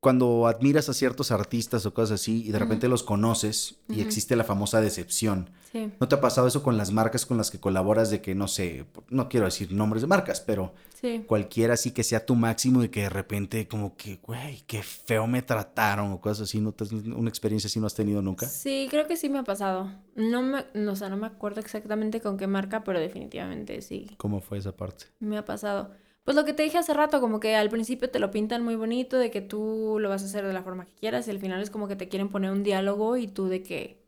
cuando 0.00 0.46
admiras 0.46 0.88
a 0.90 0.94
ciertos 0.94 1.30
artistas 1.30 1.86
o 1.86 1.94
cosas 1.94 2.20
así 2.20 2.44
y 2.46 2.52
de 2.52 2.58
repente 2.58 2.88
los 2.88 3.02
conoces 3.02 3.76
y 3.88 4.00
existe 4.02 4.36
la 4.36 4.44
famosa 4.44 4.82
decepción. 4.82 5.50
Sí, 5.72 5.90
¿No 5.98 6.08
te 6.08 6.14
ha 6.16 6.20
pasado 6.20 6.46
eso 6.46 6.62
con 6.62 6.76
las 6.76 6.92
marcas 6.92 7.24
con 7.24 7.38
las 7.38 7.50
que 7.50 7.58
colaboras 7.58 8.10
de 8.10 8.20
que, 8.20 8.34
no 8.34 8.46
sé, 8.46 8.84
no 9.08 9.30
quiero 9.30 9.46
decir 9.46 9.72
nombres 9.72 10.02
de 10.02 10.08
marcas, 10.08 10.42
pero 10.42 10.74
sí. 11.00 11.24
cualquiera 11.26 11.72
así 11.74 11.92
que 11.92 12.04
sea 12.04 12.26
tu 12.26 12.34
máximo 12.34 12.84
y 12.84 12.90
que 12.90 13.02
de 13.02 13.08
repente 13.08 13.66
como 13.66 13.96
que, 13.96 14.16
güey, 14.22 14.62
qué 14.66 14.82
feo 14.82 15.26
me 15.26 15.40
trataron 15.40 16.12
o 16.12 16.20
cosas 16.20 16.48
así, 16.48 16.60
¿no 16.60 16.72
te 16.72 16.84
has- 16.84 16.92
una 16.92 17.30
experiencia 17.30 17.68
así 17.68 17.80
no 17.80 17.86
has 17.86 17.94
tenido 17.94 18.20
nunca? 18.20 18.46
Sí, 18.46 18.88
creo 18.90 19.06
que 19.06 19.16
sí 19.16 19.30
me 19.30 19.38
ha 19.38 19.44
pasado. 19.44 19.90
No 20.16 20.42
me, 20.42 20.66
no, 20.74 20.92
o 20.92 20.96
sea, 20.96 21.08
no 21.08 21.16
me 21.16 21.26
acuerdo 21.28 21.60
exactamente 21.60 22.20
con 22.20 22.36
qué 22.36 22.46
marca, 22.46 22.84
pero 22.84 23.00
definitivamente 23.00 23.80
sí, 23.80 24.10
¿Cómo 24.18 24.40
fue 24.42 24.58
esa 24.58 24.76
parte? 24.76 25.06
me 25.18 25.38
ha 25.38 25.44
pasado. 25.46 25.92
Pues 26.24 26.36
lo 26.36 26.44
que 26.44 26.54
te 26.54 26.62
dije 26.62 26.78
hace 26.78 26.94
rato, 26.94 27.20
como 27.20 27.38
que 27.40 27.54
al 27.56 27.68
principio 27.70 28.10
te 28.10 28.18
lo 28.18 28.30
pintan 28.30 28.62
muy 28.64 28.76
bonito, 28.76 29.18
de 29.18 29.30
que 29.30 29.40
tú 29.42 29.98
lo 30.00 30.08
vas 30.08 30.22
a 30.22 30.26
hacer 30.26 30.46
de 30.46 30.52
la 30.54 30.62
forma 30.62 30.86
que 30.86 30.94
quieras, 30.94 31.28
y 31.28 31.30
al 31.30 31.38
final 31.38 31.60
es 31.62 31.70
como 31.70 31.86
que 31.88 31.96
te 31.96 32.08
quieren 32.08 32.30
poner 32.30 32.50
un 32.50 32.62
diálogo 32.62 33.16
y 33.16 33.28
tú 33.28 33.46
de 33.48 33.62
que 33.62 34.02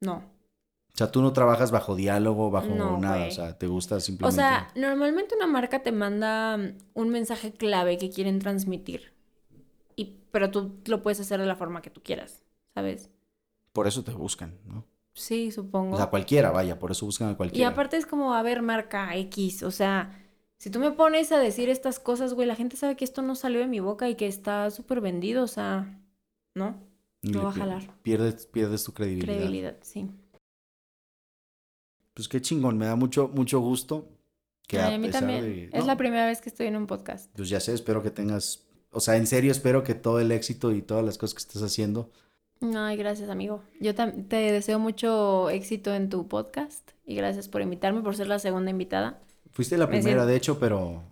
no. 0.00 0.22
O 0.94 0.96
sea, 0.96 1.10
tú 1.10 1.22
no 1.22 1.32
trabajas 1.32 1.70
bajo 1.72 1.96
diálogo, 1.96 2.50
bajo 2.50 2.68
No, 2.68 2.98
nada, 2.98 3.26
o 3.26 3.30
sea, 3.30 3.58
te 3.58 3.66
gusta 3.66 3.96
O 3.96 4.00
simplemente... 4.00 4.36
sea, 4.36 4.68
normalmente 4.76 5.34
una 5.36 5.46
marca 5.46 5.82
te 5.82 5.92
manda 5.92 6.56
mm, 6.56 6.78
un 6.94 7.08
mensaje 7.10 7.52
clave 7.52 7.98
que 7.98 8.10
quieren 8.10 8.38
transmitir, 8.38 9.12
y, 9.96 10.16
pero 10.32 10.50
tú 10.50 10.80
lo 10.86 11.02
puedes 11.02 11.20
hacer 11.20 11.40
de 11.40 11.46
la 11.46 11.56
forma 11.56 11.82
que 11.82 11.90
tú 11.90 12.02
quieras, 12.02 12.44
¿sabes? 12.74 13.10
Por 13.72 13.86
eso 13.86 14.02
te 14.04 14.12
buscan, 14.12 14.58
¿no? 14.64 14.86
Sí, 15.14 15.50
supongo. 15.52 15.94
O 15.94 15.96
sea, 15.96 16.06
cualquiera, 16.10 16.50
vaya, 16.50 16.78
por 16.78 16.90
eso 16.90 17.06
buscan 17.06 17.28
a 17.30 17.32
Y 17.32 17.36
cualquiera. 17.36 17.68
aparte 17.70 17.96
es 17.96 18.06
como, 18.06 18.34
a 18.34 18.42
ver, 18.42 18.62
marca 18.62 19.14
X, 19.16 19.62
o 19.62 19.70
sea, 19.70 20.23
si 20.58 20.70
tú 20.70 20.78
me 20.78 20.92
pones 20.92 21.32
a 21.32 21.38
decir 21.38 21.68
estas 21.68 21.98
cosas, 21.98 22.34
güey, 22.34 22.46
la 22.46 22.56
gente 22.56 22.76
sabe 22.76 22.96
que 22.96 23.04
esto 23.04 23.22
no 23.22 23.34
salió 23.34 23.60
de 23.60 23.66
mi 23.66 23.80
boca 23.80 24.08
y 24.08 24.14
que 24.14 24.26
está 24.26 24.70
súper 24.70 25.00
vendido, 25.00 25.44
o 25.44 25.48
sea, 25.48 26.00
¿no? 26.54 26.80
Le 27.22 27.38
va 27.38 27.48
a 27.48 27.52
jalar. 27.52 27.82
Pierdes, 28.02 28.46
pierdes 28.46 28.84
tu 28.84 28.92
credibilidad. 28.92 29.34
Credibilidad, 29.34 29.76
sí. 29.82 30.10
Pues 32.12 32.28
qué 32.28 32.40
chingón, 32.40 32.78
me 32.78 32.86
da 32.86 32.96
mucho, 32.96 33.28
mucho 33.28 33.60
gusto 33.60 34.08
que 34.68 34.78
Ay, 34.78 34.92
a, 34.92 34.94
a 34.94 34.98
mí 34.98 35.10
también. 35.10 35.42
de... 35.42 35.64
Es 35.72 35.80
no, 35.80 35.86
la 35.86 35.96
primera 35.96 36.26
vez 36.26 36.40
que 36.40 36.48
estoy 36.48 36.66
en 36.66 36.76
un 36.76 36.86
podcast. 36.86 37.30
Pues 37.34 37.48
ya 37.48 37.60
sé, 37.60 37.74
espero 37.74 38.02
que 38.02 38.10
tengas... 38.10 38.66
O 38.90 39.00
sea, 39.00 39.16
en 39.16 39.26
serio 39.26 39.50
espero 39.50 39.82
que 39.82 39.94
todo 39.94 40.20
el 40.20 40.30
éxito 40.32 40.72
y 40.72 40.80
todas 40.80 41.04
las 41.04 41.18
cosas 41.18 41.34
que 41.34 41.40
estés 41.40 41.62
haciendo... 41.62 42.10
Ay, 42.74 42.96
gracias, 42.96 43.28
amigo. 43.28 43.62
Yo 43.80 43.94
te 43.94 44.36
deseo 44.36 44.78
mucho 44.78 45.50
éxito 45.50 45.94
en 45.94 46.08
tu 46.08 46.28
podcast 46.28 46.92
y 47.04 47.14
gracias 47.14 47.48
por 47.48 47.60
invitarme, 47.60 48.00
por 48.00 48.16
ser 48.16 48.28
la 48.28 48.38
segunda 48.38 48.70
invitada. 48.70 49.20
Fuiste 49.54 49.78
la 49.78 49.86
Me 49.86 49.92
primera, 49.92 50.10
siento- 50.22 50.26
de 50.26 50.36
hecho, 50.36 50.58
pero... 50.58 51.02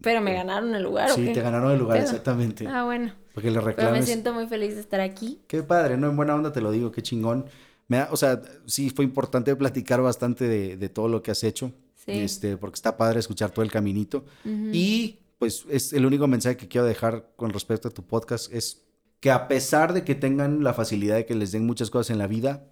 Pero 0.00 0.20
me 0.20 0.34
ganaron 0.34 0.74
el 0.74 0.82
lugar, 0.82 1.10
¿o 1.12 1.14
Sí, 1.14 1.24
qué? 1.26 1.32
te 1.32 1.40
ganaron 1.40 1.70
el 1.70 1.78
lugar, 1.78 1.98
Pero- 1.98 2.10
exactamente. 2.10 2.66
Ah, 2.66 2.84
bueno. 2.84 3.12
Porque 3.32 3.50
le 3.50 3.54
Pero 3.54 3.66
me 3.66 3.72
reclames... 3.72 4.04
siento 4.04 4.34
muy 4.34 4.46
feliz 4.46 4.74
de 4.74 4.80
estar 4.80 5.00
aquí. 5.00 5.40
Qué 5.46 5.62
padre, 5.62 5.96
¿no? 5.96 6.08
En 6.10 6.16
buena 6.16 6.34
onda 6.34 6.52
te 6.52 6.60
lo 6.60 6.70
digo, 6.72 6.90
qué 6.92 7.00
chingón. 7.02 7.46
Me 7.88 7.98
da- 7.98 8.08
o 8.10 8.16
sea, 8.16 8.42
sí 8.66 8.90
fue 8.90 9.04
importante 9.04 9.54
platicar 9.56 10.02
bastante 10.02 10.46
de, 10.48 10.76
de 10.76 10.88
todo 10.88 11.08
lo 11.08 11.22
que 11.22 11.30
has 11.30 11.42
hecho. 11.44 11.72
Sí. 11.94 12.12
Este, 12.12 12.56
porque 12.58 12.74
está 12.74 12.96
padre 12.98 13.20
escuchar 13.20 13.50
todo 13.50 13.64
el 13.64 13.70
caminito. 13.70 14.24
Ujú. 14.44 14.68
Y 14.72 15.20
pues 15.38 15.64
es 15.70 15.92
el 15.94 16.04
único 16.06 16.26
mensaje 16.26 16.56
que 16.56 16.68
quiero 16.68 16.86
dejar 16.86 17.30
con 17.36 17.50
respecto 17.50 17.88
a 17.88 17.90
tu 17.90 18.02
podcast 18.02 18.52
es 18.52 18.82
que 19.20 19.30
a 19.30 19.48
pesar 19.48 19.94
de 19.94 20.04
que 20.04 20.14
tengan 20.14 20.62
la 20.62 20.74
facilidad 20.74 21.16
de 21.16 21.24
que 21.26 21.34
les 21.34 21.50
den 21.52 21.64
muchas 21.66 21.88
cosas 21.90 22.10
en 22.10 22.18
la 22.18 22.26
vida, 22.26 22.64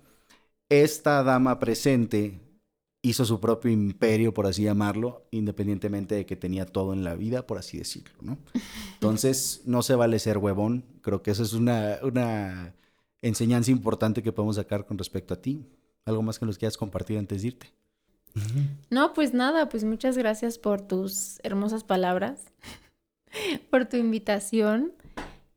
esta 0.69 1.23
dama 1.23 1.59
presente 1.59 2.41
hizo 3.03 3.25
su 3.25 3.41
propio 3.41 3.71
imperio, 3.71 4.33
por 4.33 4.47
así 4.47 4.63
llamarlo, 4.63 5.27
independientemente 5.33 6.15
de 6.15 6.27
que 6.27 6.37
tenía 6.37 6.67
todo 6.67 6.93
en 6.93 7.05
la 7.05 7.15
vida, 7.17 7.47
por 7.47 7.59
así 7.59 7.79
decirlo, 7.79 8.15
¿no? 8.23 8.39
Entonces, 8.95 9.63
no 9.67 9.83
se 9.83 9.95
vale 9.97 10.19
ser 10.19 10.39
huevón. 10.39 10.85
Creo 11.03 11.23
que 11.23 11.33
eso 11.33 11.43
es 11.43 11.53
una, 11.53 11.99
una 12.03 12.75
enseñanza 13.23 13.71
importante 13.73 14.23
que 14.23 14.33
podemos 14.33 14.57
sacar 14.57 14.87
con 14.87 14.99
respecto 14.99 15.35
a 15.35 15.43
ti. 15.43 15.67
¿Algo 16.05 16.23
más 16.23 16.39
que 16.39 16.47
nos 16.47 16.59
quieras 16.59 16.77
compartir 16.77 17.19
antes 17.19 17.43
de 17.43 17.49
irte? 17.49 17.73
No, 18.91 19.13
pues 19.15 19.35
nada, 19.35 19.69
pues 19.69 19.85
muchas 19.85 20.17
gracias 20.19 20.59
por 20.59 20.83
tus 20.83 21.39
hermosas 21.43 21.85
palabras, 21.85 22.45
por 23.71 23.87
tu 23.87 23.97
invitación. 23.97 24.93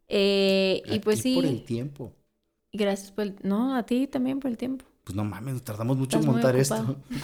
Eh, 0.08 0.84
y 0.86 1.00
pues 1.00 1.22
ti 1.22 1.22
sí, 1.22 1.36
por 1.36 1.46
el 1.46 1.64
tiempo. 1.64 2.14
gracias 2.74 3.12
por 3.12 3.24
el... 3.26 3.36
No, 3.44 3.76
a 3.76 3.84
ti 3.86 4.08
también 4.08 4.40
por 4.40 4.52
el 4.52 4.58
tiempo. 4.58 4.86
Pues 5.06 5.16
no 5.16 5.24
mames, 5.24 5.54
nos 5.56 5.64
tardamos 5.64 5.98
mucho 5.98 6.20
en 6.20 6.26
montar 6.26 6.56
esto. 6.58 6.98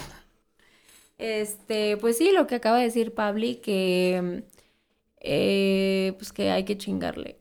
Este, 1.18 1.98
pues 1.98 2.18
sí, 2.18 2.32
lo 2.32 2.48
que 2.48 2.56
acaba 2.56 2.78
de 2.78 2.86
decir 2.86 3.14
Pabli, 3.14 3.56
que 3.58 4.44
eh, 5.22 6.14
pues 6.18 6.34
que 6.34 6.52
hay 6.52 6.66
que 6.66 6.78
chingarle. 6.78 7.40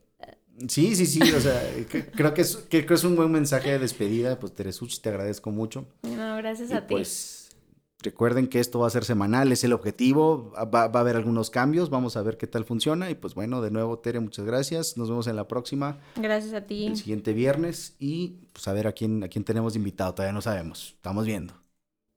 Sí, 0.67 0.95
sí, 0.95 1.07
sí, 1.07 1.21
o 1.33 1.39
sea, 1.41 1.59
que- 1.89 2.05
creo 2.11 2.33
que 2.33 2.41
es, 2.41 2.55
que 2.57 2.79
creo 2.85 2.87
que 2.89 2.93
es 2.95 3.03
un 3.03 3.15
buen 3.15 3.31
mensaje 3.31 3.71
de 3.71 3.79
despedida, 3.79 4.39
pues 4.39 4.53
Teresuchi, 4.53 5.01
te 5.01 5.09
agradezco 5.09 5.49
mucho. 5.51 5.87
No, 6.03 6.37
gracias 6.37 6.71
Y 6.71 6.73
a 6.73 6.85
ti. 6.87 6.95
pues 6.95 7.40
Recuerden 8.03 8.47
que 8.47 8.59
esto 8.59 8.79
va 8.79 8.87
a 8.87 8.89
ser 8.89 9.05
semanal, 9.05 9.51
es 9.51 9.63
el 9.63 9.73
objetivo. 9.73 10.51
Va, 10.55 10.87
va, 10.87 10.99
a 10.99 11.01
haber 11.01 11.15
algunos 11.15 11.49
cambios, 11.49 11.89
vamos 11.89 12.17
a 12.17 12.21
ver 12.23 12.37
qué 12.37 12.47
tal 12.47 12.65
funciona. 12.65 13.09
Y 13.09 13.15
pues 13.15 13.35
bueno, 13.35 13.61
de 13.61 13.71
nuevo, 13.71 13.99
Tere, 13.99 14.19
muchas 14.19 14.45
gracias. 14.45 14.97
Nos 14.97 15.09
vemos 15.09 15.27
en 15.27 15.35
la 15.35 15.47
próxima. 15.47 15.99
Gracias 16.15 16.53
a 16.53 16.61
ti. 16.61 16.87
El 16.87 16.97
siguiente 16.97 17.33
viernes. 17.33 17.95
Y 17.99 18.39
pues 18.53 18.67
a 18.67 18.73
ver 18.73 18.87
a 18.87 18.93
quién, 18.93 19.23
a 19.23 19.27
quién 19.27 19.43
tenemos 19.43 19.75
invitado, 19.75 20.15
todavía 20.15 20.33
no 20.33 20.41
sabemos. 20.41 20.93
Estamos 20.95 21.25
viendo. 21.25 21.53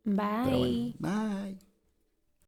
Bye. 0.04 0.94
Bueno, 0.98 1.42
bye. 1.44 1.73